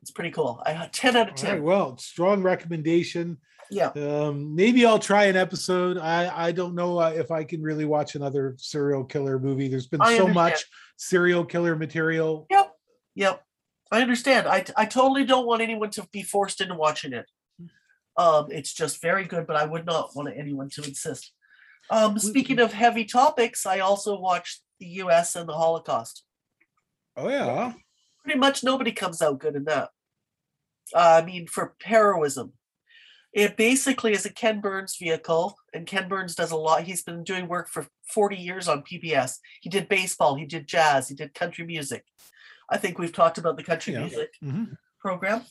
It's 0.01 0.11
pretty 0.11 0.31
cool. 0.31 0.61
I 0.65 0.89
ten 0.91 1.15
out 1.15 1.29
of 1.29 1.35
ten. 1.35 1.55
right, 1.55 1.63
well, 1.63 1.97
strong 1.97 2.43
recommendation. 2.43 3.37
Yeah. 3.71 3.89
Um, 3.95 4.55
maybe 4.55 4.85
I'll 4.85 4.99
try 4.99 5.25
an 5.25 5.35
episode. 5.35 5.97
I 5.97 6.47
I 6.47 6.51
don't 6.51 6.75
know 6.75 6.99
uh, 6.99 7.09
if 7.09 7.31
I 7.31 7.43
can 7.43 7.61
really 7.61 7.85
watch 7.85 8.15
another 8.15 8.55
serial 8.57 9.03
killer 9.03 9.39
movie. 9.39 9.67
There's 9.67 9.87
been 9.87 10.01
I 10.01 10.17
so 10.17 10.27
understand. 10.27 10.35
much 10.35 10.65
serial 10.97 11.43
killer 11.43 11.75
material. 11.75 12.47
Yep. 12.49 12.71
Yep. 13.15 13.43
I 13.91 14.01
understand. 14.01 14.47
I 14.47 14.65
I 14.77 14.85
totally 14.85 15.25
don't 15.25 15.45
want 15.45 15.61
anyone 15.61 15.89
to 15.91 16.07
be 16.11 16.23
forced 16.23 16.61
into 16.61 16.75
watching 16.75 17.13
it. 17.13 17.25
Um, 18.17 18.47
it's 18.49 18.73
just 18.73 19.01
very 19.01 19.25
good, 19.25 19.45
but 19.47 19.55
I 19.57 19.65
would 19.65 19.85
not 19.85 20.15
want 20.15 20.29
anyone 20.35 20.69
to 20.71 20.83
insist. 20.83 21.31
Um, 21.89 22.17
speaking 22.17 22.59
of 22.59 22.73
heavy 22.73 23.05
topics, 23.05 23.65
I 23.65 23.79
also 23.79 24.17
watched 24.19 24.61
the 24.79 24.87
U.S. 25.03 25.35
and 25.35 25.47
the 25.47 25.53
Holocaust. 25.53 26.23
Oh 27.17 27.29
yeah. 27.29 27.73
Pretty 28.23 28.39
much 28.39 28.63
nobody 28.63 28.91
comes 28.91 29.21
out 29.21 29.39
good 29.39 29.55
in 29.55 29.65
that. 29.65 29.89
Uh, 30.93 31.21
I 31.21 31.25
mean, 31.25 31.47
for 31.47 31.75
heroism, 31.83 32.53
it 33.33 33.57
basically 33.57 34.13
is 34.13 34.25
a 34.25 34.33
Ken 34.33 34.61
Burns 34.61 34.95
vehicle, 34.97 35.55
and 35.73 35.85
Ken 35.85 36.07
Burns 36.07 36.35
does 36.35 36.51
a 36.51 36.55
lot. 36.57 36.83
He's 36.83 37.03
been 37.03 37.23
doing 37.23 37.47
work 37.47 37.69
for 37.69 37.85
40 38.13 38.35
years 38.37 38.67
on 38.67 38.81
PBS. 38.83 39.37
He 39.61 39.69
did 39.69 39.89
baseball, 39.89 40.35
he 40.35 40.45
did 40.45 40.67
jazz, 40.67 41.07
he 41.09 41.15
did 41.15 41.33
country 41.33 41.65
music. 41.65 42.05
I 42.69 42.77
think 42.77 42.97
we've 42.97 43.13
talked 43.13 43.37
about 43.37 43.57
the 43.57 43.63
country 43.63 43.93
Yeah. 43.93 43.99
music 43.99 44.31
Mhm. 44.43 44.77
program. 44.99 45.45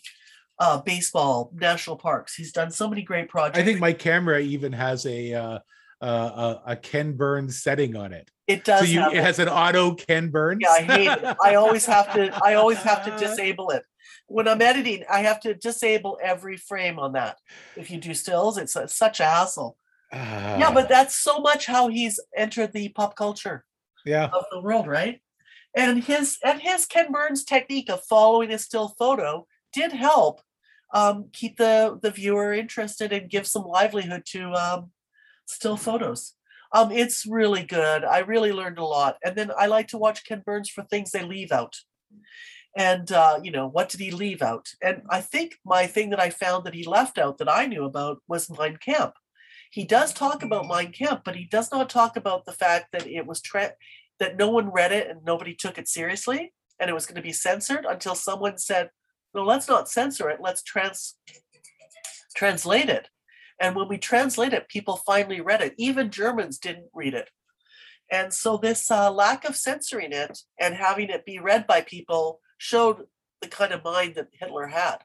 Uh, 0.59 0.81
baseball, 0.81 1.51
national 1.53 1.97
parks. 1.97 2.35
He's 2.35 2.53
done 2.53 2.71
so 2.71 2.89
many 2.89 3.03
great 3.03 3.29
projects. 3.29 3.59
I 3.59 3.65
think 3.65 3.81
my 3.81 3.93
camera 3.93 4.39
even 4.39 4.73
has 4.73 5.05
a 5.05 5.35
uh, 5.35 5.59
uh, 6.01 6.59
a, 6.65 6.77
Ken 6.77 7.17
Burns 7.17 7.61
setting 7.61 7.97
on 7.97 8.13
it. 8.13 8.31
it 8.47 8.63
does. 8.63 8.81
so 8.81 8.87
you 8.87 9.01
have 9.01 9.13
it 9.13 9.23
has 9.23 9.41
an 9.41 9.49
auto 9.49 9.95
Ken 9.95 10.31
Burns. 10.31 10.61
Yeah, 10.63 10.71
I 10.71 10.83
hate 10.83 11.09
it. 11.09 11.37
I 11.43 11.57
always 11.57 11.85
have 11.87 12.13
to. 12.15 12.39
I 12.45 12.55
always 12.55 12.79
have 12.79 13.05
to 13.05 13.17
disable 13.27 13.71
it 13.71 13.83
when 14.27 14.49
I'm 14.49 14.63
editing, 14.63 15.05
I 15.11 15.21
have 15.21 15.41
to 15.41 15.55
disable 15.55 16.19
every 16.23 16.57
frame 16.57 16.99
on 16.99 17.13
that. 17.13 17.39
If 17.77 17.91
you 17.91 17.99
do 17.99 18.15
stills, 18.15 18.59
it's 18.59 18.77
uh, 18.77 18.87
such 18.87 19.21
a 19.21 19.25
hassle. 19.25 19.77
Yeah, 20.13 20.71
but 20.73 20.89
that's 20.89 21.17
so 21.17 21.41
much 21.41 21.67
how 21.67 21.89
he's 21.89 22.21
entered 22.37 22.73
the 22.73 22.89
pop 22.91 23.17
culture 23.17 23.65
yeah, 24.07 24.27
of 24.27 24.45
the 24.53 24.61
world, 24.61 24.87
right? 24.87 25.21
And 25.77 26.05
his 26.05 26.39
and 26.45 26.63
his 26.63 26.87
Ken 26.87 27.11
Burns 27.11 27.45
technique 27.45 27.91
of 27.91 28.05
following 28.05 28.53
a 28.53 28.59
still 28.59 28.95
photo 28.97 29.49
did 29.75 29.93
help 29.93 30.41
um, 30.95 31.29
keep 31.33 31.57
the 31.57 31.99
the 32.01 32.11
viewer 32.11 32.55
interested 32.55 33.13
and 33.13 33.29
give 33.29 33.47
some 33.47 33.65
livelihood 33.65 34.23
to 34.27 34.53
um, 34.53 34.91
still 35.47 35.77
photos. 35.77 36.35
Um, 36.73 36.91
it's 36.91 37.27
really 37.27 37.63
good. 37.63 38.05
I 38.05 38.19
really 38.21 38.53
learned 38.53 38.79
a 38.79 38.85
lot, 38.85 39.17
and 39.25 39.37
then 39.37 39.51
I 39.59 39.67
like 39.67 39.89
to 39.89 39.99
watch 39.99 40.25
Ken 40.25 40.43
Burns 40.45 40.71
for 40.71 40.83
things 40.85 41.11
they 41.11 41.25
leave 41.25 41.53
out. 41.53 41.75
And 42.77 43.11
uh, 43.13 43.41
you 43.43 43.51
know, 43.51 43.69
what 43.69 43.89
did 43.89 44.01
he 44.01 44.11
leave 44.11 44.43
out? 44.43 44.69
And 44.83 45.03
I 45.11 45.21
think 45.21 45.57
my 45.65 45.87
thing 45.87 46.11
that 46.11 46.21
I 46.21 46.31
found 46.31 46.65
that 46.65 46.75
he 46.75 46.85
left 46.85 47.19
out 47.19 47.39
that 47.39 47.51
I 47.51 47.67
knew 47.67 47.85
about 47.85 48.23
was 48.29 48.51
Mein 48.51 48.77
Kampf. 48.77 49.17
He 49.71 49.85
does 49.85 50.13
talk 50.13 50.43
about 50.43 50.69
Mein 50.69 50.93
Kampf, 50.93 51.23
but 51.25 51.37
he 51.37 51.45
does 51.45 51.71
not 51.73 51.91
talk 51.91 52.17
about 52.17 52.45
the 52.45 52.53
fact 52.53 52.93
that 52.93 53.07
it 53.07 53.27
was 53.27 53.41
tra- 53.41 53.75
that 54.21 54.37
no 54.37 54.49
one 54.49 54.71
read 54.71 54.93
it 54.93 55.09
and 55.09 55.25
nobody 55.25 55.55
took 55.55 55.79
it 55.79 55.89
seriously, 55.89 56.53
and 56.79 56.89
it 56.89 56.95
was 56.95 57.07
going 57.07 57.17
to 57.17 57.23
be 57.23 57.33
censored 57.33 57.85
until 57.85 58.15
someone 58.15 58.59
said, 58.59 58.91
"No, 59.35 59.43
let's 59.45 59.69
not 59.69 59.89
censor 59.89 60.29
it. 60.31 60.41
Let's 60.41 60.63
trans 60.63 61.17
translate 62.37 62.89
it." 62.89 63.09
And 63.61 63.77
when 63.77 63.89
we 63.89 63.99
translate 63.99 64.53
it, 64.53 64.69
people 64.69 64.97
finally 65.07 65.41
read 65.41 65.63
it. 65.63 65.75
Even 65.79 66.11
Germans 66.11 66.59
didn't 66.59 66.89
read 66.93 67.15
it. 67.15 67.31
And 68.11 68.33
so 68.33 68.57
this 68.57 68.91
uh, 68.91 69.11
lack 69.11 69.45
of 69.45 69.57
censoring 69.57 70.13
it 70.13 70.39
and 70.61 70.75
having 70.75 71.09
it 71.09 71.25
be 71.25 71.39
read 71.39 71.67
by 71.67 71.81
people 71.81 72.41
showed 72.59 73.05
the 73.41 73.49
kind 73.49 73.73
of 73.73 73.85
mind 73.85 74.15
that 74.17 74.29
Hitler 74.33 74.67
had, 74.69 74.99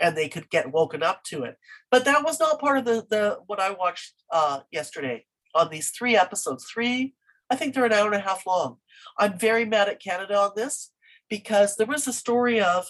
and 0.00 0.16
they 0.16 0.28
could 0.28 0.50
get 0.50 0.72
woken 0.72 1.02
up 1.02 1.22
to 1.24 1.44
it. 1.44 1.56
But 1.90 2.04
that 2.04 2.24
was 2.24 2.40
not 2.40 2.60
part 2.60 2.78
of 2.78 2.84
the 2.84 3.06
the 3.08 3.38
what 3.46 3.60
I 3.60 3.70
watched 3.70 4.14
uh, 4.30 4.60
yesterday 4.70 5.26
on 5.54 5.70
these 5.70 5.90
three 5.90 6.16
episodes. 6.16 6.64
Three, 6.64 7.14
I 7.50 7.56
think 7.56 7.74
they're 7.74 7.84
an 7.84 7.92
hour 7.92 8.06
and 8.06 8.14
a 8.14 8.18
half 8.20 8.46
long. 8.46 8.78
I'm 9.18 9.38
very 9.38 9.64
mad 9.64 9.88
at 9.88 10.02
Canada 10.02 10.36
on 10.36 10.52
this 10.56 10.90
because 11.28 11.76
there 11.76 11.86
was 11.86 12.06
a 12.06 12.12
story 12.12 12.60
of 12.60 12.86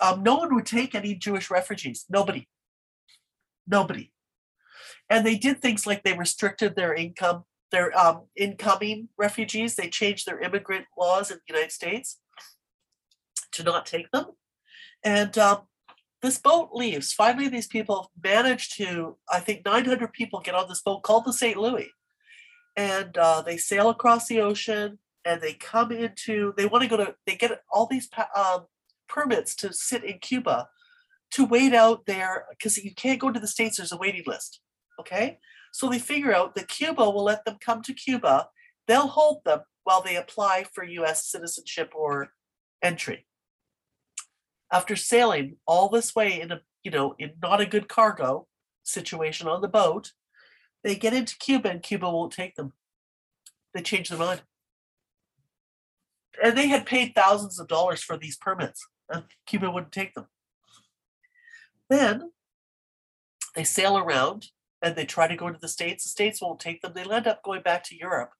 um, 0.00 0.22
no 0.22 0.36
one 0.36 0.54
would 0.54 0.66
take 0.66 0.94
any 0.94 1.14
Jewish 1.14 1.50
refugees. 1.50 2.04
Nobody. 2.08 2.48
Nobody. 3.66 4.12
And 5.08 5.24
they 5.24 5.36
did 5.36 5.60
things 5.60 5.86
like 5.86 6.02
they 6.02 6.16
restricted 6.16 6.74
their 6.74 6.94
income, 6.94 7.44
their 7.70 7.96
um, 7.98 8.26
incoming 8.36 9.08
refugees. 9.16 9.74
They 9.74 9.88
changed 9.88 10.26
their 10.26 10.40
immigrant 10.40 10.86
laws 10.98 11.30
in 11.30 11.38
the 11.38 11.54
United 11.54 11.72
States 11.72 12.18
to 13.52 13.62
not 13.62 13.86
take 13.86 14.10
them. 14.10 14.26
And 15.04 15.36
um, 15.38 15.62
this 16.22 16.38
boat 16.38 16.70
leaves. 16.72 17.12
Finally, 17.12 17.48
these 17.48 17.66
people 17.66 18.10
manage 18.22 18.70
to, 18.70 19.16
I 19.30 19.40
think 19.40 19.64
900 19.64 20.12
people 20.12 20.40
get 20.40 20.54
on 20.54 20.68
this 20.68 20.82
boat 20.82 21.02
called 21.02 21.24
the 21.24 21.32
St. 21.32 21.56
Louis. 21.56 21.90
And 22.76 23.16
uh, 23.16 23.42
they 23.42 23.56
sail 23.56 23.88
across 23.88 24.26
the 24.26 24.40
ocean 24.40 24.98
and 25.24 25.40
they 25.40 25.54
come 25.54 25.92
into, 25.92 26.52
they 26.56 26.66
want 26.66 26.82
to 26.82 26.88
go 26.88 26.96
to, 26.96 27.14
they 27.26 27.36
get 27.36 27.60
all 27.70 27.86
these 27.86 28.08
um, 28.36 28.66
permits 29.08 29.54
to 29.56 29.72
sit 29.72 30.04
in 30.04 30.18
Cuba 30.18 30.68
to 31.32 31.44
wait 31.44 31.74
out 31.74 32.06
there 32.06 32.46
because 32.50 32.76
you 32.78 32.94
can't 32.94 33.20
go 33.20 33.30
to 33.30 33.40
the 33.40 33.48
States, 33.48 33.76
there's 33.76 33.92
a 33.92 33.96
waiting 33.96 34.22
list. 34.26 34.60
Okay. 35.00 35.38
So 35.72 35.88
they 35.88 35.98
figure 35.98 36.34
out 36.34 36.54
that 36.54 36.68
Cuba 36.68 37.10
will 37.10 37.24
let 37.24 37.44
them 37.44 37.58
come 37.60 37.82
to 37.82 37.92
Cuba. 37.92 38.48
They'll 38.86 39.08
hold 39.08 39.42
them 39.44 39.60
while 39.84 40.02
they 40.02 40.16
apply 40.16 40.64
for 40.72 40.84
US 40.84 41.26
citizenship 41.26 41.92
or 41.94 42.30
entry. 42.82 43.26
After 44.72 44.96
sailing 44.96 45.56
all 45.66 45.88
this 45.88 46.14
way 46.14 46.40
in 46.40 46.50
a, 46.50 46.60
you 46.82 46.90
know, 46.90 47.14
in 47.18 47.32
not 47.42 47.60
a 47.60 47.66
good 47.66 47.88
cargo 47.88 48.46
situation 48.84 49.48
on 49.48 49.60
the 49.60 49.68
boat, 49.68 50.12
they 50.82 50.94
get 50.94 51.12
into 51.12 51.36
Cuba 51.38 51.68
and 51.68 51.82
Cuba 51.82 52.10
won't 52.10 52.32
take 52.32 52.54
them. 52.54 52.72
They 53.74 53.82
change 53.82 54.08
their 54.08 54.18
mind. 54.18 54.42
And 56.42 56.56
they 56.56 56.68
had 56.68 56.86
paid 56.86 57.12
thousands 57.14 57.58
of 57.58 57.68
dollars 57.68 58.02
for 58.02 58.16
these 58.16 58.36
permits, 58.36 58.86
and 59.10 59.24
Cuba 59.46 59.70
wouldn't 59.70 59.92
take 59.92 60.14
them. 60.14 60.26
Then 61.88 62.32
they 63.54 63.64
sail 63.64 63.96
around 63.96 64.48
and 64.82 64.94
they 64.96 65.04
try 65.04 65.26
to 65.28 65.36
go 65.36 65.50
to 65.50 65.58
the 65.58 65.68
States. 65.68 66.04
The 66.04 66.10
States 66.10 66.40
won't 66.40 66.60
take 66.60 66.82
them. 66.82 66.92
They'll 66.94 67.12
end 67.12 67.26
up 67.26 67.42
going 67.42 67.62
back 67.62 67.84
to 67.84 67.96
Europe. 67.96 68.30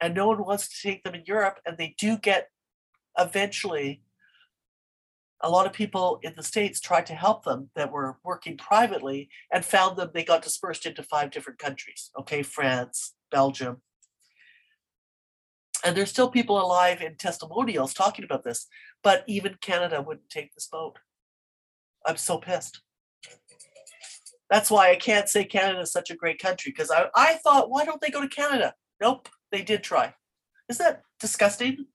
And 0.00 0.14
no 0.14 0.28
one 0.28 0.44
wants 0.44 0.68
to 0.68 0.88
take 0.88 1.02
them 1.02 1.14
in 1.14 1.24
Europe. 1.26 1.60
And 1.66 1.76
they 1.76 1.94
do 1.98 2.16
get 2.16 2.48
eventually 3.18 4.02
a 5.40 5.50
lot 5.50 5.66
of 5.66 5.72
people 5.72 6.18
in 6.22 6.32
the 6.36 6.42
States 6.42 6.80
tried 6.80 7.06
to 7.06 7.14
help 7.14 7.44
them 7.44 7.70
that 7.76 7.92
were 7.92 8.18
working 8.24 8.56
privately 8.56 9.28
and 9.52 9.64
found 9.64 9.96
them. 9.96 10.10
They 10.12 10.24
got 10.24 10.42
dispersed 10.42 10.86
into 10.86 11.02
five 11.02 11.30
different 11.30 11.58
countries. 11.58 12.10
Okay, 12.18 12.42
France, 12.42 13.14
Belgium. 13.30 13.82
And 15.84 15.96
there's 15.96 16.10
still 16.10 16.30
people 16.30 16.60
alive 16.60 17.00
in 17.02 17.16
testimonials 17.16 17.94
talking 17.94 18.24
about 18.24 18.44
this, 18.44 18.66
but 19.02 19.24
even 19.28 19.56
Canada 19.60 20.02
wouldn't 20.02 20.28
take 20.28 20.54
this 20.54 20.66
boat. 20.66 20.98
I'm 22.06 22.16
so 22.16 22.38
pissed. 22.38 22.80
That's 24.50 24.70
why 24.70 24.90
I 24.90 24.96
can't 24.96 25.28
say 25.28 25.44
Canada 25.44 25.80
is 25.80 25.92
such 25.92 26.10
a 26.10 26.16
great 26.16 26.40
country 26.40 26.72
because 26.72 26.90
I, 26.90 27.08
I 27.14 27.34
thought, 27.34 27.70
why 27.70 27.84
don't 27.84 28.00
they 28.00 28.10
go 28.10 28.22
to 28.22 28.28
Canada? 28.28 28.74
Nope, 29.00 29.28
they 29.52 29.62
did 29.62 29.82
try. 29.82 30.14
Isn't 30.68 30.84
that 30.84 31.02
disgusting? 31.20 31.86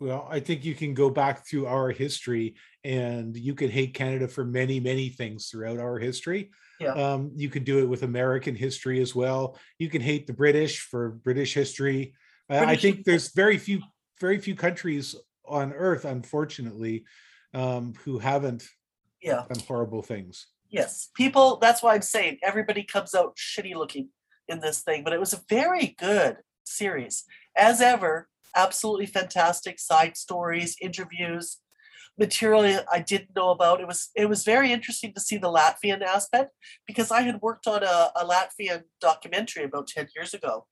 Well, 0.00 0.26
I 0.30 0.40
think 0.40 0.64
you 0.64 0.74
can 0.74 0.94
go 0.94 1.10
back 1.10 1.46
through 1.46 1.66
our 1.66 1.90
history 1.90 2.54
and 2.84 3.36
you 3.36 3.54
could 3.54 3.70
hate 3.70 3.94
Canada 3.94 4.28
for 4.28 4.44
many, 4.44 4.80
many 4.80 5.10
things 5.10 5.48
throughout 5.48 5.78
our 5.78 5.98
history. 5.98 6.50
Yeah. 6.80 6.92
Um, 6.92 7.32
you 7.36 7.50
could 7.50 7.64
do 7.64 7.80
it 7.80 7.88
with 7.88 8.02
American 8.02 8.54
history 8.54 9.00
as 9.02 9.14
well. 9.14 9.58
You 9.78 9.90
can 9.90 10.00
hate 10.00 10.26
the 10.26 10.32
British 10.32 10.80
for 10.80 11.10
British 11.10 11.52
history. 11.52 12.14
I 12.50 12.76
think 12.76 13.04
there's 13.04 13.32
very 13.32 13.58
few, 13.58 13.80
very 14.20 14.38
few 14.38 14.54
countries 14.54 15.14
on 15.46 15.72
earth, 15.72 16.04
unfortunately, 16.04 17.04
um, 17.54 17.94
who 18.04 18.18
haven't 18.18 18.68
Yeah. 19.20 19.44
done 19.48 19.62
horrible 19.66 20.02
things. 20.02 20.46
Yes, 20.68 21.10
people. 21.14 21.56
That's 21.58 21.82
why 21.82 21.94
I'm 21.94 22.02
saying 22.02 22.38
everybody 22.42 22.84
comes 22.84 23.14
out 23.14 23.36
shitty 23.36 23.74
looking 23.74 24.10
in 24.48 24.60
this 24.60 24.82
thing, 24.82 25.02
but 25.04 25.12
it 25.12 25.20
was 25.20 25.32
a 25.32 25.42
very 25.48 25.88
good 25.98 26.38
series, 26.64 27.24
as 27.56 27.80
ever. 27.80 28.28
Absolutely 28.54 29.06
fantastic 29.06 29.78
side 29.78 30.16
stories, 30.16 30.76
interviews, 30.80 31.58
material 32.18 32.84
I 32.92 33.00
didn't 33.00 33.34
know 33.34 33.50
about. 33.50 33.80
It 33.80 33.86
was 33.86 34.10
it 34.14 34.28
was 34.28 34.44
very 34.44 34.72
interesting 34.72 35.12
to 35.14 35.20
see 35.20 35.38
the 35.38 35.52
Latvian 35.52 36.02
aspect 36.02 36.52
because 36.86 37.10
I 37.10 37.22
had 37.22 37.40
worked 37.40 37.66
on 37.66 37.82
a, 37.82 38.10
a 38.16 38.24
Latvian 38.24 38.82
documentary 39.00 39.64
about 39.64 39.86
ten 39.88 40.08
years 40.14 40.34
ago, 40.34 40.66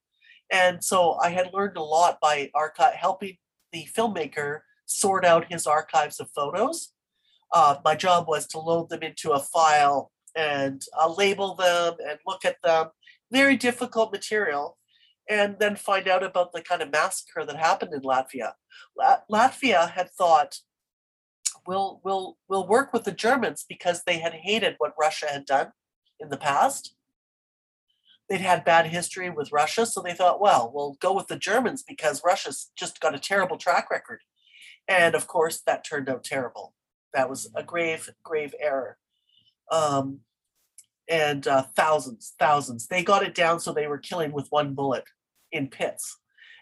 and 0.50 0.82
so 0.82 1.18
I 1.22 1.30
had 1.30 1.52
learned 1.52 1.76
a 1.76 1.82
lot 1.82 2.18
by 2.20 2.50
archive 2.54 2.94
helping 2.94 3.36
the 3.72 3.86
filmmaker 3.94 4.60
sort 4.86 5.24
out 5.24 5.52
his 5.52 5.66
archives 5.66 6.20
of 6.20 6.30
photos 6.30 6.92
uh, 7.52 7.76
my 7.84 7.94
job 7.94 8.28
was 8.28 8.46
to 8.48 8.58
load 8.58 8.88
them 8.90 9.02
into 9.02 9.32
a 9.32 9.40
file 9.40 10.10
and 10.36 10.82
uh, 11.00 11.12
label 11.12 11.54
them 11.54 11.94
and 12.06 12.18
look 12.26 12.44
at 12.44 12.56
them. 12.62 12.88
Very 13.32 13.56
difficult 13.56 14.12
material. 14.12 14.76
And 15.30 15.56
then 15.58 15.76
find 15.76 16.08
out 16.08 16.22
about 16.22 16.52
the 16.52 16.62
kind 16.62 16.80
of 16.80 16.90
massacre 16.90 17.44
that 17.44 17.56
happened 17.56 17.92
in 17.92 18.00
Latvia. 18.00 18.52
La- 18.96 19.20
Latvia 19.30 19.90
had 19.90 20.10
thought, 20.10 20.56
we'll, 21.66 22.00
we'll, 22.02 22.38
we'll 22.48 22.66
work 22.66 22.92
with 22.92 23.04
the 23.04 23.12
Germans 23.12 23.64
because 23.68 24.02
they 24.06 24.18
had 24.18 24.32
hated 24.32 24.76
what 24.78 24.94
Russia 24.98 25.26
had 25.30 25.44
done 25.44 25.72
in 26.18 26.30
the 26.30 26.38
past. 26.38 26.94
They'd 28.28 28.40
had 28.40 28.64
bad 28.64 28.86
history 28.86 29.30
with 29.30 29.52
Russia, 29.52 29.86
so 29.86 30.02
they 30.02 30.12
thought, 30.12 30.40
well, 30.40 30.70
we'll 30.72 30.96
go 31.00 31.14
with 31.14 31.28
the 31.28 31.38
Germans 31.38 31.82
because 31.82 32.22
Russia's 32.24 32.70
just 32.76 33.00
got 33.00 33.14
a 33.14 33.18
terrible 33.18 33.56
track 33.56 33.90
record. 33.90 34.20
And 34.86 35.14
of 35.14 35.26
course, 35.26 35.60
that 35.66 35.84
turned 35.84 36.08
out 36.08 36.24
terrible. 36.24 36.74
That 37.14 37.30
was 37.30 37.50
a 37.54 37.62
grave 37.62 38.10
grave 38.22 38.54
error. 38.60 38.98
Um, 39.70 40.20
and 41.08 41.46
uh, 41.46 41.64
thousands 41.74 42.34
thousands. 42.38 42.86
They 42.86 43.02
got 43.02 43.22
it 43.22 43.34
down 43.34 43.60
so 43.60 43.72
they 43.72 43.86
were 43.86 43.98
killing 43.98 44.32
with 44.32 44.48
one 44.50 44.74
bullet 44.74 45.04
in 45.50 45.68
pits. 45.68 46.18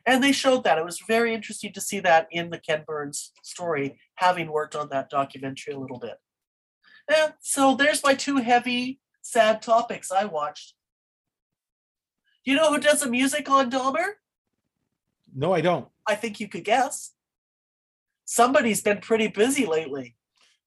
And 0.06 0.22
they 0.22 0.30
showed 0.30 0.62
that. 0.62 0.78
It 0.78 0.84
was 0.84 1.01
very 1.09 1.34
interesting 1.34 1.72
to 1.72 1.80
see 1.80 1.98
that 2.01 2.28
in 2.30 2.51
the 2.51 2.60
ken 2.60 2.84
burns 2.86 3.32
story 3.43 3.98
having 4.16 4.52
worked 4.52 4.76
on 4.76 4.88
that 4.90 5.10
documentary 5.10 5.74
a 5.74 5.78
little 5.78 5.98
bit. 5.98 6.18
Yeah, 7.10 7.32
so 7.40 7.74
there's 7.74 8.05
my 8.05 8.14
two 8.14 8.36
heavy 8.36 9.01
sad 9.22 9.60
topics 9.60 10.12
i 10.12 10.24
watched 10.24 10.74
you 12.51 12.56
know 12.56 12.70
who 12.73 12.78
does 12.78 13.01
the 13.01 13.09
music 13.10 13.48
on 13.51 13.70
Dahmer? 13.70 14.12
No, 15.35 15.52
I 15.52 15.60
don't. 15.60 15.86
i 16.09 16.14
think 16.14 16.40
you 16.40 16.48
could 16.48 16.64
guess 16.64 17.12
somebody's 18.24 18.81
been 18.82 18.98
pretty 18.98 19.28
busy 19.28 19.66
lately 19.66 20.16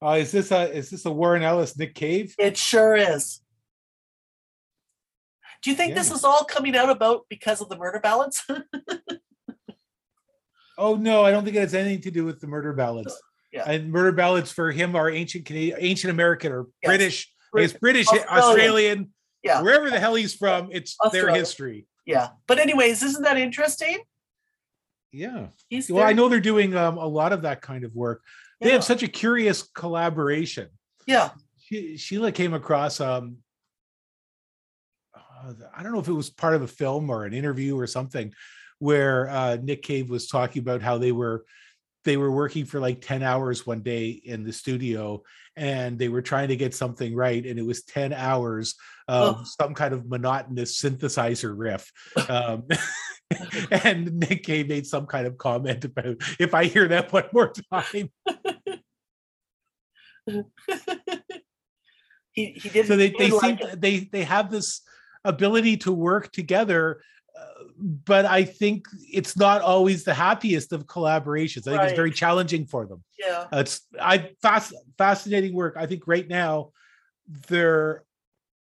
Uh, 0.02 0.18
is 0.20 0.32
this 0.32 0.52
a 0.52 0.72
is 0.72 0.90
this 0.92 1.06
a 1.06 1.12
Warren 1.12 1.44
Ellis 1.44 1.78
Nick 1.78 1.94
Cave? 1.96 2.34
It 2.38 2.56
sure 2.58 2.96
is. 2.96 3.42
Do 5.62 5.70
you 5.72 5.76
think 5.76 5.94
this 5.96 6.10
is 6.12 6.24
all 6.24 6.46
coming 6.46 6.74
out 6.78 6.90
about 6.90 7.26
because 7.30 7.60
of 7.62 7.68
the 7.70 7.78
murder 7.78 8.00
ballads? 8.00 8.44
Oh 10.78 10.96
no, 10.96 11.26
I 11.26 11.32
don't 11.32 11.44
think 11.44 11.58
it 11.58 11.60
has 11.60 11.74
anything 11.74 12.02
to 12.04 12.12
do 12.12 12.24
with 12.24 12.40
the 12.40 12.48
murder 12.48 12.72
ballads. 12.72 13.14
Yeah. 13.52 13.64
And 13.70 13.92
murder 13.92 14.14
ballads 14.14 14.50
for 14.52 14.72
him 14.72 14.96
are 14.96 15.10
ancient 15.10 15.44
Canadian, 15.46 15.78
ancient 15.82 16.12
American 16.12 16.54
or 16.54 16.68
Yes. 16.82 16.88
British. 16.90 17.34
Brit- 17.52 17.66
It's 17.66 17.74
British, 17.74 18.08
Australian. 18.08 18.40
Australian, 18.40 19.14
Yeah. 19.44 19.62
wherever 19.62 19.90
the 19.90 20.00
hell 20.00 20.16
he's 20.16 20.36
from. 20.36 20.70
It's 20.72 20.98
their 21.12 21.34
history. 21.34 21.88
Yeah. 22.06 22.30
But 22.48 22.60
anyways, 22.60 23.04
isn't 23.04 23.24
that 23.24 23.38
interesting? 23.38 24.00
Yeah. 25.12 25.48
He's 25.70 25.90
Well, 25.90 26.06
I 26.06 26.14
know 26.14 26.30
they're 26.30 26.40
doing 26.40 26.76
um, 26.76 26.98
a 26.98 27.06
lot 27.08 27.34
of 27.34 27.44
that 27.44 27.62
kind 27.62 27.84
of 27.84 27.96
work. 27.96 28.22
They 28.62 28.72
have 28.72 28.84
such 28.84 29.04
a 29.04 29.08
curious 29.08 29.64
collaboration. 29.64 30.70
yeah. 31.06 31.30
She, 31.62 31.98
Sheila 31.98 32.32
came 32.32 32.54
across 32.56 33.00
um 33.00 33.38
uh, 35.16 35.54
I 35.76 35.84
don't 35.84 35.94
know 35.94 36.00
if 36.00 36.08
it 36.08 36.14
was 36.14 36.30
part 36.30 36.56
of 36.56 36.62
a 36.64 36.68
film 36.68 37.10
or 37.10 37.26
an 37.26 37.34
interview 37.34 37.78
or 37.78 37.86
something 37.88 38.34
where 38.80 39.30
uh 39.30 39.58
Nick 39.62 39.84
Cave 39.84 40.10
was 40.10 40.28
talking 40.28 40.62
about 40.62 40.82
how 40.82 40.98
they 40.98 41.12
were 41.12 41.46
they 42.10 42.18
were 42.18 42.32
working 42.32 42.66
for 42.66 42.80
like 42.80 43.02
10 43.02 43.22
hours 43.22 43.68
one 43.68 43.82
day 43.82 44.10
in 44.10 44.44
the 44.44 44.52
studio 44.52 45.22
and 45.56 46.00
they 46.00 46.10
were 46.10 46.24
trying 46.24 46.48
to 46.48 46.56
get 46.56 46.74
something 46.74 47.16
right 47.16 47.46
and 47.46 47.60
it 47.60 47.66
was 47.66 47.84
10 47.84 48.14
hours 48.14 48.74
of 49.08 49.36
Oh. 49.40 49.44
some 49.44 49.76
kind 49.76 49.94
of 49.94 50.08
monotonous 50.10 50.82
synthesizer 50.82 51.54
riff 51.56 51.92
um 52.30 52.64
and 53.72 54.12
Nick 54.20 54.42
Cave 54.44 54.70
made 54.70 54.88
some 54.88 55.06
kind 55.06 55.28
of 55.28 55.38
comment 55.38 55.86
about 55.86 56.16
if 56.40 56.56
I 56.56 56.66
hear 56.66 56.88
that 56.88 57.14
one 57.14 57.26
more 57.32 57.54
time 57.72 58.10
he 62.32 62.54
he 62.54 62.70
did 62.70 62.88
so 62.88 62.98
they 62.98 63.10
they 63.10 63.30
did 63.30 63.40
seem 63.40 63.60
it. 63.60 63.80
they 63.80 64.00
they 64.12 64.24
have 64.24 64.50
this 64.50 64.82
ability 65.24 65.78
to 65.78 65.92
work 65.92 66.32
together 66.32 67.04
but 67.82 68.26
i 68.26 68.44
think 68.44 68.88
it's 69.12 69.38
not 69.38 69.62
always 69.62 70.04
the 70.04 70.14
happiest 70.14 70.74
of 70.74 70.86
collaborations 70.86 71.68
i 71.68 71.72
think 71.72 71.84
it's 71.84 71.94
very 71.94 72.12
challenging 72.12 72.66
for 72.66 72.86
them 72.86 73.04
yeah. 73.18 73.46
it's 73.54 73.82
i 74.02 74.30
fast 74.42 74.74
fascinating 74.98 75.54
work 75.54 75.76
i 75.78 75.86
think 75.86 76.04
right 76.08 76.28
now 76.28 76.72
they're 77.48 78.04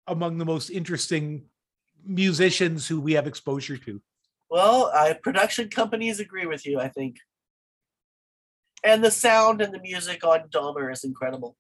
among 0.06 0.38
the 0.38 0.44
most 0.44 0.70
interesting 0.70 1.44
musicians 2.04 2.86
who 2.86 3.00
we 3.00 3.12
have 3.12 3.26
exposure 3.26 3.76
to 3.76 4.00
Well, 4.50 4.90
I 4.94 5.14
production 5.14 5.68
companies 5.68 6.20
agree 6.20 6.46
with 6.46 6.66
you, 6.66 6.80
I 6.80 6.88
think. 6.88 7.16
And 8.84 9.02
the 9.02 9.10
sound 9.10 9.62
and 9.62 9.72
the 9.72 9.80
music 9.80 10.24
on 10.24 10.48
Dahmer 10.48 10.92
is 10.92 11.04
incredible. 11.04 11.56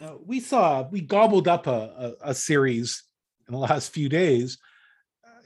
uh, 0.00 0.14
we 0.24 0.40
saw 0.40 0.88
we 0.88 1.00
gobbled 1.00 1.48
up 1.48 1.66
a, 1.66 2.14
a, 2.22 2.30
a 2.30 2.34
series 2.34 3.02
in 3.48 3.52
the 3.52 3.58
last 3.58 3.92
few 3.92 4.08
days 4.08 4.56
uh, 4.56 4.73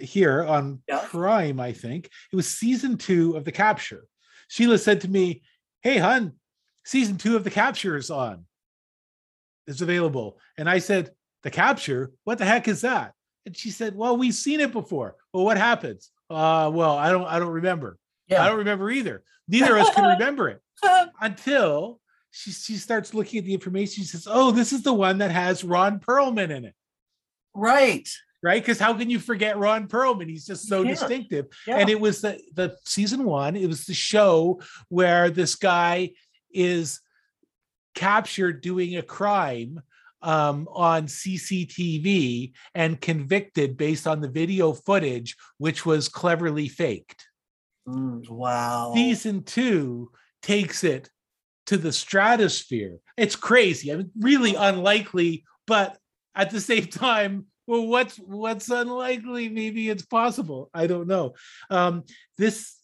here 0.00 0.44
on 0.44 0.82
Yeah. 0.88 1.04
Prime, 1.06 1.60
I 1.60 1.72
think 1.72 2.10
it 2.32 2.36
was 2.36 2.48
season 2.48 2.98
two 2.98 3.36
of 3.36 3.44
The 3.44 3.52
Capture. 3.52 4.04
Sheila 4.48 4.78
said 4.78 5.00
to 5.02 5.08
me, 5.08 5.42
"Hey, 5.82 5.98
hun, 5.98 6.34
season 6.84 7.18
two 7.18 7.36
of 7.36 7.44
The 7.44 7.50
Capture 7.50 7.96
is 7.96 8.10
on. 8.10 8.46
It's 9.66 9.80
available." 9.80 10.40
And 10.56 10.68
I 10.68 10.78
said, 10.78 11.14
"The 11.42 11.50
Capture? 11.50 12.12
What 12.24 12.38
the 12.38 12.44
heck 12.44 12.68
is 12.68 12.80
that?" 12.82 13.14
And 13.46 13.56
she 13.56 13.70
said, 13.70 13.94
"Well, 13.94 14.16
we've 14.16 14.34
seen 14.34 14.60
it 14.60 14.72
before. 14.72 15.16
Well, 15.32 15.44
what 15.44 15.58
happens? 15.58 16.10
Uh, 16.30 16.70
well, 16.72 16.96
I 16.96 17.10
don't, 17.10 17.24
I 17.26 17.38
don't 17.38 17.52
remember. 17.52 17.98
I 18.30 18.46
don't 18.48 18.58
remember 18.58 18.90
either. 18.90 19.22
Neither 19.48 19.76
of 19.76 19.86
us 19.86 19.94
can 19.94 20.04
remember 20.04 20.48
it." 20.48 20.62
until 21.20 22.00
she 22.30 22.50
she 22.50 22.76
starts 22.76 23.14
looking 23.14 23.38
at 23.38 23.44
the 23.44 23.54
information. 23.54 24.02
She 24.02 24.08
says, 24.08 24.28
"Oh, 24.30 24.50
this 24.50 24.72
is 24.72 24.82
the 24.82 24.92
one 24.92 25.18
that 25.18 25.30
has 25.30 25.64
Ron 25.64 25.98
Perlman 25.98 26.50
in 26.50 26.64
it, 26.64 26.74
right. 27.54 28.08
Right? 28.42 28.62
Because 28.62 28.78
how 28.78 28.94
can 28.94 29.10
you 29.10 29.18
forget 29.18 29.58
Ron 29.58 29.88
Perlman? 29.88 30.28
He's 30.28 30.46
just 30.46 30.68
so 30.68 30.82
Yeah. 30.82 30.90
distinctive." 30.90 31.46
Yeah. 31.66 31.78
And 31.78 31.88
it 31.90 32.00
was 32.00 32.20
the 32.20 32.40
the 32.54 32.76
season 32.84 33.24
one. 33.24 33.56
It 33.56 33.66
was 33.66 33.84
the 33.86 33.94
show 33.94 34.60
where 34.88 35.30
this 35.30 35.54
guy 35.54 36.10
is 36.52 37.00
captured 37.94 38.60
doing 38.60 38.96
a 38.96 39.02
crime 39.02 39.80
um, 40.22 40.66
on 40.72 41.06
CCTV 41.06 42.52
and 42.74 43.00
convicted 43.00 43.76
based 43.76 44.06
on 44.06 44.20
the 44.20 44.28
video 44.28 44.72
footage, 44.72 45.36
which 45.58 45.86
was 45.86 46.08
cleverly 46.08 46.68
faked 46.68 47.24
Mm, 47.88 48.28
wow. 48.28 48.92
season 48.94 49.42
two 49.44 50.10
takes 50.42 50.84
it 50.84 51.08
to 51.66 51.76
the 51.78 51.90
stratosphere. 51.92 52.98
It's 53.16 53.34
crazy. 53.36 53.90
I 53.92 53.96
mean, 53.96 54.10
really 54.18 54.54
unlikely, 54.54 55.44
but 55.66 55.96
at 56.34 56.50
the 56.50 56.60
same 56.60 56.86
time, 56.88 57.46
well, 57.68 57.86
what's 57.86 58.16
what's 58.16 58.70
unlikely? 58.70 59.50
Maybe 59.50 59.90
it's 59.90 60.04
possible. 60.04 60.70
I 60.72 60.86
don't 60.86 61.06
know. 61.06 61.34
Um, 61.68 62.04
this 62.38 62.78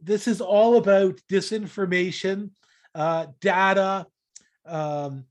this 0.00 0.28
is 0.28 0.40
all 0.40 0.76
about 0.76 1.20
disinformation, 1.28 2.50
uh, 2.94 3.26
data, 3.40 4.06
um, 4.66 5.24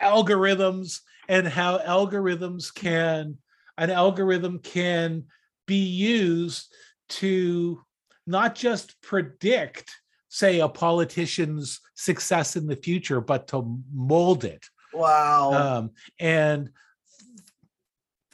algorithms, 0.00 1.00
and 1.26 1.48
how 1.48 1.78
algorithms 1.78 2.72
can 2.72 3.38
an 3.78 3.90
algorithm 3.90 4.58
can 4.58 5.24
be 5.66 5.82
used 5.82 6.74
to 7.08 7.82
not 8.26 8.54
just 8.54 9.00
predict, 9.00 9.90
say, 10.28 10.60
a 10.60 10.68
politician's 10.68 11.80
success 11.94 12.56
in 12.56 12.66
the 12.66 12.76
future, 12.76 13.22
but 13.22 13.48
to 13.48 13.80
mold 13.94 14.44
it. 14.44 14.66
wow. 14.92 15.52
Um, 15.52 15.90
and 16.18 16.70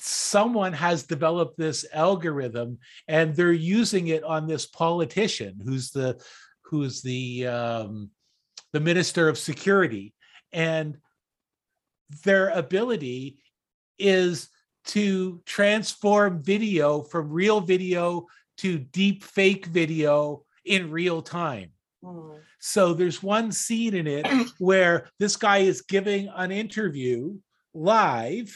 someone 0.04 0.72
has 0.74 1.04
developed 1.04 1.56
this 1.56 1.86
algorithm, 1.92 2.78
and 3.08 3.34
they're 3.34 3.52
using 3.52 4.08
it 4.08 4.22
on 4.22 4.46
this 4.46 4.66
politician 4.66 5.58
who's 5.64 5.90
the 5.90 6.20
who's 6.62 7.02
the 7.02 7.46
um, 7.46 8.10
the 8.72 8.80
minister 8.80 9.28
of 9.28 9.38
security, 9.38 10.14
and 10.52 10.98
their 12.24 12.50
ability 12.50 13.38
is 13.98 14.48
to 14.86 15.40
transform 15.46 16.42
video 16.42 17.02
from 17.02 17.30
real 17.30 17.60
video 17.60 18.26
to 18.58 18.78
deep 18.78 19.24
fake 19.24 19.66
video 19.66 20.44
in 20.66 20.90
real 20.90 21.22
time. 21.22 21.70
Mm, 22.04 22.38
So 22.58 22.92
there's 22.92 23.22
one 23.22 23.50
scene 23.52 23.94
in 23.94 24.06
it 24.06 24.26
where 24.58 25.08
this 25.18 25.36
guy 25.36 25.58
is 25.58 25.80
giving 25.80 26.28
an 26.34 26.50
interview 26.50 27.38
live, 27.72 28.54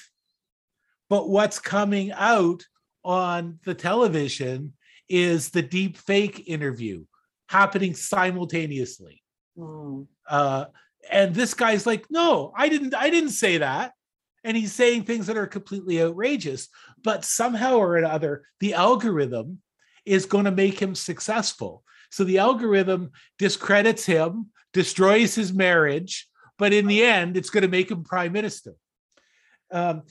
but 1.09 1.29
what's 1.29 1.59
coming 1.59 2.13
out 2.13 2.65
on 3.05 3.59
the 3.65 3.75
television 3.75 4.73
is 5.09 5.51
the 5.51 5.63
deep 5.63 5.97
fake 5.97 6.45
interview 6.47 7.05
happening 7.49 7.95
simultaneously. 7.95 9.23
mm. 9.57 10.07
Uh, 10.29 10.67
and 11.11 11.35
this 11.35 11.55
guy's 11.55 11.87
like, 11.87 12.05
no, 12.11 12.53
I 12.55 12.69
didn't, 12.69 12.95
I 12.95 13.09
didn't 13.09 13.31
say 13.31 13.59
that. 13.59 13.93
And 14.45 14.57
he's 14.57 14.73
saying 14.73 15.05
things 15.05 15.27
that 15.27 15.39
are 15.39 15.47
completely 15.47 16.03
outrageous, 16.03 16.69
but 17.03 17.25
somehow 17.25 17.77
or 17.77 17.97
another, 17.97 18.45
the 18.61 18.75
algorithm 18.75 19.61
is 20.05 20.27
going 20.27 20.45
to 20.45 20.51
make 20.51 20.79
him 20.81 20.95
successful. 20.95 21.83
So 22.11 22.25
the 22.25 22.39
algorithm 22.39 23.11
discredits 23.39 24.05
him, 24.05 24.51
destroys 24.73 25.35
his 25.35 25.53
marriage, 25.53 26.29
but 26.59 26.73
in 26.73 26.87
the 26.87 27.03
end, 27.03 27.37
it's 27.37 27.51
going 27.51 27.63
to 27.63 27.69
make 27.69 27.91
him 27.91 28.05
prime 28.05 28.33
minister. 28.33 28.75
Um, 29.71 30.03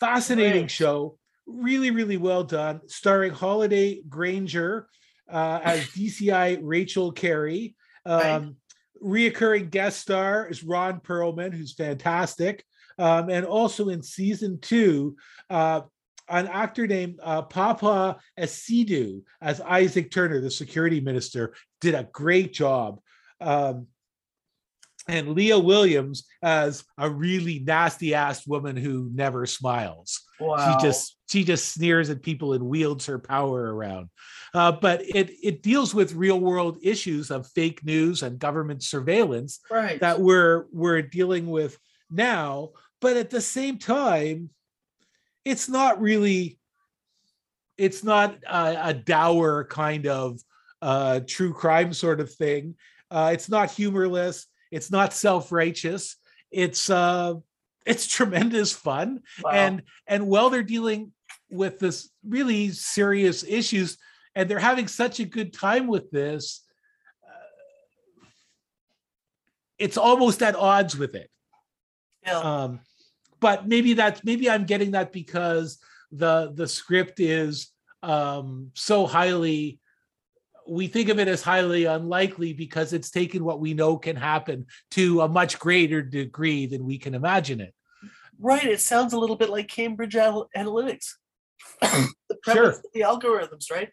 fascinating 0.00 0.62
Right. 0.62 0.70
show, 0.70 1.18
really, 1.46 1.90
really 1.90 2.16
well 2.16 2.44
done, 2.44 2.80
starring 2.86 3.32
Holliday 3.32 4.02
Grainger 4.08 4.88
uh, 5.30 5.60
as 5.62 5.80
DCI 5.88 6.58
Rachel 6.62 7.12
Carey. 7.12 7.74
Right. 8.06 8.30
Um, 8.32 8.56
Reoccurring 9.02 9.70
guest 9.70 10.00
star 10.00 10.48
is 10.48 10.64
Ron 10.64 11.00
Perlman, 11.00 11.52
who's 11.52 11.74
fantastic. 11.74 12.64
Um, 12.98 13.28
and 13.28 13.44
also 13.44 13.90
in 13.90 14.02
season 14.02 14.58
two, 14.60 15.16
uh, 15.50 15.82
an 16.28 16.46
actor 16.48 16.86
named 16.86 17.20
uh, 17.22 17.42
Paapa 17.42 18.16
Essiedu 18.38 19.22
as 19.40 19.60
Isaac 19.60 20.10
Turner, 20.10 20.40
the 20.40 20.50
security 20.50 21.00
minister, 21.00 21.54
did 21.80 21.94
a 21.94 22.08
great 22.10 22.52
job. 22.52 23.00
Um, 23.40 23.86
and 25.08 25.34
Lia 25.34 25.58
Williams 25.58 26.26
as 26.42 26.84
a 26.98 27.08
really 27.08 27.60
nasty 27.60 28.14
ass 28.14 28.46
woman 28.46 28.76
who 28.76 29.10
never 29.14 29.46
smiles. 29.46 30.20
Wow. 30.40 30.78
She 30.78 30.86
just 30.86 31.16
she 31.28 31.44
just 31.44 31.72
sneers 31.72 32.10
at 32.10 32.22
people 32.22 32.52
and 32.52 32.64
wields 32.64 33.06
her 33.06 33.18
power 33.18 33.74
around. 33.74 34.08
Uh, 34.54 34.72
but 34.72 35.02
it 35.02 35.30
it 35.42 35.62
deals 35.62 35.94
with 35.94 36.14
real 36.14 36.40
world 36.40 36.78
issues 36.82 37.30
of 37.30 37.46
fake 37.48 37.84
news 37.84 38.22
and 38.22 38.38
government 38.38 38.82
surveillance 38.82 39.60
right. 39.70 40.00
that 40.00 40.20
we're 40.20 40.66
we're 40.72 41.02
dealing 41.02 41.46
with 41.46 41.78
now. 42.10 42.70
But 43.00 43.16
at 43.16 43.30
the 43.30 43.40
same 43.40 43.78
time, 43.78 44.50
it's 45.44 45.68
not 45.68 46.00
really 46.00 46.58
it's 47.78 48.02
not 48.02 48.38
a, 48.48 48.88
a 48.88 48.94
dour 48.94 49.64
kind 49.64 50.06
of 50.06 50.40
uh, 50.82 51.20
true 51.26 51.52
crime 51.52 51.92
sort 51.92 52.20
of 52.20 52.32
thing. 52.32 52.74
Uh, 53.10 53.30
it's 53.32 53.48
not 53.48 53.70
humorless. 53.70 54.46
It's 54.76 54.90
not 54.90 55.14
self-righteous. 55.14 56.16
It's 56.50 56.90
uh 56.90 57.34
it's 57.86 58.06
tremendous 58.06 58.72
fun. 58.72 59.22
Wow. 59.42 59.50
And 59.52 59.82
and 60.06 60.28
while 60.28 60.50
they're 60.50 60.62
dealing 60.76 61.12
with 61.48 61.78
this 61.78 62.10
really 62.22 62.70
serious 62.70 63.42
issues 63.42 63.96
and 64.34 64.48
they're 64.48 64.58
having 64.58 64.88
such 64.88 65.18
a 65.18 65.24
good 65.24 65.54
time 65.54 65.86
with 65.86 66.10
this, 66.10 66.62
uh, 67.24 68.26
it's 69.78 69.96
almost 69.96 70.42
at 70.42 70.56
odds 70.56 70.94
with 70.94 71.14
it. 71.14 71.30
Yeah. 72.26 72.38
Um 72.38 72.80
but 73.40 73.66
maybe 73.66 73.94
that's 73.94 74.22
maybe 74.24 74.50
I'm 74.50 74.66
getting 74.66 74.90
that 74.90 75.10
because 75.10 75.78
the 76.12 76.52
the 76.54 76.68
script 76.68 77.18
is 77.18 77.72
um 78.02 78.72
so 78.74 79.06
highly 79.06 79.80
we 80.68 80.88
think 80.88 81.08
of 81.08 81.18
it 81.18 81.28
as 81.28 81.42
highly 81.42 81.84
unlikely 81.84 82.52
because 82.52 82.92
it's 82.92 83.10
taken 83.10 83.44
what 83.44 83.60
we 83.60 83.74
know 83.74 83.96
can 83.96 84.16
happen 84.16 84.66
to 84.92 85.22
a 85.22 85.28
much 85.28 85.58
greater 85.58 86.02
degree 86.02 86.66
than 86.66 86.84
we 86.84 86.98
can 86.98 87.14
imagine 87.14 87.60
it. 87.60 87.74
Right. 88.38 88.64
It 88.64 88.80
sounds 88.80 89.12
a 89.12 89.18
little 89.18 89.36
bit 89.36 89.50
like 89.50 89.68
Cambridge 89.68 90.16
Anal- 90.16 90.50
Analytics. 90.56 91.12
the 91.80 92.08
Sure. 92.44 92.54
premise 92.54 92.78
of 92.78 92.84
the 92.94 93.00
algorithms, 93.00 93.70
right? 93.70 93.90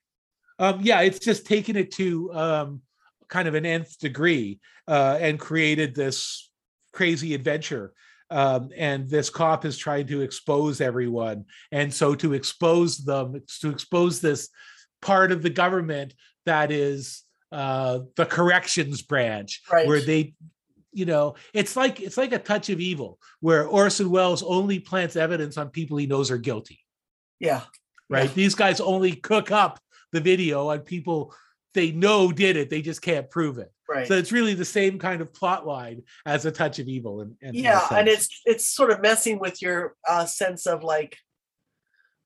Um, 0.60 0.80
yeah, 0.82 1.02
it's 1.02 1.20
just 1.20 1.46
taken 1.46 1.76
it 1.76 1.92
to 1.94 2.34
um, 2.34 2.82
kind 3.30 3.48
of 3.48 3.56
an 3.56 3.66
nth 3.66 3.98
degree 4.00 4.60
uh, 4.88 5.18
and 5.20 5.40
created 5.40 5.96
this 5.96 6.52
crazy 6.92 7.34
adventure. 7.34 7.94
Um, 8.30 8.70
and 8.76 9.10
this 9.10 9.30
cop 9.30 9.66
is 9.66 9.78
trying 9.78 10.08
to 10.08 10.22
expose 10.22 10.82
everyone. 10.82 11.46
And 11.72 11.94
so 11.94 12.16
to 12.16 12.34
expose 12.34 12.98
them, 12.98 13.42
to 13.62 13.70
expose 13.70 14.22
this 14.22 14.50
part 15.02 15.32
of 15.32 15.44
the 15.44 15.50
government 15.50 16.14
that 16.46 16.72
is 16.72 17.24
uh, 17.52 18.00
the 18.16 18.26
corrections 18.26 19.02
branch, 19.02 19.62
Right. 19.72 19.88
where 19.88 20.02
they, 20.02 20.34
you 20.92 21.06
know, 21.06 21.36
it's 21.54 21.76
like 21.76 22.00
it's 22.00 22.18
like 22.18 22.32
a 22.34 22.40
touch 22.40 22.70
of 22.70 22.80
evil, 22.80 23.20
where 23.42 23.66
Orson 23.68 24.10
Welles 24.10 24.44
only 24.44 24.80
plants 24.80 25.16
evidence 25.16 25.58
on 25.58 25.70
people 25.70 25.98
he 25.98 26.08
knows 26.08 26.32
are 26.32 26.38
guilty 26.38 26.80
Yeah. 27.40 27.62
right? 28.10 28.30
Yeah. 28.30 28.36
These 28.36 28.56
guys 28.56 28.80
only 28.82 29.16
cook 29.16 29.52
up 29.52 29.80
the 30.12 30.20
video 30.22 30.70
on 30.70 30.80
people 30.80 31.34
they 31.74 31.92
know 31.92 32.32
did 32.32 32.56
it, 32.56 32.70
they 32.70 32.82
just 32.84 33.02
can't 33.02 33.30
prove 33.32 33.58
it. 33.58 33.72
Right. 33.90 34.08
So 34.08 34.16
it's 34.16 34.32
really 34.32 34.54
the 34.54 34.64
same 34.66 35.00
kind 35.00 35.22
of 35.22 35.34
plot 35.34 35.66
line 35.66 36.04
as 36.26 36.46
a 36.46 36.52
touch 36.52 36.78
of 36.80 36.88
evil. 36.88 37.22
And, 37.22 37.36
and 37.42 37.56
yeah, 37.56 37.86
and 37.92 38.08
it's 38.08 38.30
it's 38.46 38.70
sort 38.70 38.92
of 38.92 39.02
messing 39.02 39.40
with 39.40 39.62
your 39.62 39.96
uh, 40.08 40.26
sense 40.26 40.66
of 40.68 40.84
like 40.84 41.18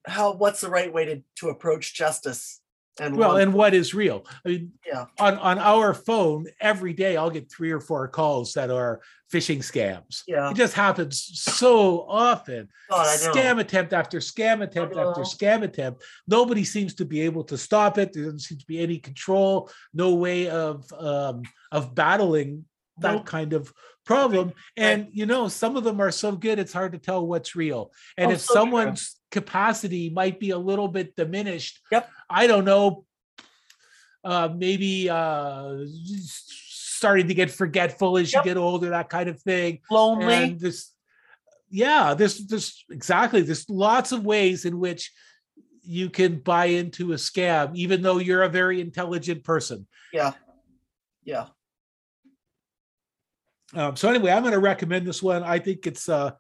how 0.06 0.34
what's 0.34 0.62
the 0.62 0.70
right 0.70 0.94
way 0.94 1.06
to 1.06 1.22
to 1.38 1.50
approach 1.50 1.94
justice 1.96 2.62
and 3.00 3.16
well, 3.16 3.38
and 3.38 3.54
what 3.54 3.74
is 3.74 3.94
real? 3.94 4.26
I 4.46 4.50
mean, 4.50 4.72
Yeah. 4.86 5.06
on 5.20 5.38
on 5.38 5.60
our 5.60 5.94
phone 5.94 6.46
every 6.60 6.94
day, 6.94 7.18
I'll 7.18 7.30
get 7.30 7.52
three 7.52 7.72
or 7.72 7.80
four 7.80 8.08
calls 8.08 8.54
that 8.54 8.70
are 8.72 9.02
phishing 9.32 9.60
scams. 9.60 10.24
Yeah. 10.28 10.50
It 10.52 10.56
just 10.56 10.74
happens 10.74 11.22
so 11.34 12.06
often. 12.08 12.70
God, 12.90 13.06
I 13.08 13.26
know. 13.26 13.34
Scam 13.34 13.60
attempt 13.60 13.94
after 13.94 14.20
scam 14.20 14.62
attempt 14.64 14.96
after 14.96 15.22
scam 15.22 15.64
attempt. 15.64 16.04
Nobody 16.28 16.64
seems 16.64 16.94
to 16.96 17.06
be 17.06 17.22
able 17.22 17.44
to 17.46 17.58
stop 17.58 17.98
it. 17.98 18.14
There 18.14 18.24
doesn't 18.24 18.40
seem 18.40 18.58
to 18.58 18.66
be 18.66 18.80
any 18.80 18.98
control, 19.00 19.70
no 19.94 20.16
way 20.16 20.50
of 20.50 20.92
um, 20.98 21.44
of 21.72 21.94
battling 21.94 22.66
that 23.00 23.14
Nope. 23.16 23.26
kind 23.26 23.54
of 23.54 23.72
problem. 24.06 24.54
And 24.78 25.10
you 25.12 25.26
know, 25.26 25.50
some 25.50 25.76
of 25.78 25.84
them 25.84 26.00
are 26.00 26.12
so 26.12 26.32
good 26.32 26.58
it's 26.58 26.74
hard 26.74 26.94
to 26.94 26.98
tell 26.98 27.28
what's 27.28 27.56
real. 27.56 27.92
And 28.18 28.32
Oh, 28.32 28.34
if 28.36 28.42
so 28.42 28.54
someone's 28.56 29.17
capacity 29.32 30.10
might 30.10 30.40
be 30.40 30.52
a 30.52 30.58
little 30.58 30.88
bit 30.88 31.16
diminished, 31.16 31.82
Yep. 31.92 32.10
I 32.30 32.48
don't 32.48 32.66
know, 32.66 33.06
uh, 34.24 34.50
maybe 34.56 35.10
uh, 35.10 35.78
starting 36.26 37.28
to 37.28 37.34
get 37.34 37.52
forgetful 37.52 38.18
as 38.18 38.34
Yep. 38.34 38.46
you 38.46 38.50
get 38.52 38.58
older, 38.58 38.90
that 38.90 39.10
kind 39.10 39.30
of 39.30 39.40
thing 39.42 39.80
lonely. 39.92 40.34
and 40.34 40.60
this 40.60 40.94
yeah 41.70 42.14
there's 42.14 42.48
there's 42.48 42.86
exactly 42.90 43.42
there's 43.42 43.70
lots 43.70 44.14
of 44.14 44.24
ways 44.26 44.64
in 44.64 44.80
which 44.80 45.12
you 45.84 46.10
can 46.10 46.40
buy 46.40 46.68
into 46.68 47.12
a 47.12 47.16
scam 47.18 47.76
even 47.76 48.02
though 48.02 48.20
you're 48.20 48.44
a 48.44 48.50
very 48.50 48.80
intelligent 48.80 49.44
person 49.44 49.86
yeah. 50.14 50.32
Yeah. 51.26 51.48
um, 53.74 53.98
so 53.98 54.10
anyway 54.10 54.32
i'm 54.32 54.44
going 54.44 54.54
to 54.54 54.60
recommend 54.60 55.06
this 55.06 55.22
one 55.22 55.44
i 55.44 55.60
think 55.60 55.86
it's 55.86 56.08
uh 56.08 56.32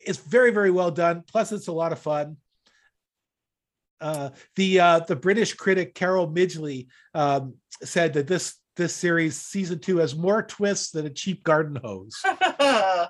it's 0.00 0.18
very 0.18 0.50
very 0.50 0.70
well 0.70 0.90
done 0.90 1.22
plus 1.26 1.52
it's 1.52 1.68
a 1.68 1.72
lot 1.72 1.92
of 1.92 1.98
fun 1.98 2.36
uh 4.00 4.30
the 4.56 4.78
uh 4.80 4.98
the 5.00 5.16
british 5.16 5.54
critic 5.54 5.94
carol 5.94 6.28
midgley 6.28 6.86
um 7.14 7.54
said 7.82 8.12
that 8.12 8.26
this 8.26 8.56
this 8.76 8.94
series 8.94 9.36
season 9.40 9.78
two 9.78 9.96
has 9.98 10.14
more 10.14 10.42
twists 10.42 10.90
than 10.92 11.06
a 11.06 11.10
cheap 11.10 11.42
garden 11.44 11.78
hose 11.82 12.14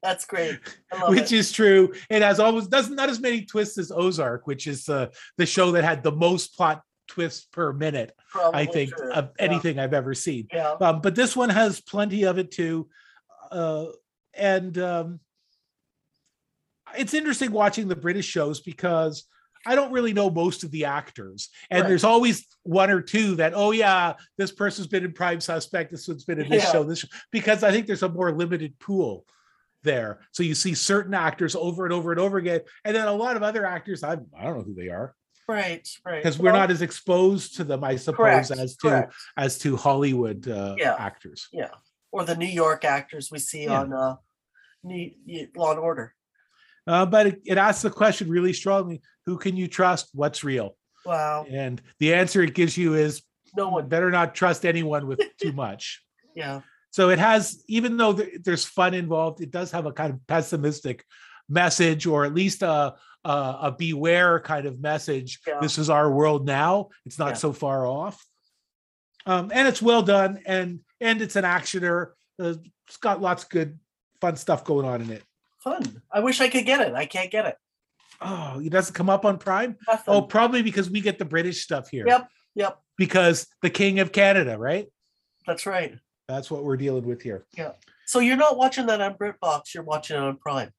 That's 0.00 0.26
great. 0.26 0.60
I 0.92 1.00
love 1.02 1.10
which 1.10 1.32
it. 1.32 1.38
is 1.38 1.50
true. 1.50 1.92
It 2.08 2.22
has 2.22 2.38
almost 2.38 2.70
does 2.70 2.88
not 2.88 3.08
as 3.08 3.18
many 3.18 3.44
twists 3.44 3.78
as 3.78 3.90
Ozark, 3.90 4.46
which 4.46 4.68
is 4.68 4.88
uh, 4.88 5.08
the 5.38 5.44
show 5.44 5.72
that 5.72 5.82
had 5.82 6.04
the 6.04 6.12
most 6.12 6.56
plot 6.56 6.82
twists 7.08 7.46
per 7.50 7.72
minute, 7.72 8.12
I 8.54 8.64
think, 8.66 8.94
true. 8.94 9.10
of 9.12 9.30
Yeah. 9.36 9.44
anything 9.44 9.80
I've 9.80 9.94
ever 9.94 10.14
seen. 10.14 10.46
Yeah. 10.52 10.74
Um, 10.80 11.00
but 11.00 11.16
this 11.16 11.34
one 11.34 11.48
has 11.48 11.80
plenty 11.80 12.22
of 12.26 12.38
it 12.38 12.52
too. 12.52 12.88
Uh, 13.50 13.86
and 14.34 14.78
um, 14.78 15.18
it's 16.96 17.14
interesting 17.14 17.52
watching 17.52 17.88
the 17.88 17.96
British 17.96 18.26
shows 18.26 18.60
because 18.60 19.24
I 19.66 19.74
don't 19.74 19.92
really 19.92 20.12
know 20.12 20.30
most 20.30 20.62
of 20.64 20.70
the 20.70 20.84
actors. 20.84 21.50
And 21.70 21.82
Right. 21.82 21.88
there's 21.88 22.04
always 22.04 22.46
one 22.62 22.90
or 22.90 23.02
two 23.02 23.34
that, 23.36 23.52
oh, 23.54 23.72
yeah, 23.72 24.14
this 24.36 24.52
person's 24.52 24.86
been 24.86 25.04
in 25.04 25.12
Prime 25.12 25.40
Suspect, 25.40 25.90
this 25.90 26.06
one's 26.06 26.24
been 26.24 26.40
in 26.40 26.48
this 26.48 26.64
Yeah. 26.64 26.72
show, 26.72 26.84
this 26.84 27.00
show, 27.00 27.08
because 27.32 27.62
I 27.64 27.72
think 27.72 27.86
there's 27.86 28.02
a 28.04 28.08
more 28.08 28.32
limited 28.32 28.78
pool 28.78 29.26
there. 29.82 30.20
So 30.32 30.42
you 30.42 30.54
see 30.54 30.74
certain 30.74 31.12
actors 31.14 31.54
over 31.56 31.84
and 31.84 31.92
over 31.92 32.12
and 32.12 32.20
over 32.20 32.38
again. 32.38 32.60
And 32.84 32.94
then 32.96 33.06
a 33.08 33.12
lot 33.12 33.36
of 33.36 33.42
other 33.42 33.66
actors, 33.66 34.02
I, 34.04 34.12
I 34.12 34.44
don't 34.44 34.58
know 34.58 34.62
who 34.64 34.74
they 34.74 34.88
are 34.88 35.14
Right. 35.48 35.88
Right. 36.04 36.22
because 36.22 36.38
we're 36.38 36.52
Well, 36.52 36.60
not 36.60 36.70
as 36.70 36.82
exposed 36.82 37.56
to 37.56 37.64
them, 37.64 37.82
I 37.84 37.96
suppose, 37.96 38.16
correct, 38.16 38.50
as 38.52 38.76
to 38.76 38.88
correct. 38.88 39.14
as 39.36 39.58
to 39.58 39.76
Hollywood 39.76 40.46
uh, 40.48 40.76
Yeah. 40.78 40.94
actors. 40.98 41.48
Yeah. 41.52 41.70
Or 42.12 42.24
the 42.24 42.36
New 42.36 42.46
York 42.46 42.84
actors 42.84 43.30
we 43.30 43.38
see 43.38 43.64
Yeah. 43.64 43.80
on 43.80 43.92
uh, 43.92 44.16
New, 44.84 45.10
Law 45.56 45.72
and 45.72 45.80
Order. 45.80 46.14
Uh, 46.88 47.04
but 47.06 47.26
it, 47.26 47.42
it 47.44 47.58
asks 47.58 47.82
the 47.82 47.90
question 47.90 48.28
really 48.30 48.52
strongly: 48.52 49.00
Who 49.26 49.36
can 49.36 49.56
you 49.56 49.68
trust? 49.68 50.08
What's 50.14 50.42
real? 50.42 50.76
Wow. 51.04 51.46
And 51.48 51.80
the 52.00 52.14
answer 52.14 52.42
it 52.42 52.54
gives 52.54 52.76
you 52.76 52.94
is 52.94 53.22
No 53.56 53.68
one. 53.68 53.88
better 53.88 54.10
not 54.10 54.34
trust 54.34 54.64
anyone 54.66 55.06
with 55.06 55.20
too 55.40 55.52
much. 55.52 56.02
Yeah. 56.34 56.62
So 56.90 57.10
it 57.10 57.18
has, 57.18 57.62
even 57.68 57.96
though 57.98 58.14
there's 58.14 58.64
fun 58.64 58.94
involved, 58.94 59.40
it 59.42 59.50
does 59.50 59.70
have 59.72 59.86
a 59.86 59.92
kind 59.92 60.12
of 60.14 60.26
pessimistic 60.26 61.04
message, 61.48 62.06
or 62.06 62.24
at 62.24 62.34
least 62.34 62.62
a 62.62 62.94
a, 63.24 63.30
a 63.68 63.74
beware 63.76 64.40
kind 64.40 64.64
of 64.66 64.80
message. 64.80 65.40
Yeah. 65.46 65.58
This 65.60 65.76
is 65.78 65.90
our 65.90 66.10
world 66.10 66.46
now. 66.46 66.88
It's 67.04 67.18
not 67.18 67.28
Yeah. 67.30 67.34
so 67.34 67.52
far 67.52 67.86
off. 67.86 68.24
Um, 69.26 69.50
and 69.52 69.68
it's 69.68 69.82
well 69.82 70.02
done, 70.02 70.40
and 70.46 70.80
and 71.00 71.20
it's 71.20 71.36
an 71.36 71.44
actioner. 71.44 72.12
Uh, 72.42 72.54
it's 72.86 72.96
got 72.96 73.20
lots 73.20 73.42
of 73.44 73.50
good, 73.50 73.78
fun 74.20 74.36
stuff 74.36 74.64
going 74.64 74.86
on 74.86 75.02
in 75.02 75.10
it. 75.10 75.22
Fun. 75.60 76.02
I 76.12 76.20
wish 76.20 76.40
I 76.40 76.48
could 76.48 76.64
get 76.66 76.80
it. 76.80 76.94
I 76.94 77.06
can't 77.06 77.30
get 77.30 77.46
it. 77.46 77.56
Oh, 78.20 78.60
it 78.64 78.70
doesn't 78.70 78.94
come 78.94 79.10
up 79.10 79.24
on 79.24 79.38
Prime. 79.38 79.76
Nothing. 79.86 80.14
Oh, 80.14 80.22
probably 80.22 80.62
because 80.62 80.90
we 80.90 81.00
get 81.00 81.18
the 81.18 81.24
British 81.24 81.62
stuff 81.62 81.88
here. 81.88 82.04
Yep. 82.06 82.28
Yep. 82.54 82.78
Because 82.96 83.46
the 83.62 83.70
King 83.70 84.00
of 84.00 84.12
Canada, 84.12 84.58
right? 84.58 84.88
That's 85.46 85.66
right. 85.66 85.94
That's 86.26 86.50
what 86.50 86.64
we're 86.64 86.76
dealing 86.76 87.06
with 87.06 87.22
here. 87.22 87.46
Yeah. 87.56 87.72
So 88.06 88.18
you're 88.20 88.36
not 88.36 88.56
watching 88.56 88.86
that 88.86 89.00
on 89.00 89.14
BritBox. 89.14 89.74
You're 89.74 89.84
watching 89.84 90.16
it 90.16 90.20
on 90.22 90.36
Prime. 90.36 90.70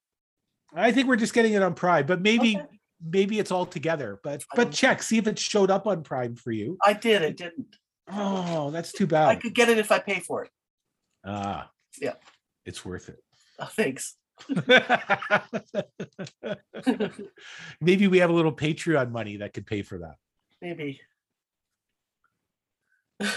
I 0.76 0.92
think 0.92 1.08
we're 1.08 1.16
just 1.16 1.34
getting 1.34 1.54
it 1.54 1.64
on 1.64 1.74
Prime, 1.74 2.06
but 2.06 2.22
maybe 2.22 2.58
Okay. 2.58 2.66
maybe 3.04 3.40
it's 3.40 3.52
all 3.52 3.66
together. 3.66 4.20
But 4.24 4.44
but 4.56 4.72
check, 4.72 5.02
see 5.02 5.18
if 5.18 5.26
it 5.28 5.40
showed 5.40 5.72
up 5.72 5.88
on 5.88 6.04
Prime 6.04 6.36
for 6.36 6.52
you. 6.52 6.78
I 6.86 6.94
did. 6.94 7.22
It 7.22 7.38
didn't. 7.38 7.76
Oh, 8.12 8.70
that's 8.72 8.92
too 8.92 9.08
bad. 9.08 9.30
I 9.30 9.36
could 9.36 9.56
get 9.56 9.70
it 9.70 9.78
if 9.78 9.92
I 9.92 10.00
pay 10.00 10.20
for 10.20 10.44
it. 10.44 10.52
Ah, 11.26 11.70
Yeah. 12.00 12.14
it's 12.66 12.84
worth 12.86 13.10
it. 13.10 13.24
Oh, 13.60 13.66
thanks. 13.72 14.16
maybe 17.82 18.08
we 18.08 18.20
have 18.20 18.30
a 18.30 18.34
little 18.34 18.54
Patreon 18.54 19.12
money 19.12 19.38
that 19.38 19.54
could 19.54 19.66
pay 19.66 19.82
for 19.82 19.98
that. 20.00 20.16
Maybe. 20.62 21.02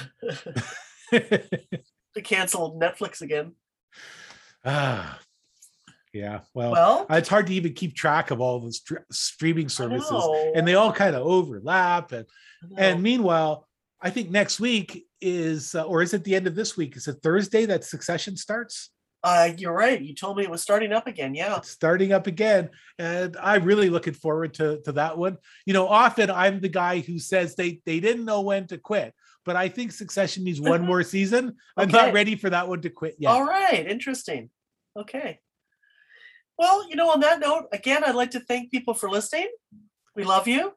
They 2.15 2.21
canceled 2.23 2.81
Netflix 2.81 3.23
again. 3.23 3.53
ah, 4.65 5.19
yeah. 6.13 6.41
Well, 6.55 6.73
Well, 6.73 7.07
it's 7.11 7.29
hard 7.29 7.47
to 7.47 7.55
even 7.55 7.73
keep 7.73 7.95
track 7.95 8.31
of 8.31 8.41
all 8.41 8.61
the 8.61 8.73
str- 8.73 8.97
streaming 9.11 9.69
services, 9.69 10.25
and 10.55 10.67
they 10.69 10.75
all 10.75 10.93
kind 10.93 11.17
of 11.17 11.23
overlap. 11.23 12.13
And 12.13 12.27
and 12.77 13.03
meanwhile, 13.03 13.67
I 14.01 14.11
think 14.11 14.31
next 14.31 14.61
week 14.61 15.07
is, 15.21 15.75
uh, 15.75 15.85
or 15.85 16.03
is 16.03 16.13
it 16.13 16.25
the 16.25 16.35
end 16.35 16.47
of 16.47 16.55
this 16.55 16.77
week? 16.77 16.97
Is 16.97 17.09
it 17.09 17.17
Thursday 17.23 17.65
that 17.67 17.85
Succession 17.85 18.37
starts? 18.37 18.91
Uh, 19.25 19.51
you're 19.57 19.73
right. 19.75 20.01
You 20.01 20.15
told 20.15 20.37
me 20.37 20.43
it 20.43 20.51
was 20.51 20.63
starting 20.63 20.93
up 20.93 21.07
again. 21.07 21.35
Yeah. 21.35 21.57
It's 21.59 21.71
starting 21.71 22.13
up 22.13 22.27
again, 22.27 22.71
and 22.99 23.37
I'm 23.41 23.65
really 23.65 23.89
looking 23.89 24.15
forward 24.15 24.55
to 24.55 24.81
to 24.83 24.93
that 24.93 25.17
one. 25.17 25.39
You 25.67 25.75
know, 25.75 25.87
often 25.89 26.31
I'm 26.31 26.61
the 26.61 26.69
guy 26.69 27.01
who 27.01 27.19
says 27.19 27.55
they 27.55 27.81
they 27.87 28.01
didn't 28.01 28.25
know 28.25 28.41
when 28.41 28.67
to 28.69 28.79
quit, 28.79 29.15
but 29.45 29.55
I 29.57 29.69
think 29.69 29.93
Succession 29.93 30.43
needs 30.45 30.61
one 30.61 30.83
more 30.85 31.03
season. 31.03 31.57
I'm 31.77 31.89
Okay. 31.89 31.97
not 32.07 32.13
ready 32.13 32.35
for 32.37 32.51
that 32.51 32.67
one 32.69 32.81
to 32.83 32.91
quit 32.91 33.17
yet. 33.19 33.31
All 33.31 33.45
right. 33.45 33.87
Interesting. 33.87 34.51
Okay. 34.97 35.39
Well, 36.59 36.89
you 36.89 36.97
know, 36.97 37.11
on 37.11 37.21
that 37.21 37.41
note, 37.41 37.69
again, 37.73 38.05
I'd 38.05 38.15
like 38.15 38.33
to 38.33 38.41
thank 38.41 38.71
people 38.71 38.95
for 38.95 39.09
listening. 39.09 39.49
We 40.15 40.25
love 40.25 40.47
you. 40.47 40.75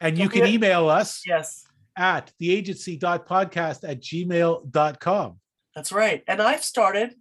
And 0.00 0.18
you 0.18 0.28
can 0.28 0.46
email 0.46 0.88
us 0.88 1.22
Yes. 1.26 1.64
at 1.96 2.30
theagency.podcast 2.40 3.88
at 3.88 4.00
gmail.com. 4.00 5.40
That's 5.74 5.92
right. 5.92 6.22
And 6.28 6.40
I've 6.42 6.62
started 6.62 7.14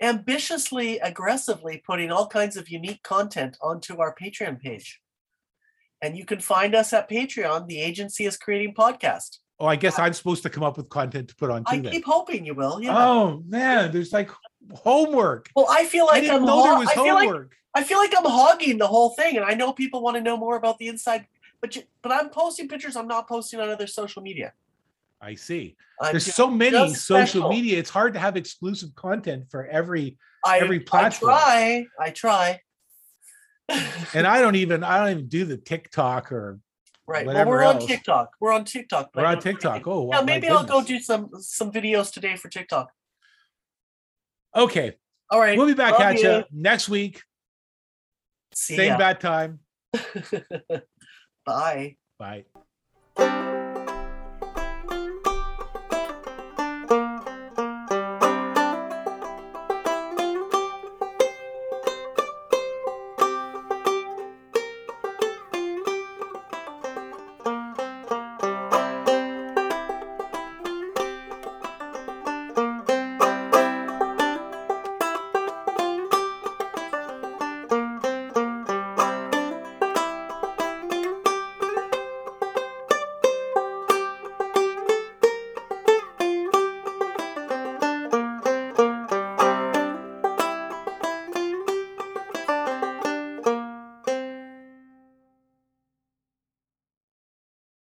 ambitiously, 0.00 0.98
aggressively 0.98 1.82
putting 1.86 2.10
all 2.10 2.26
kinds 2.26 2.56
of 2.56 2.68
unique 2.68 3.02
content 3.02 3.56
onto 3.62 3.98
our 3.98 4.14
Patreon 4.14 4.60
page. 4.60 5.00
And 6.02 6.16
you 6.16 6.24
can 6.24 6.40
find 6.40 6.74
us 6.74 6.92
at 6.92 7.08
Patreon. 7.08 7.66
The 7.66 7.80
agency 7.80 8.26
is 8.26 8.36
creating 8.36 8.74
podcast. 8.74 9.38
Oh, 9.60 9.66
I 9.66 9.76
guess 9.76 9.98
uh, 9.98 10.02
I'm 10.02 10.12
supposed 10.12 10.42
to 10.42 10.50
come 10.50 10.62
up 10.62 10.76
with 10.76 10.88
content 10.88 11.28
to 11.28 11.36
put 11.36 11.50
on 11.50 11.62
I 11.66 11.76
too. 11.76 11.82
Then. 11.82 11.92
keep 11.92 12.04
hoping 12.04 12.44
you 12.44 12.54
will. 12.54 12.82
Yeah. 12.82 12.94
Oh 12.96 13.42
man, 13.46 13.92
there's 13.92 14.12
like 14.12 14.30
homework. 14.74 15.48
well, 15.54 15.66
I 15.70 15.84
feel 15.84 16.06
like 16.06 16.16
I 16.16 16.20
didn't 16.20 16.36
I'm 16.36 16.44
know 16.46 16.62
there 16.64 16.78
was 16.78 16.88
I 16.88 16.94
feel 16.94 17.14
like 17.14 17.28
homework. 17.28 17.56
I 17.74 17.84
feel 17.84 17.98
like 17.98 18.14
I'm 18.16 18.24
hogging 18.24 18.78
the 18.78 18.86
whole 18.86 19.10
thing, 19.10 19.36
and 19.36 19.44
I 19.44 19.54
know 19.54 19.72
people 19.72 20.02
want 20.02 20.16
to 20.16 20.22
know 20.22 20.36
more 20.36 20.56
about 20.56 20.78
the 20.78 20.88
inside. 20.88 21.26
But 21.60 21.76
you, 21.76 21.82
but 22.02 22.12
I'm 22.12 22.30
posting 22.30 22.68
pictures. 22.68 22.96
I'm 22.96 23.08
not 23.08 23.28
posting 23.28 23.60
on 23.60 23.70
other 23.70 23.86
social 23.86 24.22
media. 24.22 24.52
I 25.24 25.34
see. 25.36 25.76
I'm 26.00 26.12
There's 26.12 26.24
just- 26.26 26.36
so 26.36 26.50
many 26.50 26.76
social 26.94 26.94
special. 26.94 27.48
media. 27.48 27.78
It's 27.78 27.90
hard 27.90 28.12
to 28.14 28.20
have 28.20 28.36
exclusive 28.36 28.94
content 28.94 29.50
for 29.50 29.66
every. 29.66 30.18
I, 30.44 30.58
every 30.58 30.80
I 30.80 30.82
platform. 30.84 31.32
try. 31.32 31.86
I 31.98 32.10
try. 32.10 32.60
And 34.14 34.26
I 34.26 34.40
don't 34.42 34.56
even. 34.56 34.84
I 34.84 34.98
don't 34.98 35.10
even 35.10 35.28
do 35.28 35.44
the 35.46 35.56
TikTok 35.56 36.30
or 36.32 36.58
right. 37.06 37.26
Well, 37.26 37.46
we're 37.46 37.64
on. 37.64 37.78
TikTok. 37.78 38.30
We're 38.40 38.52
on 38.52 38.64
TikTok. 38.66 39.10
we're 39.14 39.24
on 39.24 39.40
TikTok. 39.40 39.86
Oh, 39.86 40.10
Yeah, 40.12 40.20
maybe 40.20 40.48
I'll 40.48 40.64
go 40.64 40.84
do 40.84 41.00
some 41.00 41.30
some 41.40 41.72
videos 41.72 42.12
today 42.12 42.36
for 42.36 42.48
TikTok. 42.50 42.90
Okay, 44.54 44.92
All 45.30 45.40
right. 45.40 45.56
we'll 45.58 45.66
be 45.66 45.74
back 45.74 45.92
Love 45.94 46.02
at 46.02 46.20
you 46.20 46.30
you. 46.30 46.44
next 46.52 46.88
week. 46.88 47.22
See 48.54 48.74
you. 48.74 48.78
Same 48.78 48.88
ya. 48.92 48.98
bad 48.98 49.18
time. 49.20 49.58
Bye. 51.46 51.96
Bye. 52.18 52.44